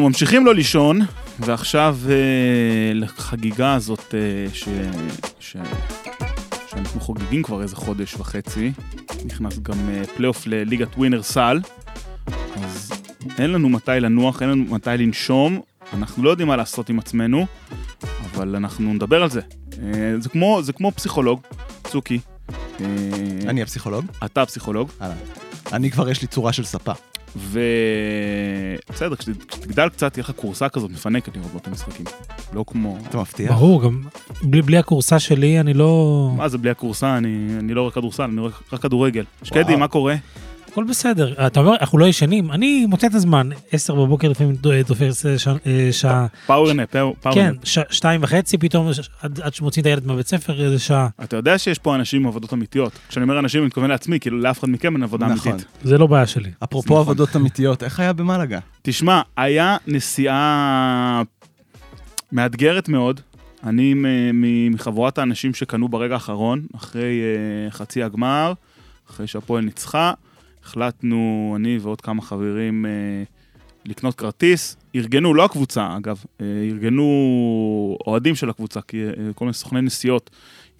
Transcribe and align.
אנחנו 0.00 0.08
ממשיכים 0.08 0.46
לא 0.46 0.54
לישון, 0.54 1.00
ועכשיו 1.38 1.96
אה, 2.08 2.14
לחגיגה 2.94 3.74
הזאת 3.74 4.14
אה, 4.14 4.54
ש... 4.54 4.68
ש... 5.40 5.56
שאנחנו 6.70 7.00
חוגגים 7.00 7.42
כבר 7.42 7.62
איזה 7.62 7.76
חודש 7.76 8.14
וחצי, 8.14 8.72
נכנס 9.24 9.58
גם 9.58 9.88
אה, 9.88 10.02
פלייאוף 10.16 10.46
לליגת 10.46 10.88
ווינר 10.96 11.22
סל, 11.22 11.60
אז 12.56 12.92
אין 13.38 13.52
לנו 13.52 13.68
מתי 13.68 13.90
לנוח, 14.00 14.42
אין 14.42 14.50
לנו 14.50 14.64
מתי 14.64 14.90
לנשום, 14.98 15.60
אנחנו 15.92 16.22
לא 16.22 16.30
יודעים 16.30 16.48
מה 16.48 16.56
לעשות 16.56 16.88
עם 16.88 16.98
עצמנו, 16.98 17.46
אבל 18.24 18.56
אנחנו 18.56 18.94
נדבר 18.94 19.22
על 19.22 19.30
זה. 19.30 19.40
אה, 19.82 20.14
זה 20.18 20.28
כמו, 20.28 20.62
זה 20.62 20.72
כמו 20.72 20.92
פסיכולוג, 20.92 21.40
צוקי. 21.84 22.20
אה, 22.80 22.86
אני 23.48 23.62
הפסיכולוג? 23.62 24.04
אתה 24.24 24.42
הפסיכולוג. 24.42 24.90
אהלן. 25.02 25.14
אני 25.72 25.90
כבר 25.90 26.08
יש 26.08 26.22
לי 26.22 26.28
צורה 26.28 26.52
של 26.52 26.64
ספה. 26.64 26.92
ובסדר, 27.36 29.16
כשתגדל 29.16 29.88
קצת, 29.88 30.12
תהיה 30.12 30.22
לך 30.22 30.32
כורסה 30.36 30.68
כזאת 30.68 30.90
מפנקת 30.90 31.36
לראות 31.36 31.50
באותם 31.52 31.72
משחקים. 31.72 32.06
לא 32.52 32.64
כמו... 32.66 32.98
אתה 33.08 33.18
מבטיח? 33.18 33.52
ברור, 33.52 33.82
גם 33.82 34.02
בלי, 34.42 34.62
בלי 34.62 34.78
הכורסה 34.78 35.18
שלי 35.18 35.60
אני 35.60 35.74
לא... 35.74 36.32
מה 36.36 36.48
זה 36.48 36.58
בלי 36.58 36.70
הכורסה? 36.70 37.16
אני, 37.16 37.46
אני 37.58 37.74
לא 37.74 37.80
רואה 37.80 37.92
כדורסל, 37.92 38.22
אני 38.22 38.40
רואה 38.40 38.52
רק 38.72 38.82
כדורגל. 38.82 39.24
שקדי, 39.42 39.76
מה 39.76 39.88
קורה? 39.88 40.14
הכל 40.70 40.84
בסדר. 40.84 41.46
אתה 41.46 41.60
אומר, 41.60 41.76
אנחנו 41.80 41.98
לא 41.98 42.06
ישנים, 42.06 42.52
אני 42.52 42.86
מוצא 42.86 43.06
את 43.06 43.14
הזמן, 43.14 43.48
עשר 43.72 43.94
בבוקר 43.94 44.28
לפעמים 44.28 44.56
תופס 44.86 45.26
אה, 45.26 45.38
שע- 45.38 45.54
אה, 45.66 45.88
שעה, 45.92 46.26
power 46.46 46.70
nap, 46.70 46.90
power 46.90 47.14
nap. 47.14 47.34
כן, 47.34 47.54
שתיים 47.90 48.20
וחצי 48.22 48.58
פתאום, 48.58 48.88
עד 49.42 49.54
שמוציאים 49.54 49.82
את 49.82 49.86
הילד 49.86 50.06
מהבית 50.06 50.26
ספר, 50.26 50.64
איזה 50.64 50.78
שעה. 50.78 51.08
אתה 51.24 51.36
יודע 51.36 51.58
שיש 51.58 51.78
פה 51.78 51.94
אנשים 51.94 52.22
עם 52.22 52.26
עבודות 52.28 52.52
אמיתיות. 52.52 52.92
כשאני 53.08 53.22
אומר 53.22 53.38
אנשים, 53.38 53.60
אני 53.60 53.66
מתכוון 53.66 53.90
לעצמי, 53.90 54.20
כאילו 54.20 54.38
לאף 54.38 54.58
אחד 54.58 54.68
מכם 54.68 54.94
אין 54.94 55.02
עבודה 55.02 55.26
נכון. 55.26 55.52
אמיתית. 55.52 55.68
זה 55.82 55.98
לא 55.98 56.06
בעיה 56.06 56.26
שלי. 56.26 56.50
אפרופו 56.64 56.88
נכון. 56.94 57.00
עבודות 57.00 57.36
אמיתיות, 57.36 57.82
איך 57.82 58.00
היה 58.00 58.12
במלאגה? 58.12 58.58
תשמע, 58.82 59.20
היה 59.36 59.76
נסיעה 59.86 61.22
מאתגרת 62.32 62.88
מאוד. 62.88 63.20
אני 63.64 63.94
מ- 63.94 64.04
מ- 64.40 64.72
מחבורת 64.74 65.18
האנשים 65.18 65.54
שקנו 65.54 65.88
ברגע 65.88 66.14
האחרון, 66.14 66.62
אחרי 66.76 67.20
אה, 67.66 67.70
חצי 67.70 68.02
הגמר, 68.02 68.52
אחרי 69.10 69.26
שהפועל 69.26 69.64
ניצחה, 69.64 70.12
החלטנו, 70.70 71.52
אני 71.56 71.78
ועוד 71.82 72.00
כמה 72.00 72.22
חברים, 72.22 72.86
אה, 72.86 72.90
לקנות 73.84 74.14
כרטיס. 74.14 74.76
ארגנו, 74.94 75.34
לא 75.34 75.44
הקבוצה 75.44 75.96
אגב, 75.96 76.24
אה, 76.40 76.46
ארגנו 76.70 77.98
אוהדים 78.06 78.34
של 78.34 78.50
הקבוצה, 78.50 78.80
כי 78.80 79.04
אה, 79.04 79.12
כל 79.34 79.44
מיני 79.44 79.54
סוכני 79.54 79.80
נסיעות, 79.80 80.30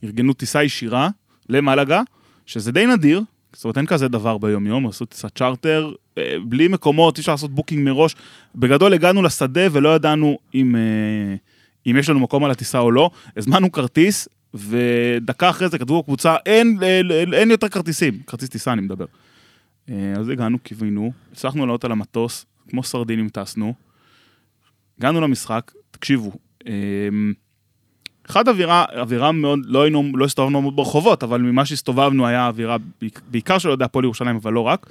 ארגנו 0.05 0.33
טיסה 0.33 0.63
ישירה 0.63 1.09
למלגה, 1.49 2.03
שזה 2.47 2.73
די 2.73 2.87
נדיר, 2.87 3.23
זאת 3.53 3.65
אומרת 3.65 3.79
אין 3.79 3.87
כזה 3.87 4.09
דבר 4.09 4.39
ביום-יום, 4.39 4.87
עשו 4.87 5.05
טיסת 5.05 5.39
צ'רטר, 5.39 5.93
אה, 6.19 6.37
בלי 6.45 6.69
מקומות, 6.69 7.17
אי 7.17 7.21
אפשר 7.21 7.33
לעשות 7.33 7.51
booking 7.51 7.85
מראש. 7.85 8.15
בגדול 8.55 8.95
הגענו 8.95 9.23
לשדה 9.23 9.67
ולא 9.73 9.95
ידענו 9.95 10.39
אם, 10.55 10.77
אה, 10.77 10.81
אם 11.91 11.97
יש 11.97 12.11
לנו 12.11 12.21
מקום 12.21 12.45
על 12.45 12.51
הטיסה 12.51 12.79
או 12.79 12.91
לא, 12.91 13.11
הזמנו 13.37 13.73
כרטיס, 13.73 14.29
ודקה 14.55 15.51
אחרי 15.51 15.69
זה 15.69 15.79
כתבו 15.79 16.03
בקבוצה, 16.03 16.37
אין, 16.47 16.79
אין, 16.83 17.35
אין 17.35 17.51
יותר 17.51 17.69
כרטיסים, 17.69 18.19
כרטיס 18.27 18.49
טיסה 18.49 18.73
אני 18.73 18.81
מדבר. 18.81 19.05
אה, 19.91 20.13
אז 20.19 20.29
הגענו, 20.29 20.59
קיווינו, 20.59 21.13
הצלחנו 21.33 21.67
לעלות 21.67 21.85
על 21.85 21.93
המטוס, 21.93 22.47
כמו 22.69 22.83
סרדינים 22.83 23.29
טסנו, 23.29 23.75
הגענו 24.99 25.21
למשחק, 25.21 25.73
תקשיבו, 25.91 26.33
אה, 26.67 26.73
אחד 28.31 28.49
אווירה, 28.49 28.85
אווירה 28.99 29.33
מאוד, 29.33 29.59
לא 29.65 29.83
היינו, 29.83 30.13
לא 30.15 30.25
הסתובבנו 30.25 30.63
מאוד 30.63 30.77
ברחובות, 30.77 31.23
אבל 31.23 31.41
ממה 31.41 31.65
שהסתובבנו 31.65 32.27
היה 32.27 32.47
אווירה, 32.47 32.77
בעיק- 33.01 33.21
בעיקר 33.31 33.59
של 33.59 33.69
אוהדי 33.69 33.85
הפועל 33.85 34.05
ירושלים, 34.05 34.37
אבל 34.37 34.53
לא 34.53 34.61
רק. 34.61 34.87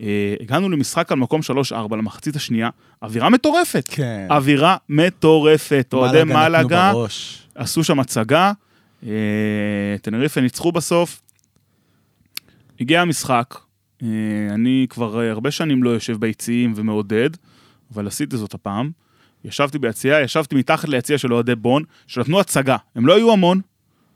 אה, 0.00 0.34
הגענו 0.40 0.68
למשחק 0.68 1.12
על 1.12 1.18
מקום 1.18 1.40
3-4 1.42 1.96
למחצית 1.96 2.36
השנייה, 2.36 2.70
אווירה 3.02 3.30
מטורפת. 3.30 3.84
כן. 3.90 4.26
אווירה 4.30 4.76
מטורפת, 4.88 5.90
אוהדי 5.92 6.18
מלאגה. 6.48 6.92
עשו 7.54 7.84
שם 7.84 8.00
הצגה, 8.00 8.52
אה, 9.06 9.10
טנריפה 10.02 10.40
ניצחו 10.40 10.72
בסוף. 10.72 11.20
הגיע 12.80 13.00
המשחק, 13.02 13.54
אני 14.50 14.86
כבר 14.90 15.20
אה, 15.20 15.30
הרבה 15.30 15.50
שנים 15.50 15.82
לא 15.82 15.90
יושב 15.90 16.16
ביציעים 16.16 16.72
ומעודד, 16.76 17.30
אבל 17.94 18.06
עשיתי 18.06 18.36
זאת 18.36 18.54
הפעם. 18.54 18.90
ישבתי 19.44 19.78
ביציע, 19.78 20.20
ישבתי 20.20 20.54
מתחת 20.54 20.88
ליציע 20.88 21.18
של 21.18 21.34
אוהדי 21.34 21.54
בון, 21.54 21.82
שנתנו 22.06 22.40
הצגה. 22.40 22.76
הם 22.96 23.06
לא 23.06 23.16
היו 23.16 23.32
המון, 23.32 23.60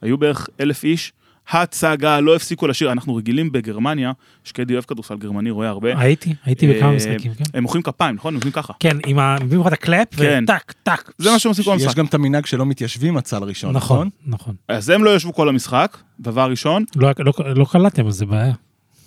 היו 0.02 0.18
בערך 0.18 0.48
אלף 0.60 0.84
איש. 0.84 1.12
הצגה, 1.50 2.20
לא 2.20 2.36
הפסיקו 2.36 2.66
לשיר. 2.66 2.92
אנחנו 2.92 3.14
רגילים 3.16 3.52
בגרמניה, 3.52 4.12
שקדי 4.44 4.72
אוהב 4.74 4.84
כדורסל 4.84 5.16
גרמני, 5.16 5.50
רואה 5.50 5.68
הרבה. 5.68 6.00
הייתי, 6.00 6.34
הייתי 6.44 6.68
בכמה 6.68 6.88
אה, 6.90 6.96
משחקים, 6.96 7.34
כן. 7.34 7.44
הם 7.54 7.62
מוחאים 7.62 7.82
כפיים, 7.82 8.14
נכון? 8.14 8.28
הם 8.28 8.34
מוחאים 8.34 8.52
ככה. 8.52 8.72
כן, 8.80 8.96
עם 9.06 9.18
ה... 9.18 9.36
מביאים 9.44 9.60
לך 9.60 9.66
את 9.66 9.72
ה 9.72 9.79
clap, 9.79 10.14
כן. 10.14 10.44
וטק, 10.44 10.72
טק. 10.82 11.12
זה 11.18 11.30
מה 11.30 11.38
שהם 11.38 11.50
עושים 11.50 11.64
כל 11.64 11.82
המשחק. 11.82 11.96
גם 11.98 12.06
את 12.06 12.14
המנהג 12.14 12.46
שלא 12.46 12.66
מתיישבים 12.66 13.16
עד 13.16 13.27
הסל 13.27 13.42
הראשון, 13.42 13.76
נכון, 13.76 13.96
נכון? 13.96 14.10
נכון. 14.26 14.54
אז 14.68 14.90
הם 14.90 15.04
לא 15.04 15.16
ישבו 15.16 15.32
כל 15.34 15.48
המשחק, 15.48 15.98
דבר 16.20 16.50
ראשון. 16.50 16.84
לא- 16.96 17.10
לא- 17.18 17.32
לא 17.56 17.64
קלטתם, 17.64 18.06
אז 18.06 18.14
זה 18.14 18.26
בעיה. 18.26 18.54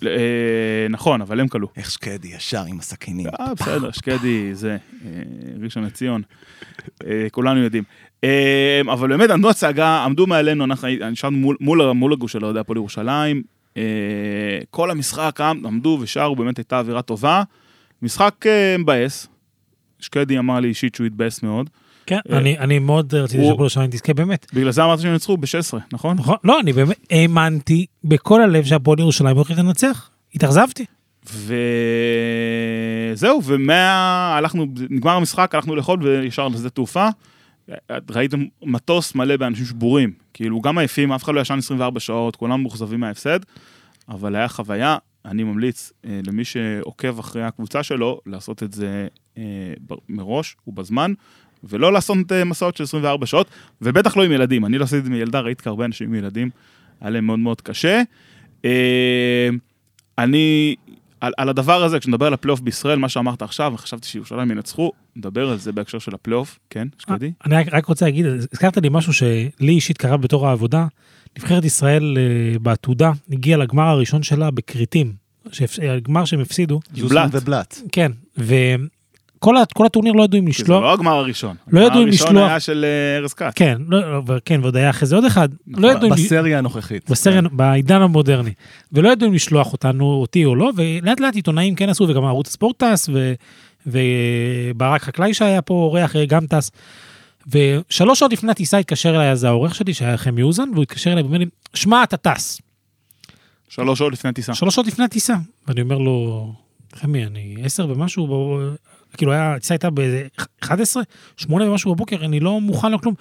אה, 0.06 0.10
נכון, 0.90 1.20
אבל 1.20 1.40
הם 1.40 1.48
כלו. 1.48 1.68
איך 1.76 1.90
שקדי 1.90 2.28
ישר 2.28 2.62
עם 2.68 2.78
הסכינים. 2.78 3.26
אה, 3.40 3.54
בסדר, 3.54 3.90
שקדי, 3.90 4.54
זה, 4.54 4.76
אה, 5.04 5.10
ראשון 5.62 5.84
לציון, 5.84 6.22
כולנו 7.30 7.60
יודעים. 7.62 7.84
אבל 8.92 9.08
באמת, 9.08 9.30
עמדו 9.30 9.50
הצגה, 9.50 10.04
עמדו 10.04 10.26
מעלינו, 10.26 10.64
אנחנו 10.64 10.88
נשארנו 11.10 11.54
מול, 11.94 12.12
הגוש 12.12 12.32
של 12.32 12.44
אוהדי 12.44 12.58
הפועל 12.58 12.76
ירושלים. 12.76 13.42
כל 14.70 14.90
המשחק 14.90 15.40
עמ- 15.40 15.66
עמדו 15.66 15.98
ושרו, 16.00 16.36
באמת 16.36 16.56
הייתה 16.58 16.78
אווירה 16.78 17.02
טובה. 17.02 17.42
משחק 18.02 18.44
מבאס. 18.78 19.26
שקדי 20.00 20.38
אמר 20.38 20.60
לי 20.60 20.68
אישית 20.68 20.94
שהוא 20.94 21.06
התבאס 21.06 21.42
מאוד. 21.42 21.70
כן, 22.06 22.18
אה, 22.32 22.38
אני- 22.38 22.58
אני 22.58 22.78
מאוד 22.78 23.14
רציתי 23.14 23.44
שהפועל 23.44 23.86
תזכה, 23.90 24.14
באמת. 24.14 24.46
בגלל 24.54 24.70
זה 24.70 24.84
אמרתי 24.84 25.02
שהם 25.02 25.12
ינצחו 25.12 25.36
ב-16, 25.36 25.76
נכון? 25.92 26.16
נכון? 26.16 26.36
לא, 26.44 26.60
אני 26.60 26.72
באמת 26.72 26.96
האמנתי 27.10 27.86
בכל 28.04 28.42
הלב 28.42 28.64
שהפועל 28.64 29.00
ירושלים 29.00 29.36
הולכת 29.36 29.56
לנצח. 29.58 30.10
התאכזבתי. 30.34 30.84
וזהו, 33.12 33.40
ומה... 33.44 33.92
הלכנו, 34.38 34.66
נגמר 34.90 35.12
המשחק, 35.12 35.54
הלכנו 35.54 35.76
לאכול 35.76 36.02
וישר 36.02 36.48
לשדה 36.48 36.70
תעופה. 36.70 37.08
ראיתם 38.10 38.44
מטוס 38.62 39.14
מלא 39.14 39.36
באנשים 39.36 39.64
שבורים. 39.64 40.12
כאילו, 40.34 40.60
גם 40.60 40.78
עייפים, 40.78 41.12
אף 41.12 41.24
אחד 41.24 41.34
לא 41.34 41.40
ישן 41.40 41.58
24 41.58 42.00
שעות, 42.00 42.36
כולם 42.36 42.60
מאוכזבים 42.62 43.00
מההפסד, 43.00 43.40
אבל 44.08 44.36
היה 44.36 44.48
חוויה. 44.48 44.96
אני 45.24 45.44
ממליץ 45.44 45.92
אה, 46.06 46.20
למי 46.26 46.44
שעוקב 46.44 47.18
אחרי 47.18 47.42
הקבוצה 47.42 47.82
שלו, 47.82 48.20
לעשות 48.26 48.62
את 48.62 48.72
זה 48.72 49.06
אה, 49.38 49.42
מראש 50.08 50.56
ובזמן, 50.66 51.12
ולא 51.64 51.92
לעשות 51.92 52.32
אה, 52.32 52.44
מסעות 52.44 52.76
של 52.76 52.84
24 52.84 53.26
שעות, 53.26 53.46
ובטח 53.82 54.16
לא 54.16 54.24
עם 54.24 54.32
ילדים. 54.32 54.64
אני 54.66 54.78
לא 54.78 54.84
עשיתי 54.84 54.98
את 54.98 55.04
זה 55.04 55.10
עם 55.10 55.16
ילדה, 55.16 55.40
ראיתי 55.40 55.68
הרבה 55.68 55.84
אנשים 55.84 56.08
עם 56.08 56.14
ילדים, 56.14 56.50
היה 57.00 57.10
להם 57.10 57.26
מאוד 57.26 57.38
מאוד 57.38 57.60
קשה. 57.60 58.02
אה, 58.64 59.48
אני, 60.18 60.74
על, 61.20 61.32
על 61.36 61.48
הדבר 61.48 61.82
הזה, 61.84 61.98
כשנדבר 62.00 62.26
על 62.26 62.34
הפלייאוף 62.34 62.60
בישראל, 62.60 62.98
מה 62.98 63.08
שאמרת 63.08 63.42
עכשיו, 63.42 63.72
וחשבתי 63.74 64.08
שירושלים 64.08 64.50
ינצחו, 64.50 64.92
נדבר 65.16 65.50
על 65.50 65.58
זה 65.58 65.72
בהקשר 65.72 65.98
של 65.98 66.14
הפלייאוף, 66.14 66.58
כן, 66.70 66.88
שקדי? 66.98 67.32
אני 67.46 67.56
רק- 67.72 67.86
רוצה 67.86 68.04
להגיד, 68.04 68.26
הזכרת 68.26 68.76
לי 68.78 68.88
משהו 68.90 69.12
שלי 69.12 69.44
אישית 69.60 69.98
קרה 69.98 70.16
בתור 70.16 70.48
העבודה. 70.48 70.86
נבחרת 71.38 71.64
ישראל 71.64 72.18
אה, 72.18 72.58
בעתודה 72.58 73.12
הגיעה 73.30 73.58
לגמר 73.58 73.82
הראשון 73.88 74.22
שלה 74.22 74.50
בכרתים. 74.50 75.12
שהפ- 75.52 75.78
הגמר 75.82 76.24
שהם 76.24 76.40
הפסידו, 76.40 76.80
בלאט. 77.08 77.30
ובלאט. 77.32 77.78
כן, 77.92 78.12
וכל 79.36 79.56
ה- 79.56 79.62
כל 79.74 79.86
הטורניר 79.86 80.12
לא 80.12 80.22
ידעו 80.22 80.38
אם 80.40 80.46
כי 80.46 80.52
זה 80.58 80.62
לשלוח, 80.62 80.82
לא 80.82 80.92
הגמר 80.92 81.12
הראשון. 81.12 81.56
לא 81.68 81.80
ידעו 81.80 81.88
אם 81.88 81.92
הגמר 81.92 82.08
הראשון 82.08 82.28
לשלוח- 82.28 82.48
היה 82.48 82.60
של 82.60 82.84
אה, 82.84 83.16
ארז 83.18 83.32
כץ. 83.34 83.52
כן, 83.56 83.78
לא- 83.88 84.12
לא, 84.12 84.22
כן, 84.44 84.60
ועוד 84.62 84.76
היה 84.76 84.90
אחרי 84.90 85.06
זה 85.08 85.14
עוד 85.16 85.24
אחד, 85.24 85.48
נכון. 85.66 85.84
לא 85.84 85.88
ידעו 85.88 86.08
אם... 86.08 86.12
בסריה 86.14 86.58
הנוכחית. 86.58 87.10
בסריה, 87.10 87.40
בעידן 87.52 88.02
המודרני. 88.02 88.52
ולא 88.92 89.08
ידעו 89.08 89.28
אם 89.28 89.34
לשלוח 89.34 89.72
אותנו, 89.72 90.04
אותי 90.12 90.44
או 90.44 90.54
לא, 90.54 90.70
ולאט 90.76 91.20
לאט 91.20 91.34
עיתונאים 91.34 91.74
כן 91.74 91.88
עשו, 91.88 92.06
וגם 92.08 92.24
ערוץ 92.24 92.48
הספורט 92.48 92.82
טס, 92.82 93.08
ו- 93.12 93.32
וברק 93.86 95.02
חקלאי 95.02 95.34
שהיה 95.34 95.62
פה 95.62 95.74
אורח 95.74 96.12
גם 96.28 96.46
טס. 96.46 96.70
ושלוש 97.48 98.18
שעות 98.18 98.32
לפני 98.32 98.50
הטיסה 98.50 98.78
התקשר 98.78 99.14
אליי 99.16 99.30
אז 99.30 99.44
העורך 99.44 99.74
שלי, 99.74 99.94
שהיה 99.94 100.16
חמי 100.16 100.42
אוזן, 100.42 100.68
והוא 100.72 100.82
התקשר 100.82 101.12
אליי 101.12 101.22
ואומר 101.22 101.38
לי, 101.38 101.46
שמע, 101.74 102.02
אתה 102.02 102.16
טס. 102.16 102.60
שלוש 103.68 103.98
שעות 103.98 104.12
לפני 104.12 104.30
הטיסה. 104.30 104.54
שלוש 104.54 104.74
שעות 104.74 104.86
לפני 104.86 105.04
הטיסה. 105.04 105.34
ואני 105.68 105.80
אומר 105.80 105.98
לו, 105.98 106.52
חמי, 106.94 107.26
אני 107.26 107.56
עשר 107.64 107.88
ומשהו, 107.90 108.26
בוא- 108.26 108.62
כאילו 109.16 109.32
היה, 109.32 109.54
הטיסה 109.54 109.74
הייתה 109.74 109.90
ב-11, 109.90 110.96
שמונה 111.36 111.70
ומשהו 111.70 111.94
בבוקר, 111.94 112.24
אני 112.24 112.40
לא 112.40 112.60
מוכן 112.60 112.92
לכלום. 112.92 113.14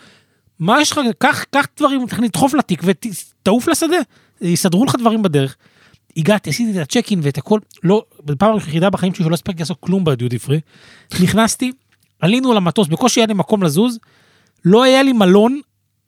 מה 0.59 0.81
יש 0.81 0.92
לך, 0.92 1.00
קח, 1.18 1.44
קח 1.44 1.65
דברים, 1.77 2.07
תכף 2.07 2.19
לדחוף 2.19 2.53
לתיק 2.53 2.81
ותעוף 2.83 3.68
לשדה, 3.68 3.97
יסדרו 4.42 4.86
לך 4.86 4.95
דברים 4.95 5.21
בדרך. 5.21 5.56
הגעתי, 6.18 6.50
עשיתי 6.50 6.71
את 6.71 6.83
הצ'ק 6.83 7.12
אין 7.12 7.19
ואת 7.24 7.38
הכל, 7.38 7.59
לא, 7.83 8.03
בפעם 8.25 8.53
היחידה 8.53 8.89
בחיים 8.89 9.13
שלי 9.13 9.25
שלא 9.25 9.33
הספקתי 9.33 9.59
לעשות 9.59 9.77
כלום 9.80 10.03
בדיוטי 10.03 10.39
פרי. 10.39 10.59
נכנסתי, 11.24 11.71
עלינו 12.19 12.53
למטוס, 12.53 12.88
בקושי 12.88 13.19
היה 13.19 13.27
לי 13.27 13.33
מקום 13.33 13.63
לזוז, 13.63 14.00
לא 14.65 14.83
היה 14.83 15.03
לי 15.03 15.13
מלון, 15.13 15.59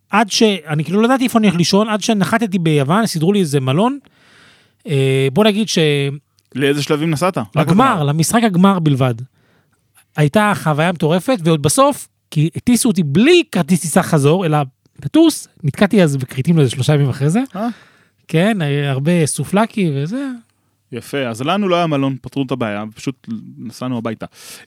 עד 0.09 0.31
ש... 0.31 0.43
אני 0.43 0.83
כאילו 0.83 1.01
לא 1.01 1.05
ידעתי 1.05 1.23
איפה 1.23 1.39
אני 1.39 1.47
הולך 1.47 1.57
לישון, 1.57 1.89
עד 1.89 2.01
שנחתתי 2.01 2.59
ביוון, 2.59 3.05
סידרו 3.05 3.33
לי 3.33 3.39
איזה 3.39 3.59
מלון. 3.59 3.99
אה, 4.87 5.27
בוא 5.33 5.43
נגיד 5.43 5.67
ש... 5.67 5.77
לאיזה 6.55 6.83
שלבים 6.83 7.11
נסעת? 7.11 7.37
לגמר, 7.55 8.03
למשחק 8.03 8.43
הגמר 8.43 8.79
בלבד. 8.79 9.13
הייתה 10.17 10.53
חוויה 10.55 10.91
מטורפת, 10.91 11.37
ועוד 11.43 11.61
בסוף, 11.61 12.07
כי 12.31 12.49
הטיסו 12.55 12.89
אותי 12.89 13.03
בלי 13.03 13.43
כרטיס 13.51 13.81
טיסה 13.81 14.03
חזור, 14.03 14.45
אלא 14.45 14.57
לטוס, 15.05 15.47
נתקעתי 15.63 16.03
אז 16.03 16.17
בכריתים 16.17 16.57
לאיזה 16.57 16.71
שלושה 16.71 16.93
ימים 16.93 17.09
אחרי 17.09 17.29
זה. 17.29 17.39
אה? 17.55 17.67
כן, 18.27 18.61
היה 18.61 18.91
הרבה 18.91 19.25
סופלקי 19.25 19.91
וזה. 19.95 20.27
יפה, 20.91 21.27
אז 21.27 21.41
לנו 21.41 21.67
לא 21.67 21.75
היה 21.75 21.87
מלון, 21.87 22.15
פתרו 22.21 22.43
את 22.43 22.51
הבעיה, 22.51 22.83
פשוט 22.95 23.27
נסענו 23.57 23.97
הביתה. 23.97 24.25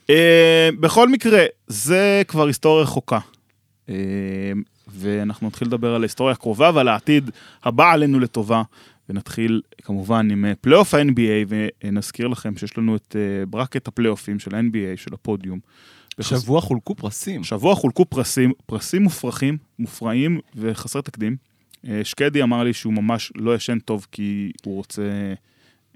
אה, 0.09 0.69
בכל 0.79 1.09
מקרה, 1.09 1.43
זה 1.67 2.21
כבר 2.27 2.47
היסטוריה 2.47 2.83
רחוקה. 2.83 3.19
אה, 3.89 3.95
ואנחנו 4.87 5.47
נתחיל 5.47 5.67
לדבר 5.67 5.95
על 5.95 6.01
ההיסטוריה 6.01 6.33
הקרובה 6.33 6.71
ועל 6.73 6.87
העתיד 6.87 7.31
הבא 7.63 7.91
עלינו 7.91 8.19
לטובה. 8.19 8.61
ונתחיל 9.11 9.61
כמובן 9.83 10.31
עם 10.31 10.45
אה, 10.45 10.53
פלייאוף 10.61 10.93
ה-NBA, 10.93 11.53
ונזכיר 11.83 12.27
לכם 12.27 12.57
שיש 12.57 12.77
לנו 12.77 12.95
את 12.95 13.15
אה, 13.19 13.45
bracket 13.45 13.87
הפלייאופים 13.87 14.39
של 14.39 14.55
ה-NBA, 14.55 14.97
של 14.97 15.13
הפודיום. 15.13 15.59
השבוע 16.19 16.61
חולקו 16.61 16.95
פרסים. 16.95 17.41
השבוע 17.41 17.75
חולקו 17.75 18.05
פרסים, 18.05 18.51
פרסים 18.65 19.03
מופרכים, 19.03 19.57
מופרעים 19.79 20.39
וחסרי 20.55 21.01
תקדים. 21.01 21.35
אה, 21.87 22.01
שקדי 22.03 22.43
אמר 22.43 22.63
לי 22.63 22.73
שהוא 22.73 22.93
ממש 22.93 23.31
לא 23.35 23.55
ישן 23.55 23.79
טוב 23.79 24.07
כי 24.11 24.51
הוא 24.65 24.75
רוצה 24.75 25.33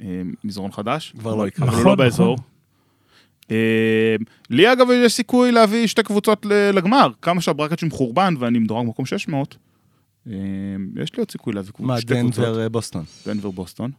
אה, 0.01 0.21
מזרון 0.44 0.71
חדש. 0.71 1.13
כבר 1.19 1.35
לא 1.35 1.47
יקרה. 1.47 1.65
אבל 1.65 1.73
הוא 1.73 1.81
נכון, 1.81 1.91
לא 1.91 1.95
באזור. 1.95 2.38
אה, 3.51 4.15
לי 4.50 4.73
אגב 4.73 4.88
יש 4.91 5.13
סיכוי 5.13 5.51
להביא 5.51 5.88
שתי 5.88 6.03
קבוצות 6.03 6.45
לגמר, 6.45 7.09
כמה 7.21 7.41
שה 7.42 7.53
bracket 7.53 7.80
שלי 7.79 7.88
מחורבן 7.88 8.33
ואני 8.39 8.59
מדורג 8.59 8.85
במקום 8.85 9.06
600. 9.06 9.57
אה, 10.30 10.33
יש 11.04 11.13
לי 11.13 11.19
עוד 11.19 11.31
סיכוי 11.31 11.54
להביא 11.54 11.72
מה. 11.80 11.95
דנבר 12.06 12.62
אה, 12.62 12.69
בוסטון? 12.69 13.04
דנבר 13.25 13.51
בוסטון. 13.51 13.92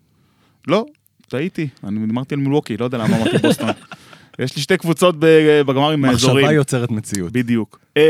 לא, 0.66 0.86
טעיתי, 1.28 1.68
אני 1.84 2.04
אמרתי 2.04 2.34
על 2.34 2.40
מילווקי, 2.40 2.76
לא 2.76 2.84
יודע 2.84 2.98
למה 2.98 3.16
אמרתי 3.16 3.38
בוסטון. 3.38 3.68
יש 4.38 4.56
לי 4.56 4.62
שתי 4.62 4.76
קבוצות 4.76 5.14
בגמרים 5.18 6.04
האזוריים. 6.04 6.38
מחשבה 6.38 6.52
יוצרת 6.52 6.90
מציאות. 6.90 7.32
בדיוק. 7.32 7.80
אמ, 7.96 8.02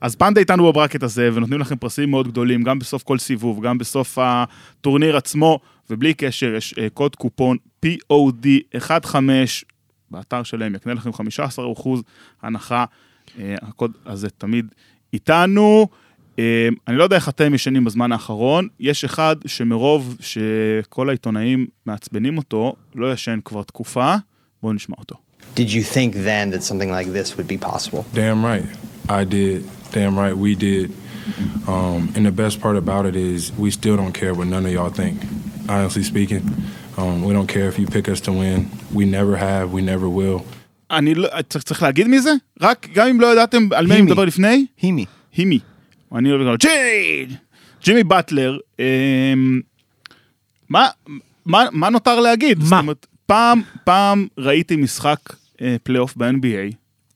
אז 0.00 0.16
פנדה 0.16 0.40
איתנו 0.40 0.72
ב 0.72 0.76
bracket 0.76 1.02
הזה, 1.02 1.30
ונותנים 1.34 1.60
לכם 1.60 1.76
פרסים 1.76 2.10
מאוד 2.10 2.28
גדולים, 2.28 2.62
גם 2.62 2.78
בסוף 2.78 3.02
כל 3.02 3.18
סיבוב, 3.18 3.62
גם 3.66 3.78
בסוף 3.78 4.18
הטורניר 4.20 5.16
עצמו, 5.16 5.58
ובלי 5.90 6.14
קשר, 6.14 6.54
יש 6.54 6.74
אה, 6.78 6.88
קוד 6.94 7.16
קופון 7.16 7.56
POD15 7.86 9.16
באתר 10.10 10.42
שלהם, 10.42 10.74
יקנה 10.74 10.94
לכם 10.94 11.10
15% 11.10 11.88
הנחה. 12.42 12.84
אה, 13.38 13.54
הקוד 13.62 13.92
הזה 14.06 14.30
תמיד 14.30 14.66
איתנו. 15.12 15.88
אמ, 16.38 16.42
אני 16.88 16.96
לא 16.96 17.04
יודע 17.04 17.16
איך 17.16 17.28
אתם 17.28 17.54
ישנים 17.54 17.84
בזמן 17.84 18.12
האחרון, 18.12 18.68
יש 18.80 19.04
אחד 19.04 19.36
שמרוב 19.46 20.16
שכל 20.20 21.08
העיתונאים 21.08 21.66
מעצבנים 21.86 22.38
אותו, 22.38 22.74
לא 22.94 23.12
ישן 23.12 23.38
כבר 23.44 23.62
תקופה, 23.62 24.14
בואו 24.62 24.72
נשמע 24.72 24.96
אותו. 24.98 25.14
Did 25.56 25.68
you 25.70 25.82
think 25.94 26.14
then 26.14 26.50
that 26.54 26.62
something 26.62 26.90
like 26.90 27.08
this 27.12 27.36
would 27.36 27.48
be 27.48 27.58
possible? 27.68 28.04
Damn 28.14 28.42
right. 28.44 28.64
I 29.08 29.24
did. 29.24 29.58
Damn 29.92 30.14
right 30.22 30.36
we 30.46 30.54
did. 30.54 30.88
Um, 31.72 32.00
and 32.16 32.22
the 32.30 32.36
best 32.42 32.56
part 32.64 32.76
about 32.84 33.04
it 33.10 33.16
is 33.16 33.40
we 33.64 33.70
still 33.70 33.96
don't 34.02 34.14
care 34.22 34.32
what 34.38 34.46
none 34.54 34.64
of 34.68 34.72
y'all 34.76 34.94
think. 35.02 35.16
Honestly 35.68 36.04
speaking, 36.12 36.42
um, 37.00 37.16
we 37.26 37.32
don't 37.36 37.50
care 37.56 37.66
if 37.72 37.76
you 37.80 37.86
pick 37.96 38.06
us 38.14 38.20
to 38.26 38.32
win. 38.42 38.58
We 38.98 39.04
never 39.18 39.34
have. 39.48 39.64
We 39.76 39.82
never 39.82 40.08
will. 40.08 40.40
אני 40.90 41.14
לא, 41.14 41.28
צריך, 41.48 41.64
צריך 41.64 41.82
להגיד 41.82 42.06
מי 42.06 42.20
זה? 42.20 42.30
רק, 42.60 42.88
גם 42.94 43.08
אם 43.08 43.20
לא 43.20 43.32
ידעתם 43.32 43.68
על 43.74 43.86
מי 43.86 43.90
אני 43.92 44.00
הימי. 44.00 44.10
מדבר 44.10 44.24
לפני, 44.24 44.66
הימי. 44.82 45.04
הימי. 45.36 45.58
אני 46.16 46.30
לא 46.30 46.34
יודע, 46.34 46.56
ג'יי! 46.56 47.26
ג'ימי 47.84 48.04
באטלר, 48.04 48.58
אמ, 48.78 49.60
מה, 50.68 50.88
מה, 51.46 51.64
מה 51.72 51.90
נותר 51.90 52.20
להגיד? 52.20 52.58
מה? 52.58 52.64
זאת 52.64 52.72
אומרת, 52.72 53.06
פעם, 53.26 53.62
פעם 53.84 54.26
ראיתי 54.38 54.76
משחק 54.76 55.18
אה, 55.62 55.76
פלייאוף 55.82 56.16
ב-NBA, 56.16 56.74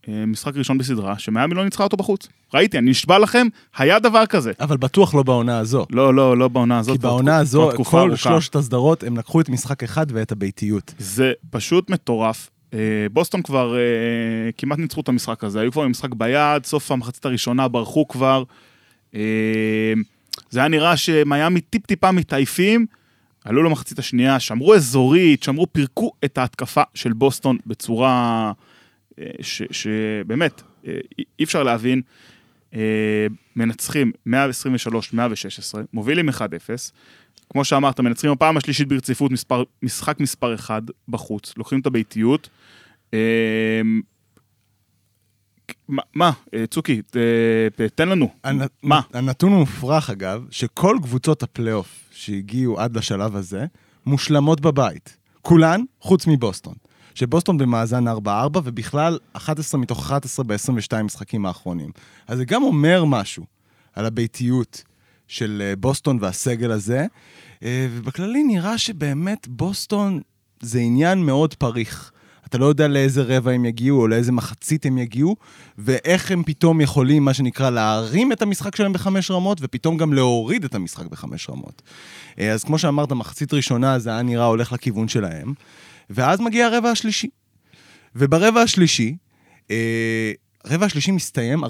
אה, 0.08 0.26
משחק 0.26 0.56
ראשון 0.56 0.78
בסדרה, 0.78 1.18
שמיאמי 1.18 1.54
לא 1.54 1.64
ניצחה 1.64 1.84
אותו 1.84 1.96
בחוץ. 1.96 2.28
ראיתי, 2.54 2.78
אני 2.78 2.90
נשבע 2.90 3.18
לכם, 3.18 3.46
היה 3.76 3.98
דבר 3.98 4.26
כזה. 4.26 4.52
אבל 4.60 4.76
בטוח 4.76 5.14
לא 5.14 5.22
בעונה 5.22 5.58
הזו. 5.58 5.86
לא, 5.90 6.14
לא, 6.14 6.38
לא 6.38 6.48
בעונה 6.48 6.78
הזאת. 6.78 6.96
כי 6.96 7.02
בעונה 7.02 7.36
הזו, 7.36 7.70
כל 7.84 7.98
ארוכה. 7.98 8.16
שלושת 8.16 8.56
הסדרות, 8.56 9.02
הם 9.04 9.16
לקחו 9.16 9.40
את 9.40 9.48
משחק 9.48 9.82
אחד 9.82 10.06
ואת 10.08 10.32
הביתיות. 10.32 10.94
זה 10.98 11.32
פשוט 11.50 11.90
מטורף. 11.90 12.50
אה, 12.74 12.78
בוסטון 13.12 13.42
כבר 13.42 13.76
כמעט 14.56 14.78
ניצחו 14.78 15.00
את 15.00 15.08
המשחק 15.08 15.44
הזה, 15.44 15.60
היו 15.60 15.72
כבר 15.72 15.82
עם 15.82 15.90
משחק 15.90 16.14
ביד, 16.14 16.66
סוף 16.66 16.90
המחצית 16.90 17.26
הראשונה 17.26 17.68
ברחו 17.68 18.08
כבר. 18.08 18.42
אה, 19.14 19.92
זה 20.50 20.60
היה 20.60 20.68
נראה 20.68 20.96
שמיאמי 20.96 21.60
טיפ-טיפה 21.60 22.12
מתעייפים, 22.12 22.86
עלו 23.44 23.62
למחצית 23.62 23.98
השנייה, 23.98 24.40
שמרו 24.40 24.74
אזורית, 24.74 25.42
שמרו, 25.42 25.66
פירקו 25.72 26.12
את 26.24 26.38
ההתקפה 26.38 26.82
של 26.94 27.12
בוסטון 27.12 27.58
בצורה 27.66 28.52
אה, 29.18 29.26
שבאמת, 29.70 30.62
אה, 30.86 30.92
אי 31.38 31.44
אפשר 31.44 31.62
להבין. 31.62 32.02
אה, 32.74 33.26
מנצחים 33.56 34.12
123-116, 34.28 34.32
מובילים 35.92 36.28
1-0. 36.28 36.32
כמו 37.50 37.64
שאמרת, 37.64 38.00
מנצחים 38.00 38.32
בפעם 38.32 38.56
השלישית 38.56 38.88
ברציפות 38.88 39.30
מספר, 39.30 39.62
משחק 39.82 40.20
מספר 40.20 40.54
1 40.54 40.82
בחוץ, 41.08 41.54
לוקחים 41.56 41.80
את 41.80 41.86
הביתיות. 41.86 42.48
מה, 46.14 46.30
אה, 46.54 46.64
צוקי, 46.66 47.02
תן 47.94 48.08
לנו. 48.08 48.28
הנ- 48.44 48.60
מה? 48.82 49.00
הנתון 49.14 49.52
מופרך, 49.52 50.10
אגב, 50.10 50.44
שכל 50.50 50.98
קבוצות 51.02 51.42
הפלייאוף 51.42 51.88
שהגיעו 52.12 52.80
עד 52.80 52.96
לשלב 52.96 53.36
הזה, 53.36 53.66
מושלמות 54.06 54.60
בבית. 54.60 55.16
כולן, 55.42 55.80
חוץ 56.00 56.26
מבוסטון. 56.26 56.74
שבוסטון 57.14 57.58
במאזן 57.58 58.08
4-4, 58.08 58.10
ובכלל 58.64 59.18
11 59.32 59.80
מתוך 59.80 59.98
11 60.06 60.44
ב-22 60.44 61.02
משחקים 61.02 61.46
האחרונים. 61.46 61.90
אז 62.28 62.38
זה 62.38 62.44
גם 62.44 62.62
אומר 62.62 63.04
משהו 63.04 63.44
על 63.94 64.06
הביתיות 64.06 64.82
של 65.28 65.62
אה, 65.64 65.76
בוסטון 65.76 66.18
והסגל 66.20 66.70
הזה, 66.70 67.06
אה, 67.62 67.88
ובכללי 67.90 68.42
נראה 68.42 68.78
שבאמת 68.78 69.48
בוסטון 69.48 70.20
זה 70.60 70.78
עניין 70.78 71.18
מאוד 71.18 71.54
פריך. 71.54 72.12
אתה 72.48 72.58
לא 72.58 72.66
יודע 72.66 72.88
לאיזה 72.88 73.22
רבע 73.22 73.50
הם 73.50 73.64
יגיעו, 73.64 74.00
או 74.00 74.08
לאיזה 74.08 74.32
מחצית 74.32 74.86
הם 74.86 74.98
יגיעו, 74.98 75.36
ואיך 75.78 76.30
הם 76.30 76.42
פתאום 76.46 76.80
יכולים, 76.80 77.24
מה 77.24 77.34
שנקרא, 77.34 77.70
להרים 77.70 78.32
את 78.32 78.42
המשחק 78.42 78.76
שלהם 78.76 78.92
בחמש 78.92 79.30
רמות, 79.30 79.58
ופתאום 79.62 79.96
גם 79.96 80.12
להוריד 80.12 80.64
את 80.64 80.74
המשחק 80.74 81.06
בחמש 81.06 81.50
רמות. 81.50 81.82
אה, 82.38 82.52
אז 82.52 82.64
כמו 82.64 82.78
שאמרת, 82.78 83.12
מחצית 83.12 83.54
ראשונה 83.54 83.98
זה 83.98 84.10
היה 84.10 84.22
נראה 84.22 84.44
הולך 84.44 84.72
לכיוון 84.72 85.08
שלהם, 85.08 85.52
ואז 86.10 86.40
מגיע 86.40 86.66
הרבע 86.66 86.90
השלישי. 86.90 87.28
וברבע 88.16 88.60
השלישי, 88.60 89.16
אה, 89.70 90.32
הרבע 90.64 90.86
השלישי 90.86 91.10
מסתיים 91.10 91.64
46-25 91.64 91.68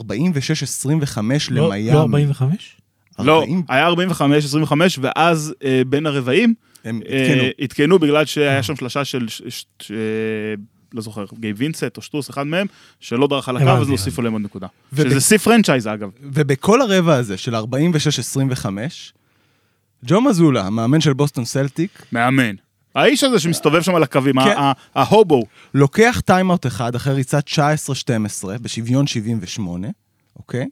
לא 1.50 1.66
למיאמי. 1.66 1.92
לא 1.92 2.00
45? 2.00 2.76
לא, 3.18 3.38
40 3.42 3.62
היה 3.68 3.88
45-25, 3.88 4.72
ואז 5.00 5.54
אה, 5.64 5.82
בין 5.86 6.06
הרבעים, 6.06 6.54
הם 6.86 7.00
אה, 7.08 7.22
עדכנו. 7.22 7.42
עדכנו 7.60 7.98
בגלל 7.98 8.24
שהיה 8.24 8.62
שם 8.62 8.76
שלושה 8.76 9.04
של, 9.04 9.26
לא 10.94 11.02
זוכר, 11.02 11.24
גיא 11.40 11.52
וינסט 11.56 11.96
או 11.96 12.02
שטוס, 12.02 12.30
אחד 12.30 12.46
מהם, 12.46 12.66
שלא 13.00 13.28
דרך 13.28 13.48
על 13.48 13.56
הקו, 13.56 13.68
אז 13.68 13.88
הוסיפו 13.88 14.22
להם 14.22 14.32
עוד 14.32 14.42
נקודה. 14.42 14.66
שזה 14.96 15.20
שיא 15.20 15.38
פרנצ'ייז 15.38 15.86
אגב. 15.86 16.10
ובכל 16.22 16.80
הרבע 16.80 17.14
הזה 17.14 17.36
של 17.36 17.54
46-25, 17.54 17.58
ג'ו 20.04 20.20
מזולה, 20.20 20.66
המאמן 20.66 21.00
של 21.00 21.12
בוסטון 21.12 21.44
סלטיק, 21.44 22.02
מאמן. 22.12 22.54
האיש 22.94 23.24
הזה 23.24 23.40
שמסתובב 23.40 23.82
שם 23.82 23.94
על 23.94 24.02
הקווים, 24.02 24.44
כן. 24.44 24.56
ה 24.94 25.02
hobo. 25.02 25.42
לוקח 25.74 26.20
timeout 26.24 26.66
אחד 26.66 26.94
אחרי 26.94 27.14
ריצה 27.14 27.38
19-12 27.38 28.58
בשוויון 28.62 29.06
78, 29.06 29.88
אוקיי? 30.36 30.66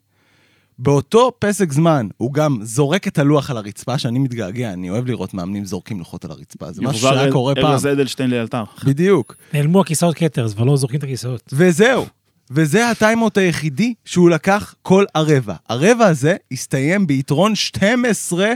באותו 0.79 1.33
פסק 1.39 1.73
זמן 1.73 2.09
הוא 2.17 2.33
גם 2.33 2.59
זורק 2.63 3.09
את 3.09 3.19
הלוח 3.19 3.51
על 3.51 3.57
הרצפה, 3.57 3.99
שאני 3.99 4.19
מתגעגע, 4.19 4.73
אני 4.73 4.91
אוהב 4.91 5.07
לראות 5.07 5.35
מאמנים 5.35 5.65
זורקים 5.65 5.99
לוחות 5.99 6.25
על 6.25 6.31
הרצפה, 6.31 6.73
זה 6.73 6.83
משהו 6.83 7.07
יוחזר 7.07 7.21
שהיה 7.21 7.33
קורה 7.33 7.55
פעם. 7.55 7.65
ארז 7.65 7.87
אדלשטיין 7.87 8.31
לאלתר. 8.31 8.65
בדיוק. 8.85 9.37
נעלמו 9.53 9.81
הכיסאות 9.81 10.15
כתר, 10.15 10.45
אז 10.45 10.55
כבר 10.55 10.65
לא 10.65 10.77
זורקים 10.77 10.99
את 10.99 11.05
הכיסאות. 11.05 11.53
וזהו. 11.53 12.07
וזה 12.51 12.91
ה 12.91 12.97
timeout 12.97 13.39
היחידי 13.39 13.95
שהוא 14.05 14.31
לקח 14.31 14.75
כל 14.83 15.05
הרבע. 15.15 15.55
הרבע 15.69 16.07
הזה 16.07 16.37
הסתיים 16.53 17.07
ביתרון 17.07 17.55
12 17.55 18.53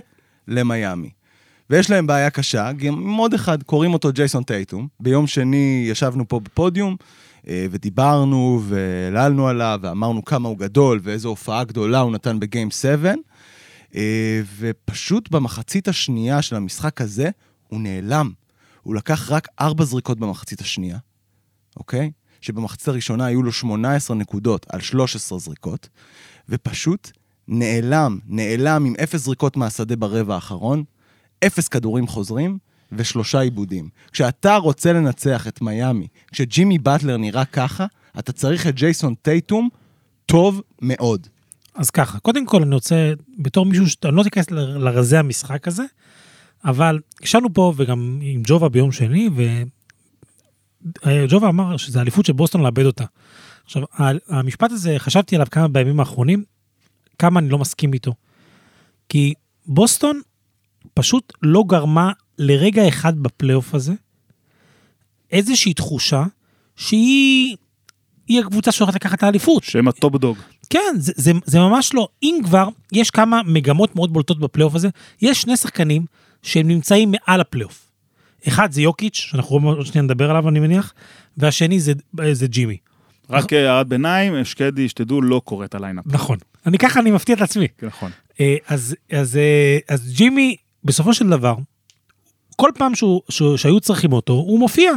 למיאמי. 0.48 1.10
ויש 1.70 1.90
להם 1.90 2.06
בעיה 2.06 2.30
קשה, 2.30 2.72
גם 2.72 2.94
עם 2.94 3.14
עוד 3.14 3.34
אחד, 3.34 3.62
קוראים 3.62 3.92
אותו 3.92 4.12
ג'ייסון 4.12 4.42
טייטום. 4.42 4.88
ביום 5.00 5.26
שני 5.26 5.86
ישבנו 5.90 6.28
פה 6.28 6.40
בפודיום, 6.40 6.96
ודיברנו, 7.70 8.62
והעללנו 8.64 9.48
עליו, 9.48 9.78
ואמרנו 9.82 10.24
כמה 10.24 10.48
הוא 10.48 10.58
גדול, 10.58 11.00
ואיזו 11.02 11.28
הופעה 11.28 11.64
גדולה 11.64 12.00
הוא 12.00 12.12
נתן 12.12 12.40
בגיים 12.40 12.70
7. 12.70 13.12
אה, 13.94 14.40
ופשוט 14.58 15.30
במחצית 15.30 15.88
השנייה 15.88 16.42
של 16.42 16.56
המשחק 16.56 17.00
הזה, 17.00 17.30
הוא 17.68 17.80
נעלם. 17.80 18.30
הוא 18.82 18.94
לקח 18.94 19.30
רק 19.30 19.48
ארבע 19.60 19.84
זריקות 19.84 20.18
במחצית 20.18 20.60
השנייה, 20.60 20.98
אוקיי? 21.76 22.10
שבמחצית 22.40 22.88
הראשונה 22.88 23.26
היו 23.26 23.42
לו 23.42 23.52
18 23.52 24.16
נקודות 24.16 24.66
על 24.70 24.80
13 24.80 25.38
זריקות, 25.38 25.88
ופשוט 26.48 27.10
נעלם, 27.48 28.18
נעלם 28.26 28.84
עם 28.86 28.94
אפס 29.02 29.24
זריקות 29.24 29.56
מהשדה 29.56 29.96
ברבע 29.96 30.34
האחרון, 30.34 30.84
אפס 31.46 31.68
כדורים 31.68 32.06
חוזרים 32.06 32.58
ושלושה 32.92 33.40
עיבודים. 33.40 33.88
כשאתה 34.12 34.56
רוצה 34.56 34.92
לנצח 34.92 35.46
את 35.48 35.60
מיאמי, 35.60 36.08
כשג'ימי 36.32 36.78
באטלר 36.78 37.16
נראה 37.16 37.44
ככה, 37.44 37.86
אתה 38.18 38.32
צריך 38.32 38.66
את 38.66 38.74
ג'ייסון 38.74 39.14
טייטום 39.14 39.68
טוב 40.26 40.62
מאוד. 40.82 41.26
אז 41.74 41.90
ככה, 41.90 42.18
קודם 42.18 42.46
כל 42.46 42.62
אני 42.62 42.74
רוצה, 42.74 43.12
בתור 43.38 43.66
מישהו, 43.66 43.88
ש- 43.88 43.96
לא 44.04 44.22
אכנס 44.22 44.50
לרזי 44.50 45.16
המשחק 45.16 45.68
הזה, 45.68 45.82
אבל 46.64 47.00
ישבנו 47.22 47.54
פה 47.54 47.72
וגם 47.76 48.18
עם 48.22 48.42
ג'ובה 48.44 48.68
ביום 48.68 48.92
שני, 48.92 49.30
וג'ובה 51.04 51.48
אמר 51.48 51.76
שזה 51.76 52.00
אליפות 52.00 52.26
של 52.26 52.32
בוסטון 52.32 52.62
לאבד 52.62 52.84
אותה. 52.84 53.04
עכשיו, 53.64 53.82
המשפט 54.28 54.72
הזה, 54.72 54.94
חשבתי 54.98 55.34
עליו 55.34 55.46
כמה 55.50 55.68
בימים 55.68 56.00
האחרונים, 56.00 56.44
כמה 57.18 57.40
אני 57.40 57.48
לא 57.48 57.58
מסכים 57.58 57.92
איתו. 57.92 58.14
כי 59.08 59.34
בוסטון 59.66 60.20
פשוט 60.94 61.32
לא 61.42 61.64
גרמה 61.66 62.12
לרגע 62.38 62.88
אחד 62.88 63.18
בפלייאוף 63.18 63.74
הזה 63.74 63.92
איזושהי 65.32 65.74
תחושה 65.74 66.24
שהיא 66.76 67.56
היא 68.28 68.40
הקבוצה 68.40 68.72
שהולכת 68.72 68.94
לקחת 68.94 69.18
את 69.18 69.22
האליפות. 69.22 69.64
שהם 69.64 69.88
ה 69.88 69.95
top 69.95 70.16
dog. 70.16 70.38
כן, 70.70 70.94
זה, 70.96 71.12
זה, 71.16 71.32
זה 71.44 71.58
ממש 71.58 71.94
לא. 71.94 72.08
אם 72.22 72.40
כבר, 72.44 72.68
יש 72.92 73.10
כמה 73.10 73.40
מגמות 73.46 73.96
מאוד 73.96 74.12
בולטות 74.12 74.40
בפלייאוף 74.40 74.74
הזה. 74.74 74.88
יש 75.22 75.42
שני 75.42 75.56
שחקנים 75.56 76.04
שהם 76.42 76.68
נמצאים 76.68 77.10
מעל 77.12 77.40
הפלייאוף. 77.40 77.90
אחד 78.48 78.72
זה 78.72 78.82
יוקיץ', 78.82 79.14
שאנחנו 79.14 79.68
עוד 79.68 79.86
שנייה 79.86 80.02
נדבר 80.02 80.30
עליו, 80.30 80.48
אני 80.48 80.60
מניח, 80.60 80.94
והשני 81.36 81.80
זה, 81.80 81.92
זה 82.32 82.46
ג'ימי. 82.46 82.76
רק 83.30 83.52
אה, 83.52 83.72
הערת 83.72 83.88
ביניים, 83.88 84.44
שקדי, 84.44 84.88
שתדעו, 84.88 85.22
לא 85.22 85.40
קורא 85.44 85.64
את 85.64 85.74
ה 85.74 85.78
lineup. 85.78 86.04
נכון. 86.06 86.38
אני 86.66 86.78
ככה, 86.78 87.00
אני 87.00 87.10
מפתיע 87.10 87.36
את 87.36 87.40
עצמי. 87.40 87.66
נכון. 87.82 88.10
אה, 88.40 88.56
אז, 88.68 88.94
אז, 89.12 89.36
אה, 89.36 89.78
אז 89.88 90.12
ג'ימי, 90.12 90.56
בסופו 90.84 91.14
של 91.14 91.28
דבר, 91.28 91.54
כל 92.60 92.70
פעם 92.74 92.94
שהוא, 92.94 93.20
שהוא, 93.28 93.56
שהיו 93.56 93.80
צריכים 93.80 94.12
אותו, 94.12 94.32
הוא 94.32 94.58
מופיע. 94.58 94.92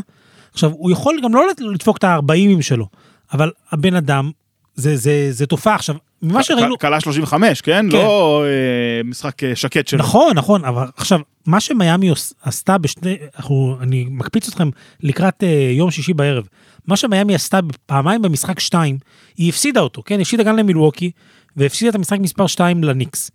עכשיו, 0.54 0.72
הוא 0.72 0.92
יכול 0.92 1.20
גם 1.24 1.36
לא 1.36 1.44
לדפוק 1.60 1.98
את 1.98 2.04
ה-40 2.04 2.62
שלו, 2.62 2.86
אבל 3.34 3.52
הבן 3.72 3.96
אדם, 3.96 4.32
זה, 4.76 4.98
זה, 4.98 5.28
זה 5.32 5.46
תופעה. 5.46 5.76
עכשיו, 5.76 5.96
ממה 6.22 6.44
שראינו... 6.44 6.78
קלה 6.78 7.00
35, 7.00 7.62
כן? 7.62 7.86
כן. 7.92 7.98
לא 7.98 8.44
אה, 8.46 9.04
משחק 9.04 9.44
אה, 9.44 9.56
שקט 9.56 9.88
שלו. 9.88 10.00
נכון, 10.00 10.38
נכון, 10.38 10.66
אבל 10.66 10.88
עכשיו, 10.98 11.20
מה 11.46 11.60
שמיאמי 11.60 12.12
עשתה 12.44 12.78
בשני, 12.78 13.18
אנחנו, 13.36 13.78
אני 13.82 14.06
מקפיץ 14.10 14.48
אתכם 14.48 14.70
לקראת 15.04 15.44
אה, 15.44 15.72
יום 15.74 15.92
שישי 15.92 16.14
בערב, 16.14 16.48
מה 16.88 16.98
שמיאמי 16.98 17.36
עשתה 17.36 17.60
פעמיים 17.86 18.22
במשחק 18.22 18.60
2, 18.60 18.98
היא 19.38 19.50
הפסידה 19.50 19.82
אותו, 19.82 20.04
כן? 20.06 20.20
הפסידה 20.20 20.44
גם 20.44 20.58
למילווקי, 20.58 21.12
והפסידה 21.58 21.90
את 21.90 21.96
המשחק 21.96 22.20
מספר 22.20 22.48
2 22.48 22.84
לניקס. 22.84 23.32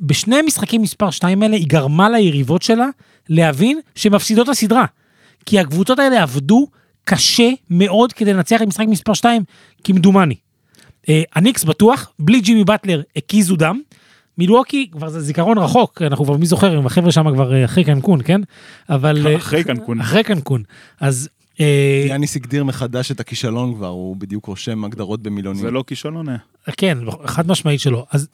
בשני 0.00 0.42
משחקים 0.42 0.82
מספר 0.82 1.10
2 1.10 1.42
האלה, 1.42 1.56
היא 1.56 1.66
גרמה 1.68 2.08
ליריבות 2.08 2.62
שלה 2.62 2.88
להבין 3.28 3.80
שהן 3.94 4.14
מפסידות 4.14 4.44
את 4.44 4.52
הסדרה. 4.52 4.84
כי 5.46 5.58
הקבוצות 5.58 5.98
האלה 5.98 6.22
עבדו 6.22 6.66
קשה 7.04 7.50
מאוד 7.70 8.12
כדי 8.12 8.32
לנצח 8.32 8.62
את 8.62 8.66
משחק 8.66 8.86
מספר 8.88 9.14
2, 9.14 9.42
כמדומני. 9.84 10.34
אה, 11.08 11.22
הניקס 11.34 11.64
בטוח, 11.64 12.12
בלי 12.18 12.40
ג'ימי 12.40 12.64
באטלר 12.64 13.02
הקיזו 13.16 13.56
דם. 13.56 13.80
מילווקי 14.38 14.88
כבר 14.92 15.08
זה 15.08 15.20
זיכרון 15.20 15.58
רחוק, 15.58 16.02
אנחנו 16.02 16.24
כבר 16.24 16.36
מי 16.36 16.46
זוכר, 16.46 16.86
החבר'ה 16.86 17.12
שם 17.12 17.32
כבר 17.34 17.54
אה, 17.54 17.64
אחרי 17.64 17.84
קנקון, 17.84 18.20
כן? 18.24 18.40
אבל... 18.88 19.26
אה, 19.26 19.36
אחרי 19.36 19.64
קנקון. 19.64 20.00
אחרי 20.00 20.24
קנקון. 20.24 20.62
אז... 21.00 21.28
אה, 21.60 22.04
יאניס 22.08 22.36
הגדיר 22.36 22.64
מחדש 22.64 23.10
את 23.10 23.20
הכישלון 23.20 23.74
כבר, 23.74 23.86
הוא 23.86 24.16
בדיוק 24.16 24.46
רושם 24.46 24.84
הגדרות 24.84 25.22
במילונים. 25.22 25.60
זה 25.60 25.70
לא 25.70 25.84
כישלון 25.86 26.28
היה. 26.28 26.38
כן, 26.76 26.98
חד 27.24 27.48
משמעית 27.48 27.80
שלא. 27.80 28.06
אז 28.12 28.28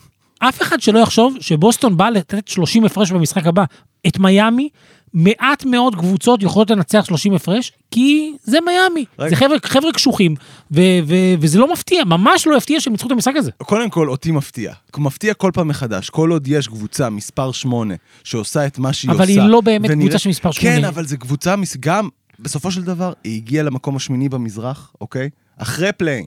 אף 0.48 0.62
אחד 0.62 0.80
שלא 0.80 0.98
יחשוב 0.98 1.36
שבוסטון 1.40 1.96
בא 1.96 2.08
לתת 2.08 2.48
30 2.48 2.84
הפרש 2.84 3.12
במשחק 3.12 3.46
הבא. 3.46 3.64
את 4.06 4.18
מיאמי, 4.18 4.68
מעט 5.14 5.64
מאוד 5.64 5.94
קבוצות 5.96 6.42
יכולות 6.42 6.70
לנצח 6.70 7.04
30 7.04 7.34
הפרש, 7.34 7.72
כי 7.90 8.32
זה 8.44 8.58
מיאמי. 8.66 9.04
רגע. 9.18 9.30
זה 9.30 9.36
חבר'ה, 9.36 9.56
חבר'ה 9.64 9.92
קשוחים, 9.92 10.34
ו- 10.72 10.80
ו- 11.06 11.34
וזה 11.40 11.58
לא 11.58 11.72
מפתיע, 11.72 12.04
ממש 12.04 12.46
לא 12.46 12.56
יפתיע 12.56 12.80
שהם 12.80 12.92
ניצחו 12.92 13.06
את 13.06 13.12
המשחק 13.12 13.32
הזה. 13.36 13.50
קודם 13.58 13.90
כל, 13.90 14.08
אותי 14.08 14.30
מפתיע. 14.30 14.72
מפתיע 14.96 15.34
כל 15.34 15.50
פעם 15.54 15.68
מחדש. 15.68 16.10
כל 16.10 16.30
עוד 16.30 16.48
יש 16.48 16.68
קבוצה 16.68 17.10
מספר 17.10 17.52
8 17.52 17.94
שעושה 18.24 18.66
את 18.66 18.78
מה 18.78 18.92
שהיא 18.92 19.10
אבל 19.10 19.20
עושה. 19.20 19.32
היא 19.42 19.50
לא 19.50 19.60
באמת 19.60 19.90
ונראה- 19.90 20.00
קבוצה 20.08 20.18
של 20.18 20.28
מספר 20.28 20.50
שמונה. 20.50 20.76
כן, 20.76 20.84
אבל 20.84 21.06
זו 21.06 21.18
קבוצה, 21.18 21.54
גם, 21.80 22.08
בסופו 22.40 22.70
של 22.70 22.82
דבר, 22.82 23.12
היא 23.24 23.36
הגיעה 23.36 23.64
למקום 23.64 23.96
השמיני 23.96 24.28
במזרח, 24.28 24.92
אוקיי? 25.00 25.30
אחרי 25.58 25.92
play-in, 25.92 26.26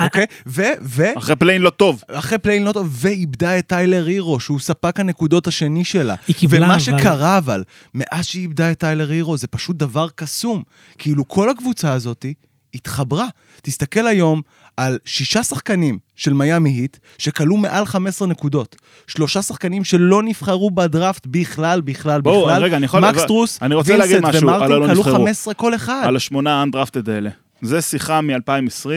אוקיי? 0.00 0.26
ו... 0.46 0.62
ו... 0.82 1.04
אחרי 1.18 1.36
play-in 1.36 1.62
לא 1.62 1.70
טוב. 1.70 2.02
אחרי 2.10 2.38
play-in 2.38 2.64
לא 2.64 2.72
טוב, 2.72 2.88
ואיבדה 2.90 3.58
את 3.58 3.66
טיילר 3.66 4.06
הירו, 4.06 4.40
שהוא 4.40 4.58
ספק 4.58 5.00
הנקודות 5.00 5.46
השני 5.46 5.84
שלה. 5.84 6.14
היא 6.28 6.36
קיבלה, 6.36 6.66
ומה 6.66 6.74
אבל- 6.74 6.82
שקרה 6.82 7.38
אבל, 7.38 7.64
מאז 7.94 8.26
שהיא 8.26 8.42
איבדה 8.42 8.70
את 8.72 8.78
טיילר 8.78 9.10
הירו, 9.10 9.36
זה 9.36 9.46
פשוט 9.46 9.76
דבר 9.76 10.08
קסום. 10.14 10.62
כאילו, 10.98 11.28
כל 11.28 11.50
הקבוצה 11.50 11.92
הזאת 11.92 12.26
התחברה. 12.74 13.26
תסתכל 13.62 14.06
היום 14.06 14.42
על 14.76 14.98
שישה 15.04 15.42
שחקנים 15.42 15.98
של 16.16 16.32
מיאמי 16.32 16.70
היט, 16.70 16.96
שכלו 17.18 17.56
מעל 17.56 17.86
15 17.86 18.28
נקודות. 18.28 18.76
שלושה 19.06 19.42
שחקנים 19.42 19.84
שלא 19.84 20.22
נבחרו 20.22 20.70
בדראפט 20.70 21.26
בכלל, 21.26 21.80
בכלל, 21.80 22.20
בואו, 22.20 22.46
בכלל. 22.46 22.62
רגע, 22.62 22.76
אני 22.76 22.84
יכול- 22.84 23.00
מקס 23.08 23.22
טרוס, 23.26 23.58
אני 23.62 23.74
רוצה 23.74 23.96
להגיד 23.96 24.14
וינסנט 24.16 24.34
משהו 24.34 24.48
על 24.50 24.54
ומרטין 24.54 24.72
הלא 24.76 24.86
כלו 24.86 24.94
נבחרו. 24.94 25.14
15 25.14 25.54
כל 25.54 25.74
אחד. 25.74 26.02
על 26.06 26.16
השמונה 26.16 26.60
האנדרפטד 26.60 27.08
האלה. 27.08 27.30
זה 27.62 27.82
שיחה 27.82 28.20
מ-2020, 28.20 28.88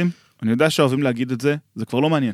אני 0.44 0.52
יודע 0.52 0.70
שאוהבים 0.70 1.04
להגיד 1.04 1.32
את 1.32 1.42
זה, 1.42 1.56
זה 1.76 1.86
כבר 1.86 2.00
לא 2.00 2.10
מעניין. 2.10 2.34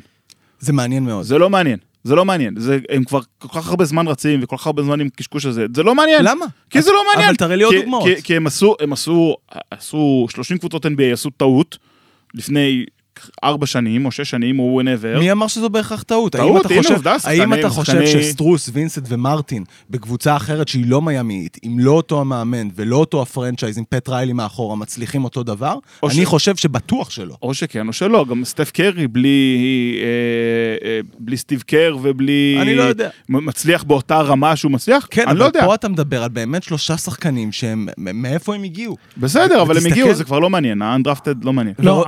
זה 0.60 0.72
מעניין 0.72 1.04
מאוד. 1.04 1.22
זה 1.24 1.38
לא 1.38 1.50
מעניין. 1.50 1.78
זה 2.04 2.14
לא 2.14 2.24
מעניין. 2.24 2.54
זה, 2.58 2.78
הם 2.90 3.04
כבר 3.04 3.20
כל 3.38 3.48
כך 3.60 3.68
הרבה 3.68 3.84
זמן 3.84 4.08
רצים 4.08 4.40
וכל 4.42 4.56
כך 4.56 4.66
הרבה 4.66 4.82
זמן 4.82 5.00
עם 5.00 5.08
קשקוש 5.08 5.46
הזה. 5.46 5.66
זה 5.74 5.82
לא 5.82 5.94
מעניין. 5.94 6.24
למה? 6.24 6.46
כי 6.70 6.82
זה 6.82 6.90
לא 6.92 7.02
מעניין. 7.08 7.28
אבל 7.28 7.36
תראה 7.36 7.56
לי 7.56 7.64
עוד 7.64 7.74
כי- 7.74 7.80
דוגמאות. 7.80 8.04
כי, 8.04 8.22
כי 8.22 8.36
הם 8.36 8.46
עשו, 8.46 8.74
הם 8.80 8.92
עשו, 8.92 9.36
עשו 9.70 10.26
30 10.30 10.58
קבוצות 10.58 10.86
NBA, 10.86 11.12
עשו 11.12 11.30
טעות 11.30 11.78
לפני 12.34 12.84
ארבע 13.44 13.66
שנים 13.66 14.06
או 14.06 14.10
שש 14.10 14.30
שנים 14.30 14.58
או 14.58 14.80
whenever. 14.80 15.18
מי 15.18 15.32
אמר 15.32 15.46
שזו 15.46 15.68
בהכרח 15.70 16.02
טעות? 16.02 16.34
האם 16.34 16.44
טעות, 16.44 16.66
אתה 16.66 16.74
הנה 16.74 16.82
חושב- 16.82 16.94
עובדה, 16.94 17.10
האם 17.12 17.18
שחקנים, 17.20 17.54
אתה 17.54 17.68
חושב 17.68 17.92
שחקני- 17.92 18.06
שסטרוס, 18.22 18.70
וינסנט 18.72 19.04
ומרטין 19.08 19.64
בקבוצה 19.90 20.36
אחרת 20.36 20.68
שהיא 20.68 20.84
לא 20.86 21.02
מיאמית, 21.02 21.56
עם 21.62 21.78
לא 21.78 21.90
אותו 21.90 22.20
המאמן 22.20 22.68
ולא 22.76 22.96
אותו 22.96 23.22
ה 23.22 23.27
franchise, 23.27 23.78
עם 23.78 23.84
פט 23.88 24.08
ריילי 24.08 24.32
מאחורה, 24.32 24.76
מצליחים 24.76 25.24
אותו 25.24 25.42
דבר? 25.42 25.74
או 26.02 26.08
אני 26.08 26.22
ש- 26.22 26.24
חושב 26.24 26.56
שבטוח 26.56 27.10
שלא. 27.10 27.34
או 27.42 27.54
שכן 27.54 27.88
או 27.88 27.92
שלא, 27.92 28.24
גם 28.28 28.44
סטף 28.44 28.70
קרי 28.70 29.06
בלי, 29.08 29.58
אה, 30.02 30.88
אה, 30.88 31.00
בלי 31.18 31.36
סטיב 31.36 31.62
קר 31.66 31.96
ובלי... 32.02 32.58
אני 32.60 32.74
לא 32.74 32.82
יודע. 32.82 33.08
מצליח 33.28 33.82
באותה 33.82 34.20
רמה 34.20 34.56
שהוא 34.56 34.72
מצליח? 34.72 35.06
כן, 35.10 35.22
אני 35.22 35.30
אבל 35.30 35.38
לא 35.40 35.44
יודע. 35.44 35.64
פה 35.66 35.74
אתה 35.74 35.88
מדבר 35.88 36.22
על 36.22 36.28
באמת 36.28 36.62
שלושה 36.62 36.96
שחקנים 36.96 37.52
שהם, 37.52 37.88
מאיפה 37.98 38.54
הם 38.54 38.62
הגיעו? 38.62 38.96
בסדר, 39.16 39.62
אבל 39.62 39.76
הם 39.78 39.86
הגיעו, 39.86 40.14
זה 40.14 40.24
כבר 40.24 40.38
לא 40.38 40.50
מעניין, 40.50 40.82
ה 40.82 40.88
undrafted 40.88 41.44
לא 41.44 41.52
מעניין. 41.52 41.74
לא. 41.78 42.04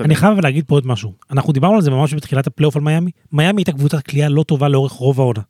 אני 0.00 0.14
חייב 0.14 0.38
להגיד 0.48 0.64
פה 0.66 0.74
עוד 0.74 0.86
משהו. 0.86 1.12
אנחנו 1.30 1.52
דיברנו 1.52 1.74
על 1.74 1.82
זה 1.82 1.90
ממש 1.90 2.14
בתחילת 2.14 2.46
הפלייאוף 2.46 2.76
על 2.76 2.82
מיאמי. 2.82 3.10
מיאמי 3.32 3.60
הייתה 3.60 3.72
קבוצת 3.72 4.06
קליעה 4.06 4.28
לא 4.28 4.42
טובה 4.42 4.68
לאורך 4.68 4.92
רוב 4.92 5.20
העונה. 5.20 5.40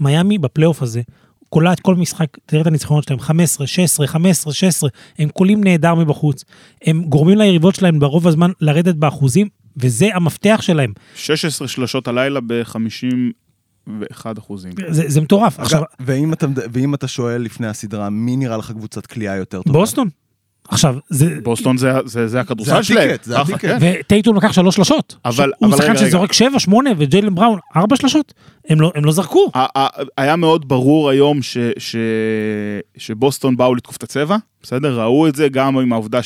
מיאמי 0.00 0.38
בפלייאוף 0.38 0.82
הזה, 0.82 1.02
קולעת 1.48 1.80
כל 1.80 1.94
משחק, 1.94 2.26
תראה 2.46 2.62
את 2.62 2.66
הניצחונות 2.66 3.04
שלהם, 3.04 3.20
15, 3.20 3.66
16, 3.66 4.06
15, 4.06 4.52
16, 4.52 4.90
הם 5.18 5.28
קולעים 5.28 5.64
נהדר 5.64 5.94
מבחוץ. 5.94 6.44
הם 6.84 7.04
גורמים 7.04 7.38
ליריבות 7.38 7.74
שלהם 7.74 7.98
ברוב 7.98 8.28
הזמן 8.28 8.50
לרדת 8.60 8.94
באחוזים, 8.94 9.48
וזה 9.76 10.08
המפתח 10.14 10.58
שלהם. 10.62 10.92
16 11.14 11.68
שלשות 11.68 12.08
הלילה 12.08 12.40
ב-51 12.46 14.26
אחוזים. 14.38 14.72
זה, 14.88 15.02
זה 15.06 15.20
מטורף. 15.20 15.60
עכשיו, 15.60 15.78
אגב, 15.78 15.86
ואם 16.00 16.32
אתה, 16.32 16.46
ואם 16.72 16.94
אתה 16.94 17.08
שואל 17.08 17.42
לפני 17.42 17.66
הסדרה, 17.66 18.10
מי 18.10 18.36
נראה 18.36 18.56
לך 18.56 18.72
קבוצת 18.72 19.06
קליעה 19.06 19.36
יותר 19.36 19.62
טובה? 19.62 19.78
בוסטון. 19.78 20.08
עכשיו, 20.68 20.96
זה... 21.08 21.38
בוסטון 21.42 21.76
זה, 21.76 21.92
זה, 22.04 22.28
זה 22.28 22.40
הכדורסל 22.40 22.76
זה 22.76 22.82
שלהם. 22.82 23.08
ה 23.08 23.10
ticket, 23.10 23.24
זה 23.24 23.40
ה 23.40 23.42
ticket. 23.42 23.58
כן. 23.60 23.78
וטייטום 23.80 24.36
לקח 24.36 24.52
שלוש 24.52 24.76
שלשות. 24.76 25.16
אבל- 25.24 25.52
הוא 25.58 25.68
אבל 25.68 25.76
שחקן. 25.76 25.96
שזורק 25.96 26.32
שבע, 26.32 26.58
שמונה, 26.58 26.90
וג'יילן 26.98 27.34
בראון, 27.34 27.58
ארבע 27.76 27.96
שלשות. 27.96 28.34
הם 28.68 28.80
לא, 28.80 28.92
הם 28.94 29.04
לא 29.04 29.12
זרקו. 29.12 29.50
היה 30.16 30.36
מאוד 30.36 30.68
ברור 30.68 31.10
היום 31.10 31.42
ש, 31.42 31.58
ש, 31.78 31.96
שבוסטון 32.96 33.56
באו 33.56 33.74
לתקוף 33.74 33.96
את 33.96 34.02
הצבע, 34.02 34.36
בסדר? 34.62 35.00
ראו 35.00 35.28
את 35.28 35.34
זה 35.34 35.48
גם 35.48 35.78
עם 35.78 35.92
העובדה 35.92 36.20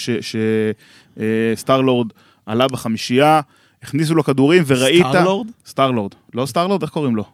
שסטארלורד 1.57 2.07
עלה 2.47 2.69
בחמישייה, 2.69 3.41
הכניסו 3.83 4.15
לו 4.15 4.25
כדורים 4.25 4.63
וראית... 4.67 5.07
סטארלורד? 5.07 5.47
סטארלורד. 5.67 6.13
לא 6.35 6.47
סטארלורד, 6.47 6.83
איך 6.83 6.91
קוראים 6.91 7.17
לו? 7.17 7.25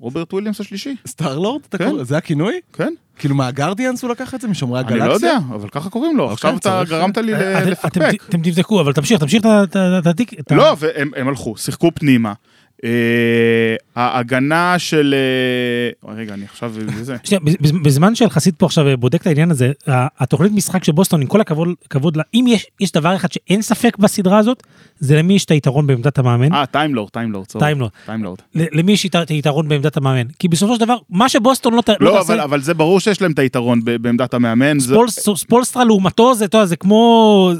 אה, 0.00 0.04
רוברט 0.04 0.32
וויליאמס 0.32 0.60
השלישי, 0.60 0.96
סטארלורד? 1.06 1.60
אתה 1.68 1.78
כן. 1.78 1.90
קורא- 1.90 2.04
זה 2.04 2.16
הכינוי? 2.16 2.60
כן? 2.72 2.92
כאילו 3.18 3.34
מה 3.34 3.46
Guardians 3.46 4.02
הוא 4.02 4.10
לקח 4.10 4.34
את 4.34 4.40
זה? 4.40 4.48
משומרי 4.48 4.80
אני 4.80 4.86
הגלקסיה? 4.88 5.08
לא 5.08 5.14
יודע, 5.14 5.36
אבל 5.54 5.68
ככה 5.68 5.90
קוראים 5.90 6.16
לו. 6.16 6.30
עכשיו 6.30 6.50
אתה 6.50 6.60
צריך- 6.60 6.90
גרמת 6.90 7.18
לי 7.18 7.34
אתם 7.34 7.68
לפקפק. 7.70 8.24
אתם 8.28 8.42
תבדקו, 8.42 8.80
אבל 8.80 8.92
תמשיך, 8.92 9.20
תמשיך 9.20 9.42
את 9.98 10.06
ה 10.06 10.10
take. 10.10 10.32
לא, 10.50 10.76
והם 10.78 11.10
הם 11.16 11.28
הלכו, 11.28 11.56
שיחקו 11.56 11.90
פנימה. 11.94 12.32
אה, 12.84 13.76
ההגנה 13.96 14.78
של... 14.78 15.14
אה, 16.04 16.12
רגע, 16.14 16.34
אני 16.34 16.44
עכשיו... 16.44 16.72
בזמן 17.82 18.14
שיחסית 18.14 18.56
פה 18.56 18.66
עכשיו 18.66 18.86
בודק 18.98 19.20
את 19.20 19.26
העניין 19.26 19.50
הזה, 19.50 19.72
התוכנית 19.86 20.52
משחק 20.52 20.84
של 20.84 20.92
בוסטון, 20.92 21.20
עם 21.20 21.26
כל 21.26 21.40
הכבוד 21.40 21.68
כבוד 21.90 22.16
לה, 22.16 22.22
אם 22.34 22.44
יש, 22.80 22.92
דבר 22.92 23.16
אחד 23.16 23.32
שאין 23.32 23.62
ספק 23.62 23.96
בסדרה 23.98 24.38
הזאת, 24.38 24.62
זה 24.98 25.16
למי 25.16 25.34
יש 25.34 25.44
את 25.44 25.50
היתרון 25.50 25.86
בעמדת 25.86 26.18
המאמן. 26.18 26.52
אה, 26.52 26.66
טיימלורד, 26.66 27.10
טיימלורד. 27.10 27.46
טיימלורד. 28.06 28.38
למי 28.54 28.92
יש 28.92 29.06
את 29.06 29.30
היתרון 29.30 29.68
בעמדת 29.68 29.96
המאמן. 29.96 30.28
כי 30.38 30.48
בסופו 30.48 30.74
של 30.74 30.80
דבר, 30.80 30.96
מה 31.10 31.28
שבוסטון 31.28 31.72
לא, 31.74 31.82
לא 32.00 32.06
לא, 32.12 32.18
תעשה, 32.18 32.32
אבל, 32.32 32.40
אבל 32.40 32.60
זה 32.60 32.74
ברור 32.74 33.00
שיש 33.00 33.22
להם 33.22 33.32
את 33.32 33.38
היתרון 33.38 33.80
בעמדת 33.84 34.34
המאמן. 34.34 34.76
ספולסטרה 35.08 35.84
לעומתו 35.84 36.34
זה, 36.34 36.76
כמו, 36.76 37.52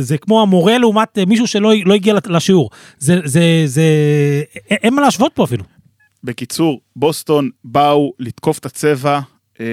זה, 0.00 0.18
כמו 0.18 0.42
המורה 0.42 0.78
לעומת 0.78 1.18
מישהו 1.26 1.46
שלא 1.46 1.72
לא 1.84 1.94
הגיע 1.94 2.14
לשיעור. 2.26 2.70
זה, 2.98 3.20
אין- 4.70 4.94
מה 4.94 5.02
להשוות 5.02 5.32
פה 5.34 5.44
אפילו. 5.44 5.64
בקיצור, 6.24 6.80
בוסטון 6.96 7.50
באו 7.64 8.12
לתקוף 8.18 8.58
את 8.58 8.66
הצבע, 8.66 9.20
אה, 9.60 9.64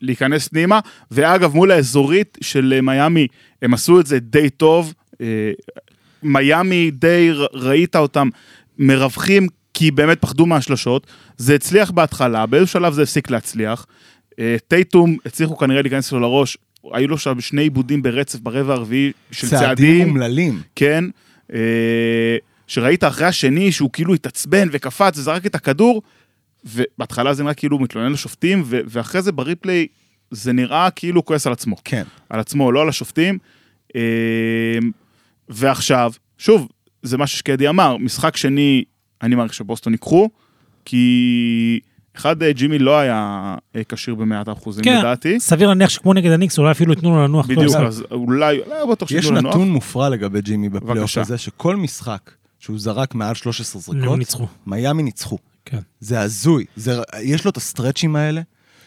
להיכנס 0.00 0.48
פנימה, 0.48 0.80
ואגב, 1.10 1.54
מול 1.54 1.70
האזורית 1.70 2.38
של 2.40 2.72
אה, 2.76 2.80
מיאמי, 2.80 3.26
הם 3.62 3.74
עשו 3.74 4.00
את 4.00 4.06
זה 4.06 4.18
די 4.18 4.50
טוב. 4.50 4.94
אה, 5.20 5.26
מיאמי 6.22 6.90
די 6.90 7.30
ר- 7.32 7.46
ראית 7.52 7.96
אותם 7.96 8.28
מרווחים, 8.78 9.46
כי 9.74 9.90
באמת 9.90 10.20
פחדו 10.20 10.46
מהשלשות. 10.46 11.06
זה 11.36 11.54
הצליח 11.54 11.90
בהתחלה, 11.90 12.46
באיזשהו 12.46 12.72
שלב 12.80 12.92
זה 12.92 13.02
הפסיק 13.02 13.30
להצליח. 13.30 13.86
אה, 14.38 14.56
טייטום 14.68 15.16
הצליחו 15.26 15.56
כנראה 15.56 15.82
להיכנס 15.82 16.12
לו 16.12 16.20
לראש, 16.20 16.56
היו 16.92 17.08
לו 17.08 17.18
שם 17.18 17.40
שני 17.40 17.62
עיבודים 17.62 18.02
ברצף 18.02 18.38
ברבע 18.40 18.74
הרביעי 18.74 19.12
של 19.30 19.48
צעדים. 19.48 19.64
צעדים 19.66 20.08
אומללים. 20.08 20.60
כן, 20.76 21.04
אה, 21.54 22.36
שראית 22.66 23.04
אחרי 23.04 23.26
השני 23.26 23.72
שהוא 23.72 23.90
כאילו 23.92 24.14
התעצבן 24.14 24.68
וקפץ 24.72 25.18
וזרק 25.18 25.46
את 25.46 25.54
הכדור, 25.54 26.02
ובהתחלה 26.64 27.34
זה 27.34 27.42
נראה 27.42 27.54
כאילו 27.54 27.78
מתלונן 27.78 28.12
לשופטים, 28.12 28.62
ו- 28.66 28.80
ואחרי 28.86 29.22
זה 29.22 29.32
בריפליי 29.32 29.86
זה 30.30 30.52
נראה 30.52 30.90
כאילו 30.90 31.20
הוא 31.20 31.26
כועס 31.26 31.46
על 31.46 31.52
עצמו. 31.52 31.76
כן. 31.84 32.02
על 32.30 32.40
עצמו, 32.40 32.72
לא 32.72 32.82
על 32.82 32.88
השופטים. 32.88 33.38
אה, 33.96 34.00
ועכשיו, 35.48 36.12
שוב, 36.38 36.68
זה 37.02 37.18
מה 37.18 37.26
ששקדי 37.26 37.68
אמר, 37.68 37.96
משחק 37.96 38.36
שני, 38.36 38.84
אני 39.22 39.34
מעריך 39.34 39.54
שבוסטון 39.54 39.92
ייקחו, 39.92 40.30
כי 40.84 41.80
אחד, 42.16 42.42
אה, 42.42 42.52
ג'ימי 42.52 42.78
לא 42.78 42.98
היה 42.98 43.54
אה, 43.76 43.82
כשיר 43.88 44.14
במאת 44.14 44.48
האחוזים 44.48 44.84
כן, 44.84 44.98
לדעתי. 44.98 45.40
סביר 45.40 45.68
להניח 45.68 45.90
שכמו 45.90 46.14
נגד 46.14 46.30
הניקס, 46.30 46.58
אולי 46.58 46.70
אפילו 46.70 46.92
ייתנו 46.92 47.10
לו 47.16 47.24
לנוח. 47.24 47.46
כל 47.46 47.54
בדיוק. 47.54 47.76
אז 47.76 48.04
אולי, 48.10 48.60
לא 48.68 48.86
בטוח 48.86 49.10
יש 49.10 49.24
שייתנו 49.24 49.38
לנוח. 49.38 49.54
נתון 49.54 49.70
מופרע 49.70 50.08
לגבי 50.08 50.40
ג'ימי 50.40 50.68
בפלייאוף. 50.68 51.18
הזה, 51.18 51.38
שכל 51.38 51.76
משחק 51.76 52.30
שהוא 52.64 52.78
זרק 52.78 53.14
מעל 53.14 53.34
13 53.34 53.82
הם 53.86 53.98
זריקות, 53.98 54.18
ניצחו. 54.18 54.46
מיאמי 54.66 55.02
ניצחו. 55.02 55.38
כן. 55.64 55.78
זה 56.00 56.20
הזוי. 56.20 56.64
זה, 56.76 57.00
יש 57.22 57.44
לו 57.44 57.50
את 57.50 57.56
הסטרצ'ים 57.56 58.16
האלה, 58.16 58.40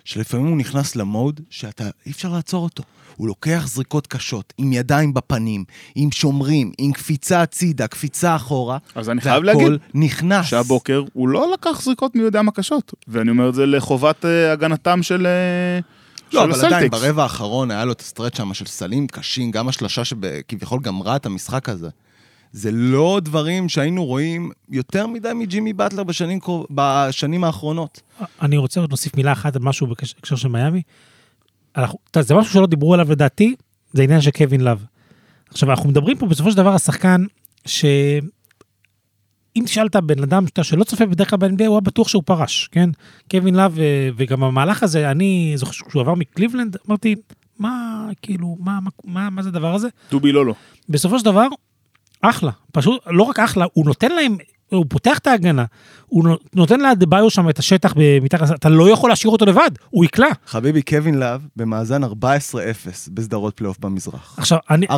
שלפעמים 0.03 0.47
הוא 0.47 0.57
נכנס 0.57 0.95
למוד 0.95 1.41
שאתה, 1.49 1.89
אי 2.05 2.11
אפשר 2.11 2.29
לעצור 2.29 2.63
אותו. 2.63 2.83
הוא 3.15 3.27
לוקח 3.27 3.63
זריקות 3.67 4.07
קשות, 4.07 4.53
עם 4.57 4.73
ידיים 4.73 5.13
בפנים, 5.13 5.63
עם 5.95 6.11
שומרים, 6.11 6.71
עם 6.77 6.91
קפיצה 6.91 7.41
הצידה, 7.41 7.87
קפיצה 7.87 8.35
אחורה, 8.35 8.77
אז 8.95 9.09
אני 9.09 9.21
חייב 9.21 9.43
להגיד 9.43 9.71
נכנס. 9.93 10.45
שהבוקר 10.45 11.03
הוא 11.13 11.29
לא 11.29 11.53
לקח 11.53 11.81
זריקות 11.81 12.15
מי 12.15 12.21
יודע 12.21 12.41
מה 12.41 12.51
קשות, 12.51 12.93
ואני 13.07 13.29
אומר 13.29 13.49
את 13.49 13.53
זה 13.53 13.65
לחובת 13.65 14.25
אה, 14.25 14.51
הגנתם 14.51 15.03
של 15.03 15.27
אה, 15.27 15.79
לא, 16.33 16.43
אבל 16.43 16.53
עדיין, 16.53 16.73
הסלטיקס. 16.73 16.99
ברבע 17.01 17.23
האחרון 17.23 17.71
היה 17.71 17.85
לו 17.85 17.91
את 17.91 18.01
הסטרץ' 18.01 18.37
שם 18.37 18.53
של 18.53 18.65
סלים 18.65 19.07
קשים, 19.07 19.51
גם 19.51 19.67
השלשה 19.67 20.05
שכביכול 20.05 20.79
גמרה 20.81 21.15
את 21.15 21.25
המשחק 21.25 21.69
הזה. 21.69 21.89
זה 22.51 22.69
לא 22.71 23.19
דברים 23.23 23.69
שהיינו 23.69 24.05
רואים 24.05 24.51
יותר 24.69 25.07
מדי 25.07 25.31
מג'ימי 25.35 25.73
באטלר 25.73 26.03
בשנים, 26.03 26.39
בשנים 26.71 27.43
האחרונות. 27.43 28.01
אני 28.41 28.57
רוצה 28.57 28.79
עוד 28.79 28.89
להוסיף 28.89 29.15
מילה 29.15 29.31
אחת 29.31 29.55
על 29.55 29.61
משהו 29.61 29.87
בהקשר 29.87 30.35
של 30.35 30.47
מיאמי. 30.47 30.81
אנחנו- 31.77 31.99
זה 32.19 32.35
משהו 32.35 32.53
שלא 32.53 32.67
דיברו 32.67 32.93
עליו 32.93 33.11
לדעתי, 33.11 33.55
זה 33.93 34.01
העניין 34.01 34.21
של 34.21 34.31
קווין 34.31 34.61
לאב. 34.61 34.85
עכשיו, 35.49 35.69
אנחנו 35.71 35.89
מדברים 35.89 36.17
פה 36.17 36.25
בסופו 36.25 36.51
של 36.51 36.57
דבר 36.57 36.69
על 36.71 36.77
שחקן 36.77 37.23
ש... 37.65 37.85
אם 39.55 39.63
תשאל 39.65 39.87
את 39.87 39.95
הבן 39.95 40.23
אדם 40.23 40.47
שאתה- 40.47 40.63
שלא 40.63 40.83
צופה 40.83 41.05
בדרך 41.05 41.29
כלל 41.29 41.39
ב-NBA, 41.39 41.65
הוא 41.65 41.75
היה 41.75 41.81
בטוח 41.81 42.07
שהוא 42.07 42.23
פרש, 42.25 42.69
כן? 42.71 42.89
קווין 43.31 43.55
לאב, 43.55 43.79
אה, 43.79 44.09
וגם 44.17 44.43
המהלך 44.43 44.83
הזה, 44.83 45.11
אני 45.11 45.53
זוכר 45.55 45.71
שהוא 45.71 46.01
עבר 46.01 46.15
מקליבלנד, 46.15 46.77
אמרתי, 46.87 47.15
מה, 47.59 47.71
כאילו, 48.21 48.57
מה, 48.59 48.79
מה, 48.81 48.89
מה, 49.05 49.29
מה 49.29 49.43
זה 49.43 49.49
הדבר 49.49 49.75
הזה? 49.75 49.87
טובי 50.09 50.31
לא 50.31 50.45
לא. 50.45 50.53
בסופו 50.89 51.19
של 51.19 51.25
דבר, 51.25 51.47
אחלה. 52.21 52.51
פשוט, 52.71 53.01
לא 53.07 53.23
רק 53.23 53.39
אחלה, 53.39 53.65
הוא 53.73 53.85
נותן 53.85 54.11
להם, 54.11 54.37
הוא 54.71 54.85
פותח 54.89 55.17
את 55.17 55.27
ההגנה, 55.27 55.65
הוא 56.05 56.23
נו- 56.23 56.37
נותן 56.55 56.79
לאדבאיו 56.79 57.29
שם 57.29 57.49
את 57.49 57.59
השטח 57.59 57.93
מתחת, 58.21 58.55
אתה 58.55 58.69
לא 58.69 58.89
יכול 58.89 59.09
להשאיר 59.09 59.31
אותו 59.31 59.45
לבד, 59.45 59.71
הוא 59.89 60.05
יקלע. 60.05 60.27
חביבי, 60.45 60.81
קווין 60.81 61.19
לאב 61.19 61.41
במאזן 61.55 62.03
14-0 62.03 62.07
בסדרות 63.13 63.57
פלייאוף 63.57 63.79
במזרח. 63.79 64.35
עכשיו, 64.37 64.57
אני... 64.69 64.85
14-0. 64.85 64.91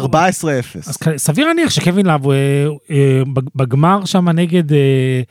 אז 0.88 0.98
סביר 1.18 1.48
להניח 1.48 1.70
שקווין 1.70 2.06
לאב, 2.06 2.28
אה, 2.30 2.36
אה, 2.92 3.22
בג- 3.34 3.50
בגמר 3.56 4.06
שם 4.06 4.30
נגד, 4.30 4.74
אה, 4.74 5.22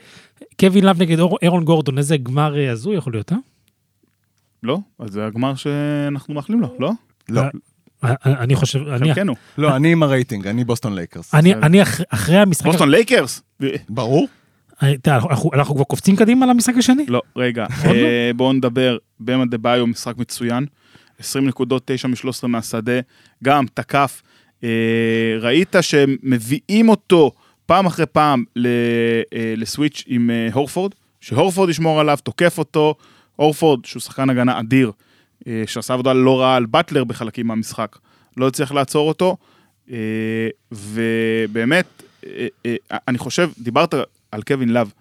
קווין 0.59 0.85
לאב 0.85 1.01
נגד 1.01 1.19
אור- 1.19 1.37
ארון 1.41 1.63
גורדון, 1.65 1.97
איזה 1.97 2.17
גמר 2.17 2.55
הזוי 2.71 2.95
יכול 2.97 3.13
להיות, 3.13 3.31
אה? 3.31 3.37
לא? 4.63 4.77
אז 4.99 5.09
זה 5.11 5.25
הגמר 5.25 5.55
שאנחנו 5.55 6.33
מאחלים 6.33 6.59
לו, 6.61 6.73
לא? 6.79 6.91
לא, 7.29 7.41
אני 8.25 8.55
חושב, 8.55 8.87
אני, 8.87 9.13
חלקנו. 9.13 9.33
לא, 9.57 9.75
אני 9.75 9.91
עם 9.91 10.03
הרייטינג, 10.03 10.47
אני 10.47 10.63
בוסטון 10.63 10.95
לייקרס. 10.95 11.35
אני, 11.35 11.53
אני 11.55 11.81
אח- 11.81 12.01
אחרי 12.09 12.37
המשחק, 12.37 12.65
בוסטון 12.65 12.89
לייקרס? 12.91 13.41
ברור. 13.89 14.27
אה, 14.83 14.93
אנחנו, 15.53 15.75
כבר 15.75 15.83
קופצים 15.83 16.15
קדימה 16.15 16.45
למשחק 16.45 16.73
השני? 16.77 17.05
לא, 17.07 17.21
רגע, 17.35 17.65
עוד 17.85 17.95
לא? 17.95 18.01
אה, 18.01 18.31
בואו 18.35 18.53
נדבר. 18.53 18.97
באם 19.19 19.45
אדבאיו 19.45 19.87
משחק 19.87 20.17
מצוין. 20.17 20.65
20 21.19 21.47
נקודות, 21.47 21.81
9 21.85 22.07
מ-13 22.07 22.47
מהשדה. 22.47 22.99
גם 23.43 23.65
תקף. 23.73 24.21
אה, 24.63 24.69
ראית 25.41 25.75
שהם 25.81 26.15
מביאים 26.23 26.89
אותו 26.89 27.31
פעם 27.65 27.85
אחרי 27.85 28.05
פעם 28.05 28.43
אה, 28.57 28.61
ל 29.57 29.64
switch 29.64 30.03
עם 30.07 30.29
אה, 30.29 30.47
הורפורד, 30.53 30.91
שהורפורד 31.21 31.69
ישמור 31.69 31.99
עליו, 31.99 32.17
תוקף 32.23 32.57
אותו. 32.57 32.95
הורפורד, 33.35 33.85
שהוא 33.85 34.01
שחקן 34.01 34.29
הגנה 34.29 34.59
אדיר, 34.59 34.87
אה, 34.87 34.93
שעשה 35.65 35.93
עבודה 35.93 36.13
לא 36.13 36.41
רעה 36.41 36.55
על 36.55 36.65
באטלר 36.65 37.03
בחלקים 37.03 37.47
מהמשחק, 37.47 37.97
לא 38.37 38.47
הצליח 38.47 38.71
לעצור 38.71 39.07
אותו. 39.07 39.37
אה, 39.91 40.49
ובאמת, 40.71 41.85
אה, 42.25 42.47
אה, 42.65 42.75
אני 43.07 43.17
חושב, 43.17 43.49
דיברת 43.59 43.93
על 44.31 44.41
קווין 44.41 44.69
לאב. 44.69 44.91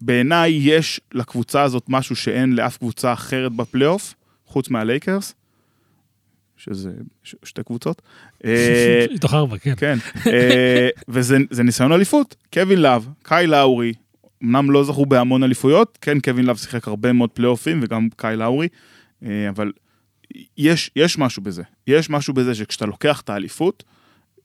בעיניי 0.00 0.50
יש 0.50 1.00
לקבוצה 1.12 1.62
הזאת 1.62 1.84
משהו 1.88 2.16
שאין 2.16 2.52
לאף 2.52 2.76
קבוצה 2.76 3.12
אחרת 3.12 3.52
בפלייאוף, 3.52 4.14
חוץ 4.46 4.70
מהלייקרס, 4.70 5.34
שזה 6.56 6.90
שתי 7.42 7.62
קבוצות. 7.62 8.02
אה, 8.44 9.06
מתוך 9.14 9.34
ארבע, 9.34 9.58
כן. 9.58 9.74
כן, 9.76 9.98
אה, 10.26 10.88
וזה 11.08 11.36
זה 11.50 11.62
ניסיון 11.62 11.92
אליפות. 11.92 12.36
קווין 12.52 12.82
לאב, 12.82 13.08
קייל 13.22 13.46
לאורי, 13.46 13.92
אמנם 14.42 14.70
לא 14.70 14.84
זכו 14.84 15.06
בהמון 15.06 15.42
אליפויות, 15.42 15.98
כן, 16.00 16.20
קווין 16.20 16.46
לאב 16.46 16.56
שיחק 16.56 16.88
הרבה 16.88 17.12
מאוד 17.12 17.30
פלייאופים, 17.30 17.80
וגם 17.82 18.08
קייל 18.16 18.36
לאורי, 18.36 18.66
אה, 18.66 18.93
אבל 19.48 19.72
יש, 20.56 20.90
יש 20.96 21.18
משהו 21.18 21.42
בזה. 21.42 21.62
יש 21.86 22.10
משהו 22.10 22.34
בזה 22.34 22.54
שכשאתה 22.54 22.86
לוקח 22.86 23.20
את 23.20 23.30
האליפות, 23.30 23.84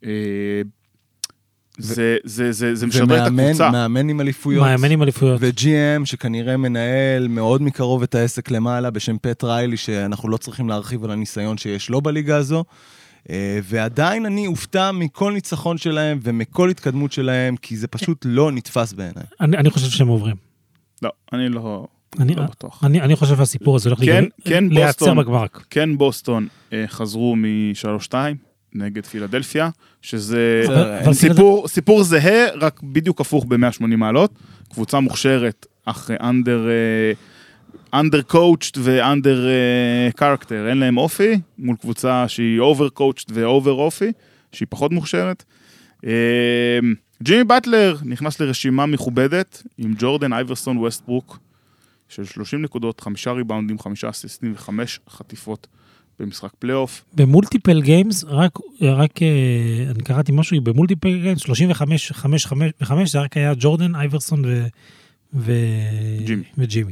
אה, 0.05 0.61
זה, 1.77 2.17
זה, 2.23 2.51
זה, 2.51 2.75
זה 2.75 2.87
משדר 2.87 3.03
את 3.03 3.09
ומאמן 3.09 3.43
הקבוצה. 3.43 3.71
מאמן 3.71 4.09
עם 4.09 4.21
אליפויות. 4.21 4.65
מאמן 4.65 4.91
עם 4.91 5.03
אליפויות. 5.03 5.41
ו-GM 5.41 6.05
שכנראה 6.05 6.57
מנהל 6.57 7.27
מאוד 7.27 7.61
מקרוב 7.61 8.03
את 8.03 8.15
העסק 8.15 8.51
למעלה 8.51 8.89
בשם 8.89 9.17
פט 9.21 9.43
ריילי, 9.43 9.77
שאנחנו 9.77 10.29
לא 10.29 10.37
צריכים 10.37 10.69
להרחיב 10.69 11.03
על 11.03 11.11
הניסיון 11.11 11.57
שיש 11.57 11.89
לו 11.89 12.01
בליגה 12.01 12.37
הזו. 12.37 12.63
אה, 13.29 13.59
ועדיין 13.63 14.25
אני 14.25 14.47
אופתע 14.47 14.91
מכל 14.91 15.33
ניצחון 15.33 15.77
שלהם 15.77 16.19
ומכל 16.23 16.69
התקדמות 16.69 17.11
שלהם, 17.11 17.55
כי 17.55 17.77
זה 17.77 17.87
פשוט 17.87 18.25
לא 18.25 18.51
נתפס 18.51 18.93
בעיניי. 18.93 19.23
אני, 19.41 19.57
אני 19.57 19.69
חושב 19.69 19.89
שהם 19.89 20.07
עוברים. 20.07 20.35
לא, 21.01 21.09
אני 21.33 21.49
לא, 21.49 21.87
אני, 22.19 22.35
לא 22.35 22.43
בטוח. 22.43 22.83
אני, 22.83 23.01
אני 23.01 23.15
חושב 23.15 23.35
שהסיפור 23.37 23.75
הזה 23.75 23.89
הולך 23.89 23.99
כן, 24.05 24.23
כן, 24.45 24.63
להיעצר 24.71 25.05
בוסטון. 25.05 25.17
בגמר 25.17 25.43
רק. 25.43 25.65
כן 25.69 25.97
בוסטון 25.97 26.47
אה, 26.73 26.83
חזרו 26.87 27.35
מ-3-2 27.35 28.13
נגד 28.75 29.05
פילדלפיה, 29.05 29.69
שזה 30.01 30.63
אבל- 30.67 30.99
אבל 31.03 31.13
סיפור, 31.13 31.67
סיפור 31.67 32.03
זהה, 32.03 32.45
רק 32.61 32.79
בדיוק 32.83 33.21
הפוך 33.21 33.45
ב-180 33.45 33.85
מעלות. 33.97 34.31
קבוצה 34.73 34.99
מוכשרת, 34.99 35.65
אך 35.85 36.11
under... 36.21 36.67
under 37.93 38.21
coached 38.21 38.71
ו 38.83 38.94
under 38.94 39.47
character, 40.15 40.69
אין 40.69 40.77
להם 40.77 40.97
אופי, 40.97 41.39
מול 41.57 41.75
קבוצה 41.81 42.25
שהיא 42.27 42.59
over 42.59 42.89
coached 42.89 43.25
ו 43.37 43.44
over 43.44 43.71
אופי, 43.71 44.11
שהיא 44.51 44.65
פחות 44.69 44.91
מוכשרת. 44.91 45.43
אה, 46.05 46.11
ג'ימי 47.23 47.43
באטלר 47.43 47.95
נכנס 48.03 48.39
לרשימה 48.39 48.85
מכובדת 48.85 49.63
עם 49.77 49.93
ג'ורדן 49.99 50.33
אייברסון 50.33 50.77
ווסטברוק 50.77 51.39
של 52.09 52.25
30 52.25 52.61
נקודות, 52.61 53.01
חמישה 53.01 53.31
ריבאונדים, 53.31 53.79
חמישה 53.79 54.09
אסיסטים 54.09 54.53
וחמש 54.55 54.99
חטיפות 55.09 55.67
במשחק 56.19 56.49
פלייאוף. 56.59 57.05
ב 57.13 57.21
multiple 57.21 57.81
games, 57.81 58.23
רק, 58.23 58.51
רק 58.81 59.21
אה, 59.21 59.91
אני 59.91 60.03
קראתי 60.03 60.31
משהו, 60.31 60.61
ב 60.61 60.68
multiple 60.68 61.21
games 61.21 61.41
35, 61.41 62.11
5, 62.11 62.45
5 62.45 62.71
ו-5, 62.81 63.05
זה 63.05 63.19
רק 63.19 63.37
היה 63.37 63.53
ג'ורדן, 63.59 63.95
אייברסון 63.95 64.45
ו... 64.45 64.67
ו... 65.33 65.53
ג'ימי. 66.25 66.43
וג'ימי. 66.57 66.91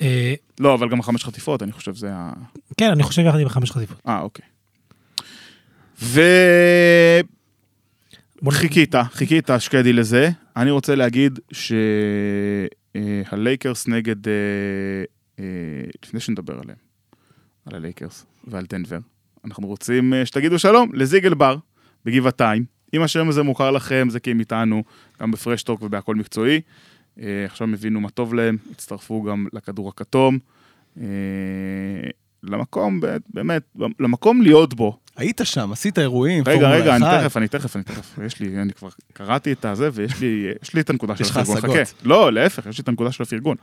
אה, 0.00 0.34
לא, 0.60 0.74
אבל 0.74 0.88
גם 0.88 1.02
חמש 1.02 1.24
חטיפות, 1.24 1.62
אני 1.62 1.72
חושב 1.72 1.94
זה 1.94 2.10
ה... 2.12 2.32
כן, 2.76 2.90
אני 2.90 3.02
חושב 3.02 3.22
יחד 3.22 3.38
עם 3.38 3.46
החמש 3.46 3.70
חטיפות. 3.70 3.96
אה, 4.08 4.20
אוקיי. 4.20 4.44
ו... 6.02 6.20
בוא 8.42 8.52
חיכית, 8.52 8.94
חיכית, 9.12 9.50
שקדי 9.58 9.92
לזה. 9.92 10.30
אני 10.56 10.70
רוצה 10.70 10.94
להגיד 10.94 11.38
שהלייקרס 12.96 13.88
נגד... 13.88 14.28
אה, 14.28 15.04
אה, 15.38 15.44
לפני 16.04 16.20
שנדבר 16.20 16.60
עליהם, 16.60 16.78
על 17.66 17.74
הלייקרס 17.74 18.26
ועל 18.46 18.64
דנבר, 18.68 18.98
אנחנו 19.44 19.66
רוצים 19.68 20.14
אה, 20.14 20.26
שתגידו 20.26 20.58
שלום 20.58 20.90
לזיגל 20.92 21.34
בר 21.34 21.56
בגבעתיים. 22.04 22.64
אם 22.94 23.02
השם 23.02 23.28
הזה 23.28 23.42
מוכר 23.42 23.70
לכם, 23.70 24.06
זה 24.10 24.20
כי 24.20 24.30
הם 24.30 24.40
איתנו, 24.40 24.84
גם 25.20 25.30
בפרשטוק 25.30 25.82
ובהכל 25.82 26.14
מקצועי. 26.14 26.60
אה, 27.20 27.44
עכשיו 27.44 27.68
הם 27.68 27.74
הבינו 27.74 28.00
מה 28.00 28.10
טוב 28.10 28.34
להם, 28.34 28.56
הצטרפו 28.70 29.22
גם 29.22 29.46
לכדור 29.52 29.88
הכתום. 29.88 30.38
אה, 31.00 31.04
למקום, 32.42 33.00
באמת, 33.34 33.62
למקום 34.00 34.42
להיות 34.42 34.74
בו. 34.74 34.98
היית 35.16 35.40
שם, 35.44 35.72
עשית 35.72 35.98
אירועים, 35.98 36.44
רגע, 36.46 36.70
רגע, 36.70 36.96
אני. 36.96 37.04
תכף, 37.04 37.36
אני 37.36 37.48
תכף, 37.48 37.76
אני 37.76 37.84
תכף. 37.84 38.18
יש 38.26 38.40
לי, 38.40 38.62
אני 38.62 38.72
כבר 38.72 38.88
קראתי 39.12 39.52
את 39.52 39.64
הזה, 39.64 39.88
ויש 39.92 40.20
לי, 40.20 40.52
יש 40.62 40.74
לי 40.74 40.80
את 40.80 40.90
הנקודה 40.90 41.16
של 41.16 41.22
יש 41.22 41.30
לך 41.30 41.36
הפרגון. 41.36 41.78
השגות. 41.78 42.02
לא, 42.02 42.32
להפך, 42.32 42.66
יש 42.66 42.78
לי 42.78 42.82
את 42.82 42.88
הנקודה 42.88 43.12
של 43.12 43.22
הפרגון. 43.22 43.56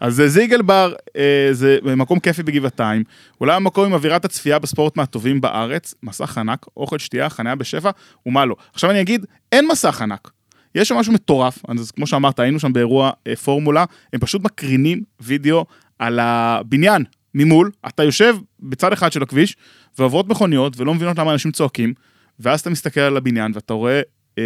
אז 0.00 0.22
זיגל 0.26 0.62
בר, 0.62 0.94
אה, 1.16 1.48
זה 1.52 1.78
מקום 1.96 2.18
כיפי 2.18 2.42
בגבעתיים. 2.42 3.04
אולי 3.40 3.54
המקום 3.54 3.84
עם 3.84 3.92
אווירת 3.92 4.24
הצפייה 4.24 4.58
בספורט 4.58 4.96
מהטובים 4.96 5.40
בארץ, 5.40 5.94
מסך 6.02 6.38
ענק, 6.38 6.66
אוכל, 6.76 6.98
שתייה, 6.98 7.30
חניה 7.30 7.54
בשפע, 7.54 7.90
ומה 8.26 8.44
לא. 8.44 8.56
עכשיו 8.72 8.90
אני 8.90 9.00
אגיד, 9.00 9.26
אין 9.52 9.68
מסך 9.68 10.02
ענק. 10.02 10.30
יש 10.74 10.88
שם 10.88 10.96
משהו 10.96 11.12
מטורף, 11.12 11.58
אז 11.68 11.90
כמו 11.90 12.06
שאמרת, 12.06 12.40
היינו 12.40 12.60
שם 12.60 12.72
באירוע 12.72 13.10
אה, 13.26 13.36
פורמולה, 13.36 13.84
הם 14.12 14.20
פשוט 14.20 14.42
מקרינים 14.42 15.02
וידאו 15.20 15.64
על 15.98 16.18
הבניין 16.18 17.04
ממול, 17.34 17.70
אתה 17.86 18.02
יושב 18.02 18.36
בצד 18.60 18.92
אחד 18.92 19.12
של 19.12 19.22
הכביש, 19.22 19.56
ועוברות 19.98 20.28
מכוניות 20.28 20.80
ולא 20.80 20.94
מבינות 20.94 21.18
למה 21.18 21.32
אנשים 21.32 21.50
צועקים, 21.50 21.94
ואז 22.40 22.60
אתה 22.60 22.70
מסתכל 22.70 23.00
על 23.00 23.16
הבניין 23.16 23.52
ואתה 23.54 23.74
רואה 23.74 24.00
אה, 24.38 24.42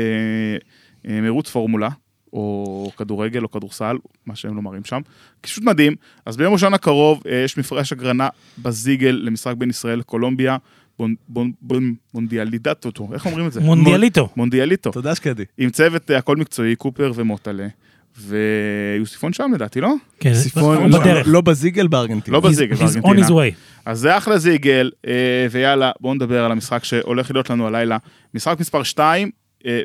אה, 1.09 1.21
מרוץ 1.21 1.51
פורמולה, 1.51 1.88
או 2.33 2.91
כדורגל 2.97 3.43
או 3.43 3.51
כדורסל, 3.51 3.97
מה 4.27 4.37
שהם 4.37 4.57
לא 4.57 4.62
מראים 4.62 4.85
שם, 4.85 5.01
פשוט 5.41 5.65
מדהים. 5.65 5.95
אז 6.27 6.37
ביום 6.37 6.53
ראשון 6.53 6.75
הקרוב 6.75 7.23
אה, 7.27 7.43
יש 7.45 7.59
מפרש 7.59 7.93
הגרנה 7.93 8.29
בזיגל 8.59 9.21
למשחק 9.25 9.55
בין 9.59 9.71
ישראל 9.71 9.99
לקולומביה, 9.99 10.57
בונ, 10.99 11.15
בונ, 11.29 11.53
בונ, 11.61 11.95
מונדיאלידטו, 12.15 13.09
איך 13.12 13.27
אומרים 13.27 13.47
את 13.47 13.53
זה? 13.53 13.61
מונדיאליטו. 13.61 14.29
מונדיאליטו. 14.37 14.91
תודה 14.91 15.15
שקדי. 15.15 15.45
עם 15.59 15.71
צוות 15.71 16.11
אה, 16.11 16.19
הכל 16.19 16.37
מקצועי, 16.37 16.77
קופר 16.77 17.12
ומוטלה, 17.15 17.69
ויוסיפון 18.18 19.33
שם 19.33 19.51
לדעתי, 19.55 19.81
לא? 19.81 19.94
כן, 20.20 20.35
סיפון, 20.35 20.77
לא, 20.79 20.88
לא- 20.90 21.01
בדרך. 21.01 21.27
לא 21.31 21.40
בזיגל 21.40 21.87
בארגנטינה. 21.87 22.37
לא 22.37 22.40
בזיגל, 22.40 22.75
He's 22.77 22.79
on 22.79 23.01
בארגנטינה. 23.03 23.27
his 23.27 23.31
way. 23.31 23.55
אז 23.87 23.98
זה 23.98 24.16
אחלה 24.18 24.38
זיגל, 24.38 24.90
אה, 25.07 25.12
ויאללה, 25.51 25.90
בואו 26.01 26.14
נדבר 26.14 26.44
על 26.44 26.53
המשחק 26.53 26.85
שהולך 26.85 27.31
להיות 27.31 27.51
לנו 27.51 27.66
הלילה. 27.66 27.96
משחק 28.35 28.61
מספר 28.61 28.83
2 28.83 29.31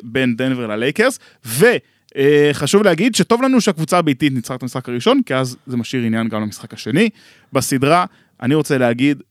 בין 0.04 0.36
דנבר 0.36 0.66
ללייקרס, 0.66 1.18
וחשוב 1.44 2.82
להגיד 2.82 3.14
שטוב 3.14 3.42
לנו 3.42 3.60
שהקבוצה 3.60 3.98
הביתית 3.98 4.32
ניצחה 4.32 4.54
את 4.54 4.62
המשחק 4.62 4.88
הראשון, 4.88 5.20
כי 5.26 5.34
אז 5.34 5.56
זה 5.66 5.76
משאיר 5.76 6.02
עניין 6.02 6.28
גם 6.28 6.42
למשחק 6.42 6.74
השני. 6.74 7.08
בסדרה, 7.52 8.04
אני 8.42 8.54
רוצה 8.54 8.78
להגיד, 8.78 9.22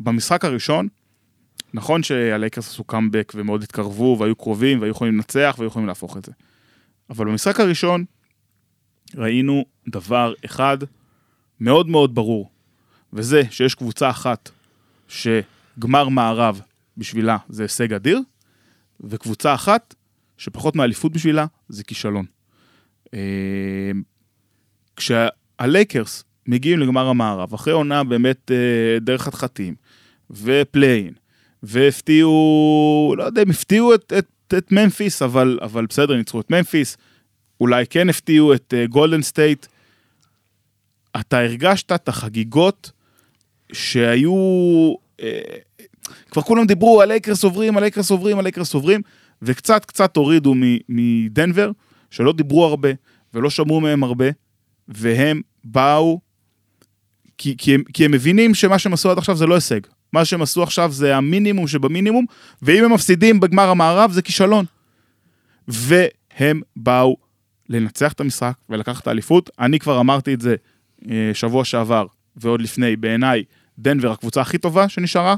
במשחק 0.00 0.44
הראשון, 0.44 0.88
נכון 1.74 2.02
שהלייקרס 2.02 2.68
עשו 2.68 2.84
קאמבק 2.84 3.32
ומאוד 3.36 3.62
התקרבו 3.62 4.16
והיו 4.20 4.36
קרובים 4.36 4.80
והיו 4.80 4.90
יכולים 4.90 5.14
לנצח 5.14 5.54
והיו 5.58 5.66
יכולים 5.68 5.88
להפוך 5.88 6.16
את 6.16 6.24
זה. 6.24 6.32
אבל 7.10 7.24
במשחק 7.26 7.60
הראשון 7.60 8.04
ראינו 9.16 9.64
דבר 9.88 10.34
אחד 10.44 10.78
מאוד 11.60 11.88
מאוד 11.88 12.14
ברור, 12.14 12.50
וזה 13.12 13.42
שיש 13.50 13.74
קבוצה 13.74 14.10
אחת 14.10 14.50
שגמר 15.08 16.08
מערב 16.08 16.60
בשבילה 16.96 17.36
זה 17.48 17.62
הישג 17.62 17.92
אדיר, 17.92 18.20
וקבוצה 19.00 19.54
אחת 19.54 19.94
שפחות 20.38 20.76
מאליפות 20.76 21.12
בשבילה 21.12 21.46
זה 21.68 21.84
כישלון. 21.84 22.26
אה, 23.14 23.90
כשהלייקרס 24.96 26.24
מגיעים 26.46 26.78
לגמר 26.78 27.06
המערב, 27.06 27.54
אחרי 27.54 27.72
עונה 27.72 28.04
באמת 28.04 28.50
אה, 28.50 28.98
דרך 29.00 29.22
חתחתים, 29.22 29.74
ו 30.30 30.39
play-in, 30.39 31.12
והפתיעו, 31.62 33.14
לא 33.18 33.24
יודע 33.24 33.42
אם 33.42 33.50
הפתיעו 33.50 33.94
את, 33.94 34.12
את, 34.18 34.54
את 34.58 34.72
ממפיס, 34.72 35.22
אבל, 35.22 35.58
אבל 35.62 35.86
בסדר, 35.86 36.16
ניצחו 36.16 36.40
את 36.40 36.50
ממפיס, 36.50 36.96
אולי 37.60 37.86
כן 37.86 38.08
הפתיעו 38.08 38.54
את 38.54 38.74
גולדן 38.88 39.20
אה, 39.20 39.22
סטייט. 39.22 39.66
אתה 41.20 41.38
הרגשת 41.38 41.92
את 41.92 42.08
החגיגות 42.08 42.90
שהיו... 43.72 44.34
אה, 45.22 45.40
כבר 46.30 46.42
כולם 46.42 46.66
דיברו, 46.66 47.02
הלייקרס 47.02 47.44
עוברים, 47.44 47.76
הלייקרס 47.76 48.10
עוברים, 48.10 48.38
הלייקרס 48.38 48.74
עוברים, 48.74 49.00
וקצת 49.42 49.84
קצת 49.84 50.16
הורידו 50.16 50.54
מדנבר, 50.88 51.70
שלא 52.10 52.32
דיברו 52.32 52.64
הרבה, 52.64 52.88
ולא 53.34 53.50
שמעו 53.50 53.80
מהם 53.80 54.04
הרבה, 54.04 54.26
והם 54.88 55.40
באו, 55.64 56.20
כי, 57.38 57.54
כי, 57.58 57.74
הם, 57.74 57.82
כי 57.92 58.04
הם 58.04 58.10
מבינים 58.10 58.54
שמה 58.54 58.78
שהם 58.78 58.92
עשו 58.92 59.10
עד 59.10 59.18
עכשיו 59.18 59.36
זה 59.36 59.46
לא 59.46 59.54
הישג. 59.54 59.80
מה 60.12 60.24
שהם 60.24 60.42
עשו 60.42 60.62
עכשיו 60.62 60.92
זה 60.92 61.16
המינימום 61.16 61.68
שבמינימום, 61.68 62.24
ואם 62.62 62.84
הם 62.84 62.92
מפסידים 62.92 63.40
בגמר 63.40 63.68
המערב 63.68 64.12
זה 64.12 64.22
כישלון. 64.22 64.64
והם 65.68 66.60
באו 66.76 67.16
לנצח 67.68 68.12
את 68.12 68.20
המשחק 68.20 68.52
ולקחת 68.68 69.02
את 69.02 69.06
האליפות. 69.06 69.50
אני 69.58 69.78
כבר 69.78 70.00
אמרתי 70.00 70.34
את 70.34 70.40
זה 70.40 70.54
אה, 71.10 71.30
שבוע 71.34 71.64
שעבר 71.64 72.06
ועוד 72.36 72.60
לפני, 72.60 72.96
בעיניי, 72.96 73.44
דנבר 73.78 74.10
הקבוצה 74.10 74.40
הכי 74.40 74.58
טובה 74.58 74.88
שנשארה 74.88 75.34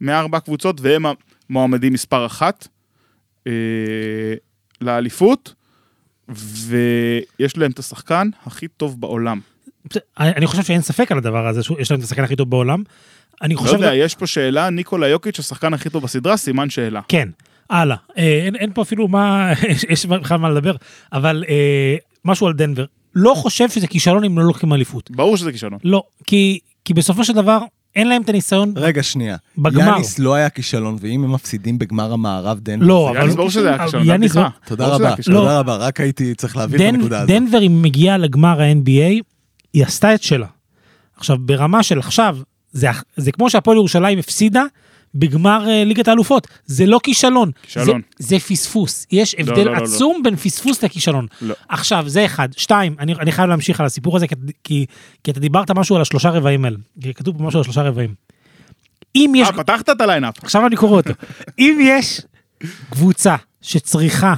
מארבע 0.00 0.38
הקבוצות, 0.38 0.80
והם 0.80 1.04
המועמדים 1.50 1.92
מספר 1.92 2.26
אחת 2.26 2.68
אה, 3.46 3.52
לאליפות, 4.80 5.54
ויש 6.28 7.56
להם 7.56 7.70
את 7.70 7.78
השחקן 7.78 8.30
הכי 8.46 8.68
טוב 8.68 9.00
בעולם. 9.00 9.40
אני 10.20 10.46
חושב 10.46 10.62
שאין 10.62 10.80
ספק 10.80 11.12
על 11.12 11.18
הדבר 11.18 11.46
הזה, 11.46 11.62
שיש 11.62 11.90
להם 11.90 12.00
את 12.00 12.04
השחקן 12.04 12.24
הכי 12.24 12.36
טוב 12.36 12.50
בעולם. 12.50 12.82
אני 13.42 13.54
לא 13.54 13.58
חושב... 13.58 13.74
יודע, 13.74 13.94
יש 13.94 14.14
פה 14.14 14.26
שאלה, 14.26 14.70
ניקולה 14.70 15.08
יוקיץ', 15.08 15.38
השחקן 15.38 15.74
הכי 15.74 15.90
טוב 15.90 16.02
בסדרה, 16.02 16.36
סימן 16.36 16.70
שאלה. 16.70 17.00
כן, 17.08 17.28
הלאה. 17.70 17.96
אה, 18.18 18.40
אין, 18.44 18.56
אין 18.56 18.70
פה 18.74 18.82
אפילו 18.82 19.08
מה, 19.08 19.52
יש- 19.88 20.06
בכלל 20.06 20.36
מה 20.38 20.50
לדבר, 20.50 20.74
אבל 21.12 21.44
אה, 21.48 21.96
משהו 22.24 22.46
על 22.46 22.52
דנבר. 22.52 22.84
לא 23.14 23.34
חושב 23.36 23.68
שזה 23.70 23.86
כישלון 23.86 24.24
אם 24.24 24.38
לא 24.38 24.44
לוקחים 24.44 24.72
אליפות. 24.72 25.10
ברור 25.10 25.36
שזה 25.36 25.52
כישלון. 25.52 25.78
לא, 25.84 26.02
כי, 26.26 26.58
כי 26.84 26.94
בסופו 26.94 27.24
של 27.24 27.32
דבר 27.32 27.58
אין 27.96 28.08
להם 28.08 28.22
את 28.22 28.28
הניסיון 28.28 28.72
רגע, 28.76 29.02
שנייה. 29.02 29.36
בגמר. 29.58 29.80
יאניס 29.88 30.18
לא 30.18 30.34
היה 30.34 30.50
כישלון, 30.50 30.96
ואם 31.00 31.24
הם 31.24 31.32
מפסידים 31.32 31.78
בגמר 31.78 32.12
המערב 32.12 32.58
דנבר... 32.60 32.86
לא, 32.86 33.04
זה- 33.04 33.10
אבל... 33.10 33.20
יאניס 33.20 33.34
ברור 33.36 33.50
שזה 33.50 33.68
היה 33.68 33.84
כישלון, 33.84 34.06
יאניס 34.06 34.32
זה 34.32 34.40
לא- 34.40 34.46
בדיחה. 34.46 34.66
תודה 34.66 34.86
רבה, 34.86 35.16
כישלון. 35.16 35.38
תודה 35.42 35.58
רבה, 35.58 35.76
רק 35.76 36.00
הייתי 36.00 36.34
צריך 36.34 36.56
להבין 36.56 36.88
את 36.88 36.94
הנקודה 36.94 37.18
הזאת. 37.20 37.30
דנבר, 37.30 37.62
אם 37.66 37.82
מגיעה 37.82 38.18
לגמר 38.18 38.60
ה-NBA, 38.62 39.22
היא 39.72 39.84
עשתה 39.84 40.14
את 40.14 40.22
שלה. 40.22 40.46
עכשיו, 41.16 41.36
ברמה 41.40 41.82
של 41.82 41.98
עכשיו, 41.98 42.38
זה, 42.72 42.88
זה 43.16 43.32
כמו 43.32 43.50
שהפועל 43.50 43.76
ירושלים 43.76 44.18
הפסידה 44.18 44.64
בגמר 45.14 45.68
אה, 45.68 45.84
ליגת 45.84 46.08
האלופות. 46.08 46.46
זה 46.66 46.86
לא 46.86 47.00
כישלון. 47.02 47.50
כישלון. 47.62 48.00
זה, 48.18 48.26
זה 48.28 48.38
פספוס. 48.38 49.06
יש 49.12 49.34
הבדל 49.38 49.64
לא, 49.64 49.64
לא, 49.64 49.72
לא. 49.72 49.84
עצום 49.84 50.22
בין 50.22 50.36
פספוס 50.36 50.84
לכישלון. 50.84 51.26
לא. 51.42 51.54
עכשיו, 51.68 52.04
זה 52.06 52.24
אחד. 52.26 52.48
שתיים, 52.56 52.96
אני, 52.98 53.14
אני 53.14 53.32
חייב 53.32 53.48
להמשיך 53.48 53.80
על 53.80 53.86
הסיפור 53.86 54.16
הזה, 54.16 54.26
כי, 54.26 54.34
כי, 54.64 54.86
כי 55.24 55.30
אתה 55.30 55.40
דיברת 55.40 55.70
משהו 55.70 55.96
על 55.96 56.02
השלושה 56.02 56.30
רבעים 56.30 56.64
האלה. 56.64 56.76
כתוב 57.14 57.38
פה 57.38 57.44
משהו 57.44 57.58
על 57.58 57.60
השלושה 57.60 57.82
רבעים. 57.82 58.14
אם 59.16 59.32
יש... 59.36 59.48
אה, 59.48 59.52
פתחת 59.52 59.90
את 59.90 60.00
ה 60.00 60.05
lineup. 60.05 60.44
עכשיו 60.44 60.66
אני 60.66 60.76
קורא 60.76 60.96
אותו. 60.96 61.12
אם 61.58 61.78
יש 61.82 62.20
קבוצה 62.90 63.36
שצריכה 63.62 64.34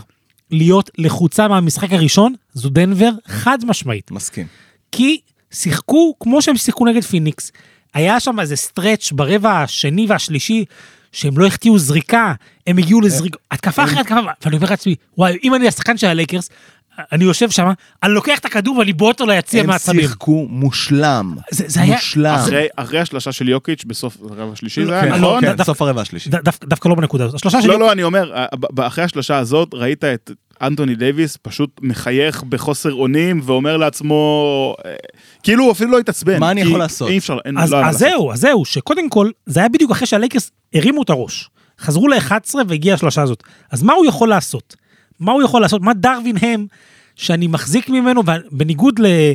להיות 0.50 0.90
לחוצה 0.98 1.48
מהמשחק 1.48 1.92
הראשון, 1.92 2.34
זו 2.52 2.68
דנבר 2.68 3.10
חד 3.26 3.58
משמעית. 3.64 4.10
מסכים. 4.10 4.46
כי 4.92 5.20
שיחקו 5.50 6.14
כמו 6.20 6.42
שהם 6.42 6.56
שיחקו 6.56 6.86
נגד 6.86 7.04
פיניקס. 7.04 7.52
היה 7.96 8.20
שם 8.20 8.40
איזה 8.40 8.56
stretch 8.56 9.12
ברבע 9.12 9.62
השני 9.62 10.06
והשלישי, 10.08 10.64
שהם 11.12 11.38
לא 11.38 11.46
החטיאו 11.46 11.78
זריקה, 11.78 12.32
הם 12.66 12.78
הגיעו 12.78 13.00
לזריקה, 13.00 13.38
התקפה 13.50 13.84
אחרי 13.84 14.00
התקפה, 14.00 14.20
ואני 14.44 14.56
אומר 14.56 14.70
לעצמי, 14.70 14.94
וואי, 15.18 15.38
אם 15.44 15.54
אני 15.54 15.68
השחקן 15.68 15.96
של 15.96 16.06
הלייקרס, 16.06 16.50
אני 17.12 17.24
יושב 17.24 17.50
שם, 17.50 17.70
אני 18.02 18.12
לוקח 18.12 18.38
את 18.38 18.44
הכדור 18.44 18.76
ואני 18.78 18.92
בועט 18.92 19.20
אותו 19.20 19.30
ליציע 19.32 19.60
הם 19.60 19.66
מעצבים. 19.66 20.00
שיחקו 20.00 20.46
מושלם. 20.50 21.34
זה- 21.50 21.64
זה 21.66 21.80
היה- 21.82 21.94
מושלם. 21.94 22.34
אחרי- 22.34 22.66
אחרי 22.76 23.00
השלשה 23.00 23.32
של 23.32 23.48
יוקיץ' 23.48 23.84
בסוף 23.86 24.16
הרבע 24.30 24.52
השלישי 24.52 24.84
זה 24.84 24.90
כן, 24.90 24.96
היה 24.96 25.16
לא, 25.16 25.28
נכון? 25.28 25.40
כן. 25.56 25.64
כן, 25.64 25.72
הרבע 25.80 26.00
השלישי. 26.02 26.30
דווקא- 26.64 26.88
לא 26.88 26.94
בנקודה 26.94 27.24
הזאת. 27.24 27.34
השלושה 27.34 27.62
שלי, 27.62 27.70
לא, 27.70 27.78
לא, 27.78 27.92
אני 27.92 28.02
אומר, 28.02 28.32
אחרי 28.80 29.04
השלשה 29.04 29.36
הזאת 29.38 29.68
ראית 29.74 30.04
את 30.04 30.30
אנטוני 30.62 30.94
דייוויס 30.94 31.38
פשוט 31.42 31.70
מחייך 31.82 32.42
בחוסר 32.42 32.92
אונים 32.92 33.40
ואומר 33.44 33.76
לעצמו, 33.76 34.74
אה, 34.86 34.94
כאילו 35.42 35.64
הוא 35.64 35.72
אפילו 35.72 35.90
לא 35.90 35.98
התעצבן. 35.98 36.40
מה 36.40 36.50
אני 36.50 36.60
יכול 36.60 36.78
לעשות? 36.78 37.08
אי 37.08 37.18
אפשר, 37.18 37.38
אין, 37.44 37.58
אז, 37.58 37.72
לא 37.72 37.84
אז. 37.84 37.98
זהו, 37.98 38.32
אז 38.32 38.40
זהו, 38.40 38.64
שקודם 38.64 39.08
כל, 39.08 39.30
זה 39.46 39.60
היה 39.60 39.68
בדיוק 39.68 39.90
אחרי 39.90 40.06
שהלייקרס 40.06 40.50
הרימו 40.74 41.02
את 41.02 41.10
הראש. 41.10 41.50
חזרו 41.80 42.08
ל-11 42.08 42.54
והגיעה 42.68 42.94
השלושה 42.94 43.22
הזאת. 43.22 43.42
אז 43.70 43.82
מה 43.82 43.92
הוא 43.92 44.06
יכול 44.06 44.28
לעשות? 44.28 44.76
מה 45.20 45.32
הוא 45.32 45.42
יכול 45.42 45.62
לעשות? 45.62 45.82
מה 45.82 45.94
דרווין 45.94 46.36
הם, 46.40 46.66
שאני 47.16 47.46
מחזיק 47.46 47.88
ממנו, 47.88 48.22
בניגוד 48.50 48.98
למזולה, 48.98 49.32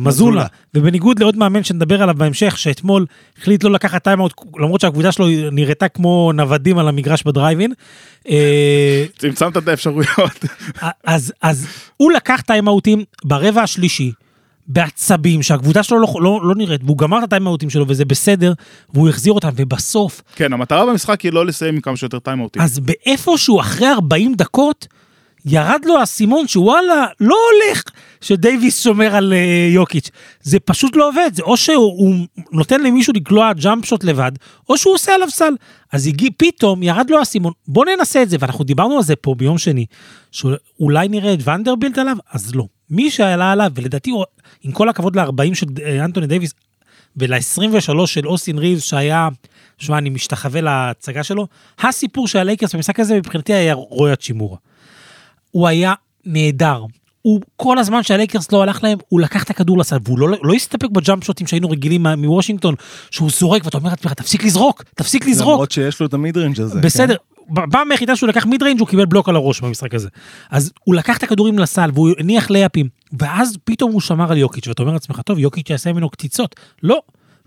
מזולה. 0.00 0.46
ובניגוד 0.74 1.18
לעוד 1.18 1.36
מאמן 1.36 1.64
שנדבר 1.64 2.02
עליו 2.02 2.14
בהמשך, 2.14 2.58
שאתמול 2.58 3.06
החליט 3.38 3.64
לא 3.64 3.70
לקחת 3.70 4.04
טיימאוט, 4.04 4.32
למרות 4.58 4.80
שהקבוצה 4.80 5.12
שלו 5.12 5.26
נראתה 5.52 5.88
כמו 5.88 6.32
נוודים 6.34 6.78
על 6.78 6.88
המגרש 6.88 7.22
בדרייבין. 7.22 7.72
אה, 8.28 9.04
צמצמת 9.18 9.56
את 9.56 9.68
האפשרויות. 9.68 10.44
אז, 11.04 11.32
אז 11.42 11.66
הוא 11.96 12.12
לקח 12.12 12.40
טיימאוטים 12.40 13.04
ברבע 13.24 13.62
השלישי, 13.62 14.12
בעצבים, 14.68 15.42
שהקבוצה 15.42 15.82
שלו 15.82 15.98
לא, 15.98 16.08
לא, 16.20 16.40
לא 16.42 16.54
נראית, 16.54 16.80
והוא 16.84 16.98
גמר 16.98 17.18
את 17.18 17.22
הטיימאוטים 17.22 17.70
שלו 17.70 17.84
וזה 17.88 18.04
בסדר, 18.04 18.52
והוא 18.94 19.08
החזיר 19.08 19.32
אותם, 19.32 19.48
ובסוף, 19.56 20.22
כן, 20.36 20.52
המטרה 20.52 20.86
במשחק 20.86 21.20
היא 21.20 21.32
לא 21.32 21.46
לסיים 21.46 21.74
עם 21.74 21.80
כמה 21.80 21.96
שיותר 21.96 22.18
טיימאוטים. 22.18 22.62
אז 22.62 22.78
באיפשהו 22.78 23.60
אחרי 23.60 23.88
40 23.88 24.34
דקות, 24.34 24.86
ירד 25.46 25.80
לו 25.84 25.98
האסימון 25.98 26.48
שוואלה, 26.48 27.06
לא 27.20 27.36
הולך 27.52 27.82
שדייוויס 28.20 28.82
שומר 28.82 29.16
על 29.16 29.32
uh, 29.32 29.74
יוקיץ'. 29.74 30.10
זה 30.42 30.60
פשוט 30.60 30.96
לא 30.96 31.08
עובד, 31.08 31.30
זה 31.34 31.42
או 31.42 31.56
שהוא 31.56 31.76
הוא 31.76 32.14
נותן 32.52 32.80
למישהו 32.80 33.12
לקלוע 33.16 33.52
ג'אמפ 33.52 33.84
שוט 33.84 34.04
לבד, 34.04 34.32
או 34.68 34.78
שהוא 34.78 34.94
עושה 34.94 35.14
עליו 35.14 35.30
סל. 35.30 35.54
אז 35.92 36.06
הגיע, 36.06 36.30
פתאום 36.36 36.82
ירד 36.82 37.10
לו 37.10 37.18
האסימון, 37.18 37.52
בוא 37.68 37.84
ננסה 37.84 38.22
את 38.22 38.30
זה, 38.30 38.36
ואנחנו 38.40 38.64
דיברנו 38.64 38.96
על 38.96 39.02
זה 39.02 39.16
פה 39.16 39.34
ביום 39.34 39.58
שני, 39.58 39.86
שאולי 40.32 41.08
נראה 41.08 41.34
את 41.34 41.48
ונדרבילט 41.48 41.98
עליו, 41.98 42.16
אז 42.32 42.54
לא. 42.54 42.64
מי 42.90 43.10
שעלה 43.10 43.52
עליו, 43.52 43.70
ולדעתי, 43.74 44.12
עם 44.62 44.72
כל 44.72 44.88
הכבוד 44.88 45.16
ל-40 45.16 45.54
של 45.54 45.66
אה, 45.82 46.04
אנטוני 46.04 46.26
דייוויס, 46.26 46.54
ול-23 47.16 48.06
של 48.06 48.26
אוסטין 48.26 48.58
ריבס 48.58 48.82
שהיה, 48.82 49.28
שמע, 49.78 49.98
אני 49.98 50.10
משתחווה 50.10 50.60
להצגה 50.60 51.22
שלו, 51.22 51.46
הסיפור 51.78 52.28
של 52.28 52.38
הלייקרס 52.38 52.74
במשחק 52.74 53.00
הזה 53.00 53.16
מבחינתי 53.16 53.54
היה 53.54 53.74
רוי 53.74 54.16
האצ'ימורה. 54.16 54.56
הוא 55.56 55.68
היה 55.68 55.94
נהדר. 56.26 56.84
הוא 57.22 57.40
כל 57.56 57.78
הזמן 57.78 58.02
שהלייקרס 58.02 58.52
לא 58.52 58.62
הלך 58.62 58.84
להם, 58.84 58.98
הוא 59.08 59.20
לקח 59.20 59.42
את 59.42 59.50
הכדור 59.50 59.78
לסל, 59.78 59.96
והוא 60.04 60.18
לא, 60.18 60.28
לא 60.42 60.52
הסתפק 60.52 60.90
ב 60.90 60.97
jump 60.97 61.24
shot 61.24 61.39
ים 61.39 61.46
שהיינו 61.46 61.70
רגילים 61.70 62.06
מוושינגטון, 62.06 62.74
שהוא 63.10 63.30
זורק 63.30 63.64
ואתה 63.64 63.78
אומר 63.78 63.90
לעצמך, 63.90 64.12
תפסיק 64.12 64.44
לזרוק, 64.44 64.84
תפסיק 64.94 65.26
לזרוק. 65.26 65.52
למרות 65.52 65.70
שיש 65.70 66.00
לו 66.00 66.06
את 66.06 66.14
ה 66.14 66.19
mid-range 66.19 66.60
הזה. 66.60 66.80
בסדר, 66.80 67.16
כן? 67.56 67.90
היחידה 67.90 68.16
שהוא 68.16 68.28
לקח 68.28 68.46
mid-range 68.46 68.80
הוא 68.80 68.88
קיבל 68.88 69.06
בלוק 69.06 69.28
על 69.28 69.36
הראש 69.36 69.60
במשחק 69.60 69.94
הזה. 69.94 70.08
אז 70.50 70.72
הוא 70.84 70.94
לקח 70.94 71.16
את 71.18 71.22
הכדורים 71.22 71.58
לסל 71.58 71.90
והוא 71.94 72.08
הניח 72.18 72.50
layup 72.50 72.74
ים, 72.74 72.88
ואז 73.20 73.58
פתאום 73.64 73.92
הוא 73.92 74.00
שמר 74.00 74.32
על 74.32 74.38
יוקיץ', 74.38 74.68
ואתה 74.68 74.82
אומר 74.82 74.92
לעצמך, 74.92 75.20
טוב, 75.20 75.38
יוקיץ' 75.38 75.70
יעשה 75.70 75.92
ממנו 75.92 76.10
קציצות. 76.10 76.56
לא, 76.82 77.00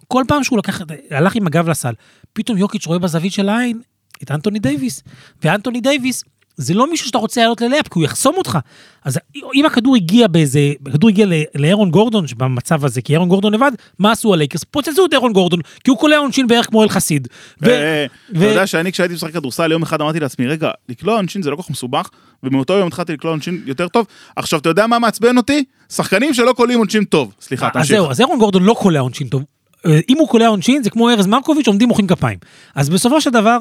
כל 0.07 0.23
פעם 0.27 0.43
שהוא 0.43 0.57
לקח, 0.57 0.81
הלך 1.11 1.35
עם 1.35 1.47
הגב 1.47 1.69
לסל, 1.69 1.93
פתאום 2.33 2.57
יוקיץ' 2.57 2.87
רואה 2.87 2.99
בזווית 2.99 3.33
של 3.33 3.49
העין 3.49 3.81
את 4.23 4.31
אנטוני 4.31 4.59
דייוויס, 4.59 5.03
ואנטוני 5.43 5.81
דייוויס 5.81 6.23
זה 6.59 6.73
לא 6.73 6.89
מישהו 6.89 7.07
שאתה 7.07 7.17
רוצה 7.17 7.41
לעלות 7.41 7.61
ל 7.61 7.65
layup, 7.65 7.87
כי 7.87 7.99
הוא 7.99 8.03
יחסום 8.03 8.35
אותך. 8.37 8.57
אז 9.05 9.19
אם 9.55 9.65
הכדור 9.65 9.95
הגיע 9.95 10.27
באיזה, 10.27 10.59
הכדור 10.85 11.09
הגיע 11.09 11.25
לארון 11.55 11.91
גורדון 11.91 12.25
במצב 12.37 12.85
הזה, 12.85 13.01
כי 13.01 13.13
ארון 13.13 13.29
גורדון 13.29 13.53
לבד, 13.53 13.71
מה 13.99 14.11
עשו 14.11 14.33
הלייקרס? 14.33 14.63
פוצצו 14.63 15.05
את 15.05 15.13
ארון 15.13 15.33
גורדון, 15.33 15.59
כי 15.83 15.91
הוא 15.91 15.97
קולע 15.97 16.17
עונשין 16.17 16.47
בערך 16.47 16.65
כמו 16.65 16.83
אל 16.83 16.89
חסיד. 16.89 17.27
אה, 17.65 18.05
אתה 18.31 18.45
יודע 18.45 18.67
שאני 18.67 18.91
כשהייתי 18.91 19.13
משחק 19.13 19.33
כדורסל 19.33 19.71
יום 19.71 19.83
אחד 19.83 20.01
אמרתי 20.01 20.19
לעצמי 20.19 20.47
רגע 20.47 20.71
לקלוע 20.89 21.15
עונשין 21.15 21.41
זה 21.41 21.49
לא 21.49 21.55
כל 21.55 21.61
כך 21.63 21.69
מסובך 21.69 22.09
ומאותו 22.43 22.73
יום 22.73 22.87
התחלתי 22.87 23.13
לקלוע 23.13 23.33
עונשין 23.33 23.61
יותר 23.65 23.87
טוב 23.87 24.05
עכשיו 24.35 24.59
אתה 24.59 24.69
יודע 24.69 24.87
מה 24.87 24.99
מעצבן 24.99 25.37
אותי 25.37 25.63
שחקנים 25.89 26.33
שלא 26.33 26.53
קולעים 26.53 26.79
עונשין 26.79 27.03
טוב 27.03 27.33
סליחה 27.41 27.67
אז 27.67 27.73
תמשיך. 27.73 27.95
זהו, 27.95 28.11
אז 28.11 28.19
אירון 28.19 28.39
גורדון 28.39 28.63
לא 28.63 28.75
קולע 28.79 28.99
עונשין 28.99 29.27
טוב. 29.27 29.43
אה, 29.85 29.99
אם 30.09 30.17
הוא 30.17 30.27
קולע 30.27 30.47
עונשין 30.47 30.83
זה 30.83 30.89
כמו 30.89 31.09
ארז 31.09 31.27
מרקוביץ' 31.27 31.67
עומדים 31.67 31.87
מוחאים 31.87 32.07
כפיים. 32.07 32.37
אז 32.75 32.89
בסופו 32.89 33.21
של 33.21 33.29
דבר... 33.29 33.57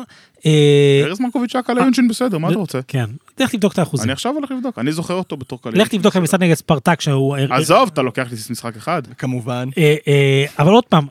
אה, 0.47 1.03
ארז 1.05 1.21
מרקוביץ' 1.21 1.55
היה 1.55 1.63
קלע 1.63 1.85
עונשין 1.85 2.09
בסדר 2.09 2.39
מה 2.39 2.49
אתה 2.49 2.59
רוצה? 2.59 2.81
כן, 2.89 3.05
לך 3.41 3.51
תבדוק 3.51 3.73
את 3.73 3.79
האחוזים. 3.79 4.05
אני 4.05 4.13
עכשיו 4.13 4.35
הולך 4.35 4.51
לבדוק 4.51 4.79
אני 4.79 4.93
זוכר 4.93 5.15
אותו 5.15 5.37
בתור 5.37 5.63
קלע. 5.63 5.73
לך 5.83 5.89
תבדוק 5.89 6.13
את 6.13 6.17
המשחק 6.17 6.41
נגד 6.41 6.55
ספרטק 6.55 7.01
שהוא... 7.01 7.37
עזוב 7.51 7.91
אתה 7.93 8.03
לוקח 8.03 8.27
לי 8.31 8.37
משחק 8.51 8.77
אחד. 8.77 9.03
כמובן. 9.19 9.69
אה, 9.79 9.95
אה, 10.09 10.45
אבל 10.59 10.73
עוד 10.73 10.85
פעם, 10.85 11.07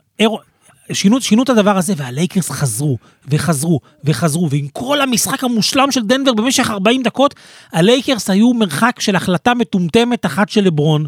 שינו 0.92 1.42
את 1.42 1.48
הדבר 1.48 1.76
הזה 1.76 1.94
והלייקרס 1.96 2.50
חזרו 2.50 2.98
וחזרו 3.28 3.80
וחזרו 4.04 4.50
ועם 4.50 4.68
כל 4.72 5.00
המשחק 5.00 5.44
המושלם 5.44 5.90
של 5.90 6.02
דנבר 6.02 6.32
במשך 6.32 6.70
40 6.70 7.02
דקות 7.02 7.34
הלייקרס 7.72 8.30
היו 8.30 8.54
מרחק 8.54 9.00
של 9.00 9.16
החלטה 9.16 9.54
מטומטמת 9.54 10.26
אחת 10.26 10.48
של 10.48 10.64
לברון 10.64 11.06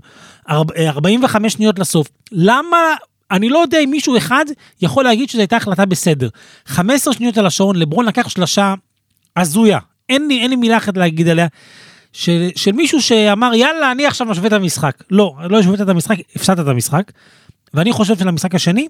45 0.49 1.53
שניות 1.53 1.79
לסוף 1.79 2.09
למה 2.33 2.77
אני 3.31 3.49
לא 3.49 3.59
יודע 3.59 3.79
אם 3.79 3.91
מישהו 3.91 4.17
אחד 4.17 4.45
יכול 4.83 5.05
להגיד 5.05 5.29
שזו 5.29 5.41
הייתה 5.41 5.57
החלטה 5.57 5.87
בסדר 5.87 6.29
15 6.67 7.15
שניות 7.15 7.39
על 7.39 7.47
השעון 7.47 7.77
לברון 7.77 8.07
לקח 8.07 8.29
שלושה 8.29 8.75
הזויה 9.37 9.79
אין 10.09 10.29
לי, 10.29 10.41
אין 10.43 10.51
לי 10.51 10.57
מילה 10.57 10.77
אחת 10.77 10.97
להגיד 10.97 11.29
עליה. 11.29 11.47
של, 12.13 12.49
של 12.57 12.73
מישהו 12.73 13.03
שאמר 13.03 13.55
יאללה 13.55 13.93
אני 13.93 14.07
עכשיו 14.07 14.27
משווה 14.27 14.49
את 14.49 14.53
המשחק 14.53 15.03
לא 15.11 15.35
לא 15.51 15.59
השווית 15.59 15.81
את 15.81 15.89
המשחק 15.89 16.17
הפסדת 16.37 16.61
את 16.61 16.69
המשחק 16.69 17.13
ואני 17.75 17.93
חושב 17.93 18.19
שלמשחק 18.19 18.55
השני, 18.55 18.89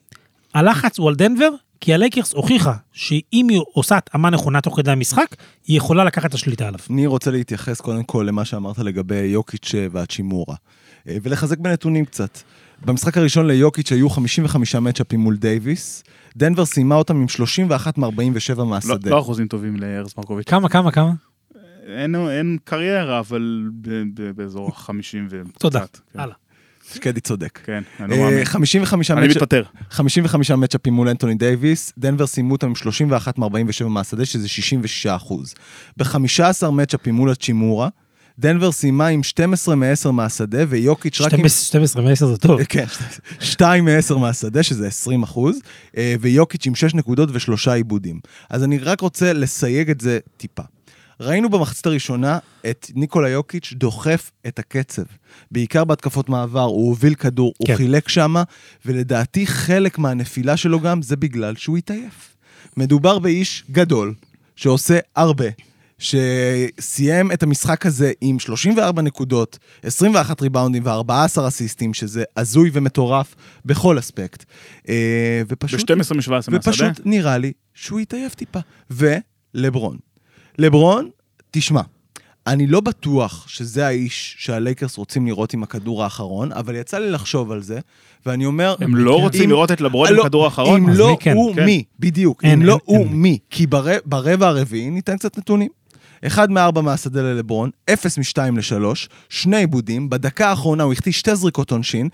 הלחץ 0.54 0.98
הוא 0.98 1.08
על 1.08 1.14
דנבר, 1.14 1.48
כי 1.80 1.94
הלייקרס 1.94 2.32
הוכיחה 2.32 2.74
שאם 2.92 3.46
היא 3.50 3.60
עושה 3.72 3.96
התאמה 3.96 4.30
נכונה 4.30 4.60
תוך 4.60 4.76
כדי 4.76 4.90
המשחק, 4.90 5.36
היא 5.66 5.76
יכולה 5.76 6.04
לקחת 6.04 6.26
את 6.26 6.34
השליטה 6.34 6.68
עליו. 6.68 6.80
אני 6.90 7.06
רוצה 7.06 7.30
להתייחס 7.30 7.80
קודם 7.80 8.02
כל 8.02 8.24
למה 8.28 8.44
שאמרת 8.44 8.78
לגבי 8.78 9.16
יוקיץ' 9.16 9.74
והאצ'ימורה, 9.90 10.54
אה, 11.08 11.16
ולחזק 11.22 11.58
בנתונים 11.58 12.04
קצת. 12.04 12.38
במשחק 12.84 13.16
הראשון 13.18 13.46
ליוקיץ' 13.46 13.92
היו 13.92 14.10
55 14.10 14.74
matchup 14.74 15.10
ים 15.10 15.20
מול 15.20 15.36
דייוויס, 15.36 16.04
דנבר 16.36 16.64
סיימה 16.64 16.94
אותם 16.94 17.16
עם 17.16 17.28
31 17.28 17.98
מ-47 17.98 18.08
לא- 18.56 18.66
מהשדה. 18.66 19.10
לא 19.10 19.20
אחוזים 19.20 19.46
טובים 19.46 19.76
לארז 19.76 20.14
מרקוביץ'. 20.18 20.48
כמה, 20.48 20.68
כמה, 20.68 20.90
כמה? 20.92 21.12
אין 21.86 22.14
אין 22.14 22.58
קריירה 22.64 23.18
אבל 23.18 23.70
ב- 23.80 23.88
ב- 24.14 24.30
באזור 24.36 24.68
ה-50 24.68 24.92
וקצת. 25.30 25.60
תודה. 25.60 25.84
הלאה. 26.14 26.34
שקדי 26.94 27.20
צודק. 27.20 27.58
כן 27.64 27.82
אני 28.00 28.10
לא 28.10 28.14
אה, 28.16 28.30
מאמין. 28.30 28.44
55 28.44 29.10
אני 29.10 29.28
מתפטר. 29.28 29.62
55 29.90 30.50
מצ'אפים 30.50 30.94
מול 30.94 31.08
אנטוני 31.08 31.34
דייוויס, 31.34 31.92
דנבר 31.98 32.26
סיימו 32.26 32.52
אותם 32.52 32.66
עם 32.66 32.74
31 32.74 33.38
מ-47 33.38 33.84
מהשדה, 33.88 34.24
שזה 34.26 34.48
66 34.48 35.06
אחוז. 35.06 35.54
ב-15 35.96 36.70
מצ'אפים 36.70 37.14
מול 37.14 37.30
הצ'ימורה, 37.30 37.88
דנבר 38.40 38.72
סיימה 38.72 39.06
עם 39.06 39.22
12 39.22 39.74
מ-10 39.74 40.10
מהשדה, 40.10 40.58
ויוקיץ' 40.68 41.20
רק 41.20 41.32
עם... 41.34 41.48
12 41.48 42.02
מ-10 42.02 42.26
זה 42.26 42.36
טוב. 42.36 42.62
כן, 42.64 42.84
2 43.40 43.84
מ-10 43.84 44.14
מהשדה, 44.14 44.62
שזה 44.62 44.86
20 44.86 45.22
אחוז, 45.22 45.58
אה, 45.96 46.14
ויוקיץ' 46.20 46.66
עם 46.66 46.74
6 46.74 46.94
נקודות 46.94 47.28
ושלושה 47.32 47.72
עיבודים. 47.72 48.20
אז 48.50 48.64
אני 48.64 48.78
רק 48.78 49.00
רוצה 49.00 49.32
לסייג 49.32 49.90
את 49.90 50.00
זה 50.00 50.18
טיפה. 50.36 50.62
ראינו 51.20 51.48
במחצית 51.48 51.86
הראשונה 51.86 52.38
את 52.70 52.90
ניקולה 52.94 53.28
יוקיץ' 53.28 53.72
דוחף 53.76 54.30
את 54.46 54.58
הקצב. 54.58 55.02
בעיקר 55.50 55.84
בהתקפות 55.84 56.28
מעבר, 56.28 56.60
הוא 56.62 56.88
הוביל 56.88 57.14
כדור, 57.14 57.52
הוא 57.58 57.66
כן. 57.66 57.76
חילק 57.76 58.08
שמה, 58.08 58.42
ולדעתי 58.86 59.46
חלק 59.46 59.98
מהנפילה 59.98 60.56
שלו 60.56 60.80
גם 60.80 61.02
זה 61.02 61.16
בגלל 61.16 61.56
שהוא 61.56 61.76
התעייף. 61.76 62.36
מדובר 62.76 63.18
באיש 63.18 63.64
גדול, 63.70 64.14
שעושה 64.56 64.98
הרבה, 65.16 65.46
שסיים 66.00 67.32
את 67.32 67.42
המשחק 67.42 67.86
הזה 67.86 68.12
עם 68.20 68.38
34 68.38 69.02
נקודות, 69.02 69.58
21 69.82 70.42
ריבאונדים 70.42 70.82
ו-14 70.86 71.12
אסיסטים, 71.48 71.94
שזה 71.94 72.24
הזוי 72.36 72.70
ומטורף 72.72 73.34
בכל 73.64 73.98
אספקט. 73.98 74.44
אה, 74.88 75.42
ופשוט... 75.48 75.90
ב-12 75.90 75.94
מ-17 76.14 76.30
מהשדה. 76.30 76.56
ופשוט 76.56 77.00
נראה 77.04 77.38
לי 77.38 77.52
שהוא 77.74 78.00
התעייף 78.00 78.34
טיפה. 78.34 78.58
ולברון. 78.90 79.96
לברון, 80.58 81.08
תשמע, 81.50 81.80
אני 82.46 82.66
לא 82.66 82.80
בטוח 82.80 83.48
שזה 83.48 83.86
האיש 83.86 84.36
שהלייקרס 84.38 84.96
רוצים 84.96 85.26
לראות 85.26 85.54
עם 85.54 85.62
הכדור 85.62 86.04
האחרון, 86.04 86.52
אבל 86.52 86.74
יצא 86.74 86.98
לי 86.98 87.10
לחשוב 87.10 87.52
על 87.52 87.62
זה, 87.62 87.80
ואני 88.26 88.46
אומר... 88.46 88.74
הם 88.80 88.96
לא 88.96 89.16
אם- 89.16 89.20
רוצים 89.22 89.50
לראות 89.50 89.70
את 89.72 89.80
לברון 89.80 90.08
עם 90.08 90.14
לא, 90.14 90.22
כדור 90.24 90.44
האחרון? 90.44 90.80
אם 90.82 90.88
לא 90.88 91.10
מי 91.10 91.16
כן? 91.20 91.32
הוא 91.36 91.54
כן. 91.54 91.64
מי, 91.64 91.84
בדיוק. 91.98 92.44
אין, 92.44 92.52
אם 92.60 92.66
לא 92.66 92.72
אין, 92.72 92.80
הוא 92.98 93.06
אין. 93.06 93.16
מי. 93.16 93.38
כי 93.50 93.66
בר- 93.66 93.98
ברבע 94.04 94.48
הרביעי, 94.48 94.90
ניתן 94.90 95.16
קצת 95.16 95.38
נתונים. 95.38 95.68
אחד 96.26 96.50
מארבע 96.50 96.80
מהשדה 96.80 97.22
ללברון, 97.22 97.70
אפס 97.92 98.18
משתיים 98.18 98.56
לשלוש, 98.56 99.08
שני 99.28 99.56
עיבודים, 99.56 100.10
בדקה 100.10 100.48
האחרונה 100.48 100.82
הוא 100.82 100.92
החטיא 100.92 101.12
שתי 101.12 101.36
זריקות 101.36 101.70
עונשין, 101.70 102.08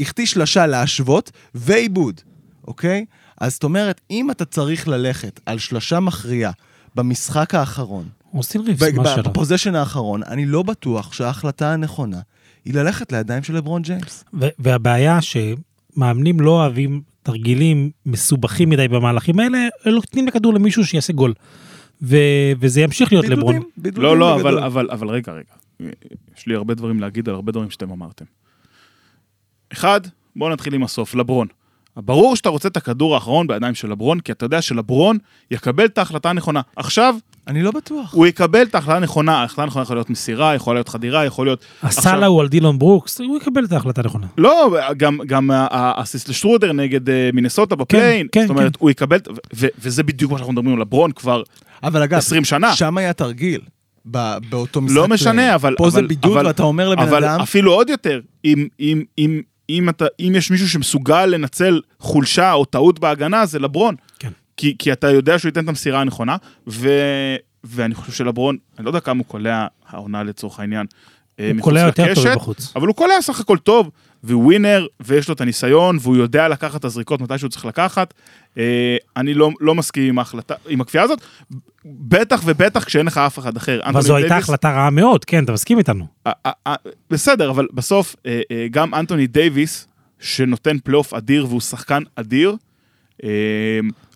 החטיא 0.00 0.26
שלשה 0.26 0.66
להשוות, 0.66 1.30
ועיבוד, 1.54 2.20
אוקיי? 2.66 3.04
אז 3.40 3.52
זאת 3.52 3.64
אומרת, 3.64 4.00
אם 4.10 4.30
אתה 4.30 4.44
צריך 4.44 4.88
ללכת 4.88 5.40
על 5.46 5.58
שלשה 5.58 6.00
מכריעה 6.00 6.52
במשחק 6.94 7.54
האחרון, 7.54 8.08
עושים 8.32 8.60
ריבס, 8.60 8.92
מה 8.94 9.08
שלא. 9.08 9.22
בפוזיישן 9.22 9.74
האחרון, 9.74 10.22
אני 10.22 10.46
לא 10.46 10.62
בטוח 10.62 11.12
שההחלטה 11.12 11.72
הנכונה 11.72 12.20
היא 12.64 12.74
ללכת 12.74 13.12
לידיים 13.12 13.42
של 13.42 13.56
לברון 13.56 13.82
ג'יימס. 13.82 14.24
והבעיה 14.58 15.18
שמאמנים 15.20 16.40
לא 16.40 16.50
אוהבים 16.50 17.02
תרגילים 17.22 17.90
מסובכים 18.06 18.70
מדי 18.70 18.88
במהלכים 18.88 19.40
האלה, 19.40 19.58
הם 19.84 19.92
נותנים 19.92 20.26
לכדור 20.26 20.54
למישהו 20.54 20.86
שיעשה 20.86 21.12
גול. 21.12 21.34
ו- 22.02 22.52
וזה 22.60 22.80
ימשיך 22.80 23.12
להיות 23.12 23.28
לברון. 23.28 23.54
בידודים, 23.54 23.70
בידודים 23.76 24.02
לא, 24.02 24.18
לא. 24.18 24.34
אבל, 24.40 24.58
אבל, 24.58 24.90
אבל 24.90 25.08
רגע, 25.08 25.32
רגע. 25.32 25.92
יש 26.36 26.46
לי 26.46 26.54
הרבה 26.54 26.74
דברים 26.74 27.00
להגיד 27.00 27.28
על 27.28 27.34
הרבה 27.34 27.52
דברים 27.52 27.70
שאתם 27.70 27.90
אמרתם. 27.90 28.24
אחד, 29.72 30.00
בואו 30.36 30.50
נתחיל 30.52 30.74
עם 30.74 30.82
הסוף, 30.82 31.14
לברון. 31.14 31.46
ברור 31.96 32.36
שאתה 32.36 32.48
רוצה 32.48 32.68
את 32.68 32.76
הכדור 32.76 33.14
האחרון 33.14 33.46
בידיים 33.46 33.74
של 33.74 33.90
לברון, 33.90 34.20
כי 34.20 34.32
אתה 34.32 34.44
יודע 34.46 34.62
שלברון 34.62 35.18
יקבל 35.50 35.84
את 35.84 35.98
ההחלטה 35.98 36.30
הנכונה. 36.30 36.60
עכשיו, 36.76 37.14
אני 37.48 37.62
לא 37.62 37.70
בטוח. 37.70 38.14
הוא 38.14 38.26
יקבל 38.26 38.62
את 38.62 38.74
ההחלטה 38.74 38.96
הנכונה, 38.96 39.38
ההחלטה 39.40 39.62
הנכונה 39.62 39.82
יכולה 39.82 39.96
להיות 39.98 40.10
מסירה, 40.10 40.54
יכולה 40.54 40.74
להיות 40.74 40.88
חדירה, 40.88 41.24
יכול 41.24 41.46
להיות... 41.46 41.64
הסאלה 41.82 42.26
הוא 42.26 42.40
על 42.40 42.48
דילון 42.48 42.78
ברוקס, 42.78 43.20
הוא 43.20 43.36
יקבל 43.36 43.64
את 43.64 43.72
ההחלטה 43.72 44.00
הנכונה. 44.00 44.26
לא, 44.38 44.76
גם, 44.96 45.18
גם 45.26 45.50
האסיסט 45.54 46.28
לשטרודר 46.28 46.72
נגד 46.72 47.10
אה, 47.10 47.30
מינסוטה 47.32 47.76
בפליין, 47.76 48.26
כן, 48.32 48.40
זאת 48.40 48.50
אומרת, 48.50 48.72
כן. 48.76 48.78
הוא 48.82 48.90
יקבל, 48.90 49.18
ו- 49.28 49.32
ו- 49.54 49.66
וזה 49.78 50.02
בדיוק 50.02 50.32
מה 50.32 50.38
שאנחנו 50.38 50.52
מדברים 50.52 50.74
על 50.74 50.80
לברון 50.80 51.12
כבר 51.12 51.42
אבל 51.82 52.02
אגב, 52.02 52.18
20 52.18 52.44
שנה. 52.44 52.74
שם 52.76 52.98
היה 52.98 53.12
תרגיל, 53.12 53.60
באותו 54.04 54.80
משחק. 54.80 54.96
לא 54.96 55.08
משנה. 55.08 55.54
אבל... 55.54 55.74
פה 55.78 55.90
זה 55.90 55.98
אבל- 55.98 56.06
בידוד 56.08 56.36
אבל- 56.36 56.46
ואתה 56.46 56.62
אומר 56.62 56.88
לבן 56.88 57.02
אבל 57.02 57.24
אדם, 57.24 57.40
אפילו 57.40 57.72
עוד 57.72 57.88
יותר, 57.90 58.20
אם, 58.44 58.66
אם, 58.80 59.02
אם, 59.18 59.40
אם, 59.78 59.88
אתה, 59.88 60.04
אם 60.20 60.32
יש 60.36 60.50
מישהו 60.50 60.68
שמסוגל 60.68 61.26
לנצל 61.26 61.80
חולשה 61.98 62.52
או 62.52 62.64
טעות 62.64 62.98
בהגנה, 62.98 63.46
זה 63.46 63.58
לברון. 63.58 63.94
כן. 64.18 64.30
כי, 64.56 64.76
כי 64.78 64.92
אתה 64.92 65.10
יודע 65.10 65.38
שהוא 65.38 65.48
ייתן 65.48 65.64
את 65.64 65.68
המסירה 65.68 66.00
הנכונה, 66.00 66.36
ו, 66.68 66.88
ואני 67.64 67.94
חושב 67.94 68.12
שלברון, 68.12 68.56
אני 68.78 68.84
לא 68.84 68.90
יודע 68.90 69.00
כמה 69.00 69.18
הוא 69.18 69.26
קולע 69.26 69.66
העונה 69.88 70.22
לצורך 70.22 70.60
העניין. 70.60 70.86
אה, 71.40 71.50
הוא 71.54 71.60
קולע 71.60 71.80
יותר 71.80 72.14
טוב 72.14 72.28
בחוץ. 72.28 72.72
אבל 72.76 72.86
הוא 72.86 72.96
קולע 72.96 73.22
סך 73.22 73.40
הכל 73.40 73.58
טוב, 73.58 73.90
והוא 74.24 74.44
ווינר, 74.44 74.86
ויש 75.00 75.28
לו 75.28 75.34
את 75.34 75.40
הניסיון, 75.40 75.98
והוא 76.00 76.16
יודע 76.16 76.48
לקחת 76.48 76.80
את 76.80 76.84
הזריקות 76.84 77.20
מתי 77.20 77.38
שהוא 77.38 77.50
צריך 77.50 77.64
לקחת. 77.64 78.14
אה, 78.58 78.96
אני 79.16 79.34
לא, 79.34 79.50
לא 79.60 79.74
מסכים 79.74 80.08
עם 80.08 80.18
ההחלטה, 80.18 80.54
עם 80.68 80.80
הקביעה 80.80 81.04
הזאת, 81.04 81.20
בטח 81.84 82.42
ובטח 82.44 82.84
כשאין 82.84 83.06
לך 83.06 83.18
אף 83.18 83.38
אחד 83.38 83.56
אחר. 83.56 83.80
אבל 83.84 84.02
זו 84.02 84.16
הייתה 84.16 84.36
החלטה 84.36 84.70
רעה 84.70 84.90
מאוד, 84.90 85.24
כן, 85.24 85.44
אתה 85.44 85.52
מסכים 85.52 85.78
איתנו. 85.78 86.06
בסדר, 87.10 87.50
אבל 87.50 87.66
בסוף 87.72 88.16
אה, 88.26 88.40
אה, 88.50 88.66
גם 88.70 88.94
אנטוני 88.94 89.26
דייוויס, 89.26 89.88
שנותן 90.20 90.78
פלייאוף 90.78 91.14
אדיר 91.14 91.46
והוא 91.48 91.60
שחקן 91.60 92.02
אדיר, 92.16 92.56
אה, 93.24 93.28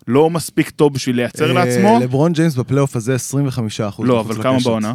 לא 0.07 0.29
מספיק 0.29 0.69
טוב 0.69 0.93
בשביל 0.93 1.15
לייצר 1.15 1.47
אה, 1.47 1.53
לעצמו. 1.53 1.99
לברון 2.01 2.33
ג'יימס 2.33 2.55
בפלייאוף 2.55 2.95
הזה 2.95 3.15
25 3.15 3.81
אחוז. 3.81 4.07
לא, 4.07 4.19
אבל 4.19 4.43
כמה 4.43 4.57
בעונה? 4.63 4.93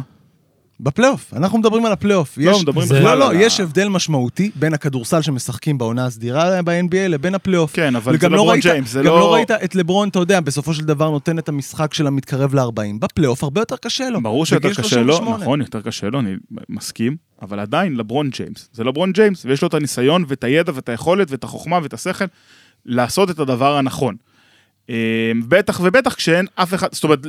בפלייאוף, 0.83 1.33
אנחנו 1.33 1.57
מדברים 1.57 1.85
על 1.85 1.91
הפלייאוף. 1.91 2.37
לא, 2.37 2.51
יש- 2.51 2.61
מדברים 2.61 2.87
בכלל 2.89 3.01
לא, 3.03 3.11
על 3.11 3.19
לא, 3.19 3.39
ה- 3.39 3.43
יש 3.43 3.59
הבדל 3.59 3.87
משמעותי 3.87 4.51
בין 4.55 4.73
הכדורסל 4.73 5.21
שמשחקים 5.21 5.77
בעונה 5.77 6.05
הסדירה 6.05 6.61
ב-NBA 6.61 7.07
לבין 7.09 7.35
הפלייאוף. 7.35 7.73
כן, 7.75 7.95
אבל 7.95 8.17
זה 8.17 8.29
לא 8.29 8.35
לברון 8.35 8.49
ראית- 8.51 8.63
ג'יימס, 8.63 8.89
זה 8.91 8.99
גם 8.99 9.05
לא- 9.05 9.19
לא 9.19 9.33
ראית 9.33 9.51
את 9.51 9.75
לברון, 9.75 10.09
אתה 10.09 10.19
יודע, 10.19 10.39
בסופו 10.39 10.73
של 10.73 10.85
דבר 10.85 11.09
נותן 11.09 11.39
את 11.39 11.49
המשחק 11.49 11.93
של 11.93 12.07
המתקרב 12.07 12.55
ל-40. 12.55 12.99
בפלייאוף 12.99 13.43
הרבה 13.43 13.61
יותר 13.61 13.75
קשה 13.77 14.09
לו. 14.09 14.21
ברור 14.21 14.45
שיותר 14.45 14.69
קשה 14.69 15.01
לו, 15.01 15.13
38. 15.13 15.43
נכון, 15.43 15.61
יותר 15.61 15.81
קשה 15.81 16.07
לו, 16.09 16.19
אני 16.19 16.35
מסכים, 16.69 17.15
אבל 17.41 17.59
עדיין 17.59 17.95
לברון 17.95 18.29
ג'יימס. 18.29 18.69
זה 18.73 18.83
לברון 18.83 19.11
ג'יימס, 19.11 19.45
ויש 19.45 19.61
לו 19.61 19.67
את 19.67 19.73
הניסיון 19.73 20.25
ואת 20.27 20.43
הידע 20.43 20.71
ואת 20.75 20.89
היכולת 20.89 21.31
ואת 21.31 21.43
החוכמה 21.43 21.79
ואת 21.83 21.93
השכל 21.93 22.25
לעשות 22.85 23.29
את 23.29 23.39
הדבר 23.39 23.77
הנכון. 23.77 24.15
אה, 24.89 24.95
בטח 25.47 25.79
ובטח 25.83 26.13
כשאין 26.13 26.45
אף 26.55 26.73
אחד, 26.73 26.87
זאת 26.91 27.03
אומרת, 27.03 27.19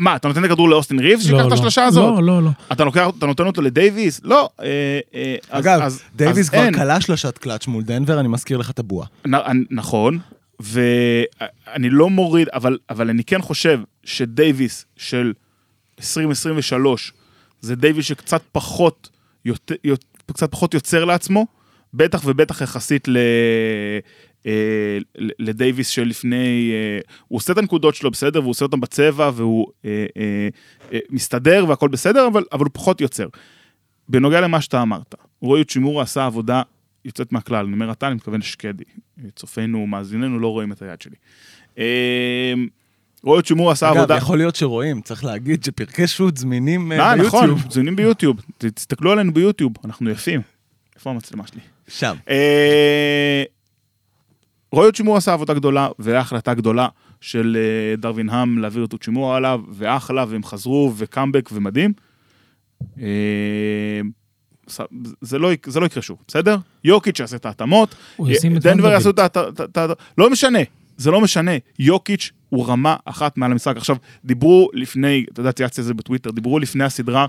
מה, 0.00 0.16
אתה 0.16 0.28
נותן 0.28 0.44
את 0.44 0.50
הכדור 0.50 0.68
לאוסטין 0.68 0.98
ריבס 0.98 1.22
שיקח 1.22 1.34
לא, 1.34 1.40
את 1.40 1.50
לא. 1.50 1.54
השלושה 1.54 1.84
הזאת? 1.84 2.14
לא, 2.18 2.22
לא, 2.24 2.42
לא. 2.42 2.50
אתה 2.72 2.84
לוקח, 2.84 3.06
אתה 3.18 3.26
נותן 3.26 3.46
אותו 3.46 3.62
לדייוויס? 3.62 4.20
לא. 4.24 4.48
אה, 4.62 4.66
אה, 5.14 5.36
אז- 5.50 5.64
אגב, 5.64 5.80
דייוויס 6.16 6.48
כבר. 6.48 6.72
כלה 6.74 7.00
שלשת 7.00 7.38
קלאץ' 7.38 7.66
מול 7.66 7.82
דנבר, 7.82 8.20
אני 8.20 8.28
מזכיר 8.28 8.56
לך 8.56 8.70
את 8.70 8.78
הבועה. 8.78 9.06
נ- 9.26 9.34
נכון, 9.70 10.18
ואני 10.60 11.90
לא 11.90 12.10
מוריד, 12.10 12.48
אבל, 12.48 12.78
אבל 12.90 13.10
אני 13.10 13.24
כן 13.24 13.42
חושב 13.42 13.80
שדייוויס 14.04 14.84
של 14.96 15.32
2023 15.98 17.12
זה 17.60 17.76
דייוויס 17.76 18.06
שקצת 18.06 18.42
פחות, 18.52 19.08
יותר, 19.44 19.74
קצת 20.32 20.50
פחות 20.50 20.74
יוצר 20.74 21.04
לעצמו, 21.04 21.46
בטח 21.94 22.22
ובטח 22.24 22.60
יחסית 22.60 23.08
ל... 23.08 23.16
אה, 24.46 24.98
לדייוויס 25.38 25.88
שלפני, 25.88 26.70
אה, 26.72 27.00
הוא 27.28 27.36
עושה 27.36 27.52
את 27.52 27.58
הנקודות 27.58 27.94
שלו 27.94 28.10
בסדר, 28.10 28.40
והוא 28.40 28.50
עושה 28.50 28.64
אותן 28.64 28.80
בצבע, 28.80 29.30
והוא 29.34 29.66
אה, 29.84 30.48
מסתדר 31.10 31.64
והכל 31.68 31.88
בסדר, 31.88 32.26
אבל, 32.26 32.44
אבל 32.52 32.64
הוא 32.64 32.70
פחות 32.72 33.00
יוצר. 33.00 33.26
בנוגע 34.08 34.40
למה 34.40 34.60
שאתה 34.60 34.82
אמרת, 34.82 35.14
רועי 35.40 35.64
צ'ימורה 35.64 36.02
עשה 36.02 36.26
עבודה 36.26 36.62
יוצאת 37.04 37.32
מהכלל, 37.32 37.64
אני 37.64 37.74
אומר 37.74 37.92
אתה, 37.92 38.06
אני 38.06 38.14
מתכוון 38.14 38.40
לשקדי. 38.40 38.84
צופינו, 39.36 39.86
מאזיננו, 39.86 40.38
לא 40.38 40.48
רואים 40.48 40.72
את 40.72 40.82
היד 40.82 41.00
שלי. 41.00 41.16
רועי 43.24 43.42
צ'ימורה 43.42 43.72
עשה 43.72 43.88
אגב, 43.88 43.96
עבודה... 43.96 44.16
יכול 44.16 44.38
להיות 44.38 44.56
שרואים, 44.56 45.00
צריך 45.00 45.24
להגיד 45.24 45.64
שפרקי 45.64 46.06
שוט 46.06 46.36
זמינים 46.36 46.92
אה, 46.92 46.98
אה, 46.98 47.14
נכון, 47.14 47.46
ביוטיוב. 47.46 47.72
זמינים 47.72 47.96
ביוטיוב. 47.96 48.36
תסתכלו 48.58 49.12
עלינו 49.12 49.34
ביוטיוב, 49.34 49.72
אנחנו 49.84 50.10
יפים. 50.10 50.40
איפה 50.96 51.10
המצלמה 51.10 51.46
שלי? 51.46 51.60
שם. 51.88 52.16
אה, 54.74 54.80
רועי 54.80 54.92
צ'ימור 54.92 55.16
עשה 55.16 55.32
עבודה 55.32 55.54
גדולה, 55.54 55.88
והיה 55.98 56.20
החלטה 56.20 56.54
גדולה 56.54 56.88
של 57.20 57.56
אה, 57.60 57.96
דרווין 57.96 58.28
האם 58.28 58.58
להעביר 58.58 58.84
את 58.84 58.94
צ'ימור 59.00 59.34
עליו, 59.34 59.60
ואחלה, 59.70 60.24
והם 60.28 60.44
חזרו, 60.44 60.92
וקאמבק 60.96 61.48
ומדהים. 61.52 61.92
אה, 63.00 64.00
זה 65.20 65.38
לא, 65.38 65.50
זה 65.66 65.80
לא 65.80 65.86
יקרה 65.86 66.02
שוב, 66.02 66.18
בסדר? 66.28 66.56
יוקיץ' 66.84 67.20
יעשה 67.20 67.36
את 67.36 67.46
ההתאמות, 67.46 67.94
את 68.56 68.62
דנבר. 68.62 68.88
יעשו 68.92 69.10
את 69.10 69.18
ה... 69.18 69.26
את 69.26 69.36
ה- 69.36 69.48
את 69.64 69.76
ה- 69.78 69.86
לא 70.18 70.30
משנה, 70.30 70.58
זה 70.96 71.10
לא 71.10 71.20
משנה. 71.20 71.50
יוקיץ' 71.78 72.30
הוא 72.48 72.66
רמה 72.68 72.96
אחת 73.04 73.38
מעל 73.38 73.52
המשחק. 73.52 73.76
עכשיו, 73.76 73.96
דיברו 74.24 74.70
לפני, 74.72 75.24
אתה 75.32 75.40
יודע, 75.40 75.52
צייצתי 75.52 75.80
את 75.80 75.86
זה 75.86 75.94
בטוויטר, 75.94 76.30
דיברו 76.30 76.58
לפני 76.58 76.84
הסדרה 76.84 77.26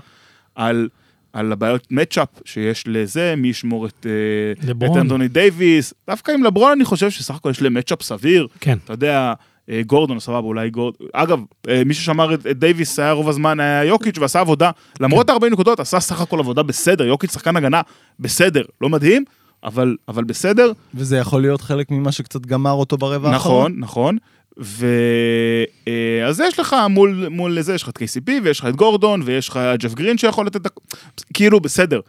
על... 0.54 0.88
על 1.36 1.52
הבעיות 1.52 1.86
מצ'אפ 1.90 2.28
שיש 2.44 2.84
לזה, 2.86 3.34
מי 3.36 3.48
ישמור 3.48 3.86
את, 3.86 4.06
אה, 4.06 4.72
את. 4.86 4.96
אנטוני 4.96 5.28
דייוויס. 5.28 5.94
דווקא 6.06 6.32
עם 6.32 6.44
לברון 6.44 6.72
אני 6.72 6.84
חושב 6.84 7.10
שסך 7.10 7.34
הכל 7.34 7.50
יש 7.50 7.62
להם 7.62 7.74
מצ'אפ 7.74 8.02
סביר. 8.02 8.46
כן. 8.60 8.78
אתה 8.84 8.92
יודע, 8.92 9.32
אה, 9.70 9.80
גורדון, 9.86 10.20
סבבה, 10.20 10.46
אולי 10.46 10.70
גורדון. 10.70 11.08
אגב, 11.12 11.40
אה, 11.68 11.82
מי 11.86 11.94
ששמר 11.94 12.34
את, 12.34 12.46
את 12.46 12.58
דייוויס 12.58 12.98
היה 12.98 13.12
רוב 13.12 13.28
הזמן 13.28 13.60
היה 13.60 13.84
יוקיץ' 13.84 14.18
ועשה 14.18 14.40
עבודה, 14.40 14.70
למרות 15.00 15.30
ה-40 15.30 15.50
נקודות, 15.50 15.80
עשה 15.80 16.00
סך 16.00 16.20
הכל 16.20 16.38
עבודה 16.38 16.62
בסדר. 16.62 17.04
יוקיץ' 17.06 17.32
שחקן 17.32 17.56
הגנה 17.56 17.80
בסדר, 18.20 18.62
לא 18.80 18.88
מדהים, 18.88 19.24
אבל, 19.64 19.96
אבל 20.08 20.24
בסדר. 20.24 20.72
וזה 20.94 21.16
יכול 21.16 21.40
להיות 21.40 21.60
חלק 21.60 21.90
ממה 21.90 22.12
שקצת 22.12 22.46
גמר 22.46 22.72
אותו 22.72 22.96
ברבע 22.96 23.30
האחרון. 23.30 23.72
נכון, 23.72 23.80
נכון. 23.80 24.18
ו... 24.60 24.86
אה, 25.88 26.30
יש 26.48 26.58
לך 26.60 26.76
מול, 26.90 27.28
מול 27.30 27.60
זה, 27.60 27.74
יש 27.74 27.82
לך 27.82 27.88
את 27.88 27.98
KCP 27.98 28.30
ויש 28.42 28.60
לך 28.60 28.66
את 28.66 28.76
גורדון 28.76 29.22
ויש 29.24 29.48
לך 29.48 29.56
את 29.56 29.80
ג'ף 29.80 29.94
גרין 29.94 30.18
שיכול 30.18 30.46
לתת... 30.46 30.66
את 30.66 31.24
כאילו, 31.34 31.60
בסדר. 31.60 32.00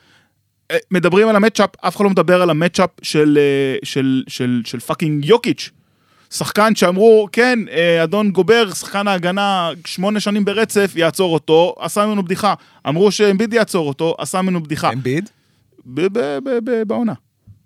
אה, 0.72 0.78
מדברים 0.92 1.28
על 1.28 1.36
ה 1.36 1.39
matchup, 1.39 1.70
אף 1.82 1.96
אחד 1.96 2.04
לא 2.04 2.10
מדבר 2.10 2.42
על 2.42 2.50
ה 2.50 2.55
matchup 2.55 2.90
של, 3.02 3.38
אה, 3.42 3.78
של, 3.84 4.24
של, 4.28 4.62
של 4.66 4.80
fucking 4.80 5.26
יוקיץ'. 5.26 5.70
שחקן 6.34 6.76
שאמרו, 6.76 7.28
כן, 7.32 7.60
אדון 8.04 8.32
גובר, 8.32 8.74
שחקן 8.74 9.08
ההגנה, 9.08 9.70
שמונה 9.86 10.20
שנים 10.20 10.46
ברצף, 10.46 10.92
יעצור 10.96 11.34
אותו, 11.34 11.76
עשה 11.80 12.06
ממנו 12.06 12.24
בדיחה. 12.24 12.54
אמרו 12.88 13.12
שאמביד 13.12 13.54
יעצור 13.54 13.88
אותו, 13.88 14.16
עשה 14.18 14.42
ממנו 14.42 14.64
בדיחה. 14.64 14.94
אמביד? 14.94 15.30
בעונה. 16.88 17.14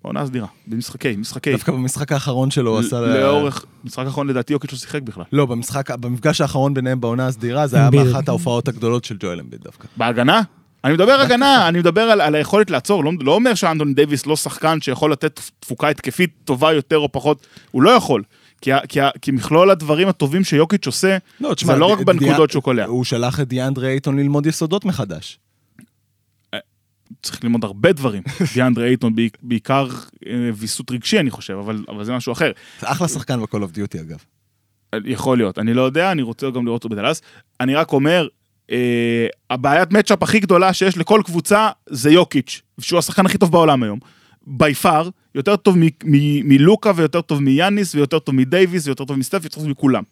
בעונה 0.04 0.20
הסדירה. 0.20 0.46
במשחקי, 0.66 1.16
משחקי. 1.16 1.52
דווקא 1.52 1.72
במשחק 1.72 2.12
האחרון 2.12 2.50
שלו 2.50 2.70
הוא 2.70 2.78
עשה... 2.78 3.00
לאורך, 3.00 3.64
משחק 3.84 4.06
האחרון 4.06 4.26
לדעתי 4.26 4.52
יוקיץ' 4.52 4.72
לא 4.72 4.78
שיחק 4.78 5.02
בכלל. 5.02 5.24
לא, 5.32 5.46
במשחק, 5.46 5.90
במפגש 5.90 6.40
האחרון 6.40 6.74
ביניהם 6.74 7.00
בעונה 7.00 7.26
הסדירה, 7.26 7.66
זה 7.66 7.76
היה. 7.76 7.90
באחת 7.90 8.28
ההופעות 8.28 8.68
הגדולות 8.68 9.04
של 9.04 9.16
ג'ואל 9.20 9.40
אמביד 9.40 9.60
דווקא. 9.62 9.88
בהגנה? 9.96 10.42
אני 10.84 10.92
מדבר 10.92 11.12
הגנה, 11.12 11.68
אני 11.68 11.78
מדבר 11.78 12.00
על, 12.00 12.20
על 12.20 12.34
היכולת 12.34 12.70
לעצור, 12.70 13.04
לא, 13.04 13.12
לא 13.20 13.34
אומר 13.34 13.54
שאנטוני 13.54 13.94
דייוויס 13.94 14.26
לא 14.26 14.36
שחקן 14.36 14.80
שיכול 14.80 15.12
לתת 15.12 15.40
תפוקה 15.60 15.88
התקפית 15.88 16.30
טובה 16.44 16.72
יותר 16.72 16.98
או 16.98 17.12
פחות, 17.12 17.46
הוא 17.70 17.82
לא 17.82 17.90
יכול. 17.90 18.22
כי, 18.60 18.70
כי, 18.88 19.00
כי 19.22 19.30
מכלול 19.30 19.70
הדברים 19.70 20.08
הטובים 20.08 20.44
שיוקיץ' 20.44 20.86
עושה, 20.86 21.18
לא, 21.40 21.54
תשמע, 21.54 21.72
זה 21.72 21.78
לא 21.78 21.86
רק 21.86 22.00
בנקודות 22.00 22.50
שהוא 22.50 22.62
קולע. 22.62 22.84
הוא 22.84 23.04
שלח 23.04 23.40
את 23.40 23.48
דיאנדרי 23.48 23.88
אייטון 23.88 24.18
ללמוד 24.18 24.46
יסודות 24.46 24.84
מחדש. 24.84 25.38
צריך 27.22 27.44
ללמוד 27.44 27.64
הרבה 27.64 27.92
דברים. 27.92 28.22
דיאנדרי 28.54 28.88
אייטון 28.88 29.14
בעיק- 29.14 29.38
בעיקר 29.42 29.88
אה, 30.26 30.50
ויסות 30.54 30.90
רגשי 30.90 31.18
אני 31.20 31.30
חושב, 31.30 31.54
אבל, 31.54 31.84
אבל 31.88 32.04
זה 32.04 32.12
משהו 32.12 32.32
אחר. 32.32 32.52
זה 32.80 32.90
אחלה 32.90 33.08
שחקן 33.08 33.40
ב-call 33.40 33.46
of 33.56 33.76
duty 33.76 34.00
אגב. 34.00 34.18
יכול 35.04 35.36
להיות, 35.36 35.58
אני 35.58 35.74
לא 35.74 35.82
יודע, 35.82 36.12
אני 36.12 36.22
רוצה 36.22 36.50
גם 36.50 36.66
לראות 36.66 36.84
אותו 36.84 36.94
בדלס. 36.96 37.22
אני 37.60 37.74
רק 37.74 37.92
אומר, 37.92 38.28
אה, 38.70 39.26
הבעיית 39.50 39.92
מצ'אפ 39.92 40.22
הכי 40.22 40.40
גדולה 40.40 40.72
שיש 40.72 40.98
לכל 40.98 41.20
קבוצה 41.24 41.68
זה 41.88 42.10
יוקיץ', 42.10 42.60
שהוא 42.80 42.98
השחקן 42.98 43.26
הכי 43.26 43.38
טוב 43.38 43.52
בעולם 43.52 43.82
היום. 43.82 43.98
בי 44.46 44.74
פאר, 44.74 45.08
יותר 45.34 45.56
טוב 45.56 45.78
מ- 45.78 45.84
מ- 46.04 46.48
מלוקה 46.48 46.92
ויותר 46.96 47.20
טוב 47.20 47.42
מיאניס 47.42 47.94
ויותר 47.94 48.18
טוב 48.18 48.34
מדייוויס 48.34 48.86
ויותר 48.86 49.04
טוב 49.04 49.16
מסטף 49.18 49.38
ויותר 49.42 49.54
טוב 49.60 49.68
מכולם. 49.68 50.02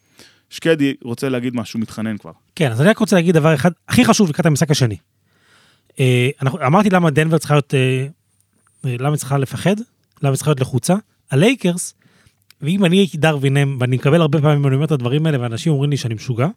שקדי 0.49 0.93
רוצה 1.03 1.29
להגיד 1.29 1.55
משהו, 1.55 1.79
מתחנן 1.79 2.17
כבר. 2.17 2.31
כן, 2.55 2.71
אז 2.71 2.81
אני 2.81 2.89
רק 2.89 2.97
רוצה 2.97 3.15
להגיד 3.15 3.35
דבר 3.35 3.55
אחד, 3.55 3.71
הכי 3.87 4.05
חשוב 4.05 4.29
לקראת 4.29 4.45
המשחק 4.45 4.71
השני. 4.71 4.97
אה, 5.99 6.29
אמרתי 6.67 6.89
למה 6.89 7.09
דנבר 7.09 7.37
צריכה 7.37 7.53
להיות, 7.53 7.73
אה, 7.73 8.07
אה, 8.85 8.95
למה 8.99 9.17
צריכה 9.17 9.37
לפחד, 9.37 9.75
למה 10.21 10.35
צריכה 10.35 10.49
להיות 10.51 10.59
לחוצה. 10.59 10.95
הלייקרס, 11.31 11.93
ואם 12.61 12.85
אני 12.85 12.97
הייתי 12.97 13.17
דרווינם, 13.17 13.77
ואני 13.79 13.95
מקבל 13.95 14.21
הרבה 14.21 14.41
פעמים, 14.41 14.67
אני 14.67 14.75
אומר 14.75 14.85
את 14.85 14.91
הדברים 14.91 15.25
האלה, 15.25 15.41
ואנשים 15.41 15.73
אומרים 15.73 15.89
לי 15.89 15.97
שאני 15.97 16.13
משוגע, 16.13 16.47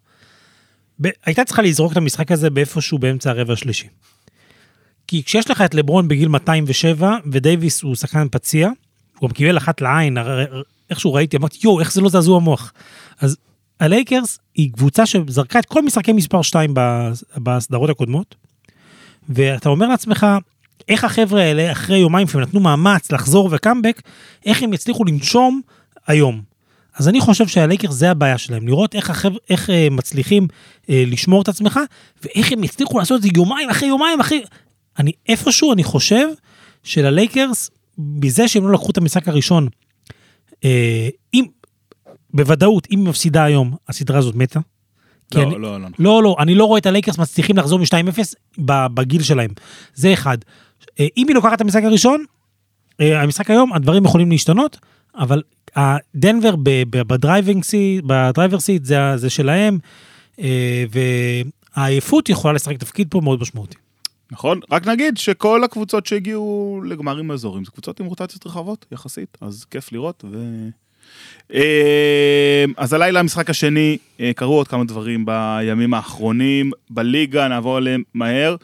ב- 1.01 1.09
הייתה 1.25 1.43
צריכה 1.43 1.61
לזרוק 1.61 1.91
את 1.91 1.97
המשחק 1.97 2.31
הזה 2.31 2.49
באיפשהו 2.49 2.99
באמצע 2.99 3.29
הרבע 3.29 3.53
השלישי. 3.53 3.87
כי 5.07 5.23
כשיש 5.23 5.51
לך 5.51 5.61
את 5.61 5.73
לברון 5.73 6.07
בגיל 6.07 6.27
207, 6.27 7.17
ודייוויס 7.31 7.81
הוא 7.81 7.95
שחקן 7.95 8.27
פציע, 8.31 8.69
הוא 9.19 9.29
גם 9.29 9.33
קיבל 9.33 9.57
אחת 9.57 9.81
לעין, 9.81 10.17
איכשהו 10.89 11.13
ראיתי, 11.13 11.37
אמרתי, 11.37 11.57
יואו, 11.63 11.79
איך 11.79 11.93
זה 11.93 12.01
לא 12.01 12.09
זעזוע 12.09 12.39
מוח. 12.39 12.73
אז 13.19 13.37
הלייקרס 13.79 14.39
היא 14.55 14.71
קבוצה 14.73 15.05
שזרקה 15.05 15.59
את 15.59 15.65
כל 15.65 15.81
משחקי 15.81 16.13
מספר 16.13 16.41
2 16.41 16.73
בסדרות 17.37 17.89
הקודמות, 17.89 18.35
ואתה 19.29 19.69
אומר 19.69 19.87
לעצמך, 19.87 20.25
איך 20.87 21.03
החבר'ה 21.03 21.41
האלה, 21.41 21.71
אחרי 21.71 21.97
יומיים 21.97 22.27
שהם 22.27 22.41
נתנו 22.41 22.59
מאמץ 22.59 23.11
לחזור 23.11 23.49
וקאמבק, 23.51 24.01
איך 24.45 24.63
הם 24.63 24.73
יצליחו 24.73 25.05
לנשום 25.05 25.61
היום. 26.07 26.41
אז 26.95 27.07
אני 27.09 27.19
חושב 27.19 27.47
שהלייקרס 27.47 27.95
זה 27.95 28.11
הבעיה 28.11 28.37
שלהם, 28.37 28.67
לראות 28.67 28.95
איך, 28.95 29.09
החבר, 29.09 29.37
איך 29.49 29.69
אה, 29.69 29.87
מצליחים 29.91 30.47
אה, 30.89 31.03
לשמור 31.07 31.41
את 31.41 31.47
עצמך, 31.47 31.79
ואיך 32.23 32.51
הם 32.51 32.63
יצליחו 32.63 32.99
לעשות 32.99 33.17
את 33.17 33.21
זה 33.21 33.29
יומיים 33.35 33.69
אחרי 33.69 33.87
יומיים 33.87 34.19
אחרי... 34.19 34.43
אני 34.99 35.11
איפשהו, 35.29 35.73
אני 35.73 35.83
חושב 35.83 36.27
שללייקרס, 36.83 37.69
מזה 37.97 38.47
שהם 38.47 38.67
לא 38.67 38.73
לקחו 38.73 38.91
את 38.91 38.97
המשחק 38.97 39.27
הראשון, 39.27 39.67
אה, 40.63 41.09
אם, 41.33 41.45
בוודאות, 42.33 42.87
אם 42.91 42.99
היא 42.99 43.07
מפסידה 43.07 43.43
היום, 43.43 43.75
הסדרה 43.87 44.17
הזאת 44.17 44.35
מתה. 44.35 44.59
כי 45.31 45.41
אני- 45.41 45.51
לא, 45.51 45.59
לא, 45.61 45.79
לא. 45.81 45.87
לא, 45.99 46.23
לא, 46.23 46.35
אני 46.39 46.55
לא 46.55 46.65
רואה 46.65 46.79
את 46.79 46.85
הלייקרס 46.85 47.17
מצליחים 47.17 47.57
לחזור 47.57 47.79
מ-2-0 47.79 48.19
ב- 48.65 48.87
בגיל 48.93 49.23
שלהם. 49.23 49.49
זה 49.93 50.13
אחד. 50.13 50.37
אה, 50.99 51.07
אם 51.17 51.27
היא 51.27 51.35
לוקחת 51.35 51.53
את 51.53 51.61
המשחק 51.61 51.81
הראשון, 51.83 52.23
אה, 53.01 53.21
המשחק 53.21 53.49
היום, 53.51 53.73
הדברים 53.73 54.05
יכולים 54.05 54.31
להשתנות, 54.31 54.77
אבל 55.17 55.41
ב- 56.89 57.07
ב 57.07 57.14
driving 57.14 57.63
seat, 57.63 58.03
ב 58.07 58.14
driver 58.14 58.59
seat 58.59 58.85
זה, 58.85 58.97
זה 59.15 59.29
שלהם, 59.29 59.77
אה, 60.39 60.83
והעייפות 61.75 62.29
יכולה 62.29 62.53
לשחק 62.53 62.77
תפקיד 62.77 63.07
פה 63.09 63.21
מאוד 63.23 63.41
משמעותי. 63.41 63.75
נכון? 64.31 64.59
רק 64.71 64.87
נגיד 64.87 65.17
שכל 65.17 65.63
הקבוצות 65.63 66.05
שהגיעו 66.05 66.81
לגמרים 66.85 67.31
אזורים 67.31 67.65
זה 67.65 67.71
קבוצות 67.71 67.99
עם 67.99 68.05
רוטציות 68.05 68.47
רחבות 68.47 68.85
יחסית, 68.91 69.37
אז 69.41 69.65
כיף 69.65 69.91
לראות. 69.91 70.25
ו... 70.31 70.67
אה, 71.53 71.59
אז 72.77 72.93
הלילה 72.93 73.19
המשחק 73.19 73.49
השני, 73.49 73.97
אה, 74.19 74.31
קרו 74.35 74.53
עוד 74.57 74.67
כמה 74.67 74.83
דברים 74.83 75.25
בימים 75.25 75.93
האחרונים 75.93 76.71
בליגה, 76.89 77.47
נעבור 77.47 77.77
עליהם 77.77 78.03
מהר. 78.13 78.55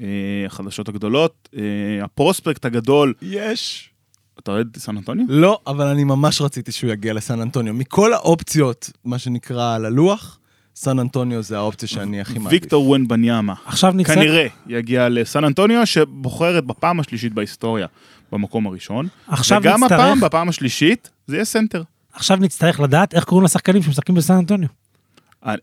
אה, 0.00 0.06
החדשות 0.46 0.88
הגדולות, 0.88 1.48
אה, 1.56 1.62
ה 2.04 2.11
prospect 2.11 2.64
הגדול, 2.64 3.14
יש. 3.22 3.90
אתה 4.38 4.50
אוהד 4.50 4.76
סן 4.78 4.96
אנטוניו? 4.96 5.24
לא, 5.28 5.58
אבל 5.66 5.86
אני 5.86 6.04
ממש 6.04 6.40
רציתי 6.40 6.72
שהוא 6.72 6.90
יגיע 6.92 7.12
לסן 7.12 7.40
אנטוניו. 7.40 7.74
מכל 7.74 8.12
האופציות, 8.12 8.90
מה 9.04 9.18
שנקרא, 9.18 9.74
על 9.74 9.84
הלוח, 9.84 10.38
סן 10.74 10.98
אנטוניו 10.98 11.42
זה 11.42 11.56
האופציה 11.56 11.88
שאני 11.88 12.20
הכי 12.20 12.38
מעדיף. 12.38 12.52
ויקטור 12.52 12.90
וומבניאמה. 12.90 13.54
עכשיו 13.66 13.92
נצטרך... 13.96 14.14
כנראה 14.16 14.46
יגיע 14.66 15.08
לסן 15.08 15.44
אנטוניו, 15.44 15.86
שבוחרת 15.86 16.64
בפעם 16.64 17.00
השלישית 17.00 17.32
בהיסטוריה 17.32 17.86
במקום 18.32 18.66
הראשון. 18.66 19.08
עכשיו 19.28 19.60
וגם 19.60 19.84
נצטרך- 19.84 20.00
הפעם, 20.00 20.20
בפעם 20.20 20.48
השלישית, 20.48 21.10
זה 21.26 21.36
יהיה 21.36 21.44
סנטר. 21.44 21.82
עכשיו 22.16 22.36
נצטרך 22.36 22.80
לדעת 22.80 23.14
איך 23.14 23.24
קוראים 23.24 23.44
לשחקנים 23.44 23.82
שמשחקים 23.82 24.14
בסן 24.14 24.34
אנטוניו. 24.34 24.68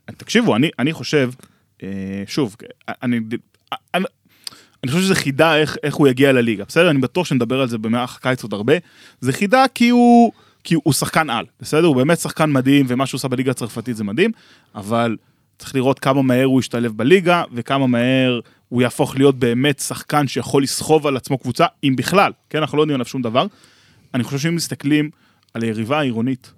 תקשיבו, 0.05 0.55
אני, 0.55 0.69
אני 0.79 0.93
חושב, 0.93 1.31
אה, 1.83 1.87
שוב, 2.27 2.55
אני, 2.87 3.19
אני, 3.93 4.05
אני 4.83 4.91
חושב 4.91 5.03
שזה 5.03 5.15
חידה 5.15 5.57
איך, 5.57 5.77
איך 5.83 5.95
הוא 5.95 6.07
יגיע 6.07 6.31
לליגה, 6.31 6.63
בסדר? 6.67 6.89
אני 6.89 6.99
בטוח 6.99 7.25
שנדבר 7.25 7.61
על 7.61 7.67
זה 7.67 7.77
במהלך 7.77 8.15
הקיץ 8.15 8.43
עוד 8.43 8.53
הרבה. 8.53 8.73
זה 9.21 9.33
חידה 9.33 9.65
כי 9.73 9.89
הוא, 9.89 10.31
כי 10.63 10.75
הוא 10.83 10.93
שחקן 10.93 11.29
על, 11.29 11.45
בסדר? 11.59 11.87
הוא 11.87 11.95
באמת 11.95 12.19
שחקן 12.19 12.51
מדהים, 12.51 12.85
ומה 12.89 13.05
שהוא 13.05 13.17
עושה 13.17 13.27
בליגה 13.27 13.51
הצרפתית 13.51 13.95
זה 13.95 14.03
מדהים, 14.03 14.31
אבל 14.75 15.17
צריך 15.57 15.75
לראות 15.75 15.99
כמה 15.99 16.21
מהר 16.21 16.45
הוא 16.45 16.59
ישתלב 16.59 16.97
בליגה, 16.97 17.43
וכמה 17.53 17.87
מהר 17.87 18.39
הוא 18.69 18.81
יהפוך 18.81 19.15
להיות 19.15 19.39
באמת 19.39 19.79
שחקן 19.79 20.27
שיכול 20.27 20.63
לסחוב 20.63 21.07
על 21.07 21.17
עצמו 21.17 21.37
קבוצה, 21.37 21.65
אם 21.83 21.93
בכלל, 21.97 22.31
כן? 22.49 22.57
אנחנו 22.57 22.77
לא 22.77 22.83
יודעים 22.83 22.95
עליו 22.95 23.05
שום 23.05 23.21
דבר. 23.21 23.45
אני 24.13 24.23
חושב 24.23 24.37
שאם 24.37 24.55
מסתכלים 24.55 25.09
על 25.53 25.61
היריבה 25.63 25.99
העירונית, 25.99 26.53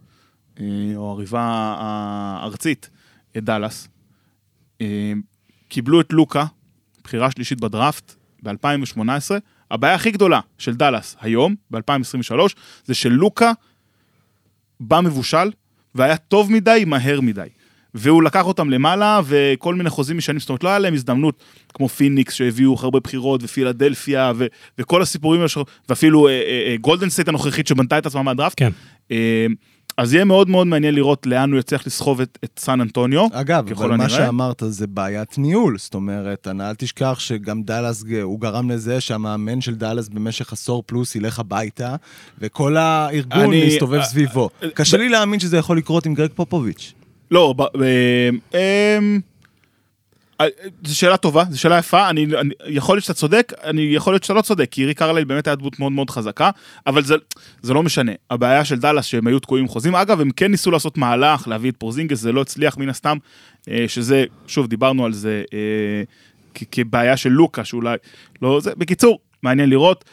אה, 0.60 0.66
או 0.96 1.14
היריבה 1.14 1.41
הארצית, 1.80 2.89
את 3.38 3.43
דאלאס, 3.43 3.88
אה, 4.82 5.14
קיבלו 5.68 6.02
את 6.02 6.14
לוקה, 6.14 6.46
בחירה 7.04 7.32
שלישית 7.32 7.62
בדראפט, 7.62 8.16
ב-2018. 8.43 9.02
הבעיה 9.72 9.96
הכי 9.96 10.12
גדולה 10.12 10.39
של 10.58 10.76
דאלאס 10.76 11.16
היום, 11.20 11.56
ב-2023, 11.72 12.39
זה 12.86 12.93
שלוקה 12.93 13.52
בא 14.80 15.02
מבושל, 15.02 15.52
והיה 15.96 16.18
טוב 16.18 16.52
מדי, 16.52 16.84
מהר 16.88 17.22
מדי. 17.22 17.48
והוא 17.98 18.24
לקח 18.24 18.46
אותם 18.46 18.70
למעלה, 18.70 19.22
וכל 19.26 19.76
מיני 19.76 19.89
חוזים 19.89 20.18
משנים, 20.18 20.39
זאת 20.39 20.50
אומרת, 20.50 20.64
לא 20.64 20.70
היה 20.70 20.80
להם 20.80 20.93
הזדמנות, 20.93 21.36
כמו 21.74 21.89
פיניקס 21.89 22.34
שהביאו 22.34 22.76
הרבה 22.80 23.00
בחירות, 23.00 23.41
ופילדלפיה, 23.43 24.32
ו- 24.36 24.46
וכל 24.80 25.02
הסיפורים, 25.02 25.41
ואפילו 25.89 26.28
אה, 26.28 26.32
אה, 26.34 26.39
אה, 26.72 26.78
גולדן 26.82 27.10
סטייט 27.10 27.28
הנוכחית 27.28 27.68
שבנתה 27.68 27.98
את 27.98 28.06
עצמה 28.06 28.22
מהדראפט. 28.24 28.54
כן. 28.58 28.70
אה, 29.12 29.46
אז 29.98 30.14
יהיה 30.14 30.26
מאוד 30.26 30.50
מאוד 30.50 30.68
מעניין 30.68 30.96
לראות 30.96 31.26
לאן 31.26 31.52
הוא 31.52 31.60
יצליח 31.60 31.88
לסחוב 31.88 32.22
את, 32.22 32.38
את 32.43 32.60
סן 32.60 32.82
אנטוניו. 32.82 33.28
אגב, 33.32 33.72
אבל 33.72 33.96
מה. 33.96 34.10
שאמרת 34.10 34.64
זה 34.68 34.88
בעיית 34.88 35.38
ניהול. 35.38 35.78
זאת 35.78 35.93
אומרת, 35.93 36.48
אנא 36.48 36.70
אל 36.70 36.76
תשכח 36.76 37.16
שגם 37.20 37.64
דאלאס, 37.64 38.04
הוא 38.22 38.39
גרם 38.39 38.72
לזה 38.72 39.02
שהמאמן 39.02 39.62
של 39.62 39.76
דאלאס 39.76 40.10
במשך 40.10 40.54
עשור 40.54 40.84
פלוס 40.86 41.16
ילך 41.16 41.39
הביתה, 41.39 41.96
וכל 42.39 42.78
הארגון 42.78 43.39
אני- 43.39 43.68
מסתובב 43.68 44.00
אה, 44.00 44.04
סביבו. 44.06 44.50
אה, 44.64 44.70
קשה 44.70 44.98
לי 44.98 45.10
להאמין 45.10 45.39
שזה 45.39 45.58
יכול 45.58 45.78
לקרות 45.78 46.06
עם 46.06 46.14
גרג 46.14 46.30
פופוביץ'. 46.36 46.93
לא, 47.36 47.53
ב, 47.57 47.61
אמ, 48.53 49.19
אה, 50.41 50.47
זו 50.83 50.97
שאלה 50.97 51.17
טובה, 51.17 51.43
זו 51.49 51.59
שאלה 51.59 51.77
יפה, 51.77 52.09
אני, 52.09 52.25
אני, 52.25 52.53
יכול 52.67 52.95
להיות 52.95 53.03
שאתה 53.03 53.13
צודק, 53.13 53.53
אני 53.63 53.81
יכול 53.81 54.13
להיות 54.13 54.23
שאתה 54.23 54.33
לא 54.33 54.41
צודק, 54.41 54.67
כי 54.71 54.86
ריק 54.86 54.99
קרלייל 54.99 55.25
באמת 55.25 55.47
היה 55.47 55.55
דמות 55.55 55.79
מאוד 55.79 55.91
מאוד 55.91 56.09
חזקה, 56.09 56.49
אבל 56.88 57.03
זה, 57.03 57.15
זה 57.61 57.73
לא 57.73 57.83
משנה. 57.83 58.11
הבעיה 58.31 58.65
של 58.65 58.79
דאלאס 58.79 59.05
שהם 59.05 59.27
היו 59.27 59.39
תקועים 59.39 59.67
חוזים, 59.67 59.95
אגב, 59.95 60.21
הם 60.21 60.31
כן 60.31 60.51
ניסו 60.51 60.71
לעשות 60.71 60.97
מהלך, 60.97 61.47
להביא 61.47 61.71
את 61.71 61.75
פורזינגס, 61.77 62.19
זה 62.19 62.31
לא 62.31 62.41
הצליח 62.41 62.77
מן 62.77 62.89
הסתם, 62.89 63.17
אה, 63.69 63.86
שזה, 63.88 64.25
שוב, 64.47 64.67
דיברנו 64.67 65.05
על 65.05 65.13
זה 65.13 65.43
אה, 65.53 66.03
כבעיה 66.71 67.17
של 67.17 67.29
לוקה, 67.29 67.65
שאולי, 67.65 67.97
לא 68.41 68.59
זה, 68.59 68.71
בקיצור, 68.77 69.19
מעניין 69.43 69.69
לראות. 69.69 70.05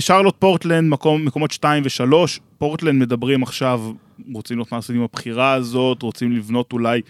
שרלוט 0.00 0.36
פורטלנד, 0.38 0.90
מקום, 0.90 1.24
מקומות 1.24 1.50
2 1.50 1.82
ו-3, 1.82 2.40
פורטלנד 2.64 3.02
מדברים 3.02 3.42
עכשיו, 3.42 3.92
רוצים 4.34 4.56
לראות 4.56 4.72
מה 4.72 4.78
לעשות 4.78 4.96
עם 4.96 5.02
הבחירה 5.02 5.52
הזאת, 5.52 6.02
רוצים 6.02 6.32
לבנות 6.32 6.72
אולי, 6.72 7.00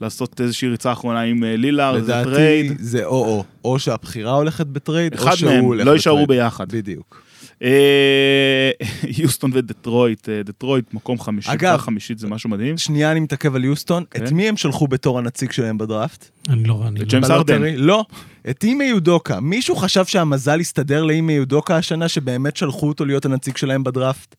לעשות 0.00 0.40
איזושהי 0.40 0.68
ריצה 0.68 0.92
אחרונה 0.92 1.20
עם 1.20 1.44
אה, 1.44 1.56
לילארד, 1.56 2.00
זה 2.02 2.12
לדעתי 2.12 2.30
טרייד. 2.30 2.72
זה 2.80 3.04
או-או. 3.04 3.44
או 3.64 3.78
שהבחירה 3.78 4.32
הולכת 4.32 4.66
בטרייד, 4.66 5.14
אחד 5.14 5.30
או 5.30 5.36
שהוא 5.36 5.50
מהם, 5.50 5.64
הולך 5.64 5.86
לא 5.86 5.92
יישארו 5.92 6.22
בטרייד. 6.22 6.40
ביחד. 6.42 6.72
בדיוק. 6.72 7.22
אה, 7.62 8.70
יוסטון 9.18 9.50
ודטרויט, 9.54 10.28
אה, 10.28 10.42
דטרויט 10.42 10.94
מקום 10.94 11.20
חמישי, 11.20 11.52
אגב- 11.52 11.76
חמישית 11.78 12.18
זה 12.18 12.28
משהו 12.28 12.50
מדהים. 12.50 12.78
שנייה 12.78 13.12
אני 13.12 13.20
מתעכב 13.20 13.54
על 13.54 13.64
יוסטון. 13.64 14.04
כן. 14.10 14.24
את 14.24 14.32
מי 14.32 14.48
הם 14.48 14.56
שלחו 14.56 14.88
בתור 14.88 15.18
הנציג 15.18 15.52
שלהם 15.52 15.78
בדראפט? 15.78 16.30
אני 16.48 16.64
לא... 16.64 16.82
אני 16.86 16.96
את 16.96 17.00
לא... 17.00 17.08
ג'יימס 17.08 17.30
ארדן. 17.30 17.62
לא. 17.76 18.04
את 18.50 18.64
אימי 18.64 18.84
יודוקה. 18.84 19.40
מישהו 19.40 19.76
חשב 19.76 20.04
שהמזל 20.04 20.60
יסתדר 20.60 21.04
לאימי 21.04 21.32
יודוקה 21.32 21.76
השנה, 21.76 22.08
שבאמת 22.08 22.56
שלחו 22.56 22.88
אותו 22.88 23.04
להיות 23.04 23.24
הנציג 23.24 23.56
שלהם 23.56 23.84
בדראפט? 23.84 24.36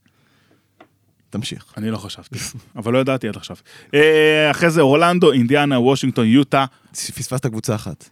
תמשיך. 1.39 1.65
אני 1.77 1.91
לא 1.91 1.97
חשבתי, 1.97 2.39
אבל 2.75 2.93
לא 2.93 2.97
ידעתי 2.97 3.27
עד 3.27 3.36
עכשיו. 3.38 3.57
אה, 3.93 4.51
אחרי 4.51 4.69
זה 4.71 4.81
אורלנדו, 4.81 5.31
אינדיאנה, 5.31 5.79
וושינגטון, 5.79 6.25
יוטה. 6.27 6.65
פספסת 6.91 7.45
קבוצה 7.45 7.75
אחת. 7.75 8.09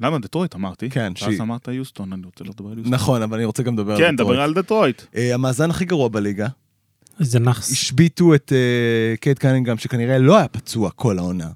למה 0.00 0.18
דטרויט 0.18 0.54
אמרתי? 0.54 0.90
כן, 0.90 1.12
ואז 1.20 1.24
שהיא- 1.28 1.40
אמרת 1.40 1.68
יוסטון, 1.68 2.12
אני 2.12 2.22
רוצה 2.26 2.44
לדבר 2.44 2.70
על 2.70 2.78
יוסטון. 2.78 2.94
נכון, 2.94 3.22
אבל 3.22 3.36
אני 3.36 3.44
רוצה 3.44 3.62
גם 3.62 3.74
לדבר 3.74 3.92
על 3.92 3.98
כן, 3.98 4.16
דטרויט. 4.16 4.32
דבר 4.34 4.40
על 4.42 4.54
דטרויט. 4.54 5.02
אה, 5.16 5.34
המאזן 5.34 5.70
הכי 5.70 5.84
גרוע 5.84 6.08
בליגה, 6.08 6.46
איזה 7.20 7.38
נאחס. 7.38 7.72
השביתו 7.72 8.34
את 8.34 8.52
אה, 8.52 9.16
קייד 9.16 9.38
קנינגהם, 9.38 9.78
שכנראה 9.78 10.18
לא 10.18 10.36
היה 10.38 10.48
פצוע 10.48 10.90
כל 10.90 11.18
העונה, 11.18 11.48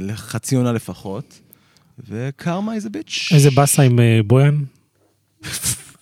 לחצי 0.00 0.56
עונה 0.56 0.72
לפחות, 0.72 1.40
ו 2.08 2.19
karma 2.19 2.74
is 2.74 2.90
a 2.90 2.95
bitch. 2.95 3.28
איזה 3.34 3.50
באסה 3.50 3.82
עם 3.82 3.98
בויאן. 4.26 4.58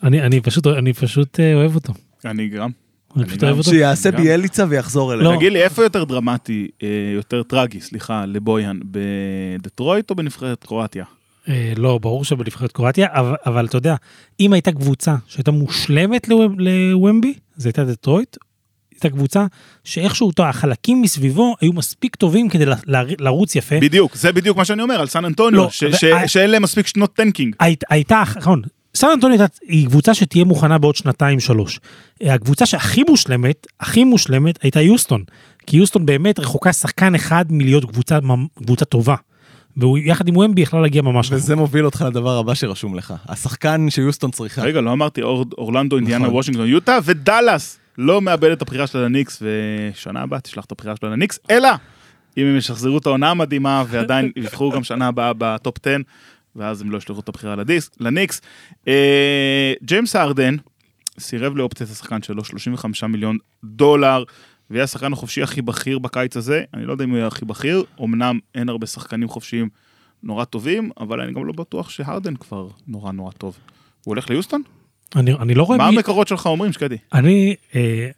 אני 0.02 0.22
אני 0.22 0.40
פשוט 0.40 0.66
אני 0.66 0.92
פשוט 0.92 1.40
אוהב 1.54 1.74
אותו. 1.74 1.92
אני 2.24 2.48
גם. 2.48 2.70
אני 3.16 3.24
פשוט. 3.26 3.42
אוהב 3.44 3.58
אותו. 3.58 3.70
שיעשה. 3.70 4.10
בייליצה 4.10 4.64
ויחזור 4.68 5.12
אלינו. 5.14 5.30
לא. 5.30 5.36
תגיד 5.36 5.52
לי, 5.52 5.62
איפה 5.62 5.82
יותר 5.82 6.04
דרמטי, 6.04 6.68
אה, 6.82 6.88
יותר 7.14 7.42
טרגי, 7.42 7.80
סליחה, 7.80 8.24
לבויאן, 8.26 8.78
בדטרויט 8.84 10.10
או 10.10 10.14
בנבחרת 10.14 10.64
קרואטיה? 10.64 11.04
אה, 11.48 11.72
לא, 11.76 11.98
ברור 11.98 12.24
שבנבחרת 12.24 12.72
קרואטיה, 12.72 13.06
אבל, 13.10 13.34
אבל 13.46 13.66
אתה 13.66 13.76
יודע, 13.76 13.94
אם 14.40 14.52
הייתה 14.52 14.72
קבוצה 14.72 15.14
שהייתה 15.26 15.50
מושלמת 15.50 16.28
לוו- 16.28 16.58
לוומבי, 16.58 17.34
זו 17.56 17.68
הייתה 17.68 17.84
דטרויט, 17.84 18.36
הייתה 18.92 19.10
קבוצה 19.10 19.46
שאיכשהו 19.84 20.26
אותו, 20.26 20.44
החלקים 20.46 21.02
מסביבו 21.02 21.54
היו 21.60 21.72
מספיק 21.72 22.16
טובים 22.16 22.48
כדי 22.48 22.66
ל- 22.66 22.72
ל- 22.86 23.14
לרוץ 23.24 23.56
יפה. 23.56 23.80
בדיוק, 23.80 24.16
זה 24.16 24.32
בדיוק 24.32 24.56
מה 24.56 24.64
שאני 24.64 24.82
אומר 24.82 25.00
על 25.00 25.06
סן 25.06 25.24
אנטוניו, 25.24 25.60
לא, 25.62 25.70
ש- 25.70 25.82
ו- 25.82 25.92
ש- 25.96 26.04
I- 26.04 26.28
שאין 26.28 26.50
להם 26.50 26.62
מספיק 26.62 26.86
שנות 26.86 27.14
tanking. 27.14 27.54
היית, 27.60 27.84
הייתה, 27.90 28.22
נכון, 28.36 28.62
סן 28.96 29.06
אנטוניו 29.14 29.40
הייתה- 29.40 29.56
היא 29.68 29.86
קבוצה 29.86 30.14
שתהיה 30.14 30.44
מוכנה 30.44 30.78
בעוד 30.78 30.96
שנתיים 30.96 31.40
שלוש. 31.40 31.80
הקבוצה 32.20 32.66
שהכי 32.66 33.02
מושלמת, 33.08 33.66
הכי 33.80 34.04
מושלמת, 34.04 34.58
הייתה 34.62 34.80
יוסטון. 34.80 35.24
כי 35.66 35.76
יוסטון 35.76 36.06
באמת 36.06 36.38
רחוקה 36.38 36.72
שחקן 36.72 37.14
אחד 37.14 37.44
מלהיות 37.50 37.84
קבוצה, 37.84 38.18
קבוצה 38.58 38.84
טובה. 38.84 39.14
והוא 39.76 39.98
יחד 39.98 40.28
עם 40.28 40.36
וומבי 40.36 40.60
יכלה 40.62 40.80
להגיע 40.80 41.02
ממש 41.02 41.26
רחוק. 41.26 41.38
וזה 41.38 41.56
מוביל 41.56 41.84
אותך 41.84 42.04
לדבר 42.08 42.38
הבא 42.38 42.54
שרשום 42.54 42.94
לך. 42.94 43.14
השחקן 43.28 43.86
שיוסטון 43.90 44.30
צריכה. 44.30 44.62
רגע, 44.62 44.80
לא 44.80 44.92
אמרתי 44.92 45.22
אור- 45.22 45.44
אורלנדו, 45.58 45.96
אינדיאנה, 45.96 46.24
נכון. 46.24 46.34
וושינגטון, 46.36 46.66
יוטה 46.68 46.98
ודאלאס. 47.04 47.78
לא 47.98 48.20
מאבד 48.20 48.50
את 48.50 48.62
הבחירה 48.62 48.86
שלה 48.86 49.00
לניקס, 49.02 49.42
ושנה 49.42 50.20
הבאה 50.22 50.40
תשלח 50.40 50.64
את 50.64 50.72
הבחירה 50.72 50.94
שלה 51.00 51.08
לניקס, 51.10 51.38
אלא 51.50 51.68
אם 52.38 52.46
הם 52.46 52.56
ישחזרו 52.56 52.98
את 52.98 53.06
העונה 53.06 53.30
המדהימה 53.30 53.84
ועדיין 53.88 54.32
יבחרו 54.36 54.70
גם 54.70 54.84
שנה 54.84 55.06
הבאה 55.06 55.32
ב 55.38 55.47
top 55.47 55.74
10, 55.86 55.96
ואז 56.56 56.82
הם 56.82 56.90
לא 56.90 56.98
ישלחו 56.98 57.20
את 57.20 57.28
הבחירה 57.28 57.56
לדיסק, 57.56 57.92
לניקס. 58.00 58.40
אה, 58.88 59.72
ג'יימס 59.82 60.16
ארדן 60.16 60.56
סירב 61.18 61.56
לאופציית 61.56 61.90
השחקן 61.90 62.22
שלו, 62.22 62.44
35 62.44 63.04
מיליון 63.04 63.38
דולר, 63.64 64.24
ויהיה 64.70 64.84
השחקן 64.84 65.12
החופשי 65.12 65.42
הכי 65.42 65.62
בכיר 65.62 65.98
בקיץ 65.98 66.36
הזה. 66.36 66.64
אני 66.74 66.84
לא 66.84 66.92
יודע 66.92 67.04
אם 67.04 67.10
הוא 67.10 67.16
יהיה 67.16 67.26
הכי 67.26 67.44
בכיר, 67.44 67.84
אמנם 68.02 68.38
אין 68.54 68.68
הרבה 68.68 68.86
שחקנים 68.86 69.28
חופשיים 69.28 69.68
נורא 70.22 70.44
טובים, 70.44 70.90
אבל 71.00 71.20
אני 71.20 71.32
גם 71.32 71.46
לא 71.46 71.52
בטוח 71.52 71.90
שהרדן 71.90 72.36
כבר 72.36 72.68
נורא 72.88 73.12
נורא 73.12 73.32
טוב. 73.32 73.56
הוא 74.04 74.12
הולך 74.12 74.30
ליוסטון? 74.30 74.62
אני, 75.16 75.32
אני 75.32 75.54
לא 75.54 75.62
רואה 75.62 75.78
מה 75.78 75.90
מי... 75.90 75.96
המקורות 75.96 76.28
שלך 76.28 76.46
אומרים, 76.46 76.72
שקדי? 76.72 76.96
אני, 77.12 77.54
אה, 77.74 78.08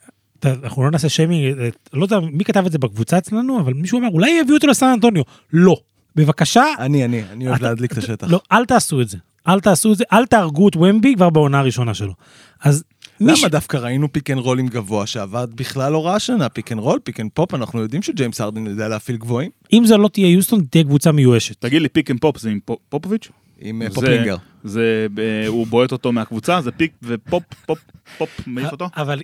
אנחנו 0.44 0.82
לא 0.82 0.90
נעשה 0.90 1.08
שיימינג, 1.08 1.58
אה, 1.58 1.68
לא 1.92 2.04
יודע 2.04 2.20
מי 2.20 2.44
כתב 2.44 2.66
את 2.66 2.72
זה 2.72 2.78
בקבוצה 2.78 3.18
אצלנו, 3.18 3.60
אבל 3.60 3.72
מישהו 3.74 3.98
אמר, 3.98 4.08
אולי 4.08 4.30
יביאו 4.30 4.56
אותו 4.56 4.66
לסן 4.66 4.86
אנטוניו. 4.86 5.22
לא. 5.52 5.76
בבקשה, 6.18 6.64
אני, 6.78 7.04
אני, 7.04 7.22
אני 7.32 7.48
אוהב 7.48 7.62
להדליק 7.62 7.92
את 7.92 7.98
השטח. 7.98 8.26
לא, 8.30 8.40
אל 8.52 8.64
תעשו 8.64 9.00
את 9.00 9.08
זה. 9.08 9.16
אל 9.48 9.60
תעשו 9.60 9.92
את 9.92 9.96
זה, 9.98 10.04
אל 10.12 10.26
תהרגו 10.26 10.68
את 10.68 10.76
וומבי 10.76 11.14
כבר 11.14 11.30
בעונה 11.30 11.58
הראשונה 11.58 11.94
שלו. 11.94 12.14
אז 12.62 12.84
מי 13.20 13.36
ש... 13.36 13.40
למה 13.40 13.48
דווקא 13.48 13.76
ראינו 13.76 14.12
pick 14.12 14.30
and 14.30 14.38
roll 14.38 14.58
ים 14.58 14.68
גבוה 14.68 15.06
שעבד 15.06 15.48
בכלל 15.54 15.92
לא 15.92 16.06
רע 16.06 16.14
השנה? 16.14 16.48
pick 16.48 16.72
and 16.72 16.80
roll, 16.80 16.98
pick 17.04 17.20
and 17.20 17.30
pop, 17.34 17.54
אנחנו 17.54 17.80
יודעים 17.80 18.02
שג'יימס 18.02 18.40
ארדן 18.40 18.66
יודע 18.66 18.88
להפעיל 18.88 19.16
גבוהים. 19.16 19.50
אם 19.72 19.82
זה 19.86 19.96
לא 19.96 20.08
תהיה 20.08 20.28
יוסטון, 20.30 20.64
תהיה 20.70 20.84
קבוצה 20.84 21.12
מיואשת. 21.12 21.56
תגיד 21.60 21.82
לי, 21.82 21.88
pick 21.88 22.10
and 22.10 22.20
pop 22.20 22.38
זה 22.38 22.50
עם 22.50 22.58
פופ- 22.64 22.78
פופוביץ'? 22.88 23.28
עם 23.60 23.82
אה, 23.82 23.88
זה- 23.88 23.94
פופלינגר. 23.94 24.36
זה, 24.64 25.06
אה, 25.18 25.46
הוא 25.46 25.66
בועט 25.66 25.92
אותו 25.92 26.12
מהקבוצה, 26.12 26.60
זה 26.60 26.70
pick 26.70 26.92
ופופ, 27.02 27.42
פופ, 27.66 27.78
פופ, 28.18 28.28
מעיף 28.46 28.72
אותו? 28.72 28.88
אבל 28.96 29.20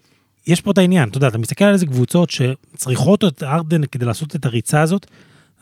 יש 0.47 0.61
פה 0.61 0.71
את 0.71 0.79
העניין, 0.79 1.09
אתה 1.09 1.19
יודע, 1.19 1.29
אתה 1.29 1.39
מסתכל 1.39 1.65
על 1.65 1.73
איזה 1.73 1.87
קבוצות 1.87 2.31
שצריכות 2.31 3.25
את 3.25 3.43
ארדן 3.43 3.87
כדי 3.87 4.07
לעשות 4.07 4.37
את 4.37 4.47
הריצה 4.47 4.81
הזאת. 4.81 5.07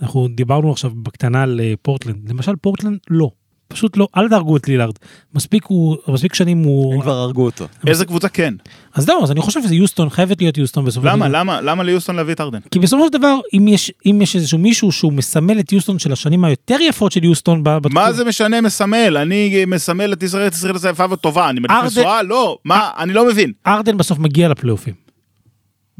אנחנו 0.02 0.28
דיברנו 0.34 0.72
עכשיו 0.72 0.90
בקטנה 0.94 1.42
על 1.42 1.60
אה, 1.62 1.72
פורטלנד. 1.82 2.30
למשל 2.30 2.56
פורטלנד, 2.56 2.98
לא. 3.10 3.30
פשוט 3.68 3.96
לא, 3.96 4.08
אל 4.16 4.28
תהרגו 4.28 4.56
את 4.56 4.68
לילארד. 4.68 4.94
מספיק 5.34 5.64
הוא, 5.66 5.96
מספיק 6.08 6.34
שנים 6.34 6.58
הם 6.58 6.64
הוא... 6.64 7.02
כבר 7.02 7.12
הרגו 7.18 7.44
אותו. 7.44 7.66
איזה 7.86 8.04
קבוצה 8.04 8.28
כן? 8.28 8.54
אז 8.94 9.04
זהו, 9.04 9.22
אז 9.22 9.30
אני 9.30 9.40
חושב 9.40 9.62
שזה 9.62 9.74
יוסטון, 9.74 10.10
חייבת 10.10 10.40
להיות 10.40 10.58
יוסטון 10.58 10.84
בסופו 10.84 11.06
של 11.06 11.12
למה? 11.12 11.28
דבר. 11.28 11.38
למה? 11.38 11.60
למה 11.60 11.82
ליוסטון 11.82 12.16
להביא 12.16 12.34
את 12.34 12.40
ארדן? 12.40 12.58
כי 12.70 12.78
בסופו 12.78 13.06
של 13.06 13.12
דבר, 13.12 13.38
אם 13.56 13.68
יש, 13.68 13.92
אם 14.06 14.18
יש 14.22 14.36
איזשהו 14.36 14.58
מישהו 14.58 14.92
שהוא 14.92 15.12
מסמל 15.12 15.60
את 15.60 15.72
יוסטון 15.72 15.98
של 15.98 16.12
השנים 16.12 16.44
היותר 16.44 16.76
יפות 16.80 17.12
של 17.12 17.24
יוסטון, 17.24 17.62
ב- 17.62 17.68
מה 17.68 17.78
בתקופה- 17.80 18.12
זה 18.12 18.24
משנה 18.24 18.60
מסמל? 18.60 19.16
אני 19.16 19.64
מסמל 19.66 20.12
את 20.12 20.22
ישראל, 20.22 20.46
את 20.46 20.52
ישראל 20.54 20.78
זה 20.78 20.88
יפה 20.88 21.04
וטובה, 21.10 21.50
אני 21.50 21.60
ארדן- 21.70 21.86
משואה? 21.86 22.22
לא, 22.22 22.58
מה? 22.64 22.90
אני 22.98 23.12
לא 23.12 23.26
מבין. 23.28 23.52
ארדן 23.66 23.96
בסוף 23.96 24.18
מגיע 24.18 24.48
לפלייאופים. 24.48 24.94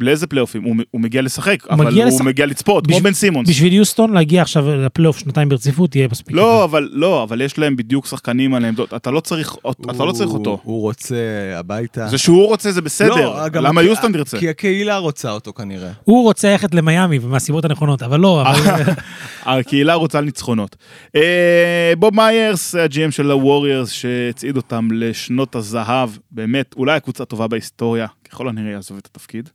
לאיזה 0.03 0.26
פלייאופים? 0.26 0.62
הוא- 0.62 0.76
הוא 0.90 1.00
מגיע 1.00 1.22
לשחק, 1.22 1.64
הוא 1.64 1.72
אבל 1.74 1.86
מגיע 1.86 2.05
הוא 2.05 2.12
לשחק- 2.12 2.24
מגיע 2.24 2.46
לצפות, 2.46 2.84
כמו 2.86 2.94
בשביל- 2.96 3.11
בן 3.11 3.14
סימונס. 3.14 3.48
בשביל 3.48 3.72
יוסטון 3.72 4.12
להגיע 4.12 4.42
עכשיו 4.42 4.76
לפלייאוף 4.76 5.18
שנתיים 5.18 5.48
ברציפות 5.48 5.96
יהיה 5.96 6.09
מספיק. 6.11 6.36
לא, 6.36 6.64
אבל 6.64 6.88
לא, 6.92 7.22
אבל 7.22 7.40
יש 7.40 7.59
להם 7.59 7.76
בדיוק 7.76 8.07
שחקנים 8.07 8.55
על 8.55 8.64
העמדות, 8.64 8.94
אתה 8.94 9.11
לא 9.11 9.20
צריך 9.20 9.57
אתה 9.90 10.05
לא 10.05 10.12
צריך 10.12 10.30
הוא- 10.30 10.38
אותו. 10.38 10.59
הוא 10.62 10.80
רוצה 10.80 11.16
הביתה. 11.57 12.09
זה 12.09 12.18
שהוא 12.18 12.46
רוצה 12.46 12.72
זה 12.72 12.82
בסדר, 12.82 13.14
לא, 13.14 13.48
גם 13.48 13.64
למה 13.64 13.80
הק- 13.80 13.86
יוסטון 13.86 14.12
תרצה? 14.12 14.38
כי 14.38 14.48
הקהילה 14.48 14.96
רוצה 14.96 15.30
אותו 15.30 15.53
כנראה. 15.53 15.90
הוא 16.05 16.22
רוצה 16.24 16.50
ללכת 16.53 16.74
למיאמי 16.74 17.18
ומהסיבות 17.22 17.64
הנכונות, 17.64 18.03
אבל 18.03 18.20
לא, 18.20 18.42
אבל... 18.42 18.82
הקהילה 19.44 19.94
רוצה 19.94 20.20
ניצחונות. 20.20 20.76
אה, 21.16 21.92
בוב 21.98 22.14
מיירס, 22.14 22.74
הג'י.אם 22.74 23.11
של 23.11 23.30
הווריירס, 23.30 23.90
שהצעיד 23.90 24.57
אותם 24.57 24.88
לשנות 24.92 25.57
הזהב, 25.57 26.11
באמת, 26.30 26.74
אולי 26.76 26.96
הקבוצה 26.96 27.22
הטובה 27.22 27.46
בהיסטוריה, 27.46 28.07
ככל 28.30 28.48
הנראה 28.48 28.70
יעזוב 28.72 28.96
את 28.98 29.09
התפקיד. 29.12 29.48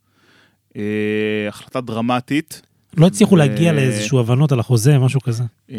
אה, 0.77 0.83
החלטה 1.49 1.81
דרמטית, 1.81 2.61
לא 2.97 3.07
הצליחו 3.07 3.35
ו- 3.35 3.37
להגיע 3.37 3.73
לאיזשהו 3.73 4.19
הבנות 4.19 4.51
על 4.51 4.59
החוזה, 4.59 4.99
משהו 4.99 5.21
כזה. 5.21 5.43
אה, 5.71 5.77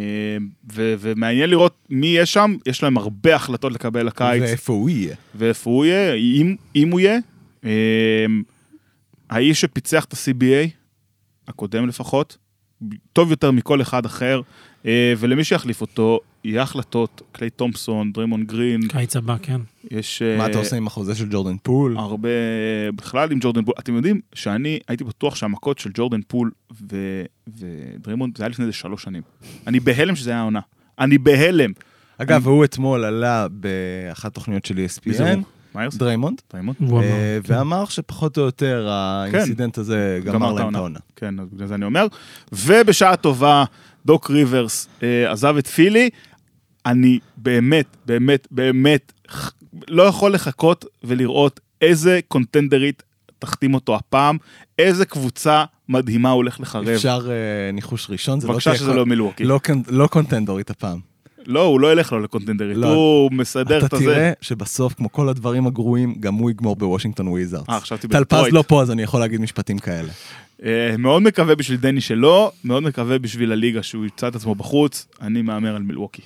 ו- 0.73 0.95
ומעניין 0.99 1.51
לראות 1.51 1.75
מי 1.91 2.07
יהיה 2.07 2.27
שם, 2.27 2.57
יש 2.67 2.83
להם 2.83 2.97
הרבה 2.97 3.35
החלטות 3.35 3.73
לקבל 3.73 4.07
לקיץ, 4.07 4.43
ואיפה 4.43 4.73
הוא 4.73 4.91
יהיה. 4.91 5.17
ואיפה 5.35 5.71
הוא 5.71 5.85
יהיה, 5.85 6.15
אם, 6.15 6.57
אם 6.77 6.91
הוא 6.91 7.01
יהיה. 7.01 7.19
אה, 7.65 8.27
האיש 9.31 9.61
שפיצח 9.61 10.05
את 10.05 10.13
ה-CBA, 10.13 10.69
הקודם 11.49 11.87
לפחות, 11.87 12.37
טוב 13.13 13.31
יותר 13.31 13.51
מכל 13.51 13.83
אחד 13.83 14.07
אחר, 14.07 14.41
ולמי 15.19 15.45
שיחליף 15.45 15.81
אותו, 15.81 16.21
יהיה 16.49 16.63
החלטות, 16.63 17.23
קליי 17.33 17.51
תומפסון, 17.51 18.13
דרימון 18.13 18.45
גרין, 18.45 18.89
קיץ 18.89 19.17
הבא, 19.17 19.37
כן. 19.43 19.61
יש... 19.91 20.23
אה, 20.23 20.39
מה 20.39 20.47
אתה 20.47 20.59
עושה 20.59 20.77
עם 20.77 20.87
החוזה 20.87 21.15
של 21.15 21.27
ג'ורדן 21.31 21.57
פול? 21.63 21.99
הרבה, 21.99 22.29
בכלל 22.97 23.33
עם 23.33 23.39
ג'ורדן 23.41 23.65
פול. 23.65 23.75
אתם 23.79 23.95
יודעים 23.95 24.21
שאני 24.35 24.79
הייתי 24.89 25.05
בטוח 25.05 25.35
שהמכות 25.35 25.79
של 25.79 25.91
ג'ורדן 25.95 26.21
פול 26.29 26.51
ו... 26.93 26.97
ודריימונד, 27.59 28.31
זה 28.37 28.45
היה 28.45 28.49
לפני 28.49 28.65
איזה 28.65 28.77
שלוש 28.77 29.03
שנים. 29.03 29.23
אני 29.67 29.81
בהלם 29.81 30.17
שזה 30.17 30.31
היה 30.31 30.39
העונה. 30.39 30.61
אני 30.99 31.19
בהלם. 31.19 31.71
אגב, 32.19 32.47
הוא 32.47 32.65
אתמול 32.65 33.05
עלה 33.05 33.47
באחת 33.51 34.27
התוכניות 34.27 34.65
של 34.65 34.75
ESPN? 34.75 35.09
דריימונד. 36.51 36.81
אה, 36.83 37.39
כן. 37.45 37.55
ואמר 37.55 37.85
שפחות 37.85 38.39
או 38.39 38.43
יותר 38.43 38.89
ה 38.91 39.01
incident 39.01 39.79
הזה 39.79 40.21
גמר 40.25 40.53
להם 40.53 40.71
את 40.71 40.75
העונה. 40.75 40.99
כן, 41.17 41.41
אז 41.41 41.49
בגלל 41.53 41.67
זה 41.67 41.75
אני 41.75 41.85
אומר. 41.85 42.07
ובשעה 42.53 43.17
טובה, 43.17 43.65
דוק 44.07 44.31
ריברס 44.31 44.89
אה, 45.03 45.33
עזב 45.33 45.57
את 45.57 45.67
פילי. 45.67 46.11
אני 46.89 47.19
באמת, 47.37 47.97
באמת, 48.07 48.49
באמת 48.51 49.13
לא 49.89 50.03
יכול 50.03 50.33
לחכות 50.33 50.85
ולראות 51.05 51.61
איזה 51.83 52.21
קונטנדרית 52.29 53.03
תחתים 53.39 53.75
אותו 53.75 53.97
הפעם, 53.97 54.37
איזה 54.79 55.05
קבוצה 55.05 55.65
מדהימה 55.89 56.31
הולך 56.31 56.61
לחרב. 56.61 56.89
אפשר 56.89 57.29
אה, 57.31 57.73
ניחוש 57.73 58.11
ראשון, 58.11 58.41
זה 58.41 58.47
לא 58.47 58.53
בבקשה 58.53 58.71
תהיה 58.71 58.81
שזה 58.81 58.95
לא 58.95 59.07
מילווקי. 59.07 59.45
לא 59.45 59.61
לא 59.89 60.07
קונטנדורית 60.07 60.71
הפעם. 60.71 60.99
לא, 61.47 61.63
הוא 61.63 61.81
לא 61.81 61.93
ילך 61.93 62.13
לו 62.13 62.21
לקונטנדרית, 62.21 62.77
לא. 62.77 62.89
הוא 62.89 63.33
מסדר 63.33 63.79
את 63.79 63.85
אתה 63.85 63.97
הזה. 63.97 64.05
תראה 64.05 64.33
שבסוף, 64.41 64.95
כמו 64.95 65.13
כל 65.13 65.29
הדברים 65.29 65.67
הגרועים, 65.67 66.15
גם 66.21 66.35
הוא 66.35 66.51
יגמור 66.51 66.77
בוושינגטון 66.77 67.29
וויזארדס. 67.29 67.69
אה, 67.69 67.81
חשבתי 67.81 68.09
טל 68.09 68.19
פז 68.19 68.21
בדטרויט. 68.21 68.55
לא 68.55 68.65
פה, 68.67 68.83
אז 68.83 68.91
אני 68.91 69.03
יכול 69.03 69.21
להגיד 69.21 69.41
משפטים 69.41 69.79
כאלה. 69.79 70.09
אה, 70.65 70.95
מאוד 70.99 71.23
מקווה 71.23 71.55
בשביל 71.55 71.79
דני 71.79 72.01
שלא, 72.01 72.53
מאוד 72.65 72.83
מקווה 72.83 73.19
בשביל 73.19 73.53
הליגה 73.53 73.83
שהוא 73.83 74.05
ימצא 74.05 74.29
את 74.29 74.37
עצמו 74.37 74.55
בחוץ, 74.55 75.07
אני 75.21 75.43
מהמר 75.43 75.77
על 75.77 75.83
מילווקי. 75.83 76.23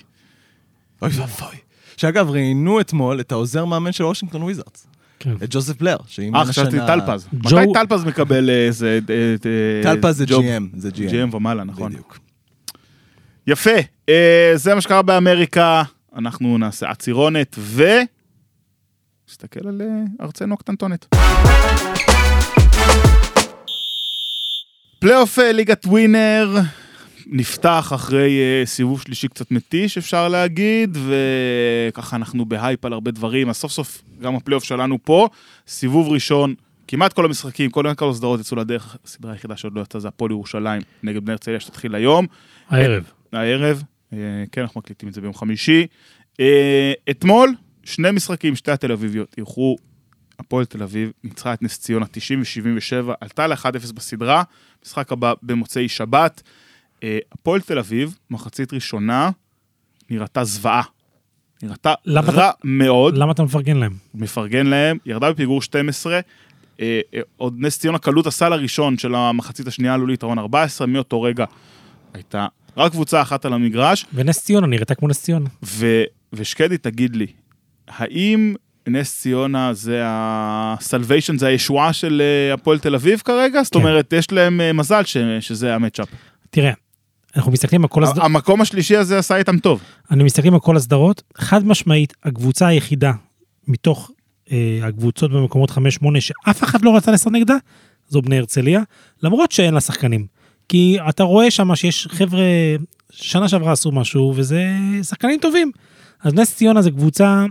אוי 1.03 1.11
ואבוי. 1.13 1.57
שאגב, 1.97 2.31
ראיינו 2.31 2.81
אתמול 2.81 3.21
את 3.21 3.33
העוזר 3.33 3.65
מאמן 3.65 3.93
של 3.93 4.05
וושינגטון 4.05 4.43
וויזארדס, 4.43 4.87
כן. 5.19 5.33
את 5.45 5.49
ג'וזף 5.51 5.77
בלייר, 5.79 5.97
שאימן 6.07 6.37
אה, 6.37 6.43
השנה... 6.43 6.53
חשבתי 6.53 6.77
טל 6.87 7.01
פז. 7.07 7.27
ג'ו- 7.35 7.57
מתי 7.57 7.73
טל 7.75 7.87
פז 7.89 8.05
מקבל 8.05 8.51
אה, 8.51 8.67
איזה... 8.67 8.99
אה, 9.11 9.15
אה, 9.15 9.83
טל 9.83 9.99
פז 10.03 10.17
זה? 10.17 10.25
GM, 10.25 10.63
זה 10.77 10.89
GM. 10.89 11.11
GM 11.33 11.37
ומעלה, 11.37 11.65
נכון. 11.65 11.93
בדיוק. 11.93 12.19
יפה, 13.47 13.71
אה, 14.09 14.53
זה 14.55 14.75
מה 14.75 14.81
שקרה 14.81 15.03
באמריקה, 15.03 15.83
אנחנו 16.17 16.59
נעשה 16.59 16.91
עצירונת 16.91 17.57
ו... 17.59 17.85
נסתכל 19.31 19.69
על 19.69 19.81
אה, 19.83 19.87
ארצנו 20.27 20.55
הקטנטונת. 20.55 21.07
פלייאוף 24.99 25.39
אה, 25.39 25.53
ליגת 25.53 25.87
ווינר 25.87 26.55
נפתח 27.35 27.93
אחרי 27.95 28.41
אה, 28.41 28.67
סיבוב 28.67 29.01
שלישי 29.01 29.29
קצת 29.29 29.51
מתיש 29.51 29.99
אפשר 29.99 30.29
להגיד, 30.29 30.99
וככה 31.07 32.17
אנחנו 32.17 32.45
בהייפ 32.45 32.85
על 32.85 32.93
הרבה 32.93 33.11
דברים, 33.11 33.49
אז 33.49 33.57
סוף 33.57 33.73
סוף 33.73 34.03
גם 34.21 34.35
הפלייאוף 34.37 34.65
שלנו 34.65 34.99
פה, 35.05 35.29
סיבוב 35.67 36.09
ראשון, 36.09 36.55
כמעט 36.89 37.13
כל 37.13 37.25
המשחקים, 37.25 37.71
כל 37.71 37.85
כל 37.97 38.11
הסדרות 38.11 38.41
יצאו 38.41 38.57
לדרך, 38.57 38.97
הסדרה 39.05 39.33
היחידה 39.33 39.57
שעוד 39.57 39.77
לא 39.77 39.81
יצאה 39.81 40.01
זה 40.01 40.09
הפועל 40.09 40.31
ירושלים 40.31 40.83
נגד 41.03 41.25
בני 41.25 41.33
הרצליה 41.33 41.61
שתתחיל 41.61 41.95
היום. 41.95 42.27
הערב. 42.69 43.05
הערב, 43.33 43.83
אה, 44.13 44.19
כן, 44.53 44.61
אנחנו 44.61 44.81
מקליטים 44.81 45.09
את 45.09 45.15
זה 45.15 45.21
ביום 45.21 45.35
חמישי. 45.35 45.87
אה, 46.41 46.93
אתמול, 47.11 47.55
שני 47.85 48.11
משחקים, 48.11 48.57
שתי 48.57 48.71
התל 48.71 48.93
אביביות, 48.93 49.35
אירחו, 49.39 49.77
הפועל 50.39 50.65
תל 50.65 50.83
אביב 50.83 51.13
ניצחה 51.25 51.55
את 51.55 51.63
נס 51.63 51.79
ציונה 51.79 52.07
90 52.11 52.41
ו-77, 52.41 53.13
עלתה 53.21 53.47
ל-1-0 53.47 53.93
בסדרה, 53.95 54.43
משחק 54.85 55.13
הבא 55.13 55.33
במוצאי 55.43 55.89
שבת. 55.89 56.43
אה, 57.03 57.19
הפועל 57.33 57.61
תל 57.61 57.79
אביב, 57.79 58.19
מחצית 58.31 58.73
ראשונה, 58.73 59.31
נראתה 60.11 60.45
זוועה. 60.45 60.83
נראתה 61.63 61.95
למה 62.05 62.33
רע 62.33 62.51
מאוד, 62.65 63.17
למה 63.17 63.33
אתה 63.33 63.43
מפרגן 63.43 63.77
להם? 63.77 63.93
מפרגן 64.15 64.67
להם, 64.67 64.99
ירדה 65.07 65.33
בפיגור 65.33 65.63
12. 65.63 66.21
אה, 66.81 67.01
אה, 67.15 67.21
עוד 67.37 67.55
נס 67.59 67.79
ציונה 67.79 67.99
קלות 67.99 68.27
הסל 68.27 68.53
הראשון 68.53 68.99
של 68.99 69.15
המחצית 69.15 69.67
השנייה 69.67 69.95
עלו 69.95 70.07
ליתרון 70.07 70.39
14, 70.39 70.87
מאותו 70.87 71.23
רגע 71.23 71.45
הייתה 72.15 72.47
רק 72.77 72.93
קבוצה 72.93 73.23
אחת 73.23 73.45
על 73.45 73.53
המגרש. 73.53 74.07
ונס 74.15 74.45
ציונה 74.45 74.67
נראתה 74.67 74.95
כמו 74.95 75.09
נס 75.09 75.23
ציונה. 75.23 75.49
ו, 75.65 76.03
ושקדי, 76.33 76.79
תגיד 76.79 77.17
לי, 77.17 77.27
האם 77.89 78.55
נס 78.89 79.21
ציונה 79.21 79.75
זה 79.75 80.03
ה-salvation, 80.05 81.39
זה 81.39 81.47
הישועה 81.47 81.93
של 81.93 82.23
אה, 82.25 82.55
הפועל 82.55 82.79
תל 82.79 82.95
אביב 82.95 83.23
כרגע? 83.25 83.63
זאת 83.63 83.73
כן. 83.73 83.79
אומרת, 83.79 84.13
יש 84.13 84.33
להם 84.33 84.61
אה, 84.61 84.73
מזל 84.73 85.05
ש, 85.05 85.17
שזה 85.41 85.75
המצ'אפ. 85.75 86.09
תראה, 86.51 86.73
אנחנו 87.37 87.53
מסתכלים 87.53 87.83
על 87.83 87.89
כל 87.89 88.05
הסדרות, 88.05 88.25
המקום 88.25 88.61
השלישי 88.61 88.97
הזה 88.97 89.19
עשה 89.19 89.37
איתם 89.37 89.59
טוב. 89.59 89.83
אני 90.11 90.25
מסתכלים 90.25 90.55
על 90.55 90.61
כל 90.61 90.77
הסדרות, 90.77 91.23
חד 91.35 91.67
משמעית, 91.67 92.15
הקבוצה 92.25 92.67
היחידה 92.67 93.13
מתוך 93.69 94.11
אה, 94.53 94.81
הקבוצות 94.83 95.33
במקומות 95.33 95.71
5-8 95.71 95.75
שאף 96.21 96.65
אחד 96.65 96.83
לא 96.83 96.97
רצה 96.97 97.13
לשחק 97.13 97.33
נגדה, 97.33 97.57
זו 98.09 98.23
בני 98.23 98.39
הרצליה, 98.39 98.83
למרות 99.23 99.53
שאין 99.53 99.75
לה 99.75 99.81
שחקנים. 99.81 100.27
כי 100.69 100.99
אתה 101.09 101.23
רואה 101.23 101.51
שם 101.51 101.75
שיש 101.75 102.09
חבר'ה, 102.11 102.43
שנה 103.11 103.49
שעברה 103.49 103.73
עשו 103.73 103.93
משהו, 103.93 104.33
וזה 104.37 104.65
שחקנים 105.03 105.39
טובים. 105.41 105.71
אז 106.23 106.35
נס 106.35 106.57
ציונה 106.57 106.83
זה 106.83 106.91
קבוצה 106.91 107.45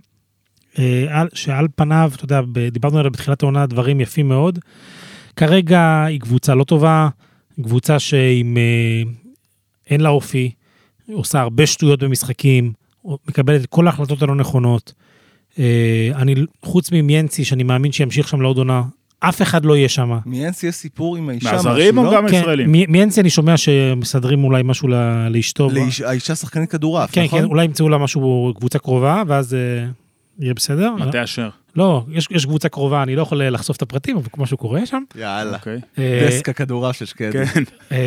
אה, 0.80 1.06
על, 1.10 1.28
שעל 1.34 1.68
פניו, 1.76 2.12
אתה 2.16 2.26
יודע, 2.26 2.42
דיברנו 2.72 2.98
עליה 2.98 3.10
בתחילת 3.10 3.44
העונה, 3.44 3.66
דברים 3.66 4.02
יפים 4.02 4.28
מאוד. 4.28 4.60
כרגע 5.36 6.04
היא 6.08 6.20
קבוצה 6.20 6.56
לא 6.56 6.64
טובה, 6.64 7.10
קבוצה 7.64 8.00
שעם... 8.00 8.58
אה, 8.58 9.21
אין 9.92 10.02
לה 10.02 10.10
אופי, 10.10 10.52
עושה 11.14 11.40
הרבה 11.42 11.66
שטויות 11.66 12.04
במשחקים, 12.04 12.74
מקבלת 13.06 13.62
את 13.62 13.66
כל 13.66 13.88
ההחלטות 13.88 14.22
הלא 14.22 14.36
נכונות. 14.36 14.94
אה, 15.60 16.10
אני, 16.16 16.36
חוץ 16.66 16.92
ממיאנסי, 16.92 17.44
שאני 17.46 17.64
מאמין 17.64 17.92
שימשיך 17.92 18.28
שם 18.28 18.42
לעוד 18.42 18.58
עונה, 18.58 18.82
אף 19.20 19.42
אחד 19.42 19.66
לא 19.66 19.78
יהיה 19.78 19.90
שם. 19.90 20.12
מאנס 20.26 20.64
יש 20.64 20.76
סיפור 20.76 21.18
עם 21.18 21.30
האישה, 21.30 21.52
מהזרים 21.52 21.98
או 21.98 22.04
לא? 22.04 22.14
גם 22.16 22.28
כן, 22.30 22.36
ישראלים? 22.36 22.68
מ- 22.72 22.92
מיאנסי 22.92 23.22
אני 23.22 23.30
שומע 23.30 23.58
שמסדרים 23.58 24.44
אולי 24.44 24.62
משהו 24.66 24.88
ל- 24.88 25.28
לאשתו. 25.30 25.70
לאיש- 25.70 26.02
האישה 26.02 26.36
שחקנית 26.36 26.72
כדורעף, 26.72 27.12
כן, 27.12 27.24
נכון? 27.24 27.40
כן, 27.40 27.46
אולי 27.46 27.64
ימצאו 27.66 27.90
לה 27.90 27.98
משהו, 27.98 28.54
קבוצה 28.58 28.80
קרובה, 28.80 29.24
ואז 29.28 29.54
אה, 29.54 29.60
יהיה 30.40 30.54
בסדר. 30.54 30.92
מטה 30.96 31.24
אשר. 31.24 31.50
לא, 31.76 32.04
יש, 32.12 32.28
יש 32.32 32.46
קבוצה 32.46 32.70
קרובה, 32.70 33.04
אני 33.04 33.16
לא 33.16 33.22
יכול 33.22 33.44
לחשוף 33.44 33.78
את 33.78 33.82
הפרטים, 33.82 34.18
אבל 34.18 34.28
משהו 34.38 34.58
קורה 34.58 34.86
שם. 34.86 35.04
יאללה. 35.16 35.58
אוקיי. 35.58 35.80
אה, 36.00 36.28
דסק 36.28 36.50
הכדורעף 36.50 36.98
של 36.98 37.06
שקדי. 37.06 37.46
כן. 37.46 37.64
אה, 37.92 37.98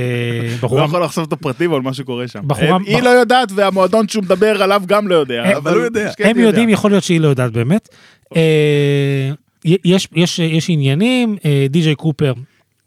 הוא 0.43 0.51
לא 0.51 0.57
בחורה, 0.63 0.85
יכול 0.85 1.03
לחשוף 1.05 1.29
את 1.29 1.33
הפרטים 1.33 1.75
על 1.75 1.81
מה 1.83 1.95
שקורה 1.95 2.29
שם. 2.29 2.41
בחורה- 2.49 2.67
הם- 2.77 2.83
היא 2.87 3.03
לא 3.03 3.09
יודעת 3.11 3.49
והמועדון 3.55 4.09
שהוא 4.09 4.25
מדבר 4.25 4.63
עליו 4.63 4.83
גם 4.87 5.09
לא 5.09 5.15
יודע. 5.15 5.57
אבל 5.57 5.75
הוא 5.75 5.83
יודע. 5.83 6.11
הם 6.19 6.39
יודעים, 6.39 6.69
יכול 6.69 6.91
להיות 6.91 7.05
שהיא 7.05 7.21
לא 7.21 7.29
יודעת 7.29 7.53
באמת. 7.53 7.89
אה, 8.37 9.31
יש, 9.65 10.09
יש, 10.13 10.39
יש 10.39 10.71
עניינים, 10.71 11.37
אה, 11.45 11.67
די.ג'יי 11.71 11.95
קופר, 11.95 12.33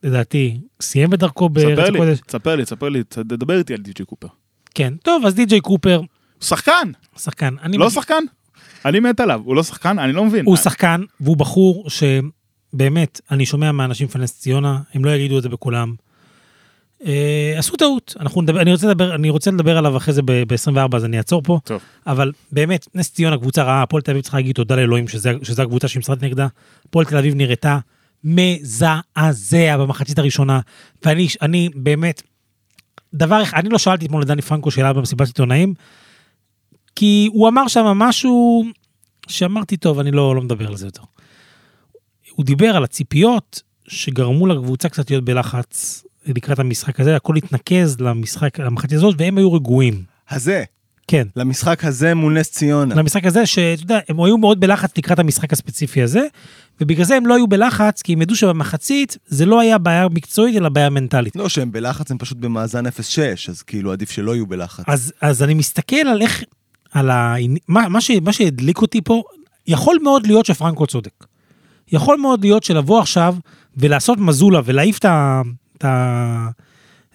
לדעתי, 0.03 0.57
סיים 0.81 1.13
את 1.13 1.19
דרכו 1.19 1.49
בארץ 1.49 1.79
הקודש. 1.95 2.19
ספר 2.31 2.55
לי, 2.55 2.65
ספר 2.65 2.89
לי, 2.89 3.03
תדבר 3.03 3.57
איתי 3.57 3.73
על 3.73 3.79
די.ג'י 3.79 4.03
קופר. 4.05 4.27
כן, 4.75 4.93
טוב, 5.03 5.25
אז 5.25 5.35
די.ג'יי 5.35 5.59
קופר, 5.61 6.01
שחקן, 6.41 6.91
שחקן. 7.19 7.53
לא 7.63 7.69
מבין- 7.77 7.89
שחקן? 7.89 8.23
אני 8.85 8.99
מת 8.99 9.19
עליו, 9.19 9.41
הוא 9.45 9.55
לא 9.55 9.63
שחקן? 9.63 9.99
אני 9.99 10.13
לא 10.13 10.25
מבין. 10.25 10.45
הוא 10.45 10.55
שחקן, 10.55 11.01
והוא 11.19 11.37
בחור 11.37 11.87
שבאמת, 11.89 13.21
אני 13.31 13.45
שומע 13.45 13.71
מאנשים 13.71 14.07
פנס 14.07 14.39
ציונה, 14.39 14.79
הם 14.93 15.05
לא 15.05 15.11
יגידו 15.11 15.37
את 15.37 15.43
זה 15.43 15.49
בכולם. 15.49 15.95
אה, 17.05 17.53
עשו 17.57 17.77
טעות, 17.77 18.15
אנחנו 18.19 18.41
נדבר, 18.41 18.61
אני 18.61 18.71
רוצה 18.71 18.87
לדבר, 18.87 19.15
אני 19.15 19.29
רוצה 19.29 19.51
לדבר 19.51 19.77
עליו 19.77 19.97
אחרי 19.97 20.13
זה 20.13 20.21
ב-24, 20.21 20.95
אז 20.95 21.05
אני 21.05 21.17
אעצור 21.17 21.41
פה. 21.41 21.59
טוב. 21.63 21.81
אבל 22.07 22.31
באמת, 22.51 22.87
נס 22.95 23.11
ציונה 23.11 23.37
קבוצה 23.37 23.63
רעה, 23.63 23.81
הפועל 23.83 24.01
תל 24.01 24.11
אביב 24.11 24.23
צריכה 24.23 24.37
להגיד 24.37 24.55
תודה 24.55 24.75
לאלוהים 24.75 25.07
שזה, 25.07 25.33
שזה 25.43 25.61
הקבוצה 25.61 25.87
משחקת 25.99 26.23
נגדה. 26.23 26.47
הפועל 26.85 27.05
תל 27.05 27.17
אביב 27.17 27.35
נראתה 27.35 27.79
מזעזע 28.23 29.77
במחצית 29.77 30.19
הראשונה, 30.19 30.59
ואני 31.05 31.27
אני 31.41 31.69
באמת, 31.75 32.21
דבר 33.13 33.43
אחד, 33.43 33.57
אני 33.57 33.69
לא 33.69 33.77
שאלתי 33.77 34.05
אתמול 34.05 34.21
את 34.21 34.27
דני 34.27 34.41
פרנקו 34.41 34.71
שאלה 34.71 34.93
במסיבת 34.93 35.27
עיתונאים, 35.27 35.73
כי 36.97 37.29
הוא 37.33 37.47
אמר 37.47 37.67
שם 37.67 37.85
משהו 37.85 38.65
שאמרתי, 39.27 39.77
טוב, 39.77 39.99
אני 39.99 40.11
לא, 40.11 40.35
לא 40.35 40.41
מדבר 40.41 40.67
על 40.67 40.77
זה 40.77 40.87
יותר. 40.87 41.01
הוא 42.35 42.45
דיבר 42.45 42.75
על 42.75 42.83
הציפיות 42.83 43.61
שגרמו 43.87 44.47
לקבוצה 44.47 44.89
קצת 44.89 45.09
להיות 45.09 45.25
בלחץ 45.25 46.03
לקראת 46.25 46.59
המשחק 46.59 46.99
הזה, 46.99 47.15
הכל 47.15 47.35
התנקז 47.35 47.99
למשחק, 47.99 48.59
למחצית 48.59 48.97
הזאת, 48.97 49.15
והם 49.17 49.37
היו 49.37 49.53
רגועים. 49.53 50.03
הזה, 50.29 50.63
כן. 51.07 51.27
למשחק 51.35 51.85
הזה 51.85 52.15
מול 52.15 52.39
נס 52.39 52.51
ציונה. 52.51 52.95
למשחק 52.95 53.25
הזה, 53.25 53.45
שאתה 53.45 53.83
יודע, 53.83 53.99
הם 54.09 54.23
היו 54.23 54.37
מאוד 54.37 54.59
בלחץ 54.59 54.97
לקראת 54.97 55.19
המשחק 55.19 55.53
הספציפי 55.53 56.01
הזה, 56.01 56.27
ובגלל 56.81 57.05
זה 57.05 57.15
הם 57.15 57.25
לא 57.25 57.35
היו 57.35 57.47
בלחץ, 57.47 58.01
כי 58.01 58.13
הם 58.13 58.21
ידעו 58.21 58.35
שבמחצית 58.35 59.17
זה 59.27 59.45
לא 59.45 59.59
היה 59.59 59.77
בעיה 59.77 60.07
מקצועית, 60.09 60.55
אלא 60.55 60.69
בעיה 60.69 60.89
מנטלית. 60.89 61.35
לא, 61.35 61.49
שהם 61.49 61.71
בלחץ 61.71 62.11
הם 62.11 62.17
פשוט 62.17 62.37
במאזן 62.37 62.85
0-6, 62.85 62.89
אז 63.49 63.61
כאילו 63.61 63.91
עדיף 63.91 64.11
שלא 64.11 64.35
יהיו 64.35 64.47
בלחץ. 64.47 64.83
אז, 64.87 65.13
אז 65.21 65.43
אני 65.43 65.53
מסתכל 65.53 65.95
על 65.95 66.21
איך, 66.21 66.43
על 66.93 67.09
ה... 67.09 67.35
מה, 67.67 67.89
מה, 67.89 68.01
ש, 68.01 68.11
מה 68.21 68.33
שהדליק 68.33 68.81
אותי 68.81 69.01
פה, 69.01 69.23
יכול 69.67 69.97
מאוד 70.03 70.27
להיות 70.27 70.45
שפרנקו 70.45 70.87
צודק. 70.87 71.25
יכול 71.91 72.17
מאוד 72.17 72.41
להיות 72.45 72.63
שלבוא 72.63 72.99
עכשיו 72.99 73.35
ולעשות 73.77 74.17
מזולה 74.17 74.61
ולהעיף 74.65 74.97
את 74.97 75.05
ה... 75.05 75.41
את 75.77 75.85
ה... 75.85 76.47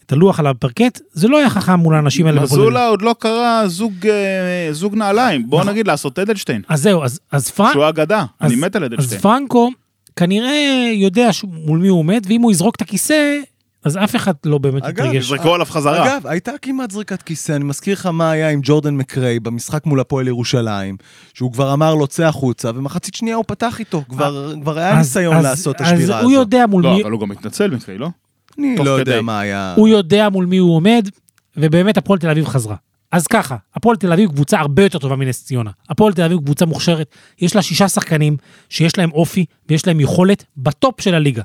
את 0.06 0.12
הלוח 0.12 0.40
על 0.40 0.46
הפרקט, 0.46 1.00
זה 1.12 1.28
לא 1.28 1.38
היה 1.38 1.50
חכם 1.50 1.74
מול 1.74 1.94
האנשים 1.94 2.26
האלה. 2.26 2.42
מזולה 2.42 2.86
עוד 2.88 3.02
לא 3.02 3.14
קרה 3.18 3.68
זוג, 3.68 4.06
אה, 4.06 4.68
זוג 4.72 4.94
נעליים, 4.94 5.50
בוא 5.50 5.60
נכון. 5.60 5.72
נגיד 5.72 5.86
לעשות 5.86 6.18
אדלשטיין, 6.18 6.62
אז 6.68 6.82
זהו, 6.82 7.04
אז, 7.04 7.20
אז 7.32 7.50
פרנק... 7.50 7.72
שהוא 7.72 7.88
אגדה, 7.88 8.24
אני 8.40 8.54
אז- 8.54 8.60
מת 8.60 8.76
על 8.76 8.84
אז 8.84 8.88
אדלשטיין. 8.92 9.20
פרנקו 9.20 9.70
כנראה 10.16 10.90
יודע 10.94 11.30
מול 11.44 11.78
מי 11.78 11.88
הוא 11.88 11.98
עומד, 11.98 12.24
ואם 12.28 12.42
הוא 12.42 12.52
יזרוק 12.52 12.76
את 12.76 12.80
הכיסא, 12.82 13.38
אז 13.84 13.96
אף 13.96 14.16
אחד 14.16 14.32
לא 14.46 14.58
באמת 14.58 14.82
אגב, 14.82 15.04
יתרגש. 15.06 15.24
יזרקו 15.24 15.54
עליו 15.54 15.66
חזרה. 15.66 16.04
אגב, 16.16 16.26
הייתה 16.26 16.52
כמעט 16.62 16.90
זריקת 16.90 17.22
כיסא, 17.22 17.52
אני 17.52 17.64
מזכיר 17.64 17.94
לך 17.94 18.06
מה 18.06 18.30
היה 18.30 18.48
עם 18.50 18.60
ג'ורדן 18.62 18.94
מקריי 18.96 19.40
במשחק 19.40 19.86
מול 19.86 20.00
הפועל 20.00 20.28
ירושלים, 20.28 20.96
שהוא 21.34 21.52
כבר 21.52 21.72
אמר 21.72 21.94
לו 21.94 22.06
צא 22.06 22.26
החוצה, 22.26 22.70
ומחצית 22.74 23.14
שנייה 23.14 23.36
הוא 23.36 23.44
פתח 23.48 23.80
איתו, 23.80 24.02
כבר 24.08 24.54
כבר 24.62 24.78
היה 24.78 24.90
אז- 24.92 24.98
ניסיון 24.98 25.36
אז- 25.36 25.44
לעשות 25.44 25.76
את 25.76 25.80
אז 25.80 25.86
השבירה 25.92 26.20
הוא 26.20 26.30
הזאת. 26.32 26.32
יודע 26.42 26.66
מול 26.66 26.82
לא, 26.82 26.94
מי... 26.94 27.02
אבל 27.02 27.10
הוא 27.10 27.20
גם 27.20 27.30
התנצל 27.30 27.70
מקרי, 27.70 27.98
לא? 27.98 28.08
אני 28.58 28.76
לא 28.76 28.90
יודע. 28.90 29.20
מה 29.20 29.40
היה... 29.40 29.74
הוא 29.76 29.88
יודע 29.88 30.28
מול 30.28 30.46
מי 30.46 30.56
הוא 30.58 30.76
עומד, 30.76 31.08
ובאמת 31.56 31.96
הפועל 31.96 32.18
תל 32.18 32.30
אביב 32.30 32.46
חזרה. 32.46 32.76
אז 33.12 33.26
ככה, 33.26 33.56
הפועל 33.74 33.96
תל 33.96 34.12
אביב 34.12 34.30
קבוצה 34.30 34.58
הרבה 34.60 34.82
יותר 34.82 34.98
טובה 34.98 35.16
מנס 35.16 35.44
ציונה. 35.44 35.70
הפועל 35.88 36.12
תל 36.12 36.22
אביב 36.22 36.38
קבוצה 36.38 36.66
מוכשרת, 36.66 37.14
יש 37.38 37.56
לה 37.56 37.62
שישה 37.62 37.88
שחקנים 37.88 38.36
שיש 38.68 38.98
להם 38.98 39.10
אופי 39.12 39.44
ויש 39.68 39.86
להם 39.86 40.00
יכולת 40.00 40.44
בטופ 40.56 41.00
של 41.00 41.14
הליגה. 41.14 41.42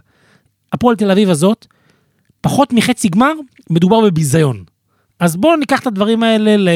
הפועל 0.73 0.95
תל 0.95 1.11
אביב 1.11 1.29
הזאת, 1.29 1.67
פחות 2.47 2.73
מחצי 2.73 3.09
גמר, 3.09 3.33
מדובר 3.69 4.01
בביזיון. 4.01 4.63
אז 5.19 5.35
בואו 5.35 5.55
ניקח 5.55 5.79
את 5.79 5.87
הדברים 5.87 6.23
האלה 6.23 6.57
ל... 6.57 6.69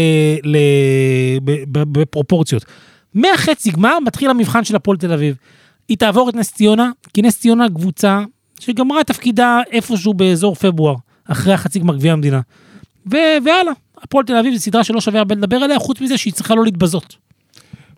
ל... 0.44 0.58
בפרופורציות. 1.72 2.66
מהחצי 3.14 3.72
גמר 3.72 4.00
מתחיל 4.00 4.30
המבחן 4.30 4.64
של 4.64 4.76
הפועל 4.76 4.98
תל 4.98 5.14
אביב. 5.14 5.36
היא 5.88 5.98
תעבור 5.98 6.30
את 6.30 6.36
נס 6.36 6.54
ציונה, 6.54 6.90
כי 7.14 7.22
נס 7.22 7.40
ציונה 7.40 7.70
קבוצה 7.70 8.24
שגמרה 8.60 9.02
את 9.02 9.08
תפקידה 9.08 9.60
איפשהו 9.72 10.14
באזור 10.14 10.56
פברואר, 10.56 10.96
אחרי 11.26 11.54
החצי 11.54 11.80
גמר 11.80 11.96
גביע 11.96 12.14
המדינה. 12.14 12.42
ו... 13.12 13.16
והלאה, 13.46 13.74
הפועל 14.04 14.26
תל 14.26 14.36
אביב 14.36 14.54
זו 14.54 14.60
סדרה 14.60 14.84
שלא 14.84 15.02
שווה 15.02 15.20
הרבה 15.20 15.36
לדבר 15.36 15.58
עליה, 15.58 15.80
חוץ 15.80 16.02
מזה 16.02 16.18
שהיא 16.18 16.34
צריכה 16.34 16.56
לא 16.56 16.64
להתבזות. 16.64 17.16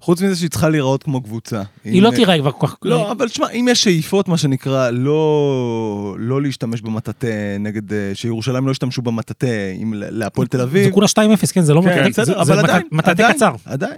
חוץ 0.03 0.21
מזה 0.21 0.35
שהיא 0.35 0.49
צריכה 0.49 0.69
להיראות 0.69 1.03
כמו 1.03 1.21
קבוצה. 1.21 1.61
היא 1.83 1.97
אם- 1.99 2.03
לא 2.03 2.11
תיראה 2.15 2.37
כבר 2.39 2.51
כל 2.51 2.67
כך... 2.67 2.75
לא, 2.83 3.11
אבל 3.11 3.27
שמע, 3.27 3.49
אם 3.49 3.67
יש 3.71 3.83
שאיפות, 3.83 4.27
מה 4.27 4.37
שנקרא, 4.37 4.89
לא, 4.89 6.15
לא 6.19 6.41
להשתמש 6.41 6.81
במטאטה 6.81 7.27
נגד, 7.59 7.93
אה, 7.93 8.11
שירושלים 8.13 8.67
לא 8.67 8.71
ישתמשו 8.71 9.01
במטאטה 9.01 9.47
להפועל 9.91 10.47
תל 10.47 10.61
אביב. 10.61 10.83
זה 10.85 10.91
כולה 10.91 11.07
2-0, 11.07 11.11
כן, 11.53 11.61
זה 11.61 11.73
לא... 11.73 11.81
כן, 11.81 11.87
מטאטא- 12.03 12.09
בסדר, 12.09 12.25
זה- 12.25 12.35
אבל 12.41 12.55
זה 12.55 12.61
עדיין, 12.61 12.87
מטאטא 12.91 13.09
עדיין, 13.11 13.33
קצר. 13.35 13.55
עדיין. 13.65 13.97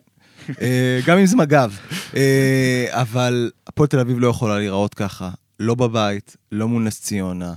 אה, 0.62 1.00
גם 1.06 1.18
אם 1.18 1.26
זה 1.26 1.36
מג"ב. 1.38 1.72
אה, 2.16 2.86
אבל 2.90 3.52
הפועל 3.68 3.88
תל 3.88 4.00
אביב 4.00 4.20
לא 4.20 4.28
יכולה 4.28 4.58
להיראות 4.58 4.94
ככה, 4.94 5.30
לא 5.60 5.76
בבית, 5.76 6.38
לא 6.52 6.68
מול 6.68 6.84
נס 6.84 7.02
ציונה, 7.02 7.54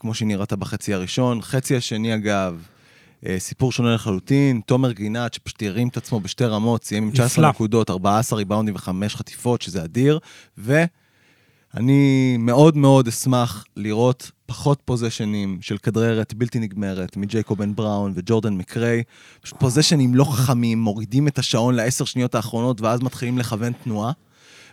כמו 0.00 0.14
שהיא 0.14 0.28
נראתה 0.28 0.56
בחצי 0.56 0.94
הראשון. 0.94 1.42
חצי 1.42 1.76
השני, 1.76 2.14
אגב, 2.14 2.62
סיפור 3.38 3.72
שונה 3.72 3.94
לחלוטין, 3.94 4.60
תומר 4.66 4.92
גינת, 4.92 5.34
שפשוט 5.34 5.62
הרים 5.62 5.88
את 5.88 5.96
עצמו 5.96 6.20
בשתי 6.20 6.44
רמות, 6.44 6.84
סיים 6.84 7.02
עם 7.02 7.10
19 7.10 7.26
נפלא. 7.26 7.48
נקודות, 7.48 7.90
14 7.90 8.38
ריבאונדים 8.38 8.74
וחמש 8.74 9.16
חטיפות, 9.16 9.62
שזה 9.62 9.84
אדיר, 9.84 10.18
ואני 10.58 12.36
מאוד 12.38 12.76
מאוד 12.76 13.08
אשמח 13.08 13.64
לראות 13.76 14.30
פחות 14.46 14.80
פוזיישנים 14.84 15.58
של 15.60 15.78
כדררת 15.78 16.34
בלתי 16.34 16.58
נגמרת 16.58 17.16
מג'ייקובן 17.16 17.74
בראון 17.74 18.12
וג'ורדן 18.14 18.54
מקריי. 18.54 19.02
פשוט 19.40 19.60
פוזיישנים 19.60 20.14
לא 20.14 20.24
חכמים, 20.24 20.80
מורידים 20.80 21.28
את 21.28 21.38
השעון 21.38 21.74
לעשר 21.74 22.04
שניות 22.04 22.34
האחרונות 22.34 22.80
ואז 22.80 23.00
מתחילים 23.00 23.38
לכוון 23.38 23.72
תנועה. 23.84 24.12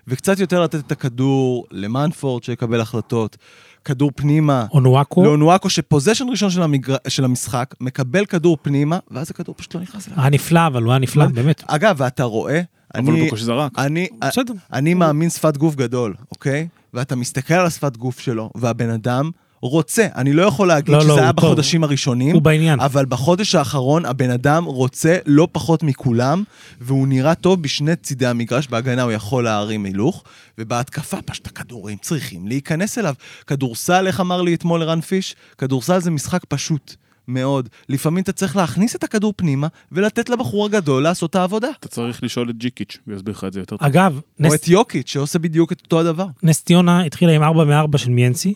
וקצת 0.08 0.39
יותר 0.39 0.64
לתת 0.64 0.80
את 0.80 0.91
הכדור 0.91 1.66
למנפורד 1.72 2.43
שיקבל 2.43 2.82
החלטות, 2.82 3.38
כדור 3.86 4.11
פנימה. 4.15 4.65
אונואקו, 4.71 5.23
לאונואקו 5.23 5.69
שפוזיישן 5.69 6.30
ראשון 6.30 6.49
של, 6.49 6.61
המגר... 6.61 6.95
של 7.07 7.25
המשחק, 7.25 7.75
מקבל 7.82 8.25
כדור 8.25 8.57
פנימה, 8.61 8.99
ואז 9.11 9.32
הכדור 9.32 9.55
פשוט 9.57 9.75
לא 9.75 9.82
נכנס 9.82 10.07
אליו. 10.07 10.19
היה 10.19 10.30
נפלא, 10.30 10.67
אבל 10.67 10.84
הוא 10.84 10.91
היה 10.91 10.99
נפלא, 10.99 11.25
באמת. 11.25 11.63
אגב, 11.67 11.95
ואתה 11.99 12.23
רואה, 12.23 12.61
אבל 12.95 13.03
הוא 13.03 13.13
אני, 13.13 13.27
בקושי 13.27 13.43
זרק. 13.43 13.80
אני, 13.80 14.07
בסדר. 14.21 14.53
אני 14.73 14.93
מאמין 14.93 15.30
שפת 15.30 15.57
גוף 15.57 15.75
גדול, 15.75 16.15
אוקיי? 16.32 16.67
ואתה 16.93 17.15
מסתכל 17.15 17.53
על 17.53 17.65
השפת 17.65 17.97
גוף 17.97 18.19
שלו, 18.19 18.49
והבן 18.55 18.89
אדם 18.89 19.32
רוצה, 19.62 20.07
אני 20.16 20.34
לא 20.34 20.41
יכול 20.41 20.68
להגיד 20.68 20.89
לא, 20.89 20.97
לא, 20.97 21.03
שזה 21.03 21.12
הוא 21.12 21.20
היה 21.20 21.34
טוב. 21.34 21.45
בחודשים 21.45 21.84
הראשונים, 21.84 22.34
הוא 22.34 22.41
בעניין. 22.41 22.80
אבל 22.80 23.05
בחודש 23.05 23.55
האחרון 23.55 24.05
הבן 24.05 24.30
אדם 24.30 24.66
רוצה 24.66 25.18
לא 25.26 25.47
פחות 25.51 25.84
מכולם, 25.84 26.43
והוא 26.82 27.07
נראה 27.07 27.36
טוב 27.36 27.62
בשני 27.62 27.95
צידי 27.95 28.28
המגרש, 28.28 28.68
בהגנה 28.68 29.03
הוא 29.03 29.12
יכול 29.12 29.43
להרים 29.43 29.86
הילוך, 29.86 30.24
ובהתקפה 30.57 31.18
פשוט 31.22 31.47
הכדורים 31.47 31.97
צריכים 32.01 32.47
להיכנס 32.47 32.97
אליו. 32.97 33.14
כדורסל, 33.47 34.07
איך 34.07 34.20
אמר 34.20 34.41
לי 34.41 34.53
אתמול 34.53 34.82
ערן 34.82 35.01
פיש? 35.01 35.36
כדורסל 35.57 35.99
זה 35.99 36.12
משחק 36.12 36.41
פשוט. 36.47 36.95
מאוד. 37.32 37.70
לפעמים 37.89 38.24
אתה 38.24 38.32
צריך 38.32 38.55
להכניס 38.55 38.95
את 38.95 39.03
הכדור 39.03 39.34
פנימה 39.36 39.68
ולתת 39.91 40.30
לבחור 40.30 40.66
הגדול 40.66 41.03
לעשות 41.03 41.30
את 41.30 41.36
העבודה. 41.36 41.68
אתה 41.80 41.88
צריך 41.88 42.24
לשאול 42.24 42.49
את 42.49 42.57
ג'יקיץ', 42.57 42.97
הוא 43.05 43.16
יסביר 43.16 43.34
לך 43.34 43.43
את 43.43 43.53
זה 43.53 43.60
יותר 43.60 43.78
טוב. 43.78 43.88
אגב, 43.88 44.16
או 44.16 44.22
נס, 44.39 44.53
את 44.53 44.68
יוקיץ' 44.68 45.10
שעושה 45.10 45.39
בדיוק 45.39 45.72
את 45.72 45.82
אותו 45.84 45.99
הדבר. 45.99 46.26
נס 46.43 46.64
ציונה 46.64 47.01
התחילה 47.01 47.32
עם 47.32 47.43
4 47.43 47.64
מ-4 47.64 47.97
של 47.97 48.10
מיאנסי, 48.10 48.53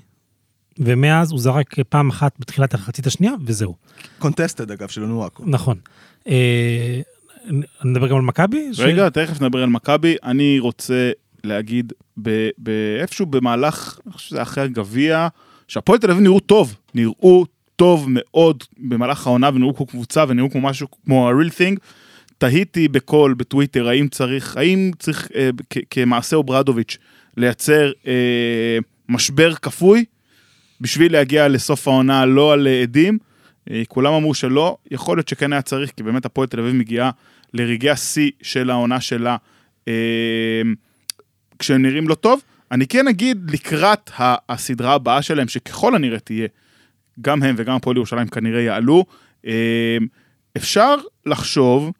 ומאז 0.79 1.31
הוא 1.31 1.39
זרק 1.39 1.75
פעם 1.89 2.09
אחת 2.09 2.35
בתחילת 2.39 2.73
החצית 2.73 3.07
השנייה, 3.07 3.33
וזהו. 3.45 3.75
contested 4.19 4.71
אגב 4.71 4.87
של 4.87 5.01
נואקו. 5.05 5.43
נכון. 5.47 5.77
אה, 6.27 7.01
נדבר 7.83 8.07
גם 8.07 8.15
על 8.15 8.21
מכבי? 8.21 8.69
ש- 8.73 8.79
רגע, 8.79 9.09
תכף 9.09 9.41
נדבר 9.41 9.63
על 9.63 9.69
מכבי. 9.69 10.15
אני 10.23 10.59
רוצה 10.59 11.11
להגיד, 11.43 11.93
ב- 12.21 12.49
ב- 12.63 12.97
איפשהו 13.01 13.25
במהלך, 13.25 13.99
אני 14.05 14.13
חושב 14.13 14.29
שזה 14.29 14.41
אחרי 14.41 14.63
הגביע, 14.63 15.27
שהפועל 15.67 15.99
תל 15.99 16.11
אביב 16.11 16.23
נראו 16.23 16.39
טוב. 16.39 16.75
נראו 16.95 17.45
טוב 17.75 18.05
מאוד 18.09 18.63
במהלך 18.77 19.27
העונה, 19.27 19.49
ונראו 19.53 19.75
כמו 19.75 19.85
קבוצה, 19.85 20.23
ונראו 20.27 20.51
כמו 20.51 20.61
משהו, 20.61 20.87
כמו 21.05 21.29
ה-real 21.29 21.49
thing. 21.51 21.77
תהיתי 22.37 22.87
בקול, 22.87 23.33
בטוויטר, 23.33 23.87
האם 23.87 24.07
צריך, 24.07 24.57
האם 24.57 24.91
צריך 24.99 25.27
אה, 25.35 25.49
כ- 25.69 25.77
כמעשה 25.89 26.35
אוברדוביץ' 26.35 26.97
לייצר 27.37 27.91
אה, 28.07 28.77
משבר 29.09 29.53
כפוי 29.55 30.05
בשביל 30.83 31.11
להגיע 31.11 31.47
לסוף 31.47 31.87
העונה 31.87 32.25
לא 32.25 32.53
על 32.53 32.67
עדים. 32.67 33.17
אה, 33.71 33.83
כולם 33.87 34.13
אמרו 34.13 34.33
שלא, 34.33 34.77
יכול 34.91 35.17
להיות 35.17 35.27
שכן 35.27 35.53
היה 35.53 35.61
צריך, 35.61 35.91
כי 35.91 36.03
באמת 36.03 36.25
הפועל 36.25 36.47
תל 36.47 36.59
אביב 36.59 36.75
מגיעה 36.75 37.11
לרגעי 37.53 37.89
השיא 37.89 38.31
של 38.41 38.69
העונה 38.69 39.01
שלה, 39.01 39.37
אה, 39.87 40.61
כשהם 41.59 41.81
נראים 41.81 42.07
לא 42.07 42.15
טוב. 42.15 42.41
אני 42.71 42.87
כן 42.87 43.07
אגיד 43.07 43.51
לקראת 43.51 44.11
הסדרה 44.49 44.93
הבאה 44.93 45.21
שלהם, 45.21 45.47
שככל 45.47 45.95
הנראה 45.95 46.19
תהיה, 46.19 46.47
גם 47.21 47.43
הם 47.43 47.55
וגם 47.57 47.75
הפועל 47.75 47.97
ירושלים 47.97 48.27
כנראה 48.27 48.61
יעלו, 48.61 49.05
אה, 49.47 49.97
אפשר 50.57 50.95
לחשוב 51.25 51.91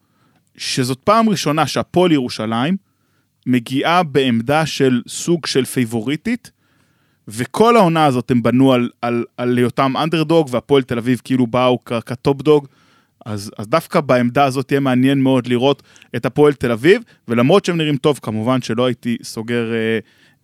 שזאת 0.56 0.98
פעם 0.98 1.28
ראשונה 1.28 1.66
שהפועל 1.66 2.12
ירושלים 2.12 2.76
מגיעה 3.46 4.02
בעמדה 4.02 4.66
של 4.66 5.02
סוג 5.08 5.46
של 5.46 5.64
פייבוריטית, 5.64 6.50
וכל 7.28 7.76
העונה 7.76 8.04
הזאת 8.04 8.30
הם 8.30 8.42
בנו 8.42 8.72
על, 8.72 8.90
על, 9.02 9.24
על 9.36 9.56
היותם 9.58 9.96
אנדרדוג, 9.96 10.48
והפועל 10.50 10.82
תל 10.82 10.98
אביב 10.98 11.20
כאילו 11.24 11.46
באו 11.46 11.78
כטופ 11.84 12.42
דוג. 12.42 12.66
אז, 13.26 13.50
אז 13.58 13.68
דווקא 13.68 14.00
בעמדה 14.00 14.44
הזאת 14.44 14.68
תהיה 14.68 14.80
מעניין 14.80 15.22
מאוד 15.22 15.46
לראות 15.46 15.82
את 16.16 16.26
הפועל 16.26 16.52
תל 16.52 16.72
אביב, 16.72 17.02
ולמרות 17.28 17.64
שהם 17.64 17.76
נראים 17.76 17.96
טוב, 17.96 18.18
כמובן 18.22 18.62
שלא 18.62 18.86
הייתי 18.86 19.16
סוגר 19.22 19.72
אה, 19.72 19.98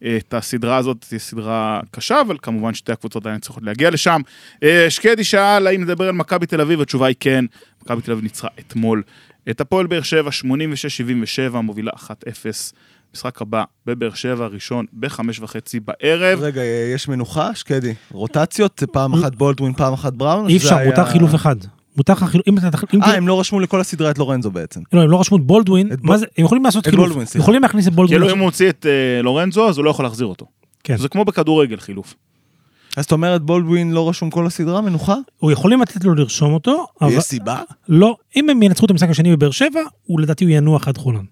אה, 0.04 0.16
את 0.16 0.34
הסדרה 0.34 0.76
הזאת, 0.76 1.04
תהיה 1.08 1.18
סדרה 1.18 1.80
קשה, 1.90 2.20
אבל 2.20 2.36
כמובן 2.42 2.74
שתי 2.74 2.92
הקבוצות 2.92 3.26
האלה 3.26 3.38
צריכות 3.38 3.62
להגיע 3.62 3.90
לשם. 3.90 4.20
אה, 4.62 4.90
שקדי 4.90 5.24
שאל 5.24 5.66
האם 5.66 5.82
נדבר 5.82 6.08
על 6.08 6.12
מכבי 6.12 6.46
תל 6.46 6.60
אביב, 6.60 6.80
התשובה 6.80 7.06
היא 7.06 7.16
כן, 7.20 7.44
מכבי 7.82 8.02
תל 8.02 8.12
אביב 8.12 8.24
ניצחה 8.24 8.48
אתמול 8.58 9.02
את 9.50 9.60
הפועל 9.60 9.86
באר 9.86 10.02
שבע, 10.02 10.30
86-77, 11.54 11.56
מובילה 11.60 11.92
1-0. 11.96 12.10
משחק 13.14 13.42
הבא 13.42 13.64
בבאר 13.86 14.14
שבע, 14.14 14.46
ראשון 14.46 14.84
בחמש 15.00 15.40
וחצי 15.40 15.80
בערב. 15.80 16.38
רגע, 16.42 16.60
יש 16.94 17.08
מנוחה, 17.08 17.54
שקדי. 17.54 17.94
רוטציות, 18.12 18.78
זה 18.80 18.86
פעם 18.86 19.14
אחת 19.14 19.34
בולדווין, 19.34 19.72
פעם 19.74 19.92
אחת 19.92 20.12
בראון? 20.12 20.48
אי 20.48 20.56
אפשר, 20.56 20.76
היה- 20.76 20.90
מותר 20.90 21.04
חילוף 21.04 21.34
אחד. 21.34 21.56
מותר 21.96 22.12
לך 22.12 22.24
חילוף, 22.24 22.48
אם 22.48 22.58
אתה... 22.58 22.68
אה, 23.02 23.14
הם 23.16 23.28
לא 23.28 23.40
רשמו 23.40 23.60
לכל 23.60 23.80
הסדרה 23.80 24.10
את 24.10 24.18
לורנזו 24.18 24.50
בעצם. 24.50 24.80
לא, 24.92 25.00
הם 25.02 25.10
לא 25.10 25.20
רשמו 25.20 25.36
את 25.38 25.42
בולדווין, 25.42 25.92
את 25.92 25.98
מה 26.02 26.06
בול- 26.06 26.16
זה, 26.16 26.26
הם 26.38 26.44
יכולים 26.44 26.64
לעשות 26.64 26.84
את 26.84 26.90
חילוף, 26.90 27.06
בולדווין. 27.06 27.26
יכולים 27.36 27.62
להכניס 27.62 27.88
את 27.88 27.92
בולדווין. 27.94 28.20
כאילו 28.20 28.34
אם 28.34 28.38
הוא 28.38 28.46
הוציא 28.46 28.68
את 28.70 28.86
אה, 28.86 29.22
לורנזו, 29.22 29.68
אז 29.68 29.76
הוא 29.78 29.84
לא 29.84 29.90
יכול 29.90 30.04
להחזיר 30.04 30.26
אותו. 30.26 30.46
כן. 30.84 30.96
זה 30.96 31.08
כמו 31.08 31.24
בכדורגל 31.24 31.76
חילוף. 31.80 32.14
אז 32.96 33.04
זאת 33.04 33.12
אומרת, 33.12 33.42
בולדווין 33.42 33.92
לא 33.92 34.08
רשום 34.08 34.30
כל 34.30 34.46
הסדרה, 34.46 34.80
מנוחה? 34.80 35.16
הוא 35.38 35.50
יכולים 35.52 35.80
לתת 35.82 36.04
לו 36.04 36.14
לרשום 36.14 36.52
אותו, 36.54 36.86
אבל 37.00 37.10
יש 37.12 37.24
סיבה? 37.24 37.62
לא, 37.88 38.16
אם 38.36 38.50
הם 38.50 38.62
ינצחו 38.62 38.86
את 38.86 38.90
המשחק 38.90 39.08
השני 39.10 39.36
בבאר 39.36 39.50
שבע, 39.50 39.80
הוא 40.04 40.20
לדעתי 40.20 40.44
הוא 40.44 40.52
ינוח 40.52 40.88
עד 40.88 40.98
חולון. 40.98 41.24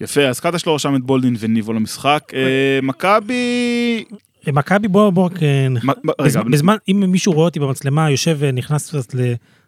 יפה, 0.00 0.22
אז 0.22 0.40
קטש 0.40 0.66
לא 0.66 0.74
רשם 0.74 0.96
את 0.96 1.00
בולדין 1.00 1.36
וניבו 1.38 1.72
למשחק. 1.72 2.32
אה, 2.34 2.78
מכבי... 2.82 4.04
אה, 4.46 4.52
מכבי 4.52 4.88
בוא 4.88 5.10
בוא. 5.10 5.30
אה, 5.42 5.66
רגע, 6.20 6.42
בזמן, 6.42 6.76
אם 6.88 7.04
מישהו 7.08 7.32
רואה 7.32 7.44
אותי 7.44 7.60
במצלמה 7.60 8.10
יושב 8.10 8.36
ונכנס 8.40 8.88
קצת 8.94 9.14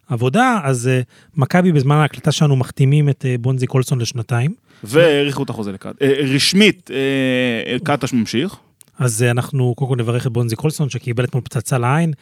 לעבודה, 0.09 0.59
אז 0.63 0.87
אה, 0.87 1.01
מכבי 1.35 1.71
בזמן 1.71 1.95
ההקלטה 1.95 2.31
שלנו 2.31 2.55
מחתימים 2.55 3.09
את 3.09 3.25
אה, 3.25 3.35
בונזי 3.39 3.67
קולסון 3.67 4.01
לשנתיים. 4.01 4.53
והאריכו 4.83 5.43
את 5.43 5.49
החוזה 5.49 5.71
לקטש. 5.71 6.01
אה, 6.01 6.13
רשמית, 6.35 6.91
אה, 6.93 7.79
קטש 7.79 8.13
ממשיך. 8.13 8.55
אז 8.99 9.23
אה, 9.23 9.31
אנחנו 9.31 9.73
קודם 9.75 9.89
כל 9.89 9.97
נברך 9.97 10.27
את 10.27 10.31
בונזי 10.31 10.55
קולסון 10.55 10.89
שקיבל 10.89 11.23
אתמול 11.23 11.43
פצצה 11.43 11.77
לעין 11.77 12.09
אה, 12.09 12.15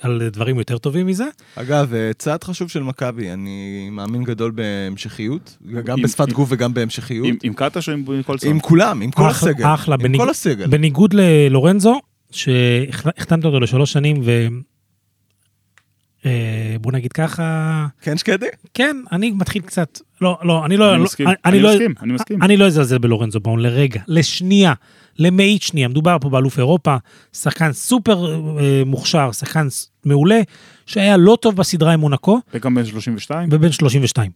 על 0.00 0.28
דברים 0.32 0.58
יותר 0.58 0.78
טובים 0.78 1.06
מזה. 1.06 1.24
אגב, 1.56 1.94
אה, 1.94 2.10
צעד 2.18 2.44
חשוב 2.44 2.68
של 2.70 2.82
מכבי, 2.82 3.32
אני 3.32 3.88
מאמין 3.92 4.24
גדול 4.24 4.50
בהמשכיות, 4.50 5.56
גם 5.84 5.98
עם- 5.98 6.04
בשפת 6.04 6.28
עם- 6.28 6.34
גוף 6.34 6.48
וגם 6.52 6.74
בהמשכיות. 6.74 7.26
עם- 7.26 7.36
עם 7.42 7.54
קטש 7.54 7.88
או 7.88 7.94
עם 7.94 8.04
קולסון? 8.26 8.50
עם 8.50 8.60
כולם, 8.60 9.00
עם 9.00 9.10
כל 9.10 9.30
אחלה- 9.30 9.50
הסגל. 9.50 9.64
אחלה, 9.74 9.94
עם 9.94 10.02
בניג- 10.02 10.20
כל 10.20 10.30
הסגל. 10.30 10.66
בניגוד 10.66 11.14
ללורנזו, 11.14 12.00
שהחתמת 12.30 13.44
אותו 13.44 13.60
לשלוש 13.60 13.92
שנים 13.92 14.16
ו... 14.24 14.46
אה, 16.26 16.76
בוא 16.80 16.92
נגיד 16.92 17.12
ככה, 17.12 17.42
כן, 18.02 18.18
שקדי? 18.18 18.46
כן, 18.74 18.96
אני 19.12 19.30
מתחיל 19.30 19.62
קצת, 19.62 19.98
לא, 20.20 20.38
לא, 20.42 20.64
אני 20.66 20.76
לא, 20.76 20.90
אני 20.90 20.98
לא- 20.98 21.04
מסכים, 21.04 21.26
אני 21.28 21.36
אני 21.44 21.60
לא- 21.60 21.70
מסכים, 21.72 21.94
אני 22.02 22.12
מסכים. 22.12 22.42
אני 22.42 22.56
לא 22.56 22.66
אזלזל 22.66 22.98
בלורנזו 22.98 23.40
באון 23.40 23.58
לרגע, 23.60 24.00
לשנייה, 24.08 24.72
למאית 25.18 25.62
שנייה, 25.62 25.88
מדובר 25.88 26.16
פה 26.20 26.28
באלוף 26.28 26.58
אירופה, 26.58 26.96
שחקן 27.32 27.72
סופר 27.72 28.26
אה, 28.60 28.82
מוכשר, 28.86 29.32
שחקן 29.32 29.66
מעולה, 30.04 30.40
שהיה 30.86 31.16
לא 31.16 31.38
טוב 31.40 31.56
בסדרה 31.56 31.92
עם 31.92 32.00
מונקו, 32.00 32.40
וגם 32.54 32.74
בן 32.74 32.84
32. 32.84 33.48
ובן 33.52 33.72
32. 33.72 34.30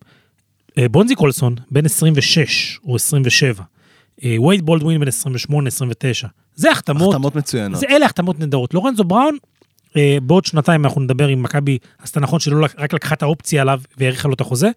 אה, 0.79 0.89
בונזי 0.89 1.15
קולסון, 1.15 1.55
בן 1.71 1.85
26 1.85 2.79
או 2.85 2.97
27. 2.97 3.63
אה, 4.25 4.41
וייד 4.41 4.67
בולדווין 4.67 5.01
בן 5.01 5.09
28, 5.09 5.69
29. 5.69 6.29
זה 6.55 6.71
החתמות, 6.71 7.15
החתמות 7.15 7.37
מצוינות. 7.37 7.81
זה 7.81 7.87
אלה 7.91 8.07
החתמות 8.07 8.39
נהדרות. 8.39 8.75
לורנזו 8.75 9.05
בראון, 9.05 9.37
אה, 9.97 10.19
בעוד 10.23 10.45
שנתיים 10.45 10.85
אנחנו 10.85 11.01
נדבר 11.01 11.29
עם 11.29 11.43
מכבי, 11.43 11.79
עשתה 12.03 12.21
נכון 12.21 12.41
שלא 12.41 12.67
רק 12.79 12.95
לקחה 12.95 13.15
את 13.15 13.23
האופציה 13.23 13.63
עליו 13.63 13.81
והאריכה 13.99 14.29
לו 14.29 14.35
את 14.35 14.41
החוזה. 14.41 14.71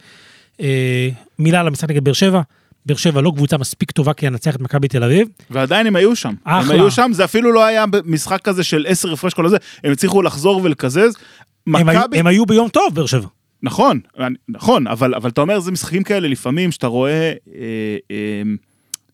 אה, 0.62 1.10
מילה 1.40 1.60
על 1.60 1.68
המשחק 1.68 1.90
נגד 1.90 2.04
באר 2.04 2.14
שבע. 2.14 2.42
באר 2.86 2.98
שבע 2.98 3.22
לא 3.22 3.32
קבוצה 3.36 3.58
מספיק 3.58 3.92
טובה 3.92 4.14
כדי 4.14 4.30
לנצח 4.30 4.56
את 4.56 4.62
מכבי 4.62 4.88
תל 4.88 5.04
אביב. 5.04 5.28
ועדיין 5.50 5.88
הם 5.88 5.96
היו 5.96 6.16
שם. 6.16 6.34
הם 6.46 6.60
אחלה. 6.60 6.74
היו 6.74 6.92
שם, 6.92 7.12
זה 7.14 7.24
אפילו 7.24 7.52
לא 7.52 7.66
היה 7.66 7.86
משחק 8.06 8.42
כזה 8.42 8.64
של 8.64 8.86
10 8.88 9.14
הפרש 9.14 9.34
כל 9.34 9.46
הזה, 9.46 9.58
הם 9.84 9.92
הצליחו 9.92 10.22
לחזור 10.22 10.62
ולקזז. 10.64 11.16
הם, 11.68 11.76
היו, 11.76 11.86
מכבי, 11.86 12.20
הם 12.20 12.28
היו 12.28 12.46
ביום 12.46 12.70
טוב, 12.70 12.96
באר 12.96 13.06
שבע. 13.06 13.28
נכון, 13.64 14.00
נכון, 14.50 14.88
אבל, 14.88 15.16
אבל 15.16 15.30
אתה 15.30 15.42
אומר, 15.42 15.60
זה 15.60 15.72
משחקים 15.72 16.04
כאלה 16.04 16.28
לפעמים 16.28 16.72
שאתה 16.72 16.88
רואה, 16.88 17.14
אה, 17.14 17.98
אה, 18.12 18.42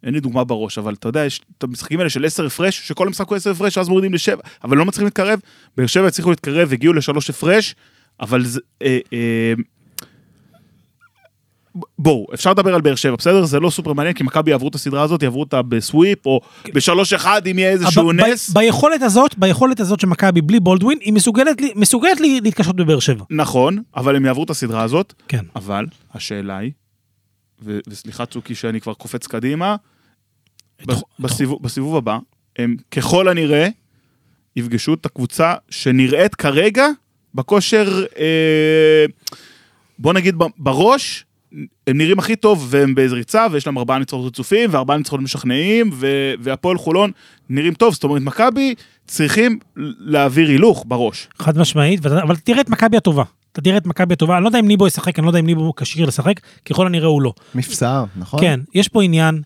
אין 0.03 0.13
לי 0.13 0.19
דוגמה 0.19 0.43
בראש, 0.43 0.77
אבל 0.77 0.93
אתה 0.93 1.09
יודע, 1.09 1.25
יש 1.25 1.41
את 1.57 1.63
המשחקים 1.63 1.99
האלה 1.99 2.09
של 2.09 2.25
10 2.25 2.45
הפרש, 2.45 2.87
שכל 2.87 3.07
המשחק 3.07 3.27
הוא 3.27 3.35
10 3.35 3.51
הפרש, 3.51 3.77
ואז 3.77 3.89
מורידים 3.89 4.13
לשבע, 4.13 4.41
אבל 4.63 4.77
לא 4.77 4.85
מצליחים 4.85 5.05
להתקרב. 5.05 5.39
באר 5.77 5.87
שבע 5.87 6.07
הצליחו 6.07 6.29
להתקרב, 6.29 6.73
הגיעו 6.73 6.93
לשלוש 6.93 7.29
הפרש, 7.29 7.75
אבל 8.19 8.45
זה... 8.45 8.59
אה, 8.81 8.99
אה, 9.13 9.53
בואו, 11.99 12.27
אפשר 12.33 12.51
לדבר 12.51 12.75
על 12.75 12.81
באר 12.81 12.95
שבע, 12.95 13.15
בסדר? 13.15 13.45
זה 13.45 13.59
לא 13.59 13.69
סופר 13.69 13.93
מעניין, 13.93 14.13
כי 14.15 14.23
מכבי 14.23 14.51
יעברו 14.51 14.67
את 14.67 14.75
הסדרה 14.75 15.01
הזאת, 15.03 15.23
יעברו 15.23 15.39
אותה 15.39 15.61
בסוויפ, 15.61 16.25
או 16.25 16.41
בשלוש 16.73 17.13
אחד, 17.13 17.47
אם 17.47 17.59
יהיה 17.59 17.71
איזשהו 17.71 18.11
נס. 18.11 18.49
ביכולת 18.49 19.01
הזאת, 19.01 19.37
ביכולת 19.37 19.79
הזאת 19.79 19.99
של 19.99 20.07
מכבי 20.07 20.41
בלי 20.41 20.59
בולדווין, 20.59 20.97
היא 21.01 21.13
מסוגלת, 21.13 21.61
לי- 21.61 21.71
מסוגלת 21.75 22.19
לי 22.19 22.41
להתקשות 22.41 22.75
בבאר 22.75 22.99
שבע. 22.99 23.23
נכון, 23.29 23.81
אבל 23.95 24.15
הם 24.15 24.25
יעברו 24.25 24.43
את 24.43 24.49
הסדרה 24.49 24.83
הזאת, 24.83 25.13
כן. 25.27 25.45
אבל 25.55 25.85
השאלה 26.13 26.57
היא, 26.57 26.71
ו- 27.63 27.79
וסליחה 27.87 28.25
צוקי 28.25 28.55
שאני 28.55 28.81
כבר 28.81 28.93
קופץ 28.93 29.27
קדימה, 29.27 29.75
בסיבוב, 31.19 31.59
בסיבוב 31.63 31.95
הבא, 31.95 32.17
הם 32.59 32.75
ככל 32.91 33.27
הנראה 33.27 33.67
יפגשו 34.55 34.93
את 34.93 35.05
הקבוצה 35.05 35.53
שנראית 35.69 36.35
כרגע 36.35 36.87
בכושר, 37.35 38.05
אה, 38.19 39.05
בוא 39.99 40.13
נגיד 40.13 40.35
בראש, 40.57 41.25
הם 41.87 41.97
נראים 41.97 42.19
הכי 42.19 42.35
טוב 42.35 42.67
והם 42.69 42.95
באיזה 42.95 43.15
ריצה 43.15 43.47
ויש 43.51 43.67
להם 43.67 43.77
ארבעה 43.77 43.99
ניצחונות 43.99 44.27
רצופים 44.27 44.69
וארבעה 44.73 44.97
ניצחונות 44.97 45.23
משכנעים 45.23 45.89
ו- 45.93 46.33
והפועל 46.39 46.77
חולון 46.77 47.11
נראים 47.49 47.73
טוב, 47.73 47.93
זאת 47.93 48.03
אומרת 48.03 48.21
מכבי 48.21 48.75
צריכים 49.07 49.59
להעביר 49.99 50.49
הילוך 50.49 50.85
בראש. 50.87 51.27
חד 51.39 51.57
משמעית, 51.57 52.05
אבל 52.05 52.35
תראה 52.35 52.61
את 52.61 52.69
מכבי 52.69 52.97
הטובה. 52.97 53.23
אתה 53.51 53.61
תראה 53.61 53.77
את 53.77 53.85
מכבי 53.85 54.13
הטובה, 54.13 54.35
אני 54.35 54.43
לא 54.43 54.49
יודע 54.49 54.59
אם 54.59 54.67
ניבו 54.67 54.87
ישחק, 54.87 55.19
אני 55.19 55.25
לא 55.25 55.29
יודע 55.29 55.39
אם 55.39 55.45
ניבו 55.45 55.75
כשיר 55.75 56.05
לשחק, 56.07 56.39
ככל 56.65 56.87
הנראה 56.87 57.07
הוא 57.07 57.21
לא. 57.21 57.33
מפסע, 57.55 58.03
נכון? 58.15 58.39
כן, 58.39 58.59
יש 58.73 58.87
פה 58.87 59.03
עניין 59.03 59.41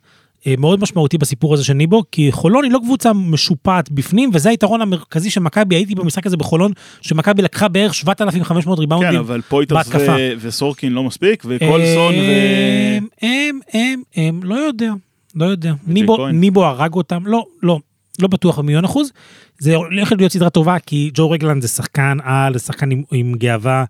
מאוד 0.57 0.81
משמעותי 0.81 1.17
בסיפור 1.17 1.53
הזה 1.53 1.63
של 1.63 1.73
ניבו, 1.73 2.03
כי 2.11 2.31
חולון 2.31 2.63
היא 2.63 2.71
לא 2.71 2.79
קבוצה 2.83 3.13
משופעת 3.13 3.91
בפנים, 3.91 4.29
וזה 4.33 4.49
היתרון 4.49 4.81
המרכזי 4.81 5.29
של 5.29 5.41
מכבי, 5.41 5.75
הייתי 5.75 5.95
במשחק 5.95 6.25
הזה 6.25 6.37
בחולון, 6.37 6.71
שמכבי 7.01 7.41
לקחה 7.41 7.67
בערך 7.67 7.95
7,500 7.95 8.79
ריבאונדים. 8.79 9.11
כן, 9.11 9.17
אבל 9.17 9.41
פויטרס 9.41 9.87
בהתקפה. 9.87 10.15
ו- 10.17 10.33
וסורקין 10.39 10.93
לא 10.93 11.03
מספיק, 11.03 11.43
וקולסון 11.47 12.13
ו... 12.15 12.17
הם, 12.17 13.07
הם, 13.21 13.59
הם, 13.73 14.01
הם, 14.15 14.39
לא 14.43 14.55
יודע, 14.55 14.91
לא 15.35 15.45
יודע. 15.45 15.73
ניבו. 15.87 16.27
ניבו 16.27 16.65
הרג 16.65 16.93
אותם, 16.93 17.23
לא, 17.25 17.45
לא. 17.63 17.79
לא 18.21 18.27
בטוח 18.27 18.59
במיליון 18.59 18.85
אחוז. 18.85 19.11
זה 19.59 19.75
הולך 19.75 20.13
להיות 20.17 20.31
סדרה 20.31 20.49
טובה, 20.49 20.79
כי 20.79 21.11
ג'ו 21.13 21.31
רגלנד 21.31 21.61
זה 21.61 21.67
שחקן 21.67 22.17
על, 22.23 22.53
זה 22.53 22.59
שחקן 22.59 22.91
עם, 22.91 23.03
עם 23.11 23.33
גאווה, 23.37 23.79
אה, 23.79 23.83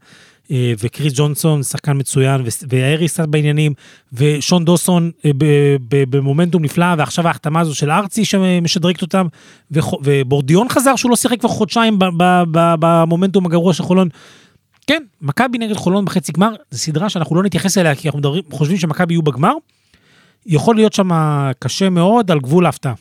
וקריס 0.51 1.13
ג'ונסון 1.15 1.63
שחקן 1.63 1.97
מצוין, 1.97 2.41
והאריס 2.69 3.19
בעניינים, 3.19 3.73
ושון 4.13 4.65
דוסון 4.65 5.11
אה, 5.25 5.31
במומנטום 5.89 6.63
נפלא, 6.63 6.85
ועכשיו 6.97 7.27
ההחתמה 7.27 7.59
הזו 7.59 7.75
של 7.75 7.91
ארצי 7.91 8.25
שמשדרגת 8.25 9.01
אותם, 9.01 9.27
ובורדיון 9.71 10.69
חזר 10.69 10.95
שהוא 10.95 11.09
לא 11.09 11.15
שיחק 11.15 11.39
כבר 11.39 11.49
חודשיים 11.49 11.99
במומנטום 12.79 13.45
הגרוע 13.45 13.73
של 13.73 13.83
חולון. 13.83 14.09
כן, 14.87 15.03
מכבי 15.21 15.57
נגד 15.57 15.75
חולון 15.75 16.05
בחצי 16.05 16.31
גמר, 16.31 16.53
זו 16.71 16.77
סדרה 16.77 17.09
שאנחנו 17.09 17.35
לא 17.35 17.43
נתייחס 17.43 17.77
אליה, 17.77 17.95
כי 17.95 18.07
אנחנו 18.07 18.19
מדברים, 18.19 18.43
חושבים 18.51 18.77
שמכבי 18.77 19.13
יהיו 19.13 19.21
בגמר. 19.21 19.53
יכול 20.45 20.75
להיות 20.75 20.93
שם 20.93 21.09
קשה 21.59 21.89
מאוד 21.89 22.31
על 22.31 22.39
גבול 22.39 22.65
ההפתעה. 22.65 22.93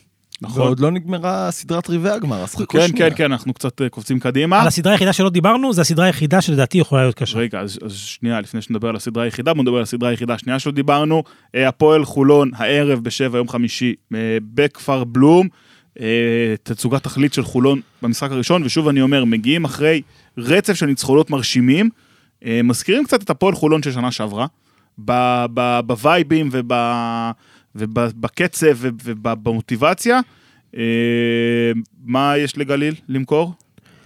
נכון. 0.43 0.63
ועוד 0.63 0.81
לא 0.81 0.91
נגמרה 0.91 1.51
סדרת 1.51 1.91
רבעי 1.91 2.13
הגמר, 2.13 2.43
אז 2.43 2.55
חכו 2.55 2.67
כן, 2.67 2.89
שנייה. 2.89 3.11
כן, 3.11 3.17
כן, 3.17 3.33
אנחנו 3.33 3.55
קצת 3.55 3.83
אה, 3.83 3.89
קופצים 3.89 4.21
קדימה. 4.21 4.61
על 4.61 4.67
הסדרה 4.67 4.93
היחידה 4.93 5.13
שלא 5.13 5.31
דיברנו, 5.31 5.73
זו 5.73 5.81
הסדרה 5.81 6.07
היחידה 6.07 6.41
שלדעתי 6.41 6.79
יכולה 6.79 7.03
להיות 7.03 7.15
קשה. 7.15 7.39
רגע, 7.39 7.61
אז, 7.61 7.79
אז 7.85 7.93
שנייה, 7.93 8.41
לפני 8.41 8.63
שנדבר 8.63 8.89
על 8.89 8.97
הסדרה 8.97 9.25
היחידה, 9.25 9.55
בוא 9.55 9.63
נדבר 9.63 9.77
על 9.77 9.83
הסדרה 9.83 10.09
היחידה 10.09 10.35
השנייה 10.35 10.59
שלא 10.59 10.73
דיברנו. 10.73 11.23
אה, 11.55 11.69
הפועל 11.69 12.05
חולון, 12.05 12.51
הערב 12.57 13.01
בשבע, 13.01 13.39
יום 13.39 13.49
חמישי, 13.49 13.95
אה, 14.15 14.19
בכפר 14.55 15.05
בלום. 15.05 15.49
תצוגת 16.63 17.03
תכלית 17.03 17.33
של 17.33 17.43
חולון 17.43 17.81
במשחק 18.03 18.31
הראשון, 18.31 18.63
ושוב 18.65 18.89
אני 18.89 19.03
אומר, 19.03 19.25
מגיעים 19.25 19.65
אחרי 19.65 20.03
רצף 20.39 20.75
של 20.75 20.87
ניצחונות 20.87 21.31
מרשימים. 21.31 21.91
מזכירים 22.65 23.05
קצת 23.05 23.23
את 23.23 23.31
הפועל 23.31 23.55
חולון 23.55 23.83
של 23.83 23.93
שנה 23.93 24.11
שעברה, 24.13 24.47
ב- 25.05 25.45
ב- 25.55 25.81
בווייבים 25.87 26.49
וב- 26.53 26.73
ובקצב 27.79 28.67
וב- 28.77 29.01
ובמוטיבציה. 29.05 30.21
אה, 30.77 30.83
מה 32.05 32.35
יש 32.39 32.59
לגליל 32.59 32.95
למכור? 33.09 33.53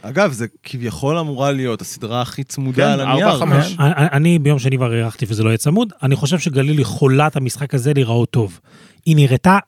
אגב, 0.02 0.32
זה 0.32 0.46
כביכול 0.62 1.18
אמורה 1.18 1.52
להיות 1.52 1.80
הסדרה 1.80 2.22
הכי 2.22 2.42
כן, 2.44 2.48
צמודה 2.48 2.92
על 2.92 3.00
ארבע, 3.00 3.12
הנייר. 3.12 3.38
חמש. 3.38 3.76
כן? 3.76 3.82
אני, 3.82 4.06
אני 4.12 4.38
ביום 4.38 4.58
שני 4.58 4.76
כבר 4.76 4.92
הערכתי 4.92 5.26
וזה 5.28 5.42
לא 5.44 5.48
יהיה 5.48 5.58
צמוד, 5.58 5.92
אני 6.02 6.16
חושב 6.16 6.38
שגליל 6.38 6.78
יכולה 6.80 7.26
את 7.26 7.36
המשחק 7.36 7.74
הזה 7.74 7.92
להיראות 7.94 8.30
טוב. 8.30 8.60
היא 9.06 9.16
נראתה, 9.16 9.58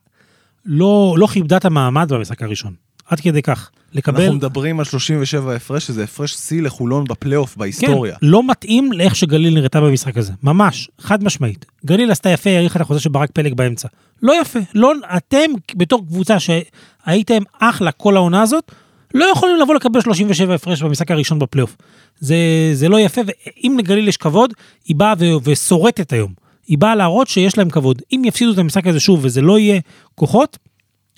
לא, 0.66 1.14
לא 1.18 1.26
כיבדה 1.26 1.56
את 1.56 1.64
המעמד 1.64 2.12
במשחק 2.12 2.42
הראשון. 2.42 2.72
עד 3.08 3.20
כדי 3.20 3.42
כך. 3.42 3.70
לקבל... 3.92 4.20
אנחנו 4.20 4.36
מדברים 4.36 4.78
על 4.78 4.84
37 4.84 5.54
הפרש, 5.54 5.86
שזה 5.86 6.04
הפרש 6.04 6.34
שיא 6.34 6.62
לחולון 6.62 7.04
בפלייאוף 7.04 7.56
בהיסטוריה. 7.56 8.12
כן, 8.14 8.26
לא 8.26 8.46
מתאים 8.46 8.92
לאיך 8.92 9.16
שגליל 9.16 9.54
נראתה 9.54 9.80
במשחק 9.80 10.16
הזה. 10.16 10.32
ממש, 10.42 10.90
חד 11.00 11.24
משמעית. 11.24 11.66
גליל 11.86 12.10
עשתה 12.10 12.30
יפה, 12.30 12.50
האריכה 12.50 12.76
את 12.76 12.80
החוזה 12.80 13.00
של 13.00 13.08
ברק 13.08 13.30
פלג 13.30 13.54
באמצע. 13.54 13.88
לא 14.22 14.40
יפה. 14.40 14.58
לא, 14.74 14.92
אתם, 15.16 15.50
בתור 15.76 16.06
קבוצה 16.06 16.36
שהייתם 16.40 17.42
אחלה 17.58 17.92
כל 17.92 18.16
העונה 18.16 18.42
הזאת, 18.42 18.72
לא 19.14 19.24
יכולים 19.24 19.56
לבוא 19.60 19.74
לקבל 19.74 20.00
37 20.00 20.54
הפרש 20.54 20.82
במשחק 20.82 21.10
הראשון 21.10 21.38
בפלייאוף. 21.38 21.76
זה, 22.20 22.36
זה 22.72 22.88
לא 22.88 23.00
יפה, 23.00 23.20
ואם 23.26 23.76
לגליל 23.78 24.08
יש 24.08 24.16
כבוד, 24.16 24.52
היא 24.84 24.96
באה 24.96 25.14
ו- 25.18 25.36
ושורטת 25.44 26.12
היום. 26.12 26.32
היא 26.66 26.78
באה 26.78 26.94
להראות 26.94 27.28
שיש 27.28 27.58
להם 27.58 27.70
כבוד. 27.70 28.02
אם 28.12 28.22
יפסידו 28.24 28.52
את 28.52 28.58
המשחק 28.58 28.86
הזה 28.86 29.00
שוב 29.00 29.20
וזה 29.22 29.40
לא 29.40 29.58
יהיה 29.58 29.80
כוחות, 30.14 30.58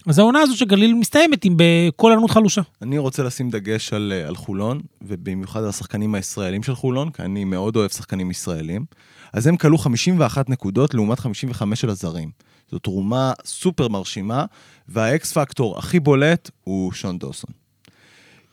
אז 0.07 0.19
העונה 0.19 0.41
הזו 0.41 0.57
של 0.57 0.65
גליל 0.65 0.95
מסתיימת 0.95 1.45
עם 1.45 1.55
בכל 1.57 2.13
ענות 2.13 2.31
חלושה. 2.31 2.61
אני 2.83 2.99
רוצה 2.99 3.23
לשים 3.23 3.51
דגש 3.51 3.93
על, 3.93 4.13
אה, 4.17 4.29
על 4.29 4.37
חולון, 4.37 4.81
ובמיוחד 5.03 5.63
על 5.63 5.69
השחקנים 5.69 6.15
הישראלים 6.15 6.63
של 6.63 6.75
חולון, 6.75 7.11
כי 7.11 7.23
אני 7.23 7.45
מאוד 7.45 7.77
אוהב 7.77 7.91
שחקנים 7.91 8.31
ישראלים. 8.31 8.85
אז 9.33 9.47
הם 9.47 9.57
כלו 9.57 9.79
51 9.79 10.51
נקודות 10.51 10.95
לעומת 10.95 11.19
55 11.21 11.81
של 11.81 11.91
הזרים. 11.91 12.31
זו 12.71 12.79
תרומה 12.79 13.33
סופר 13.45 13.89
מרשימה, 13.89 14.45
והאקס 14.89 15.33
פקטור 15.33 15.79
הכי 15.79 16.01
בולט 16.01 16.51
הוא 16.65 16.93
שון 16.93 17.19
דוסון. 17.19 17.51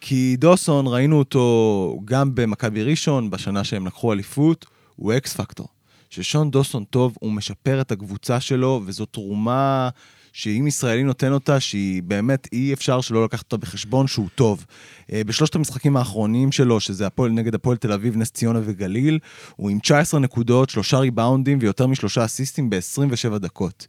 כי 0.01 0.35
דוסון, 0.39 0.87
ראינו 0.87 1.19
אותו 1.19 1.99
גם 2.05 2.35
במכבי 2.35 2.83
ראשון, 2.83 3.29
בשנה 3.29 3.63
שהם 3.63 3.87
לקחו 3.87 4.13
אליפות, 4.13 4.65
הוא 4.95 5.13
X 5.13 5.36
factor. 5.36 5.67
ש-שון 6.09 6.51
דוסון 6.51 6.83
טוב, 6.83 7.15
הוא 7.19 7.31
משפר 7.31 7.81
את 7.81 7.91
הקבוצה 7.91 8.39
שלו, 8.39 8.81
וזו 8.85 9.05
תרומה 9.05 9.89
שאם 10.34 10.67
ישראלי 10.67 11.03
נותן 11.03 11.31
אותה, 11.31 11.59
שהיא 11.59 12.03
באמת, 12.03 12.47
אי 12.53 12.73
אפשר 12.73 13.01
שלא 13.01 13.23
לקחת 13.23 13.43
אותה 13.43 13.57
בחשבון 13.57 14.07
שהוא 14.07 14.27
טוב. 14.36 14.65
אה, 15.11 15.23
בשלושת 15.23 15.55
המשחקים 15.55 15.97
האחרונים 15.97 16.51
שלו, 16.51 16.79
שזה 16.79 17.07
הפועל 17.07 17.31
נגד 17.31 17.55
הפועל 17.55 17.77
תל 17.77 17.91
אביב, 17.91 18.17
נס 18.17 18.31
ציונה 18.31 18.59
וגליל, 18.63 19.19
הוא 19.55 19.69
עם 19.69 19.79
19 19.79 20.19
נקודות, 20.19 20.69
שלושה 20.69 20.97
ריבאונדים 20.97 21.57
ויותר 21.61 21.88
משלושה 21.88 22.25
אסיסטים 22.25 22.69
ב-27 22.69 23.38
דקות. 23.38 23.88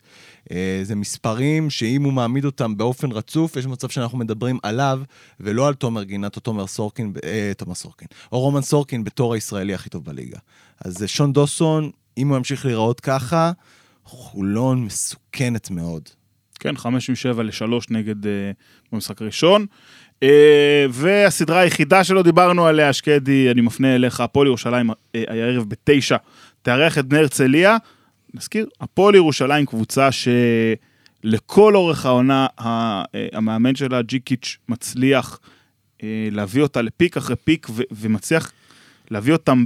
אה, 0.51 0.81
זה 0.83 0.95
מספרים 0.95 1.71
שאם 1.71 2.03
הוא 2.05 2.13
מעמיד 2.13 2.45
אותם 2.45 2.77
באופן 2.77 3.13
רצוף, 3.13 3.57
יש 3.57 3.67
מצב 3.67 3.89
שאנחנו 3.89 4.19
מדברים 4.19 4.59
עליו, 4.63 5.01
ולא 5.41 5.69
על 5.69 5.75
תומר 5.75 6.03
גינת 6.03 6.37
או 6.37 6.41
תומר 6.41 6.67
סורקין, 6.67 7.13
אה, 7.25 7.53
תומר 7.57 7.75
סורקין, 7.75 8.09
או 8.33 8.41
רומן 8.41 8.63
סורקין 8.63 9.05
בתור 9.05 9.35
הישראלי 9.35 9.75
הכי 9.75 9.91
טוב 9.91 10.05
בליגה. 10.05 10.39
אז 10.85 11.03
אה, 11.03 11.09
שון 11.09 11.33
דוסון, 11.33 11.91
אם 12.19 12.29
הוא 12.29 12.37
ימשיך 12.37 12.67
להיראות 12.67 13.01
ככה, 13.01 13.53
חולון 14.05 14.85
מסוכנת 14.85 15.71
מאוד. 15.71 16.09
כן, 16.61 16.77
חמש 16.77 17.11
משבע 17.11 17.43
לשלוש 17.43 17.91
נגד 17.91 18.25
uh, 18.25 18.29
במשחק 18.93 19.23
הראשון. 19.23 19.67
Uh, 20.25 20.27
והסדרה 20.91 21.61
היחידה 21.61 22.05
שלא 22.05 22.23
דיברנו 22.23 22.67
עליה, 22.67 22.93
שקדי, 22.93 23.51
אני 23.51 23.61
מפנה 23.61 23.95
אליך, 23.95 24.21
הפועל 24.21 24.47
ירושלים 24.47 24.91
uh, 24.91 24.95
הערב 25.29 25.65
בתשע, 25.69 26.17
תארח 26.63 26.99
את 26.99 27.07
בני 27.07 27.19
הרצליה. 27.19 27.77
נזכיר, 28.35 28.67
הפועל 28.81 29.15
ירושלים 29.15 29.67
קבוצה 29.67 30.09
שלכל 30.13 31.77
אורך 31.77 32.07
העונה, 32.07 32.47
המאמן 33.33 33.75
שלה, 33.75 34.03
ג'יקיץ', 34.03 34.57
מצליח 34.69 35.41
להביא 36.31 36.63
אותה 36.63 36.83
לפיק 36.83 37.17
אחרי 37.17 37.37
פיק, 37.37 37.67
ו- 37.71 37.83
ומצליח 37.91 38.53
להביא 39.11 39.33
אותם 39.33 39.65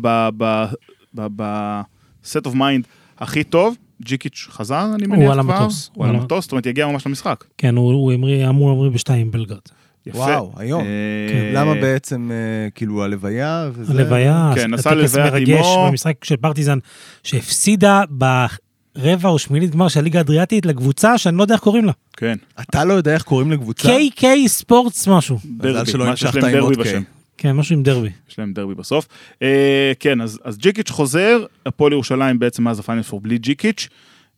בסט 1.15 2.47
אוף 2.47 2.55
מיינד 2.55 2.87
הכי 3.19 3.45
טוב. 3.45 3.77
ג'יקיץ' 4.03 4.49
חזר, 4.51 4.87
אני 4.95 5.07
מניח 5.07 5.31
על 5.31 5.43
כבר? 5.43 5.55
המטוס. 5.55 5.91
הוא 5.95 6.05
על 6.07 6.15
המטוס, 6.15 6.45
זאת 6.45 6.53
אומרת, 6.53 6.67
יגיע 6.67 6.87
ממש 6.87 7.07
למשחק. 7.07 7.45
כן, 7.59 7.77
הוא, 7.77 7.93
הוא 7.93 8.13
אמור 8.49 8.71
להמריא 8.71 8.91
בשתיים 8.91 9.21
עם 9.21 9.31
בלגרד. 9.31 9.59
יפה. 10.07 10.19
וואו, 10.19 10.53
היום. 10.57 10.81
אה, 10.81 10.87
כן, 11.33 11.51
למה 11.55 11.75
בעצם, 11.75 12.31
אה, 12.33 12.71
כאילו, 12.71 13.05
הלוויה 13.05 13.71
וזה... 13.73 13.93
הלוויה, 13.93 14.53
כן, 14.55 14.71
נסע 14.71 14.95
ללוויית 14.95 15.33
מרגש 15.33 15.67
אמו. 15.67 15.87
במשחק 15.89 16.25
של 16.25 16.37
פרטיזן, 16.37 16.79
שהפסידה 17.23 18.03
ברבע 18.09 19.29
או 19.29 19.39
שמינית 19.39 19.71
גמר 19.71 19.89
של 19.89 20.01
הליגה 20.01 20.19
האדריאטית 20.19 20.67
לקבוצה 20.67 21.19
שאני 21.19 21.37
לא 21.37 21.43
יודע 21.43 21.55
איך 21.55 21.63
קוראים 21.63 21.85
לה. 21.85 21.93
כן, 22.17 22.37
אתה 22.61 22.85
לא 22.85 22.93
יודע 22.93 23.15
איך 23.15 23.23
קוראים 23.23 23.53
לקבוצה? 23.53 23.89
KK 23.89 24.25
ספורטס 24.47 25.09
משהו. 25.09 25.39
דרבי, 25.45 25.91
שלא 25.91 26.07
מה 26.07 26.17
שיש 26.17 26.25
המשכת 26.25 26.43
להם 26.43 26.55
עם 26.55 26.61
דרבי 26.61 26.75
עוד 26.75 26.79
בשם. 26.79 27.03
כן, 27.39 27.53
משהו 27.53 27.77
עם 27.77 27.83
דרבי. 27.83 28.11
יש 28.31 28.39
להם 28.39 28.53
דרבי 28.53 28.75
בסוף. 28.75 29.09
אה, 29.43 29.93
כן, 30.01 30.21
אז, 30.21 30.41
אז 30.45 30.59
ג'יקיץ' 30.59 30.91
חוזר, 30.91 31.45
הפועל 31.67 31.93
ירושלים 31.93 32.39
בעצם 32.39 32.65
מאז 32.65 32.79
הפיינל 32.79 33.03
פור 33.03 33.21
בלי 33.21 33.39
ג'יקיץ'. 33.39 33.89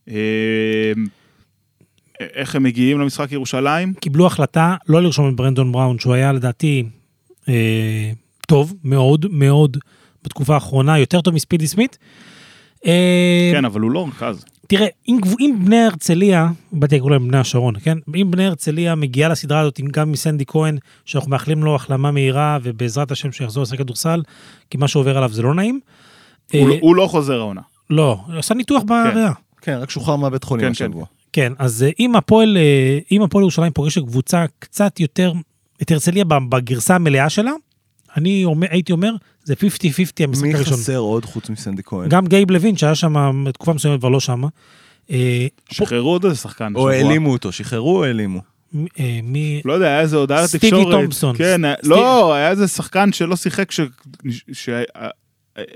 אה, 0.08 0.14
איך 2.20 2.54
הם 2.54 2.62
מגיעים 2.62 3.00
למשחק 3.00 3.32
ירושלים? 3.32 3.94
קיבלו 3.94 4.26
החלטה 4.26 4.76
לא 4.88 5.02
לרשום 5.02 5.28
את 5.28 5.36
ברנדון 5.36 5.72
בראון, 5.72 5.98
שהוא 5.98 6.14
היה 6.14 6.32
לדעתי 6.32 6.84
אה, 7.48 8.12
טוב 8.46 8.74
מאוד 8.84 9.26
מאוד 9.30 9.76
בתקופה 10.24 10.54
האחרונה, 10.54 10.98
יותר 10.98 11.20
טוב 11.20 11.34
מספידי 11.34 11.66
סמית. 11.66 11.98
אה, 12.86 13.50
כן, 13.52 13.64
אבל 13.64 13.80
הוא 13.80 13.90
לא 13.90 14.06
רכז. 14.08 14.44
תראה, 14.70 14.86
אם, 15.08 15.18
אם 15.40 15.56
בני 15.64 15.78
הרצליה, 15.84 16.48
באתי 16.72 16.96
לקרוא 16.96 17.10
להם 17.10 17.28
בני 17.28 17.38
השרון, 17.38 17.74
כן? 17.82 17.98
אם 18.16 18.30
בני 18.30 18.46
הרצליה 18.46 18.94
מגיעה 18.94 19.28
לסדרה 19.28 19.60
הזאת, 19.60 19.78
עם- 19.78 19.86
גם 19.86 20.12
מסנדי 20.12 20.44
כהן, 20.46 20.78
שאנחנו 21.04 21.30
מאחלים 21.30 21.64
לו 21.64 21.74
החלמה 21.74 22.10
מהירה, 22.10 22.58
ובעזרת 22.62 23.10
השם 23.10 23.32
שיחזור 23.32 23.62
לשחק 23.62 23.78
כדורסל, 23.78 24.22
כי 24.70 24.78
מה 24.78 24.88
שעובר 24.88 25.16
עליו 25.16 25.28
זה 25.32 25.42
לא 25.42 25.54
נעים. 25.54 25.80
הוא, 26.52 26.60
אה, 26.62 26.68
לא- 26.68 26.74
הוא 26.80 26.96
לא 26.96 27.06
חוזר 27.06 27.38
העונה. 27.38 27.60
לא, 27.90 28.18
הוא 28.26 28.34
עשה 28.38 28.54
ניתוח 28.54 28.82
בריאה. 28.86 29.32
כן, 29.60 29.76
רק 29.76 29.90
שוחרר 29.90 30.16
מהבית 30.16 30.44
חולים 30.44 30.66
כן, 30.66 30.70
השבוע. 30.72 31.04
כן, 31.32 31.52
אז 31.58 31.82
אה, 31.82 31.90
אם 32.00 32.16
הפועל, 32.16 32.56
אה, 32.56 32.98
אם 33.12 33.22
הפועל 33.22 33.42
ירושלים 33.42 33.72
פוגשת 33.72 34.00
קבוצה 34.02 34.44
קצת 34.58 35.00
יותר, 35.00 35.32
את 35.82 35.90
הרצליה 35.90 36.24
בגרסה 36.24 36.94
המלאה 36.94 37.30
שלה, 37.30 37.52
אני 38.16 38.44
אומר, 38.44 38.66
הייתי 38.70 38.92
אומר, 38.92 39.12
זה 39.44 39.54
50-50 39.54 39.56
המשחק 40.24 40.42
מי 40.44 40.54
הראשון. 40.54 40.72
חסר 40.74 40.96
עוד 40.96 41.24
חוץ 41.24 41.50
מסנדי 41.50 41.82
כהן? 41.84 42.08
גם 42.08 42.26
גייב 42.26 42.50
לוין, 42.50 42.76
שהיה 42.76 42.94
שם 42.94 43.44
תקופה 43.52 43.72
מסוימת 43.72 44.00
כבר 44.00 44.08
לא 44.08 44.20
שם. 44.20 44.42
אה, 45.10 45.46
שחררו 45.70 46.10
עוד 46.10 46.24
איזה 46.24 46.36
שחקן. 46.36 46.72
או. 46.76 46.90
העלימו 46.90 47.32
אותו, 47.32 47.52
שחררו 47.52 47.96
או 47.98 48.04
העלימו? 48.04 48.40
אה, 49.00 49.20
מי... 49.22 49.60
לא 49.64 49.72
יודע, 49.72 49.86
היה 49.86 50.00
איזה 50.00 50.16
הודעה 50.16 50.46
סטיבי 50.46 50.66
לתקשורת. 50.76 50.94
תומפסון. 50.94 51.36
כן, 51.36 51.60
סטיב- 51.78 51.90
לא, 51.90 52.34
היה 52.34 52.50
איזה 52.50 52.68
שחקן 52.68 53.12
שלא 53.12 53.36
שיחק, 53.36 53.70
ש- 53.70 53.80
ש- 54.52 54.68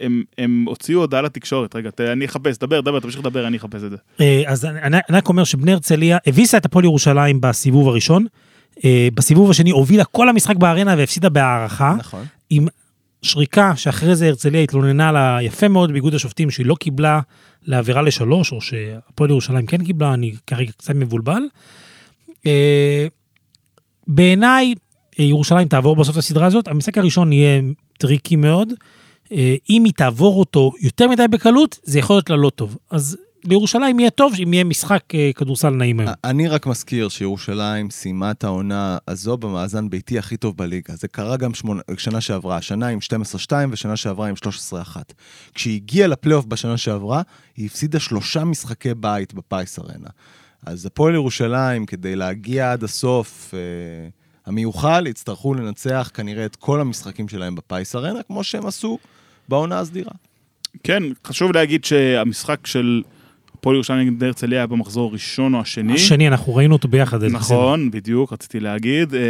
הם, 0.01 0.23
הם 0.39 0.65
הוציאו 0.69 1.01
הודעה 1.01 1.23
לתקשורת. 1.23 1.77
רגע, 1.77 1.91
ת- 1.91 2.01
אני 2.01 2.25
אחפש, 2.25 2.59
דבר, 2.59 2.81
דבר, 2.81 3.01
תמשיך 3.01 3.21
לדבר, 3.21 3.47
אני 3.47 3.57
אחפש 3.57 3.83
את 3.85 3.91
זה. 3.91 3.97
אה, 4.21 4.43
אז 4.47 4.65
אני 4.65 4.79
אני 5.09 5.17
רק 5.17 5.29
אומר 5.29 5.45
שבני 5.45 5.73
הרצליה 5.73 6.19
הביסה 6.27 6.57
את 6.57 6.65
הפועל 6.65 6.85
ירושלים 6.85 7.41
בסיבוב 7.41 7.89
הראשון. 7.89 8.27
אה, 8.85 9.09
בסיבוב 9.15 9.51
השני 9.51 9.71
הובילה 9.71 10.05
כל 10.05 10.29
המשחק 10.29 10.57
בארנה 10.57 10.95
והפסידה 10.99 11.29
בהערכה. 11.29 11.95
נכון. 11.99 12.25
עם 12.51 12.67
שריקה 13.25 13.77
שאחרי 13.77 14.16
זה 14.16 14.29
הרצליה 14.29 14.62
התלוננה 14.62 15.12
לה 15.12 15.39
יפה 15.43 15.68
מאוד 15.68 15.93
באיגוד 15.93 16.14
השופטים 16.14 16.51
שהיא 16.51 16.66
לא 16.66 16.75
קיבלה 16.75 17.20
לעבירה 17.62 18.03
לשלוש, 18.03 18.53
או 18.53 18.61
שהפועל 18.61 19.31
ירושלים 19.31 19.66
כן 19.66 19.85
קיבלה, 19.85 20.14
אני 20.14 20.35
כרגע 20.47 20.72
קצת 20.72 20.95
מבולבל. 20.95 21.43
אה, 22.47 23.07
בעיניי, 24.07 24.75
אה, 25.20 25.25
ירושלים 25.25 25.68
תעבור 25.68 25.97
בסוף 25.97 26.16
הסדרה 26.16 26.47
הזאת, 26.47 26.68
המשחק 26.68 26.99
הראשון 26.99 27.33
יהיה 27.33 27.62
tricky 27.99 28.37
מאוד. 28.37 28.72
אה, 29.33 29.55
אם 29.70 29.85
היא 29.85 29.93
תעבור 29.93 30.39
אותו 30.39 30.72
יותר 30.81 31.09
מדי 31.09 31.29
בקלות, 31.31 31.79
זה 31.83 31.99
יכול 31.99 32.16
להיות 32.16 32.31
לה 32.31 32.37
לא 32.37 32.51
טוב. 32.51 32.79
אז 32.91 33.16
לירושלים 33.47 34.01
יהיה 34.01 34.11
טוב 34.11 34.33
אם 34.43 34.53
יהיה 34.53 34.65
משחק 34.65 35.03
אה, 35.15 35.31
כדורסל 35.35 35.71
נעים 35.71 36.01
היום. 36.01 36.13
אני 36.25 36.49
רק 36.49 36.67
מזכיר 36.67 37.09
שירושלים 37.09 37.91
סיימה 37.91 38.31
את 38.31 38.45
העונה 38.45 38.99
הזו 39.09 39.37
במאזן 39.37 39.91
ביתי 39.91 40.19
הכי 40.19 40.37
טוב 40.37 40.57
בליגה. 40.57 40.95
זה 40.97 41.09
קרה 41.09 41.37
גם 41.37 41.55
שמונה, 41.55 41.81
שנה 41.97 42.21
שעברה, 42.21 42.57
השנה 42.57 42.87
עם 42.89 42.99
12-2 43.49 43.53
ושנה 43.71 43.97
שעברה 43.97 44.29
עם 44.29 44.35
13-1. 44.73 44.97
כשהיא 45.55 45.75
הגיעה 45.77 46.09
לפלייאוף 46.09 46.45
בשנה 46.45 46.77
שעברה, 46.77 47.23
היא 47.57 47.67
הפסידה 47.67 48.01
שלושה 48.01 48.45
משחקי 48.45 48.95
בית 48.95 49.35
בפייס 49.35 49.79
ארנה. 49.79 50.09
אז 50.67 50.87
הפועל 50.87 51.15
ירושלים, 51.15 51.87
כדי 51.87 52.17
להגיע 52.17 52.73
עד 52.73 52.85
הסוף 52.85 53.55
אה, 53.55 53.59
המיוחל, 54.47 55.07
יצטרכו 55.07 55.55
לנצח 55.55 56.11
כנראה 56.15 56.47
את 56.47 56.57
כל 56.57 56.81
המשחקים 56.81 57.29
שלהם 57.29 57.55
בפייס 57.55 57.97
ארנה, 57.97 58.23
כמו 58.23 58.45
שהם 58.45 58.67
עשו 58.67 58.99
בעונה 59.49 59.81
הסדירה. 59.81 60.13
כן, 60.83 61.03
חשוב 61.27 61.53
להגיד 61.53 61.85
שהמשחק 61.85 62.67
של 62.67 63.03
הפועל 63.65 63.77
ירושלים 63.77 64.09
נגד 64.09 64.25
הרצליה 64.25 64.59
היה 64.59 64.67
במחזור 64.67 65.11
הראשון 65.11 65.55
או 65.55 65.61
השני. 65.61 65.95
השני, 65.95 66.29
אנחנו 66.29 66.55
ראינו 66.55 66.75
אותו 66.75 66.89
ביחד. 66.89 67.25
נכון, 67.25 67.91
בדיוק, 67.91 68.33
רציתי 68.33 68.61
להגיד. 68.61 69.15
אה, 69.15 69.21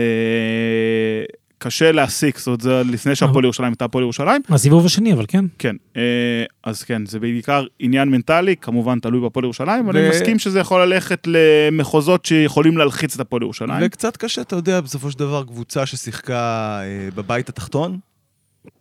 קשה 1.58 1.92
להסיק, 1.92 2.38
זאת 2.38 2.46
אומרת, 2.46 2.60
זה 2.60 2.82
לפני 2.92 3.14
שהפועל 3.14 3.44
ירושלים 3.44 3.72
הייתה 3.72 3.84
הפועל 3.84 4.02
ירושלים. 4.02 4.42
הסיבוב 4.48 4.86
השני, 4.86 5.12
אבל 5.12 5.24
כן. 5.28 5.44
כן, 5.58 5.76
אה, 5.96 6.02
אז 6.64 6.82
כן, 6.82 7.06
זה 7.06 7.20
בעיקר 7.20 7.64
עניין 7.78 8.08
מנטלי, 8.08 8.56
כמובן 8.56 8.98
תלוי 8.98 9.20
בהפועל 9.20 9.44
ירושלים, 9.44 9.84
אבל 9.88 9.96
ו- 9.96 10.00
אני 10.00 10.08
מסכים 10.08 10.38
שזה 10.38 10.60
יכול 10.60 10.84
ללכת 10.84 11.26
למחוזות 11.26 12.24
שיכולים 12.24 12.76
להלחיץ 12.76 13.14
את 13.14 13.20
הפועל 13.20 13.42
ירושלים. 13.42 13.78
וקצת 13.82 14.16
קשה, 14.16 14.42
אתה 14.42 14.56
יודע, 14.56 14.80
בסופו 14.80 15.10
של 15.10 15.18
דבר, 15.18 15.44
קבוצה 15.44 15.86
ששיחקה 15.86 16.80
אה, 16.82 17.08
בבית 17.14 17.48
התחתון, 17.48 17.98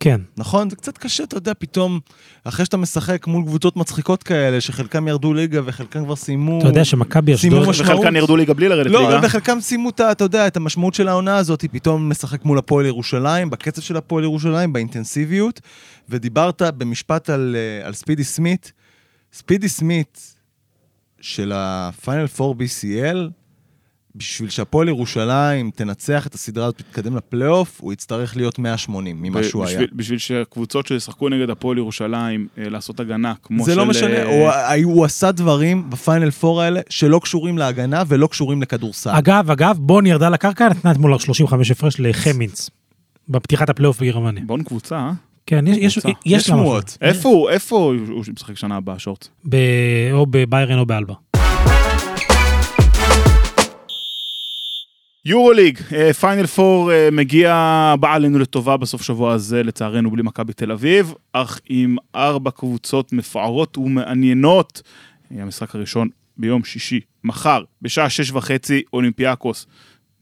כן. 0.00 0.20
נכון? 0.36 0.70
זה 0.70 0.76
קצת 0.76 0.98
קשה, 0.98 1.24
אתה 1.24 1.36
יודע, 1.36 1.52
פתאום, 1.58 2.00
אחרי 2.44 2.64
שאתה 2.64 2.76
משחק 2.76 3.26
מול 3.26 3.44
קבוצות 3.44 3.76
מצחיקות 3.76 4.22
כאלה, 4.22 4.60
שחלקם 4.60 5.08
ירדו 5.08 5.34
ליגה 5.34 5.60
וחלקם 5.64 6.04
כבר 6.04 6.16
סיימו... 6.16 6.58
אתה 6.58 6.68
יודע 6.68 6.84
שמכבי 6.84 7.36
סיימו 7.36 7.56
אשדוד... 7.56 7.70
משמעות. 7.70 7.98
וחלקן 7.98 8.16
ירדו 8.16 8.36
ליגה 8.36 8.54
בלי 8.54 8.68
לרדת 8.68 8.90
לא, 8.90 9.10
ליגה. 9.10 9.26
וחלקם 9.26 9.60
סיימו 9.60 9.88
אתה 9.88 10.24
יודע, 10.24 10.46
את 10.46 10.56
המשמעות 10.56 10.94
של 10.94 11.08
העונה 11.08 11.36
הזאת, 11.36 11.64
פתאום 11.72 12.10
משחק 12.10 12.44
מול 12.44 12.58
הפועל 12.58 12.86
ירושלים, 12.86 13.50
בקצב 13.50 13.82
של 13.82 13.96
הפועל 13.96 14.24
ירושלים, 14.24 14.72
באינטנסיביות, 14.72 15.60
ודיברת 16.08 16.62
במשפט 16.62 17.30
על, 17.30 17.56
אה, 17.58 17.86
על 17.86 17.92
ספידי 17.94 18.24
סמית. 18.24 18.72
ספידי 19.32 19.68
סמית 19.68 20.34
של 21.20 21.52
הפיינל 21.54 22.26
4 22.40 22.64
BCL, 22.64 23.30
בשביל 24.16 24.50
שהפועל 24.50 24.88
ירושלים 24.88 25.70
תנצח 25.70 26.26
את 26.26 26.34
הסדרה 26.34 26.64
הזאת 26.66 26.80
ותתקדם 26.80 27.16
לפלייאוף, 27.16 27.80
הוא 27.80 27.92
יצטרך 27.92 28.36
להיות 28.36 28.58
180 28.58 29.22
ממה 29.22 29.42
שהוא 29.42 29.64
היה. 29.64 29.80
בשביל- 29.92 30.18
שהקבוצות 30.18 30.86
שישחקו 30.86 31.28
נגד 31.28 31.50
הפועל 31.50 31.78
ירושלים, 31.78 32.46
אה, 32.58 32.68
לעשות 32.68 33.00
הגנה, 33.00 33.34
כמו 33.42 33.64
זה 33.64 33.72
של... 33.72 33.78
לא 33.78 33.86
משנה, 33.86 34.16
אה, 34.16 34.74
הוא, 34.74 34.92
הוא 34.94 35.04
עשה 35.04 35.32
דברים 35.32 35.90
בפיינל 35.90 36.28
4 36.44 36.62
האלה 36.64 36.80
שלא 36.90 37.20
קשורים 37.22 37.58
להגנה 37.58 38.02
ולא 38.08 38.26
קשורים 38.26 38.62
לכדורסל. 38.62 39.10
אגב, 39.10 39.50
אגב, 39.50 39.76
בון 39.80 40.06
ירדה 40.06 40.28
לקרקע, 40.28 40.68
נתנה 40.68 40.90
אתמול 40.92 41.18
35 41.18 41.70
הפרש 41.70 41.94
לחמינץ. 41.98 42.70
בפתיחת 43.28 43.68
הפלייאוף 43.68 44.00
בגרמניה. 44.02 44.42
בון 44.46 44.62
קבוצה, 44.62 44.96
אה? 44.96 45.12
כן, 45.46 45.64
יש, 45.66 45.96
יש. 45.96 46.04
יש. 46.26 46.46
שמועות. 46.46 46.98
איפה 47.00 47.28
הוא, 47.28 47.50
איפה 47.50 47.76
הוא 47.76 47.94
הוא 48.10 48.24
משחק 48.36 48.56
שנה 48.56 48.76
הבאה, 48.76 48.98
שורטס? 48.98 49.28
ב... 49.48 49.56
או 50.12 50.26
בביירן 50.30 50.78
או 50.78 50.86
באלבה. 50.86 51.14
יורוליג, 55.26 55.78
פיינל 56.20 56.46
פור 56.46 56.92
אה, 56.92 57.08
מגיע, 57.12 57.54
בא 58.00 58.14
עלינו 58.14 58.38
לטובה 58.38 58.76
בסוף 58.76 59.02
שבוע 59.02 59.32
הזה, 59.32 59.62
לצערנו 59.62 60.10
בלי 60.10 60.22
מכבי 60.22 60.52
תל 60.52 60.72
אביב, 60.72 61.12
אך 61.32 61.60
עם 61.68 61.96
ארבע 62.14 62.50
קבוצות 62.50 63.12
מפוארות 63.12 63.78
ומעניינות. 63.78 64.82
אה, 65.36 65.42
המשחק 65.42 65.74
הראשון 65.74 66.08
ביום 66.36 66.64
שישי, 66.64 67.00
מחר, 67.24 67.62
בשעה 67.82 68.10
שש 68.10 68.30
וחצי, 68.30 68.82
אולימפיאקוס 68.92 69.66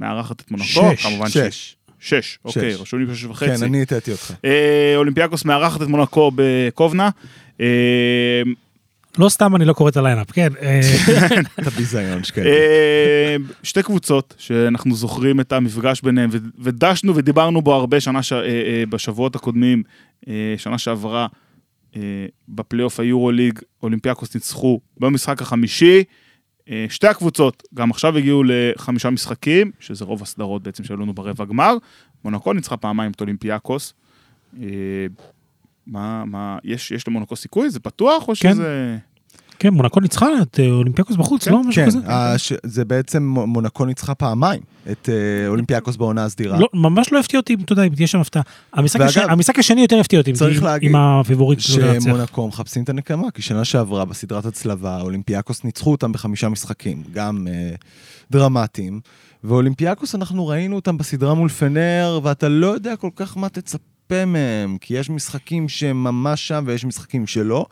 מארחת 0.00 0.40
את 0.40 0.50
מונקו, 0.50 0.66
שש, 0.96 1.06
כמובן 1.06 1.28
ש- 1.28 1.38
שש. 1.38 1.76
שש, 2.00 2.38
אוקיי, 2.44 2.74
שש. 2.74 2.80
רשום 2.80 3.00
לי 3.00 3.06
בשש 3.06 3.24
וחצי. 3.24 3.56
כן, 3.56 3.62
אני 3.64 3.82
הטעתי 3.82 4.12
אותך. 4.12 4.32
אה, 4.44 4.92
אולימפיאקוס 4.96 5.44
מארחת 5.44 5.82
את 5.82 5.86
מונקו 5.86 6.32
בקובנה. 6.34 7.10
לא 9.18 9.28
סתם 9.28 9.56
אני 9.56 9.64
לא 9.64 9.72
קורא 9.72 9.90
את 9.90 9.96
ה 9.96 10.01
lineup, 10.01 10.30
כן. 10.30 10.48
אה, 10.62 10.80
אתה 11.60 11.70
ביזיון 11.70 12.24
שקטי. 12.24 12.48
אה, 12.48 13.36
שתי 13.62 13.82
קבוצות 13.82 14.34
שאנחנו 14.38 14.94
זוכרים 14.94 15.40
את 15.40 15.52
המפגש 15.52 16.00
ביניהם 16.00 16.30
ו- 16.32 16.36
ודשנו 16.58 17.16
ודיברנו 17.16 17.62
בו 17.62 17.74
הרבה 17.74 18.00
שנה 18.00 18.22
ש... 18.22 18.32
אה, 18.32 18.84
בשבועות 18.88 19.36
הקודמים, 19.36 19.82
שנה 20.56 20.78
שעברה 20.78 21.26
בפלייאוף 22.48 23.00
היורוליג, 23.00 23.58
אולימפיאקוס 23.82 24.34
ניצחו 24.34 24.80
במשחק 25.00 25.42
החמישי. 25.42 26.04
שתי 26.88 27.06
הקבוצות 27.06 27.62
גם 27.74 27.90
עכשיו 27.90 28.18
הגיעו 28.18 28.42
לחמישה 28.46 29.10
משחקים, 29.10 29.70
שזה 29.80 30.04
רוב 30.04 30.22
הסדרות 30.22 30.62
בעצם 30.62 30.84
שהיו 30.84 30.96
לנו 30.96 31.14
ברבע 31.14 31.44
גמר. 31.44 31.76
מונקו 32.24 32.52
ניצחה 32.52 32.76
פעמיים 32.76 33.10
את 33.10 33.20
אולימפיאקוס. 33.20 33.94
אה, 35.88 35.92
מה, 35.92 36.24
מה, 36.24 36.58
יש, 36.64 36.90
יש 36.90 37.08
למונקו 37.08 37.36
סיכוי? 37.36 37.70
זה 37.70 37.80
פתוח 37.80 38.28
או 38.28 38.32
כן. 38.40 38.52
שזה... 38.54 38.96
כן, 39.58 39.74
מונקו 39.74 40.00
ניצחה 40.00 40.26
את 40.42 40.60
אה, 40.60 40.70
אולימפיאקוס 40.70 41.16
בחוץ, 41.16 41.44
כן, 41.44 41.52
לא? 41.52 41.62
משהו 41.64 41.82
כן, 41.82 41.86
כזה? 41.86 41.98
הש- 42.06 42.52
זה 42.62 42.84
בעצם 42.84 43.22
מונקו 43.46 43.84
ניצחה 43.84 44.14
פעמיים 44.14 44.60
את 44.92 45.08
אה, 45.08 45.48
אולימפיאקוס 45.48 45.96
בעונה 45.96 46.24
הסדירה. 46.24 46.58
לא, 46.60 46.68
ממש 46.74 47.12
לא 47.12 47.18
הפתיע 47.20 47.40
אותי, 47.40 47.56
אתה 47.64 47.72
יודע, 47.72 47.82
אם 47.82 47.94
תהיה 47.94 48.06
שם 48.06 48.20
הפתעה. 48.20 48.42
המשחק 48.72 49.00
ואגב, 49.00 49.08
הש- 49.10 49.16
המשחק 49.18 49.58
השני 49.58 49.80
יותר 49.82 49.98
הפתיע 50.00 50.18
אותי, 50.18 50.32
צריך 50.32 50.58
תהיה- 50.60 50.72
להגיד 50.72 50.90
עם 50.90 50.96
הפייבוריט 50.96 51.58
לנצח. 51.78 52.04
שמונקו 52.04 52.48
מחפשים 52.48 52.82
את 52.82 52.88
הנקמה, 52.88 53.30
כי 53.30 53.42
שנה 53.42 53.64
שעברה 53.64 54.04
בסדרת 54.04 54.46
הצלבה, 54.46 55.00
אולימפיאקוס 55.00 55.64
ניצחו 55.64 55.90
אותם 55.92 56.12
בחמישה 56.12 56.48
משחקים, 56.48 57.02
גם 57.12 57.46
אה, 57.50 57.74
דרמטיים. 58.30 59.00
ואולימפיאקוס, 59.44 60.14
אנחנו 60.14 60.46
ראינו 60.46 60.76
אותם 60.76 60.98
בסדרה 60.98 61.34
מול 61.34 61.48
פנר, 61.48 62.20
ואתה 62.22 62.48
לא 62.48 62.66
יודע 62.66 62.96
כל 62.96 63.10
כך 63.16 63.36
מה 63.36 63.48
תצפה 63.48 63.78
מהם, 64.12 64.76
כי 64.80 64.94
יש 64.94 65.10
משחקים 65.10 65.68
שהם 65.68 66.04
ממש 66.04 66.48
שם 66.48 66.64
ויש 66.66 66.84
משחקים 66.84 67.26
שלא. 67.26 67.66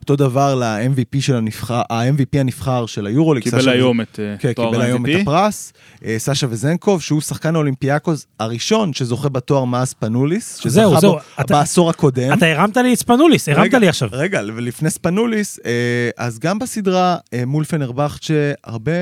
אותו 0.00 0.16
דבר 0.16 0.54
ל-MVP 0.54 1.20
של 1.20 1.36
הנבחר, 1.36 1.82
ה-MVP 1.90 2.40
הנבחר 2.40 2.86
של 2.86 3.06
היורוליג. 3.06 3.42
קיבל 3.42 3.60
סשה 3.60 3.70
היום 3.70 4.00
את 4.00 4.20
אה, 4.22 4.36
כן, 4.38 4.52
תואר 4.52 4.70
קיבל 4.72 4.82
היום 4.84 5.06
את 5.06 5.10
ה-MVP. 5.14 5.22
הפרס. 5.22 5.72
אה, 6.04 6.14
סשה 6.18 6.46
וזנקוב, 6.50 7.02
שהוא 7.02 7.20
שחקן 7.20 7.54
האולימפיאקוס 7.54 8.26
הראשון 8.40 8.92
שזוכה 8.92 9.28
בתואר 9.28 9.64
מאז 9.64 9.92
ספנוליס, 9.94 10.60
זהו, 10.64 10.90
שזכה 10.90 11.00
זהו, 11.00 11.12
בו 11.12 11.18
אתה- 11.40 11.54
בעשור 11.54 11.90
הקודם. 11.90 12.32
אתה 12.32 12.46
הרמת 12.46 12.76
לי 12.76 12.92
את 12.94 12.98
ספנוליס, 12.98 13.48
הרמת 13.48 13.60
רגע, 13.64 13.78
לי 13.78 13.88
עכשיו. 13.88 14.08
רגע, 14.12 14.40
ולפני 14.56 14.90
ספנוליס, 14.90 15.58
אה, 15.66 15.70
אז 16.16 16.38
גם 16.38 16.58
בסדרה 16.58 17.16
מול 17.46 17.64
פנרבכצ'ה, 17.64 18.52
הרבה, 18.64 18.92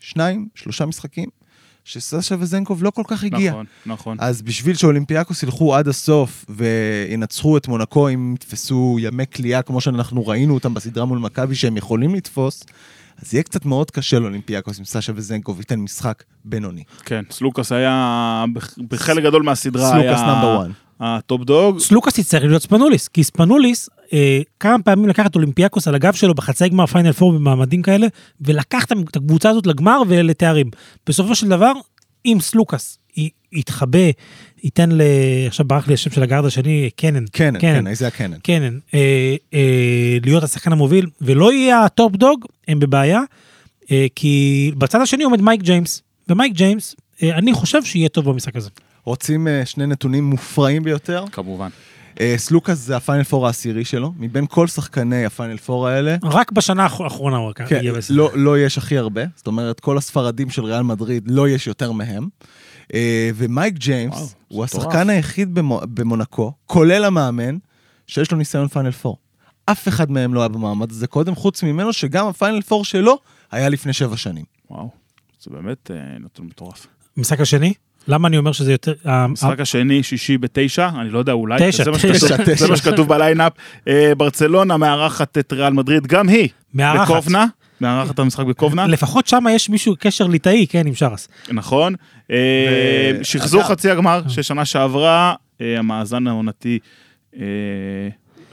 שניים, 0.00 0.48
שלושה 0.54 0.86
משחקים, 0.86 1.28
שסשה 1.84 2.34
וזנקוב 2.38 2.82
לא 2.84 2.90
כל 2.90 3.02
כך 3.06 3.24
הגיע. 3.24 3.50
נכון, 3.50 3.66
נכון. 3.86 4.16
אז 4.20 4.42
בשביל 4.42 4.76
שאולימפיאקוס 4.76 5.42
ילכו 5.42 5.74
עד 5.76 5.88
הסוף 5.88 6.44
וינצחו 6.48 7.56
את 7.56 7.68
מונקו, 7.68 8.08
אם 8.08 8.32
יתפסו 8.36 8.96
ימי 9.00 9.24
כליאה 9.34 9.62
כמו 9.62 9.80
שאנחנו 9.80 10.26
ראינו 10.26 10.54
אותם 10.54 10.74
בסדרה 10.74 11.04
מול 11.04 11.18
מכבי 11.18 11.54
שהם 11.54 11.76
יכולים 11.76 12.14
לתפוס, 12.14 12.64
אז 13.22 13.34
יהיה 13.34 13.42
קצת 13.42 13.64
מאוד 13.64 13.90
קשה 13.90 14.18
לאולימפיאקוס 14.18 14.78
אם 14.78 14.84
סשה 14.84 15.12
וזנקוב 15.16 15.58
ייתן 15.58 15.80
משחק 15.80 16.22
בינוני. 16.44 16.82
כן, 17.04 17.22
סלוקאס 17.30 17.72
היה, 17.72 18.44
בח- 18.54 18.74
בחלק 18.88 19.24
גדול 19.24 19.42
מהסדרה 19.42 19.90
סלוקאס 19.90 20.20
היה 20.20 20.26
number 20.26 20.62
1. 20.62 20.70
ה 21.00 21.11
top 21.11 21.44
dog. 21.44 21.78
סלוקאס 21.78 22.18
יצטרך 22.18 22.42
להיות 22.42 22.62
ספנוליס, 22.62 23.08
כי 23.08 23.24
ספנוליס 23.24 23.88
אה, 24.12 24.40
כמה 24.60 24.82
פעמים 24.82 25.08
לקח 25.08 25.26
את 25.26 25.34
אולימפיאקוס 25.34 25.88
על 25.88 25.94
הגב 25.94 26.12
שלו 26.12 26.34
בחצאי 26.34 26.68
גמר 26.68 26.86
פיינל 26.86 27.12
פור 27.12 27.32
במעמדים 27.32 27.82
כאלה, 27.82 28.06
ולקח 28.40 28.84
את 28.84 29.16
הקבוצה 29.16 29.50
הזאת 29.50 29.66
לגמר 29.66 30.02
ולתארים. 30.08 30.70
בסופו 31.06 31.34
של 31.34 31.48
דבר, 31.48 31.72
אם 32.26 32.38
סלוקאס 32.40 32.98
י- 33.16 33.28
יתחבא, 33.52 33.98
ייתן 34.64 34.92
ל... 34.92 35.02
עכשיו 35.46 35.66
ברח 35.66 35.88
לי 35.88 35.94
השם 35.94 36.10
של 36.10 36.22
הגארד 36.22 36.44
השני, 36.44 36.90
קנן. 36.96 37.24
קנן, 37.32 37.60
כן, 37.60 37.94
זה 37.94 38.06
הקנן. 38.06 38.38
קנן, 38.42 38.78
אה, 38.94 39.36
אה, 39.54 40.18
להיות 40.24 40.42
השחקן 40.44 40.72
המוביל, 40.72 41.06
ולא 41.20 41.52
יהיה 41.52 41.84
ה 41.84 41.92
top 41.92 42.16
dog, 42.16 42.44
הם 42.68 42.78
בבעיה, 42.78 43.20
אה, 43.90 44.06
כי 44.14 44.70
בצד 44.78 45.00
השני 45.00 45.24
עומד 45.24 45.40
מייק 45.40 45.62
ג'יימס, 45.62 46.02
ומייק 46.28 46.52
ג'יימס, 46.52 46.96
אה, 47.22 47.34
אני 47.38 47.52
חושב 47.52 47.84
שיהיה 47.84 48.08
טוב 48.08 48.30
במשחק 48.30 48.56
הזה. 48.56 48.70
רוצים 49.04 49.48
אה, 49.48 49.66
שני 49.66 49.86
נתונים 49.86 50.24
מופרעים 50.24 50.82
ביותר? 50.82 51.24
כמובן. 51.32 51.68
אה, 52.20 52.34
סלוקאס 52.36 52.78
זה 52.78 52.96
הפיינל 52.96 53.24
פור 53.24 53.46
העשירי 53.46 53.84
שלו, 53.84 54.12
מבין 54.16 54.46
כל 54.48 54.66
שחקני 54.66 55.24
הפיינל 55.24 55.56
פור 55.56 55.88
האלה. 55.88 56.16
רק 56.22 56.52
בשנה 56.52 56.82
האח- 56.82 57.00
האחרונה 57.00 57.36
הוא 57.36 57.52
כן, 57.52 57.64
יהיה 57.82 57.92
בסדר. 57.92 58.16
לא, 58.16 58.30
לא 58.34 58.58
יש 58.58 58.78
הכי 58.78 58.98
הרבה, 58.98 59.22
זאת 59.36 59.46
אומרת, 59.46 59.80
כל 59.80 59.98
הספרדים 59.98 60.50
של 60.50 60.64
ריאל 60.64 60.82
מדריד 60.82 61.22
לא 61.30 61.48
יש 61.48 61.66
יותר 61.66 61.92
מהם. 61.92 62.28
אה, 62.94 63.30
ומייק 63.34 63.74
ג'יימס 63.74 64.14
וואו, 64.14 64.26
הוא 64.48 64.64
השחקן 64.64 65.10
היחיד 65.10 65.54
במו- 65.54 65.80
במונקו, 65.94 66.52
כולל 66.66 67.04
המאמן, 67.04 67.56
שיש 68.06 68.30
לו 68.32 68.38
ניסיון 68.38 68.68
פיינל 68.68 68.90
פור. 68.90 69.18
אף 69.66 69.88
אחד 69.88 70.10
מהם 70.10 70.34
לא 70.34 70.40
היה 70.40 70.48
במעמד 70.48 70.90
הזה 70.90 71.06
קודם, 71.06 71.34
חוץ 71.34 71.62
ממנו 71.62 71.92
שגם 71.92 72.26
הפיינל 72.26 72.60
פור 72.62 72.84
שלו 72.84 73.18
היה 73.50 73.68
לפני 73.68 73.92
שבע 73.92 74.16
שנים. 74.16 74.44
וואו, 74.70 74.90
זה 75.40 75.50
באמת 75.50 75.90
נתון 76.20 76.46
מטורף. 76.46 76.86
המשחק 77.16 77.40
השני? 77.40 77.74
למה 78.08 78.28
אני 78.28 78.38
אומר 78.38 78.52
שזה 78.52 78.72
יותר... 78.72 78.94
ה- 79.04 79.24
המשחק 79.24 79.60
השני, 79.60 80.02
שישי 80.02 80.38
בתשע, 80.38 80.88
אני 81.00 81.10
לא 81.10 81.18
יודע, 81.18 81.32
אולי, 81.32 81.60
תשע, 81.68 81.84
תשע, 81.96 82.36
תשע. 82.36 82.54
זה 82.54 82.68
מה 82.68 82.76
שכתוב 82.76 83.08
ב 83.08 83.14
lineup. 83.14 83.52
אה, 83.88 84.12
ברצלונה 84.16 84.76
מארחת 84.76 85.38
את 85.38 85.52
ריאל 85.52 85.72
מדריד, 85.72 86.06
גם 86.06 86.28
היא, 86.28 86.48
מארחת. 86.74 87.10
בקובנה, 87.12 87.46
מארחת 87.80 88.14
את 88.14 88.18
המשחק 88.18 88.44
בקובנה, 88.44 88.86
לפחות 88.86 89.26
שם 89.26 89.44
יש 89.50 89.68
מישהו 89.70 89.94
קשר 89.98 90.26
ליטאי, 90.26 90.66
כן, 90.68 90.86
עם 90.86 90.94
שאראס. 90.94 91.28
נכון. 91.50 91.94
אה, 92.30 92.36
שחזור 93.22 93.62
חצי 93.62 93.90
הגמר 93.90 94.22
של 94.28 94.42
שנה 94.42 94.64
שעברה, 94.64 95.34
אה, 95.60 95.78
המאזן 95.78 96.26
העונתי 96.26 96.78
אה, 97.36 97.42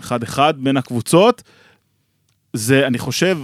1-1 0.01 0.39
בין 0.57 0.77
הקבוצות. 0.77 1.43
זה, 2.53 2.87
אני 2.87 2.97
חושב, 2.97 3.37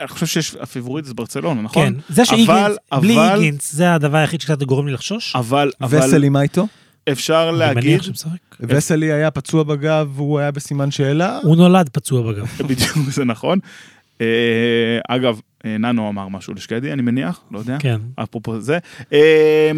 אני 0.00 0.08
חושב 0.08 0.26
שיש, 0.26 0.54
הפיבוריט 0.60 1.04
זה 1.04 1.14
ברצלונה, 1.14 1.62
נכון? 1.62 1.86
כן, 1.86 1.94
זה 2.08 2.24
שאיגינס, 2.24 2.48
אבל- 2.48 2.76
בלי 3.00 3.14
אבל- 3.16 3.34
איגינס, 3.38 3.72
זה 3.72 3.94
הדבר 3.94 4.16
היחיד 4.18 4.40
שקצת 4.40 4.62
גורם 4.62 4.86
לי 4.86 4.92
לחשוש. 4.92 5.36
אבל, 5.36 5.70
אבל 5.80 5.98
וסלי 5.98 6.28
מה 6.28 6.42
איתו? 6.42 6.66
אפשר 7.12 7.48
אני 7.50 7.58
להגיד. 7.58 8.00
וסלי 8.60 9.12
היה 9.12 9.30
פצוע 9.30 9.62
בגב 9.62 10.10
והוא 10.14 10.38
היה 10.38 10.50
בסימן 10.50 10.90
שאלה. 10.90 11.38
הוא 11.42 11.56
נולד 11.56 11.88
פצוע 11.88 12.32
בגב. 12.32 12.46
בדיוק, 12.68 12.96
זה 13.10 13.24
נכון. 13.24 13.58
אה, 14.20 14.26
אגב, 15.08 15.40
אה, 15.64 15.78
ננו 15.78 16.08
אמר 16.08 16.28
משהו 16.28 16.54
לשקדי, 16.54 16.92
אני 16.92 17.02
מניח, 17.02 17.40
לא 17.50 17.58
יודע. 17.58 17.76
כן. 17.80 18.00
אפרופו 18.16 18.60
זה. 18.60 18.78
אה, 19.12 19.70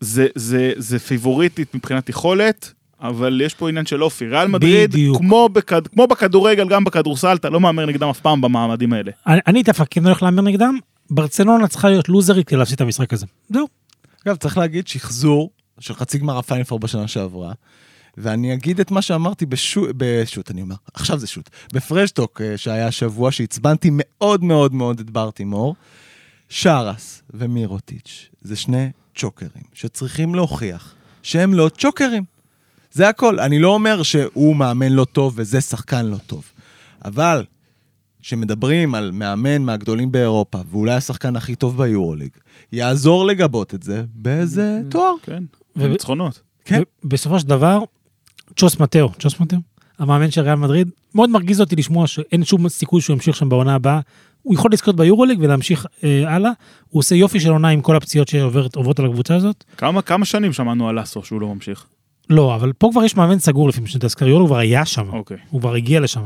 זה, 0.00 0.26
זה, 0.34 0.72
זה 0.76 0.98
פיבוריטית 0.98 1.74
מבחינת 1.74 2.08
יכולת, 2.08 2.72
אבל 3.02 3.40
יש 3.44 3.54
פה 3.54 3.68
עניין 3.68 3.86
של 3.86 4.02
אופי. 4.02 4.26
ריאל 4.28 4.48
מדריד, 4.48 4.90
בדיוק. 4.90 5.16
כמו, 5.18 5.48
בכד, 5.48 5.86
כמו 5.86 6.06
בכדורגל, 6.06 6.68
גם 6.68 6.84
בכדורסל, 6.84 7.36
אתה 7.36 7.50
לא 7.50 7.60
מהמר 7.60 7.86
נגדם 7.86 8.08
אף 8.08 8.20
פעם 8.20 8.40
במעמדים 8.40 8.92
האלה. 8.92 9.10
אני- 9.26 9.40
אני 9.46 9.62
דווקא 9.62 9.84
כן 9.90 10.04
הולך 10.06 10.22
להמר 10.22 10.42
נגדם, 10.42 10.78
ברצלונה 11.10 11.68
צריכה 11.68 11.88
להיות 11.88 12.08
לוזרית 12.08 12.48
כדי 12.48 12.58
להפסיד 12.58 12.74
את 12.74 12.80
המשחק 12.80 13.12
הזה. 13.12 13.26
זהו. 13.48 13.66
אגב, 14.26 14.36
צריך 14.36 14.58
להגיד 14.58 14.88
שחזור 14.88 15.50
של 15.80 15.94
חצי 15.94 16.18
גמר 16.18 16.38
הפיינל 16.38 16.64
פור 16.64 16.78
בשנה 16.78 17.08
שעברה, 17.08 17.52
ואני 18.16 18.52
אגיד 18.54 18.80
את 18.80 18.90
מה 18.90 19.02
שאמרתי 19.02 19.46
בשוט, 19.46 19.90
בשוט, 19.96 20.50
אני 20.50 20.62
אומר, 20.62 20.74
עכשיו 20.94 21.18
זה 21.18 21.26
שוט, 21.26 21.50
בפרשטוק 21.72 22.40
אה, 22.40 22.56
שהיה 22.58 22.86
השבוע, 22.86 23.30
שעצבנתי 23.32 23.88
מאוד 23.92 24.44
מאוד 24.44 24.74
מאוד 24.74 25.00
את 25.00 25.10
ברטימור, 25.10 25.74
שרס 26.48 27.22
ומירוטיץ', 27.34 28.28
זה 28.42 28.56
שני 28.56 28.90
צ'וקרים 29.16 29.62
שצריכים 29.74 30.34
להוכיח 30.34 30.94
שהם 31.22 31.54
לא 31.54 31.70
צ'וקרים. 31.78 32.31
זה 32.92 33.08
הכל. 33.08 33.40
אני 33.40 33.58
לא 33.58 33.68
אומר 33.68 34.02
שהוא 34.02 34.56
מאמן 34.56 34.92
לא 34.92 35.04
טוב 35.04 35.34
וזה 35.36 35.60
שחקן 35.60 36.06
לא 36.06 36.16
טוב, 36.26 36.44
אבל 37.04 37.44
כשמדברים 38.22 38.94
על 38.94 39.10
מאמן 39.10 39.62
מהגדולים 39.62 40.12
באירופה, 40.12 40.58
ואולי 40.70 40.92
השחקן 40.92 41.36
הכי 41.36 41.54
טוב 41.54 41.78
ביורוליג, 41.78 42.30
יעזור 42.72 43.26
לגבות 43.26 43.74
את 43.74 43.82
זה 43.82 44.04
באיזה 44.14 44.80
תואר. 44.90 45.14
כן, 45.22 45.42
ו- 45.76 45.88
ניצחונות. 45.88 46.40
כן. 46.64 46.82
בסופו 47.04 47.40
של 47.40 47.46
דבר, 47.46 47.78
צ'וס 48.56 48.80
מטאו, 48.80 49.08
צ'וס 49.18 49.40
מטאו, 49.40 49.58
המאמן 49.98 50.30
של 50.30 50.40
ריאל 50.40 50.54
מדריד, 50.54 50.90
מאוד 51.14 51.30
מרגיז 51.30 51.60
אותי 51.60 51.76
לשמוע 51.76 52.06
שאין 52.06 52.44
שום 52.44 52.68
סיכוי 52.68 53.00
שהוא 53.00 53.14
ימשיך 53.14 53.36
שם 53.36 53.48
בעונה 53.48 53.74
הבאה. 53.74 54.00
הוא 54.42 54.54
יכול 54.54 54.72
לזכות 54.72 54.96
ביורוליג 54.96 55.38
ולהמשיך 55.40 55.86
אה, 56.04 56.34
הלאה. 56.34 56.50
הוא 56.88 57.00
עושה 57.00 57.14
יופי 57.14 57.40
של 57.40 57.50
עונה 57.50 57.68
עם 57.68 57.80
כל 57.80 57.96
הפציעות 57.96 58.28
שעוברות 58.28 58.98
על 58.98 59.06
הקבוצה 59.06 59.36
הזאת. 59.36 59.64
כמה, 59.76 60.02
כמה 60.02 60.24
שנים 60.24 60.52
שמענו 60.52 60.88
על 60.88 61.02
אסו 61.02 61.22
שהוא 61.22 61.40
לא 61.40 61.54
ממשיך? 61.54 61.86
לא, 62.32 62.54
אבל 62.54 62.72
פה 62.72 62.88
כבר 62.92 63.04
יש 63.04 63.16
מאמן 63.16 63.38
סגור 63.38 63.68
לפי 63.68 63.80
מה 63.80 63.86
שאתה 63.86 64.08
סקריולו, 64.08 64.40
הוא 64.40 64.46
כבר 64.46 64.58
היה 64.58 64.84
שם. 64.84 65.08
אוקיי. 65.12 65.36
הוא 65.50 65.60
כבר 65.60 65.74
הגיע 65.74 66.00
לשם. 66.00 66.22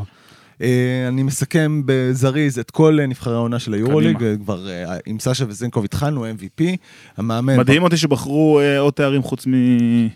אה, 0.62 1.08
אני 1.08 1.22
מסכם 1.22 1.82
בזריז 1.84 2.58
את 2.58 2.70
כל 2.70 2.98
נבחרי 3.08 3.34
העונה 3.34 3.58
של 3.58 3.74
היורוליג. 3.74 4.24
אה, 4.24 4.36
כבר 4.36 4.68
אה, 4.68 4.96
עם 5.06 5.18
סשה 5.20 5.44
וזנקוב 5.48 5.84
התחלנו, 5.84 6.26
MVP, 6.26 6.64
המאמן... 7.16 7.56
מדהים 7.56 7.82
אותי 7.82 7.96
שבחרו 7.96 8.60
עוד 8.78 8.92
תארים 8.92 9.22
חוץ 9.22 9.46
מ... 9.46 9.52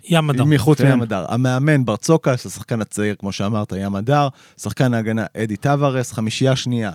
ים 0.08 0.30
אדם. 0.30 0.50
מחוץ 0.50 0.78
כן. 0.78 0.86
לים 0.86 1.02
הדר. 1.02 1.24
המאמן 1.28 1.84
ברצוקס, 1.84 2.46
השחקן 2.46 2.80
הצעיר, 2.80 3.14
כמו 3.18 3.32
שאמרת, 3.32 3.72
ים 3.76 3.96
הדר, 3.96 4.28
שחקן 4.60 4.94
ההגנה 4.94 5.24
אדי 5.36 5.56
טווארס, 5.56 6.12
חמישייה 6.12 6.56
שנייה, 6.56 6.90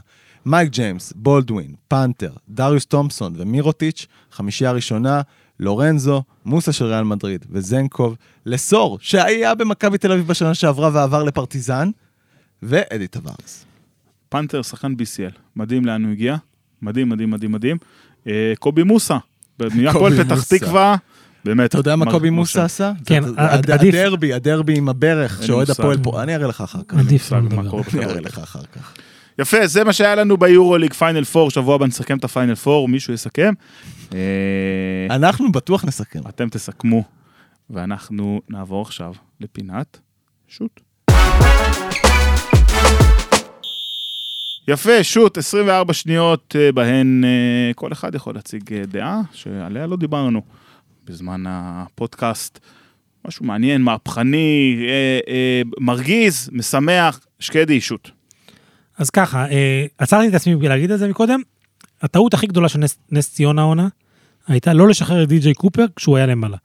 מייק 0.45 0.71
ג'יימס, 0.71 1.13
בולדווין, 1.15 1.73
פנתר, 1.87 2.31
דריוס 2.49 2.85
תומפסון 2.85 3.33
ומירוטיץ', 3.37 4.07
חמישייה 4.31 4.71
ראשונה, 4.71 5.21
לורנזו, 5.59 6.23
מוסה 6.45 6.71
של 6.71 6.85
ריאל 6.85 7.03
מדריד 7.03 7.45
וזנקוב, 7.49 8.15
לסור, 8.45 8.97
שהיה 9.01 9.55
במכבי 9.55 9.97
תל 9.97 10.11
אביב 10.11 10.27
בשנה 10.27 10.53
שעברה 10.53 10.89
ועבר 10.93 11.23
לפרטיזן, 11.23 11.89
ואדי 12.63 13.07
טווארס. 13.07 13.65
פנתר, 14.29 14.61
שחקן 14.61 14.93
BCL. 14.93 15.39
מדהים 15.55 15.85
לאן 15.85 16.03
הוא 16.03 16.11
הגיע. 16.11 16.35
מדהים, 16.81 17.09
מדהים, 17.09 17.31
מדהים, 17.31 17.51
מדהים. 17.51 17.77
אה, 18.27 18.53
קובי 18.59 18.83
מוסה, 18.83 19.17
מהפועל 19.59 20.23
פתח. 20.23 20.43
תקווה. 20.43 20.95
באמת. 21.45 21.69
אתה 21.69 21.77
יודע 21.77 21.95
מה 21.95 22.11
קובי. 22.11 22.29
מוסה 22.29 22.63
עשה? 22.63 22.91
כן, 23.05 23.23
עדיף. 23.37 23.95
הדרבי, 23.95 24.33
הדרבי 24.33 24.77
עם 24.77 24.89
הברך, 24.89 25.43
שאוהד. 25.43 25.69
הפועל 25.69 25.97
פה, 26.03 26.23
אני 26.23 26.35
אראה 26.35 26.47
לך 26.47 26.61
אחר 26.61 26.79
כך. 26.87 26.97
עדיף 26.97 27.33
אני 27.33 28.05
אראה. 28.05 28.21
לך 28.21 28.39
אחר 28.39 28.63
כך. 28.75 28.93
יפה, 29.39 29.67
זה 29.67 29.83
מה 29.83 29.93
שהיה 29.93 30.15
לנו 30.15 30.37
ביורוליג 30.37 30.93
פיינל 30.93 31.23
פור, 31.23 31.51
שבוע 31.51 31.75
הבא 31.75 31.85
נסכם 31.85 32.17
את 32.17 32.23
הפיינל 32.23 32.55
פור, 32.55 32.87
מישהו 32.87 33.13
יסכם. 33.13 33.53
אה, 34.13 35.15
אנחנו 35.15 35.51
בטוח 35.51 35.85
נסכם. 35.85 36.19
אתם 36.29 36.49
תסכמו, 36.49 37.03
ואנחנו 37.69 38.41
נעבור 38.49 38.81
עכשיו 38.81 39.13
לפינת 39.41 39.99
shot. 40.47 40.81
יפה, 44.67 45.03
shot, 45.03 45.37
24 45.37 45.93
שניות 45.93 46.55
אה, 46.59 46.71
בהן 46.71 47.23
אה, 47.23 47.73
כל 47.75 47.91
אחד 47.91 48.15
יכול 48.15 48.35
להציג 48.35 48.73
דעה 48.73 49.21
שעליה 49.31 49.87
לא 49.87 49.97
דיברנו 49.97 50.41
בזמן 51.05 51.43
הפודקאסט. 51.47 52.59
משהו 53.27 53.45
מעניין, 53.45 53.81
מהפכני, 53.81 54.77
אה, 54.87 55.19
אה, 55.27 55.61
מרגיז, 55.79 56.49
משמח, 56.53 57.19
שקדי, 57.39 57.81
שוט. 57.81 58.14
אז 58.97 59.09
ככה, 59.09 59.49
אה, 59.51 59.85
עצרתי 59.97 60.27
את 60.27 60.33
עצמי 60.33 60.55
בגלל 60.55 60.69
להגיד 60.69 60.91
את 60.91 60.99
זה 60.99 61.07
מקודם. 61.07 61.41
הטעות 62.01 62.33
הכי 62.33 62.47
גדולה 62.47 62.69
של 62.69 62.79
נס, 62.79 62.97
נס 63.11 63.33
ציונה 63.33 63.61
העונה 63.61 63.87
הייתה 64.47 64.73
לא 64.73 64.87
לשחרר 64.87 65.23
את 65.23 65.27
די.ג'יי 65.29 65.53
קופר 65.53 65.85
כשהוא 65.95 66.17
היה 66.17 66.25
למעלה. 66.25 66.57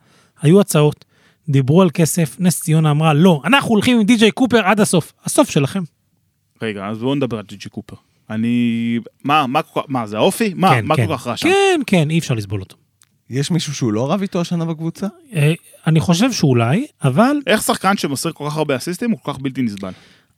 היו 0.43 0.61
הצעות, 0.61 1.05
דיברו 1.49 1.83
על 1.83 1.91
כסף, 1.95 2.37
נס 2.39 2.61
ציונה 2.61 2.91
אמרה, 2.91 3.15
לא, 3.15 3.43
אנחנו 3.45 3.71
הולכים 3.71 3.97
עם 4.01 4.07
די.ג'יי 4.07 4.31
קופר 4.31 4.67
עד 4.67 4.81
הסוף. 4.81 5.13
הסוף 5.25 5.51
שלכם. 5.51 5.83
רגע, 6.63 6.87
אז 6.87 6.99
בואו 6.99 7.15
נדבר 7.15 7.39
על 7.39 7.45
ג'י 7.49 7.57
ג'י 7.57 7.69
קופר. 7.69 7.97
אני... 8.31 8.99
מה, 9.25 9.47
מה, 9.47 9.63
כל 9.63 9.81
כך- 9.81 9.87
מה, 9.89 10.07
זה 10.07 10.17
האופי? 10.17 10.53
מה, 10.57 10.71
כן, 10.71 10.87
מה 10.87 10.97
כן. 10.97 11.07
כל 11.07 11.17
כך 11.17 11.27
רע 11.27 11.37
שם? 11.37 11.49
כן, 11.49 11.81
כן, 11.87 12.11
אי 12.11 12.19
אפשר 12.19 12.35
לסבול 12.35 12.61
אותו. 12.61 12.77
יש 13.31 13.51
מישהו 13.51 13.75
שהוא 13.75 13.93
לא 13.93 14.13
רב 14.13 14.21
איתו 14.23 14.41
השנה 14.41 14.65
בקבוצה? 14.65 15.07
אה, 15.35 15.53
אני 15.87 16.01
חושב 16.01 16.33
שאולי, 16.33 16.87
אבל 17.05 17.37
איך 17.47 17.63
שחקן 17.63 17.97
שמוסר 17.97 18.33
כל 18.33 18.45
כך 18.51 18.57
הרבה 18.57 18.77
אסיסטים 18.77 19.11
הוא 19.11 19.19
כל 19.23 19.33
כך 19.33 19.39
בלתי 19.39 19.63
נסבל? 19.63 19.93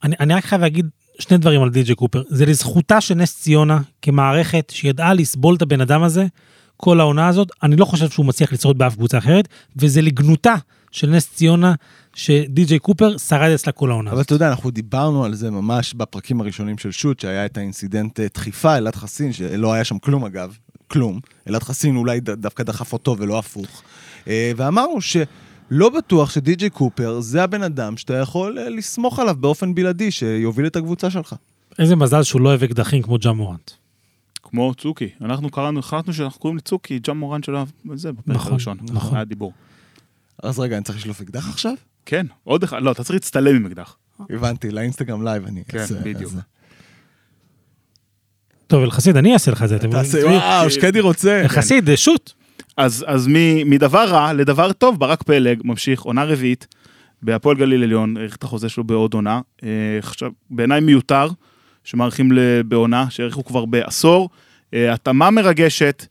אני, 0.05 0.15
אני 0.21 0.35
רק 0.35 0.45
חייב 0.45 0.61
להגיד 0.61 0.87
שני 1.19 1.39
דברים 1.39 1.63
על 1.63 1.71
די.ג'יי 1.71 1.95
קופר. 1.95 2.23
זה 2.29 2.47
לזכותה 2.47 3.01
של 3.01 3.15
נס 3.15 3.41
ציונה 3.41 3.81
כמערכת 4.03 4.73
שידעה 4.75 5.15
לסבול 5.15 5.55
את 5.55 5.63
הבן 5.63 5.81
אדם 5.81 6.03
הזה 6.03 6.27
כל 6.77 7.01
העונה 7.01 7.29
הזאת. 7.29 7.49
אני 7.63 7.77
לא 7.77 7.85
חושב 7.85 8.11
שהוא 8.11 8.27
מצליח 8.27 8.53
לשרוד 8.53 8.79
באף 8.79 8.95
קבוצה 8.95 9.19
אחרת, 9.19 9.49
וזה 9.77 10.03
לגנותה 10.03 10.55
של 10.91 11.11
נס 11.11 11.29
ציונה 11.35 11.75
שדי.ג'יי 12.15 12.79
קופר 12.79 13.19
שרד 13.19 13.51
אצלה 13.51 13.73
כל 13.73 13.91
העונה. 13.91 14.11
אבל. 14.11 14.21
אתה 14.21 14.35
יודע, 14.35 14.49
אנחנו 14.49 14.71
דיברנו 14.71 15.25
על 15.25 15.35
זה 15.35 15.51
ממש 15.51 15.95
בפרקים 15.95 16.41
הראשונים 16.41 16.79
של 16.79 16.91
שוט, 16.91 17.21
שהיה 17.21 17.47
את 17.47 17.57
האינסידנט 17.57 18.21
אה, 18.21 18.27
דחיפה, 18.35 18.77
אלעד 18.77 18.97
חסין, 18.97 19.33
שלא 19.33 19.73
היה 19.73 19.85
שם 19.85 19.99
כלום 19.99 20.25
אגב, 20.25 20.57
כלום. 20.89 21.21
אלעד 21.49 21.63
חסין 21.63 21.97
אולי 21.97 22.21
דווקא 22.21 22.63
דחף 22.63 22.93
אותו 22.93 23.17
ולא 23.19 23.39
הפוך. 23.39 23.83
אה, 24.29 24.53
ואמרנו 24.57 25.01
שלא 25.71 25.89
בטוח 25.89 26.31
שדי.ג'יי 26.31 26.71
קופר 26.71 27.21
זה 27.21 27.43
הבן 27.43 27.63
אדם 27.63 27.97
שאתה 27.97 28.15
יכול 28.15 28.59
אה, 28.59 28.69
לסמוך 28.69 29.19
עליו 29.19 29.37
באופן 29.41 29.75
בלעדי, 29.75 30.11
שיוביל 30.11 30.67
את 30.67 30.77
הקבוצה 30.77 31.11
שלך. 31.11 31.35
איזה 31.79 31.97
מזל 31.97 32.23
שהוא 32.23 32.41
לא 32.41 32.49
אוהב 32.49 32.63
אקדחים 32.63 33.03
כמו 33.03 33.19
ג'ה 33.19 33.33
מורנט. 33.33 33.71
כמו 34.43 34.75
צוקי. 34.75 35.09
אנחנו 35.21 35.51
קראנו, 35.51 35.79
החלטנו 35.81 36.13
שאנחנו 36.13 36.41
קוראים 36.41 36.57
לצוקי, 36.59 36.99
ג'ה 36.99 37.17
מורנט 37.19 37.43
שלו, 37.43 37.65
זה 37.95 38.13
בפרק 38.13 38.37
נכון, 38.37 38.53
הראשון. 38.53 38.79
נכון. 38.93 39.15
היה 39.17 39.25
דיבור. 39.25 39.53
אז 40.43 40.59
רגע, 40.59 40.77
אני 40.77 40.85
צריך 40.85 40.99
לשלוף 40.99 41.21
אקדח 41.21 41.49
עכשיו? 41.49 41.73
כן, 42.07 42.27
עוד 42.45 42.63
אחד, 42.63 42.83
לא, 42.83 42.93
אתה 42.93 43.05
צריך 43.05 43.15
להצטלם 43.15 43.57
עם 43.57 43.67
אקדח. 43.67 43.97
הבנתי, 44.31 44.71
לאינסטגרם 44.71 45.23
לייב 45.25 45.47
אני 45.47 45.63
כן, 45.69 45.79
אעשה. 45.79 45.95
בדיוק. 46.01 46.33
אז- 46.33 46.39
טוב, 48.67 48.83
אלחסיד, 48.83 49.17
אני 49.17 49.35
אעשה 49.35 49.51
לך 49.51 49.63
את 49.63 49.69
זה. 49.69 49.79
תעשה? 49.79 50.27
וואו, 50.27 50.71
שקדי 50.71 51.01
רוצה. 51.01 51.41
אלחסיד, 51.41 51.89
אה, 51.89 51.97
שוט. 51.97 52.33
אז, 52.77 53.05
אז 53.09 53.29
מ, 53.29 53.71
מדבר 53.71 54.05
רע 54.09 54.33
לדבר 54.33 54.73
טוב, 54.73 54.99
ברק 54.99 55.23
פלג 55.23 55.61
ממשיך, 55.65 56.01
עונה 56.03 56.25
רביעית, 56.25 56.67
בהפועל 57.23 57.57
גליל 57.57 57.83
עליון, 57.83 58.17
האריך 58.17 58.37
את 58.37 58.43
החוזה 58.43 58.69
שלו 58.69 58.85
בעוד 58.85 59.15
עונה. 59.15 59.41
אה, 59.65 59.69
עכשיו, 59.99 60.31
בעיניי 60.51 60.81
מיותר, 60.81 61.27
שמאריכים 61.85 62.33
ל- 62.33 62.63
בעונה, 62.63 63.07
שהאריכו 63.11 63.45
כבר 63.45 63.65
בעשור. 63.65 64.31
אה, 64.75 64.93
התאמה 64.93 65.31
מרגשת, 65.31 66.07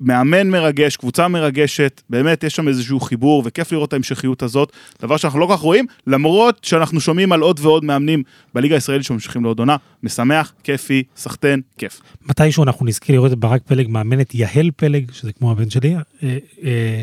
מאמן 0.00 0.50
מרגש, 0.50 0.96
קבוצה 0.96 1.28
מרגשת, 1.28 2.02
באמת 2.10 2.44
יש 2.44 2.56
שם 2.56 2.68
איזשהו 2.68 3.00
חיבור 3.00 3.42
וכיף 3.46 3.72
לראות 3.72 3.88
את 3.88 3.92
ההמשכיות 3.92 4.42
הזאת, 4.42 4.72
דבר 5.02 5.16
שאנחנו 5.16 5.38
לא 5.38 5.46
כל 5.46 5.52
כך 5.52 5.60
רואים, 5.60 5.86
למרות 6.06 6.60
שאנחנו 6.62 7.00
שומעים 7.00 7.32
על 7.32 7.40
עוד 7.40 7.60
ועוד 7.62 7.84
מאמנים 7.84 8.22
בליגה 8.54 8.74
הישראלית 8.74 9.04
שממשיכים 9.04 9.44
לעוד 9.44 9.58
עונה, 9.58 9.76
משמח, 10.02 10.52
כיפי, 10.64 11.02
סחטיין, 11.16 11.60
כיף. 11.78 12.00
מתישהו 12.26 12.64
אנחנו 12.64 12.86
נזכה 12.86 13.12
לראות 13.12 13.32
את 13.32 13.38
ברק 13.38 13.62
פלג 13.66 13.88
מאמן 13.88 14.20
את 14.20 14.34
יהל 14.34 14.70
פלג, 14.76 15.10
שזה 15.12 15.32
כמו 15.32 15.52
הבן 15.52 15.70
שלי, 15.70 15.94
אה, 15.94 16.38
אה, 16.64 17.02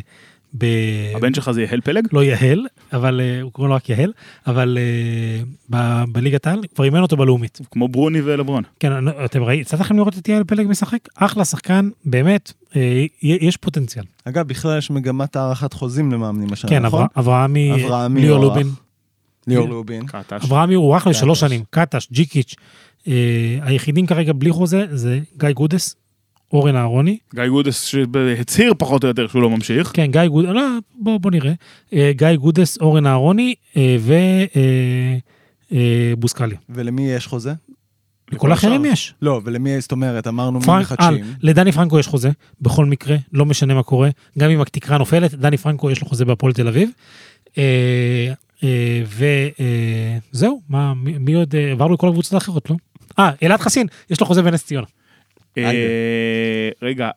ב... 0.57 0.65
הבן 1.15 1.33
שלך 1.33 1.51
זה 1.51 1.61
יהל 1.61 1.81
פלג? 1.81 2.07
לא 2.11 2.23
יהל, 2.23 2.65
אבל 2.93 3.21
אה, 3.21 3.41
הוא 3.41 3.51
קוראים 3.51 3.69
לו 3.69 3.75
רק 3.75 3.89
יהל, 3.89 4.11
אבל 4.47 4.77
אה, 4.81 5.43
ב- 5.69 6.03
בליגת 6.11 6.47
העל 6.47 6.61
כבר 6.75 6.85
אימן 6.85 7.01
אותו 7.01 7.17
בלאומית. 7.17 7.59
כמו 7.71 7.87
ברוני 7.87 8.21
ולברון. 8.21 8.63
כן, 8.79 9.07
אתם 9.25 9.43
ראיתם, 9.43 9.61
יצא 9.61 9.77
לכם 9.77 9.97
לראות 9.97 10.17
את 10.17 10.29
יהל 10.29 10.43
פלג 10.43 10.67
משחק? 10.67 10.99
אחלה 11.15 11.45
שחקן, 11.45 11.89
באמת, 12.05 12.53
יש 13.21 13.57
פוטנציאל. 13.57 14.03
אגב, 14.25 14.47
בכלל 14.47 14.77
יש 14.77 14.91
מגמת 14.91 15.35
הארכת 15.35 15.73
חוזים 15.73 16.11
למאמנים 16.11 16.53
השנה, 16.53 16.69
כן, 16.69 16.81
נכון? 16.85 16.99
אברה- 17.01 17.07
אברהמי, 17.21 17.73
אברהמי 17.85 18.21
ליאור 18.21 18.37
הוארך. 18.43 18.57
לובין. 18.57 18.73
ליאור 19.47 19.69
לובין. 19.69 20.05
קטש. 20.05 20.43
אברהמי 20.45 20.73
הוא 20.73 20.97
אחלה 20.97 21.11
לשלוש. 21.11 21.39
שנים, 21.39 21.63
קטש, 21.69 22.07
ז'יקיץ'. 22.11 22.55
אה, 23.07 23.13
היחידים 23.61 24.05
כרגע 24.05 24.33
בלי 24.35 24.51
חוזה 24.51 24.85
זה 24.91 25.19
גיא 25.37 25.51
גודס, 25.51 25.95
אורן 26.53 26.75
אהרוני. 26.75 27.17
גיא 27.35 27.47
גודס 27.47 27.85
שהצהיר 27.85 28.73
פחות 28.77 29.03
או 29.03 29.07
יותר 29.07 29.27
שהוא 29.27 29.41
לא 29.41 29.49
ממשיך. 29.49 29.91
כן, 29.93 30.11
גיא 30.11 30.25
גודס, 30.27 30.49
לא, 30.49 30.61
בוא, 30.95 31.17
בוא 31.17 31.31
נראה. 31.31 31.53
אה, 31.93 32.11
גיא 32.15 32.35
גודס, 32.35 32.77
אורן 32.77 33.05
אהרוני 33.07 33.55
ובוסקליה. 36.11 36.57
ולמי 36.69 37.09
יש 37.11 37.27
חוזה? 37.27 37.53
לכל 38.31 38.51
האחרים 38.51 38.85
יש. 38.85 39.13
לא, 39.21 39.41
ולמי, 39.43 39.81
זאת 39.81 39.91
אומרת, 39.91 40.27
אמרנו 40.27 40.59
מי 40.59 40.65
פרנק, 40.65 40.91
על, 40.97 41.15
מחדשים. 41.15 41.35
לדני 41.41 41.71
פרנקו 41.71 41.99
יש 41.99 42.07
חוזה, 42.07 42.29
בכל 42.61 42.85
מקרה, 42.85 43.17
לא 43.33 43.45
משנה 43.45 43.73
מה 43.73 43.83
קורה, 43.83 44.09
גם 44.37 44.49
אם 44.49 44.61
התקרה 44.61 44.97
נופלת, 44.97 45.33
דני 45.33 45.57
פרנקו 45.57 45.91
יש 45.91 46.01
לו 46.01 46.07
חוזה 46.07 46.25
בהפועל 46.25 46.53
תל 46.53 46.67
אביב. 46.67 46.89
אה, 47.57 48.33
אה, 48.63 49.03
וזהו, 50.31 50.61
מה, 50.69 50.93
מי 50.93 51.17
מי 51.17 51.33
עוד, 51.33 51.55
אה, 51.55 51.71
עברנו 51.71 51.93
לכל 51.93 52.07
הקבוצות 52.07 52.33
האחרות, 52.33 52.69
לא? 52.69 52.75
אה, 53.19 53.31
אלעד 53.43 53.59
חסין, 53.59 53.87
יש 54.09 54.19
לו 54.19 54.25
חוזה 54.25 54.41
בנס 54.41 54.63
ציונה. 54.63 54.87
אה, 55.57 56.69
רגע, 56.81 57.09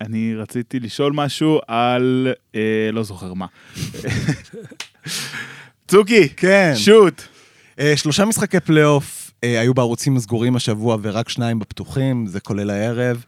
אני 0.00 0.34
רציתי 0.34 0.80
לשאול 0.80 1.12
משהו 1.12 1.60
על... 1.68 2.32
אה, 2.54 2.90
לא 2.92 3.02
זוכר 3.02 3.34
מה. 3.34 3.46
צוקי, 5.88 6.28
כן. 6.28 6.72
שוט. 6.76 7.22
אה, 7.78 7.96
שלושה 7.96 8.24
משחקי 8.24 8.60
פלייאוף 8.60 9.21
אה, 9.21 9.21
היו 9.42 9.74
בערוצים 9.74 10.16
הסגורים 10.16 10.56
השבוע 10.56 10.96
ורק 11.02 11.28
שניים 11.28 11.58
בפתוחים, 11.58 12.26
זה 12.26 12.40
כולל 12.40 12.70
הערב. 12.70 13.24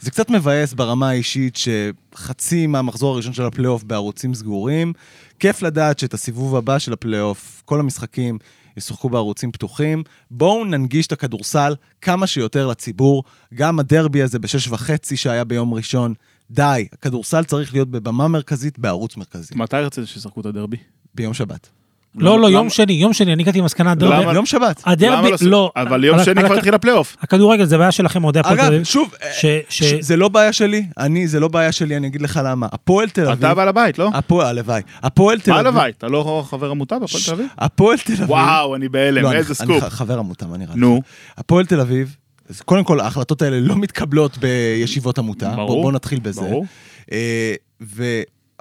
זה 0.00 0.10
קצת 0.10 0.30
מבאס 0.30 0.74
ברמה 0.74 1.08
האישית 1.08 1.56
שחצי 1.56 2.66
מהמחזור 2.66 3.14
הראשון 3.14 3.32
של 3.32 3.42
הפלייאוף 3.42 3.84
בערוצים 3.84 4.34
סגורים. 4.34 4.92
כיף 5.38 5.62
לדעת 5.62 5.98
שאת 5.98 6.14
הסיבוב 6.14 6.56
הבא 6.56 6.78
של 6.78 6.92
הפלייאוף, 6.92 7.62
כל 7.64 7.80
המשחקים 7.80 8.38
ישוחקו 8.76 9.08
בערוצים 9.08 9.52
פתוחים. 9.52 10.02
בואו 10.30 10.64
ננגיש 10.64 11.06
את 11.06 11.12
הכדורסל 11.12 11.74
כמה 12.00 12.26
שיותר 12.26 12.66
לציבור. 12.66 13.24
גם 13.54 13.78
הדרבי 13.78 14.22
הזה 14.22 14.38
בשש 14.38 14.68
וחצי 14.68 15.16
שהיה 15.16 15.44
ביום 15.44 15.74
ראשון. 15.74 16.14
די, 16.50 16.88
הכדורסל 16.92 17.44
צריך 17.44 17.72
להיות 17.72 17.90
בבמה 17.90 18.28
מרכזית 18.28 18.78
בערוץ 18.78 19.16
מרכזי. 19.16 19.54
מתי 19.56 19.76
רצית 19.76 20.06
שישחקו 20.06 20.40
את 20.40 20.46
הדרבי? 20.46 20.76
ביום 21.14 21.34
שבת. 21.34 21.70
לא, 22.14 22.40
לא, 22.40 22.50
יום 22.50 22.70
שני, 22.70 22.92
יום 22.92 23.12
שני, 23.12 23.32
אני 23.32 23.42
הגעתי 23.42 23.60
למסקנה, 23.60 23.90
הדרבי, 23.90 24.22
למה? 24.22 24.34
יום 24.34 24.46
שבת. 24.46 24.82
הדרבי, 24.86 25.30
לעשות- 25.30 25.48
לא, 25.48 25.72
אבל 25.76 26.04
יום 26.04 26.24
שני 26.24 26.44
כבר 26.44 26.54
התחיל 26.54 26.74
הפלייאוף. 26.74 27.16
הכדורגל 27.20 27.64
זה 27.64 27.78
בעיה 27.78 27.92
שלכם, 27.92 28.24
אוהדי 28.24 28.38
הפועל 28.38 28.56
תל 28.56 28.62
אגב, 28.62 28.72
אביב. 28.72 28.84
שוב, 28.84 29.14
ש- 29.32 29.46
ש- 29.68 29.82
ש... 29.82 29.94
זה 30.00 30.16
לא 30.16 30.28
בעיה 30.28 30.52
שלי, 30.52 30.86
אני, 30.98 31.26
זה 31.28 31.40
לא 31.40 31.48
בעיה 31.48 31.72
שלי, 31.72 31.96
אני 31.96 32.06
אגיד 32.06 32.22
לך 32.22 32.40
למה. 32.44 32.66
הפועל 32.72 33.08
תל 33.08 33.26
אביב... 33.26 33.44
אתה 33.44 33.54
בעל 33.54 33.68
הבית, 33.68 33.98
לא? 33.98 34.10
הפועל, 34.14 34.46
הלוואי. 34.46 34.82
הפועל 35.02 35.40
תל 35.40 35.52
אביב... 35.52 35.66
הבית, 35.66 35.96
אתה 35.98 36.08
לא 36.08 36.44
חבר 36.50 36.70
עמותה 36.70 36.98
בהפועל 36.98 37.22
תל 37.26 37.32
אביב? 37.32 37.46
הפועל 37.58 37.98
תל 37.98 38.12
אביב... 38.12 38.30
וואו, 38.30 38.74
אני 38.76 38.88
בהלם, 38.88 39.22
לא, 39.22 39.32
איזה 39.32 39.54
סקופ. 39.54 39.70
אני 39.82 39.90
חבר 39.90 40.18
עמותה, 40.18 40.46
מה 40.46 40.56
נראה 40.56 40.70
לך? 40.70 40.76
נו, 40.76 41.00
הפועל 41.38 41.66
תל 41.66 41.80
אביב, 41.80 42.16
קודם 42.64 42.84
כל, 42.84 43.00
ההחלטות 43.00 43.42
האלה 43.42 43.60
לא 43.60 43.76
מתקבלות 43.76 44.38
בישיבות 44.38 45.18
עמותה. 45.18 45.48
ברור, 45.56 45.66
בוא, 45.68 45.82
בוא 45.82 45.92
נתחיל 45.92 46.18
בזה. 46.20 46.40
ברור. 46.40 46.66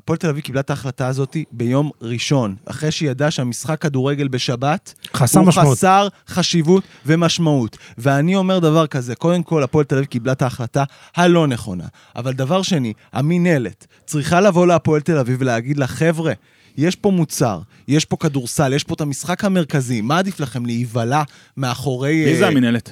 והפועל 0.07 0.17
תל 0.17 0.29
אביב 0.29 0.43
קיבלה 0.43 0.61
את 0.61 0.69
ההחלטה 0.69 1.07
הזאת 1.07 1.38
ביום 1.51 1.91
ראשון, 2.01 2.55
אחרי 2.65 2.91
שהיא 2.91 3.09
ידעה 3.09 3.31
שהמשחק 3.31 3.81
כדורגל 3.81 4.27
בשבת 4.27 4.93
חסר 5.13 5.39
הוא 5.39 5.47
משמעות. 5.47 5.77
חסר 5.77 6.07
חשיבות 6.27 6.84
ומשמעות. 7.05 7.77
ואני 7.97 8.35
אומר 8.35 8.59
דבר 8.59 8.88
כזה, 8.88 9.15
קודם 9.15 9.43
כל, 9.43 9.63
הפועל 9.63 9.85
תל 9.85 9.95
אביב 9.95 10.07
קיבלה 10.07 10.31
את 10.31 10.41
ההחלטה 10.41 10.84
הלא 11.15 11.47
נכונה. 11.47 11.84
אבל 12.15 12.34
דבר 12.34 12.61
שני, 12.61 12.93
המינהלת 13.13 13.88
צריכה 14.05 14.41
לבוא 14.41 14.67
להפועל 14.67 15.01
תל 15.01 15.17
אביב 15.17 15.38
ולהגיד 15.39 15.77
לה, 15.77 15.88
חבר'ה, 15.88 16.34
יש 16.77 16.95
פה 16.95 17.11
מוצר, 17.11 17.59
יש 17.88 18.05
פה 18.05 18.17
כדורסל, 18.17 18.73
יש 18.73 18.84
פה 18.84 18.93
את 18.93 19.01
המשחק 19.01 19.43
המרכזי, 19.43 20.01
מה 20.01 20.17
עדיף 20.17 20.39
לכם, 20.39 20.65
להיבלע 20.65 21.23
מאחורי... 21.57 22.25
מי 22.25 22.38
זה 22.38 22.43
אה, 22.43 22.49
המינהלת? 22.49 22.91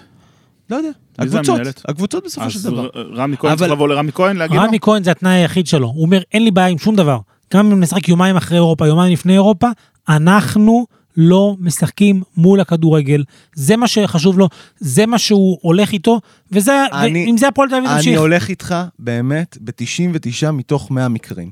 לא 0.70 0.76
יודע. 0.76 0.90
הקבוצות? 1.20 1.60
הקבוצות 1.88 2.24
בסופו 2.26 2.50
של 2.50 2.58
אז 2.60 2.64
דבר. 2.66 2.86
ר- 2.94 3.12
רמי 3.16 3.38
כהן 3.38 3.56
צריך 3.58 3.72
לבוא 3.72 3.88
לרמי 3.88 4.12
כהן 4.12 4.38
להגיד 4.38 4.58
לו? 4.58 4.64
רמי 4.64 4.78
כהן 4.82 5.04
זה 5.04 5.12
התנאי 5.12 5.32
היחיד 5.32 5.68
שלו. 5.68 5.88
הוא 5.88 6.02
אומר, 6.02 6.22
אין 6.32 6.44
לי 6.44 6.52
בעיה 6.52 6.68
עם 6.68 6.78
שום 6.78 6.96
דבר. 6.96 7.20
גם 7.54 7.72
אם 7.72 7.80
נשחק 7.80 8.10
יומיים 8.10 8.36
אחרי 8.36 8.58
אירופה, 8.58 8.88
יומיים 8.88 9.14
לפני 9.14 9.34
אירופה, 9.34 9.68
אנחנו 10.10 10.86
לא 11.18 11.56
משחקים 11.60 12.22
מול 12.38 12.60
הכדורגל. 12.60 13.24
זה 13.56 13.78
מה 13.78 13.88
שחשוב 13.88 14.40
לו, 14.40 14.50
זה 14.78 15.06
מה 15.06 15.18
שהוא 15.18 15.58
הולך 15.62 15.92
איתו, 15.92 16.22
וזה, 16.52 16.72
אני- 16.92 17.26
ועם 17.26 17.38
זה 17.38 17.48
הפועל 17.48 17.70
תל 17.70 17.76
אביב 17.76 17.90
אני 17.90 17.98
תמשיך. 17.98 18.20
הולך 18.20 18.50
איתך 18.50 18.76
באמת 19.00 19.58
ב-99 19.62 20.52
מתוך 20.52 20.92
100 20.92 21.08
מקרים. 21.10 21.50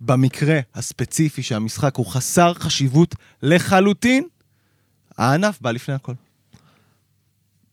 במקרה 0.00 0.60
הספציפי 0.74 1.42
שהמשחק 1.42 1.96
הוא 1.96 2.06
חסר 2.06 2.54
חשיבות 2.54 3.14
לחלוטין, 3.42 4.24
הענף 5.18 5.58
בא 5.60 5.70
לפני 5.70 5.94
הכל. 5.94 6.12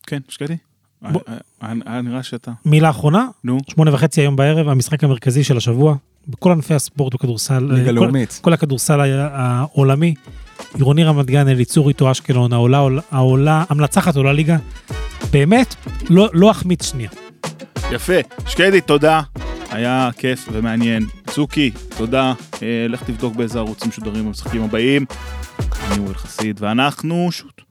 כן, 0.06 0.18
שקדי. 0.28 0.56
היה- 1.04 1.74
היה 1.86 2.02
נראה 2.02 2.22
שאתה... 2.22 2.50
מילה 2.64 2.90
אחרונה, 2.90 3.26
נו. 3.44 3.58
שמונה 3.70 3.94
וחצי 3.94 4.20
היום 4.20 4.36
בערב, 4.36 4.68
המשחק 4.68 5.04
המרכזי 5.04 5.44
של 5.44 5.56
השבוע, 5.56 5.94
בכל 6.28 6.52
ענפי 6.52 6.74
הספורט 6.74 7.14
וכדורסל. 7.14 7.58
ליגה 7.70 7.80
אה, 7.80 7.86
כל- 7.86 7.92
לאומית. 7.92 8.38
כל 8.42 8.52
הכדורסל 8.52 9.00
העולמי. 9.32 10.14
עירוני 10.74 11.04
רמת 11.04 11.26
גן, 11.26 11.48
אליצור 11.48 11.88
איתו 11.88 12.10
אשקלון, 12.10 12.52
העולה, 12.52 12.82
העולה- 13.10 13.64
המנצחת 13.68 14.16
עולה 14.16 14.32
ליגה. 14.32 14.56
באמת, 15.32 15.74
לא, 16.10 16.28
לא 16.32 16.50
אחמיץ 16.50 16.90
שנייה. 16.90 17.10
יפה. 17.92 18.12
שקדי, 18.46 18.80
תודה. 18.80 19.20
היה 19.70 20.10
כיף 20.18 20.48
ומעניין. 20.52 21.06
צוקי, 21.26 21.70
תודה. 21.96 22.32
אה, 22.62 22.86
לך 22.88 23.02
תבדוק 23.02 23.34
באיזה 23.36 23.58
ערוצים 23.58 23.88
משודרים 23.88 24.24
במשחקים 24.26 24.62
הבאים. 24.62 25.04
אני 25.90 25.98
אורי 25.98 26.14
חסיד, 26.14 26.56
ואנחנו 26.62 27.28
שוט. 27.32 27.62